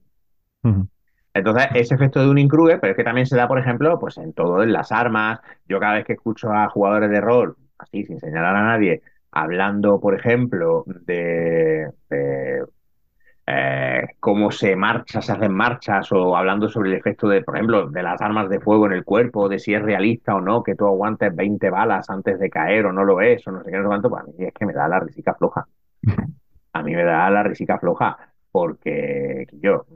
Entonces, 1.35 1.67
ese 1.75 1.95
efecto 1.97 2.21
de 2.21 2.31
un 2.31 2.49
Kruger, 2.49 2.81
pero 2.81 2.93
es 2.93 2.97
que 2.97 3.05
también 3.05 3.27
se 3.27 3.37
da, 3.37 3.49
por 3.49 3.59
ejemplo, 3.59 3.99
pues 3.99 4.19
en 4.19 4.33
todo, 4.33 4.63
en 4.63 4.73
las 4.73 4.93
armas. 4.93 5.41
Yo 5.69 5.81
cada 5.81 5.95
vez 5.95 6.05
que 6.05 6.13
escucho 6.15 6.53
a 6.53 6.69
jugadores 6.69 7.11
de 7.11 7.21
rol, 7.21 7.57
así, 7.79 8.05
sin 8.05 8.21
señalar 8.21 8.55
a 8.57 8.63
nadie, 8.63 9.03
hablando, 9.33 10.01
por 10.01 10.15
ejemplo, 10.15 10.85
de, 10.87 11.91
de, 12.09 12.65
eh, 13.47 14.03
cómo 14.21 14.51
se 14.51 14.77
marcha, 14.77 15.21
se 15.23 15.33
hacen 15.33 15.53
marchas, 15.53 16.11
o 16.13 16.37
hablando 16.37 16.69
sobre 16.69 16.91
el 16.91 16.97
efecto 16.97 17.29
de, 17.29 17.43
por 17.43 17.57
ejemplo, 17.57 17.89
de 17.91 18.03
las 18.03 18.21
armas 18.23 18.49
de 18.49 18.61
fuego 18.61 18.87
en 18.87 18.93
el 18.93 19.05
cuerpo, 19.05 19.49
de 19.49 19.59
si 19.59 19.75
es 19.75 19.83
realista 19.83 20.35
o 20.37 20.41
no, 20.41 20.63
que 20.63 20.75
tú 20.77 20.87
aguantes 20.87 21.35
20 21.35 21.71
balas 21.71 22.11
antes 22.11 22.39
de 22.39 22.51
caer 22.51 22.87
o 22.87 22.93
no 22.93 23.05
lo 23.05 23.21
es, 23.21 23.47
o 23.49 23.53
no 23.53 23.63
sé 23.65 23.71
qué, 23.71 23.77
no 23.79 23.85
sé 23.85 23.89
cuánto, 23.89 24.11
pues 24.11 24.23
a 24.23 24.27
mí 24.27 24.35
es 24.39 24.55
que 24.55 24.67
me 24.67 24.73
da 24.73 24.89
la 24.89 25.01
risica 25.01 25.35
floja. 25.35 25.67
A 26.73 26.83
mí 26.83 26.95
me 26.95 27.05
da 27.05 27.31
la 27.31 27.43
risica 27.43 27.79
floja, 27.79 28.17
porque 28.51 29.47
yo, 29.53 29.87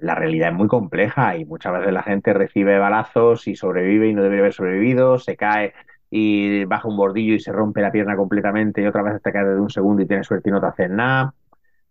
la 0.00 0.14
realidad 0.14 0.50
es 0.50 0.54
muy 0.54 0.68
compleja 0.68 1.36
y 1.36 1.44
muchas 1.44 1.72
veces 1.72 1.92
la 1.92 2.02
gente 2.02 2.32
recibe 2.32 2.78
balazos 2.78 3.46
y 3.48 3.56
sobrevive 3.56 4.08
y 4.08 4.14
no 4.14 4.22
debería 4.22 4.42
haber 4.42 4.52
sobrevivido, 4.52 5.18
se 5.18 5.36
cae 5.36 5.74
y 6.10 6.64
baja 6.64 6.88
un 6.88 6.96
bordillo 6.96 7.34
y 7.34 7.40
se 7.40 7.52
rompe 7.52 7.80
la 7.80 7.92
pierna 7.92 8.16
completamente 8.16 8.82
y 8.82 8.86
otra 8.86 9.02
vez 9.02 9.20
te 9.22 9.32
cae 9.32 9.44
de 9.44 9.60
un 9.60 9.70
segundo 9.70 10.02
y 10.02 10.06
tienes 10.06 10.26
suerte 10.26 10.50
y 10.50 10.52
no 10.52 10.60
te 10.60 10.66
haces 10.66 10.90
nada. 10.90 11.34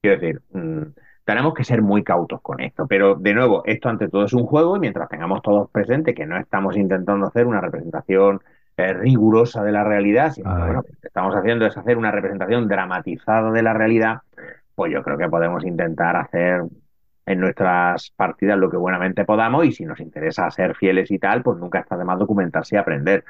Quiero 0.02 0.20
decir, 0.20 0.42
mmm, 0.52 0.84
tenemos 1.26 1.54
que 1.54 1.64
ser 1.64 1.82
muy 1.82 2.04
cautos 2.04 2.42
con 2.42 2.62
esto, 2.62 2.88
pero 2.88 3.16
de 3.16 3.34
nuevo, 3.34 3.64
esto 3.66 3.90
ante 3.90 4.08
todo 4.08 4.26
es 4.26 4.34
un 4.34 4.46
juego 4.46 4.78
y 4.78 4.80
mientras 4.80 5.10
tengamos 5.10 5.42
todos 5.42 5.70
presente 5.72 6.14
que 6.14 6.26
no 6.26 6.38
estamos 6.38 6.78
intentando 6.78 7.28
hacer 7.28 7.48
una 7.48 7.62
representación 7.62 8.42
eh, 8.78 8.94
rigurosa 8.94 9.64
de 9.64 9.72
la 9.72 9.84
realidad, 9.84 10.32
sino 10.34 10.54
que 10.54 10.62
bueno, 10.62 10.74
lo 10.74 10.84
que 10.84 11.08
estamos 11.08 11.36
haciendo 11.36 11.66
es 11.66 11.76
hacer 11.78 11.98
una 11.98 12.12
representación 12.12 12.68
dramatizada 12.68 13.52
de 13.52 13.64
la 13.64 13.74
realidad, 13.74 14.22
pues 14.76 14.94
yo 14.94 15.02
creo 15.02 15.18
que 15.18 15.30
podemos 15.30 15.66
intentar 15.66 16.16
hacer 16.18 16.64
en 17.26 17.40
nuestras 17.40 18.12
partidas 18.12 18.58
lo 18.58 18.70
que 18.70 18.78
buenamente 18.78 19.26
podamos 19.26 19.66
y 19.66 19.72
si 19.72 19.86
nos 19.86 20.00
interesa 20.00 20.50
ser 20.52 20.76
fieles 20.76 21.12
y 21.12 21.20
tal, 21.20 21.42
pues 21.44 21.58
nunca 21.58 21.80
está 21.80 21.98
de 21.98 22.06
más 22.06 22.20
documentarse 22.20 22.76
y 22.76 22.80
aprender. 22.80 23.24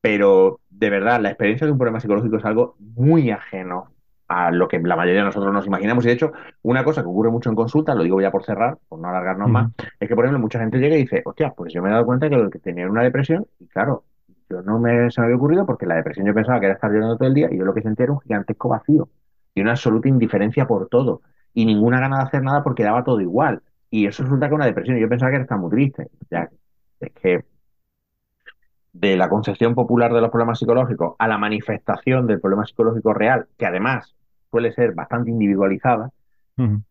Pero 0.00 0.60
de 0.68 0.90
verdad, 0.90 1.20
la 1.20 1.30
experiencia 1.30 1.66
de 1.66 1.72
un 1.72 1.78
problema 1.78 2.00
psicológico 2.00 2.36
es 2.36 2.44
algo 2.44 2.76
muy 2.78 3.30
ajeno 3.30 3.88
a 4.30 4.52
lo 4.52 4.68
que 4.68 4.78
la 4.78 4.94
mayoría 4.94 5.20
de 5.20 5.26
nosotros 5.26 5.52
nos 5.52 5.66
imaginamos. 5.66 6.04
Y 6.04 6.08
de 6.08 6.14
hecho, 6.14 6.32
una 6.62 6.84
cosa 6.84 7.02
que 7.02 7.08
ocurre 7.08 7.30
mucho 7.30 7.50
en 7.50 7.56
consulta, 7.56 7.96
lo 7.96 8.04
digo 8.04 8.20
ya 8.20 8.30
por 8.30 8.44
cerrar, 8.44 8.78
por 8.88 9.00
no 9.00 9.08
alargarnos 9.08 9.50
más, 9.50 9.72
es 9.98 10.08
que, 10.08 10.14
por 10.14 10.24
ejemplo, 10.24 10.38
mucha 10.38 10.60
gente 10.60 10.78
llega 10.78 10.94
y 10.94 11.00
dice, 11.00 11.22
hostia, 11.24 11.50
pues 11.50 11.72
yo 11.72 11.82
me 11.82 11.88
he 11.88 11.92
dado 11.92 12.06
cuenta 12.06 12.30
que 12.30 12.36
lo 12.36 12.48
que 12.48 12.60
tenía 12.60 12.84
era 12.84 12.92
una 12.92 13.02
depresión, 13.02 13.46
y 13.58 13.66
claro, 13.66 14.04
yo 14.48 14.62
no 14.62 14.78
me, 14.78 15.10
se 15.10 15.20
me 15.20 15.26
había 15.26 15.36
ocurrido 15.36 15.66
porque 15.66 15.84
la 15.84 15.96
depresión 15.96 16.26
yo 16.26 16.34
pensaba 16.34 16.60
que 16.60 16.66
era 16.66 16.76
estar 16.76 16.92
llorando 16.92 17.16
todo 17.16 17.26
el 17.26 17.34
día, 17.34 17.48
y 17.50 17.58
yo 17.58 17.64
lo 17.64 17.74
que 17.74 17.82
sentía 17.82 18.04
era 18.04 18.12
un 18.12 18.20
gigantesco 18.20 18.68
vacío 18.68 19.08
y 19.52 19.62
una 19.62 19.72
absoluta 19.72 20.08
indiferencia 20.08 20.64
por 20.64 20.88
todo, 20.88 21.22
y 21.54 21.66
ninguna 21.66 22.00
gana 22.00 22.18
de 22.18 22.22
hacer 22.24 22.42
nada 22.42 22.62
porque 22.62 22.84
daba 22.84 23.04
todo 23.04 23.20
igual. 23.20 23.62
Y 23.90 24.06
eso 24.06 24.22
resulta 24.22 24.48
que 24.48 24.54
una 24.54 24.66
depresión, 24.66 24.96
y 24.96 25.00
yo 25.00 25.08
pensaba 25.08 25.30
que 25.30 25.38
era 25.38 25.56
muy 25.56 25.70
triste. 25.70 26.08
Ya, 26.30 26.48
es 27.00 27.12
que 27.12 27.44
de 28.92 29.16
la 29.16 29.28
concepción 29.28 29.74
popular 29.74 30.12
de 30.12 30.20
los 30.20 30.30
problemas 30.30 30.58
psicológicos 30.58 31.14
a 31.18 31.28
la 31.28 31.38
manifestación 31.38 32.26
del 32.26 32.40
problema 32.40 32.66
psicológico 32.66 33.14
real, 33.14 33.46
que 33.56 33.66
además 33.66 34.14
suele 34.50 34.72
ser 34.72 34.94
bastante 34.94 35.30
individualizada, 35.30 36.10
Ujú. 36.58 36.82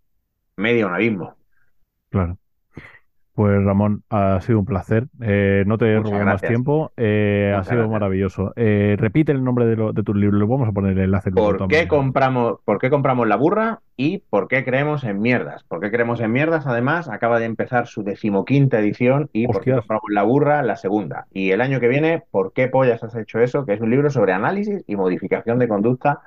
media 0.58 0.88
un 0.88 0.94
abismo. 0.94 1.36
Claro. 2.10 2.38
Pues 3.40 3.64
Ramón, 3.64 4.04
ha 4.10 4.42
sido 4.42 4.60
un 4.60 4.66
placer. 4.66 5.08
Eh, 5.22 5.64
no 5.66 5.78
te 5.78 5.96
robo 5.96 6.12
más 6.26 6.42
tiempo. 6.42 6.92
Eh, 6.98 7.54
ha 7.58 7.64
sido 7.64 7.76
gracias. 7.78 7.90
maravilloso. 7.90 8.52
Eh, 8.58 8.98
repite 9.00 9.32
el 9.32 9.46
nombre 9.46 9.66
de, 9.66 9.78
lo- 9.78 9.94
de 9.94 10.04
tus 10.04 10.14
libros. 10.14 10.42
Le 10.42 10.46
vamos 10.46 10.68
a 10.68 10.74
poner 10.74 10.92
el 10.92 11.06
enlace. 11.06 11.32
¿Por 11.32 11.70
qué 11.70 11.88
compramos, 11.88 12.60
por 12.66 12.80
qué 12.80 12.90
compramos 12.90 13.30
la 13.30 13.38
burra 13.38 13.80
y 13.96 14.18
por 14.30 14.50
qué 14.50 14.66
creemos 14.66 15.06
en 15.06 15.22
mierdas? 15.22 15.64
¿Por 15.64 15.80
qué 15.80 15.90
creemos 15.90 16.20
en 16.20 16.34
mierdas? 16.34 16.68
Además, 16.68 17.08
acaba 17.08 17.40
de 17.40 17.46
empezar 17.46 17.88
su 17.88 18.04
decimoquinta 18.04 18.78
edición 18.78 19.30
y 19.32 19.46
por 19.46 19.56
qué 19.62 19.72
Hostias. 19.72 19.78
compramos 19.84 20.04
la 20.12 20.24
burra 20.24 20.62
la 20.62 20.76
segunda. 20.76 21.28
Y 21.32 21.52
el 21.52 21.62
año 21.62 21.80
que 21.80 21.88
viene, 21.88 22.24
¿por 22.32 22.52
qué 22.52 22.68
pollas 22.68 23.06
has 23.06 23.16
hecho 23.16 23.40
eso? 23.40 23.66
Que 23.66 23.72
es 23.72 23.80
un 23.80 23.90
libro 23.90 24.10
sobre 24.10 24.34
análisis 24.34 24.84
y 24.86 24.98
modificación 24.98 25.60
de 25.60 25.70
conducta 25.70 26.20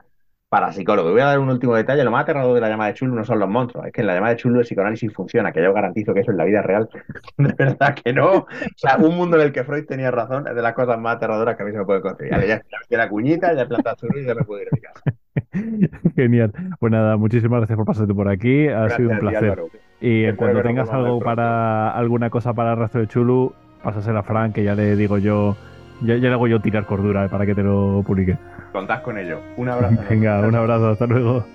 para 0.52 0.70
psicólogos. 0.70 1.12
Voy 1.12 1.22
a 1.22 1.28
dar 1.28 1.38
un 1.38 1.48
último 1.48 1.74
detalle. 1.74 2.04
Lo 2.04 2.10
más 2.10 2.24
aterrador 2.24 2.54
de 2.54 2.60
la 2.60 2.68
llamada 2.68 2.88
de 2.88 2.94
Chulu 2.94 3.14
no 3.14 3.24
son 3.24 3.38
los 3.38 3.48
monstruos, 3.48 3.86
es 3.86 3.92
que 3.94 4.02
en 4.02 4.06
la 4.06 4.12
llamada 4.12 4.34
de 4.34 4.36
Chulu 4.38 4.58
el 4.58 4.66
psicoanálisis 4.66 5.10
funciona, 5.10 5.50
que 5.50 5.62
yo 5.62 5.72
garantizo 5.72 6.12
que 6.12 6.20
eso 6.20 6.30
en 6.30 6.36
la 6.36 6.44
vida 6.44 6.60
real, 6.60 6.90
de 7.38 7.54
verdad 7.56 7.94
que 7.94 8.12
no. 8.12 8.30
O 8.32 8.46
sea, 8.76 8.98
un 8.98 9.16
mundo 9.16 9.38
en 9.38 9.44
el 9.44 9.52
que 9.52 9.64
Freud 9.64 9.86
tenía 9.86 10.10
razón 10.10 10.46
es 10.46 10.54
de 10.54 10.60
las 10.60 10.74
cosas 10.74 11.00
más 11.00 11.16
aterradoras 11.16 11.56
que 11.56 11.62
a 11.62 11.64
mí 11.64 11.72
se 11.72 11.78
me 11.78 11.86
puede 11.86 12.02
conseguir. 12.02 12.32
Vale, 12.32 12.48
ya 12.48 12.56
metí 12.56 12.96
la 12.96 13.08
cuñita, 13.08 13.54
ya 13.54 13.66
Chulu 13.66 14.18
y 14.18 14.26
ya 14.26 14.34
me 14.34 14.44
puedo 14.44 14.60
ir 14.60 14.68
a 14.68 14.76
mi 14.76 14.80
casa. 14.82 16.10
Genial. 16.16 16.52
Pues 16.78 16.92
nada, 16.92 17.16
muchísimas 17.16 17.60
gracias 17.60 17.76
por 17.78 17.86
pasarte 17.86 18.12
por 18.12 18.28
aquí. 18.28 18.68
Ha 18.68 18.90
sido 18.90 19.08
un 19.08 19.20
ti, 19.20 19.20
placer. 19.22 19.62
Y 20.02 20.24
en 20.24 20.36
cuanto 20.36 20.60
tengas 20.60 20.90
algo 20.90 21.18
para 21.20 21.92
alguna 21.92 22.28
cosa 22.28 22.52
para 22.52 22.72
el 22.72 22.78
rastro 22.78 23.00
de 23.00 23.06
Chulu, 23.06 23.54
pásasela 23.82 24.18
a 24.18 24.22
Frank, 24.22 24.52
que 24.52 24.64
ya 24.64 24.74
le 24.74 24.96
digo 24.96 25.16
yo, 25.16 25.56
ya, 26.02 26.16
ya 26.16 26.28
le 26.28 26.34
hago 26.34 26.46
yo 26.46 26.60
tirar 26.60 26.84
cordura 26.84 27.26
para 27.30 27.46
que 27.46 27.54
te 27.54 27.62
lo 27.62 28.02
publique. 28.06 28.36
Contad 28.72 29.02
con 29.02 29.18
ello. 29.18 29.40
Un 29.56 29.68
abrazo. 29.68 30.02
Venga, 30.08 30.40
un 30.40 30.54
abrazo, 30.54 30.88
hasta 30.88 31.06
luego. 31.06 31.46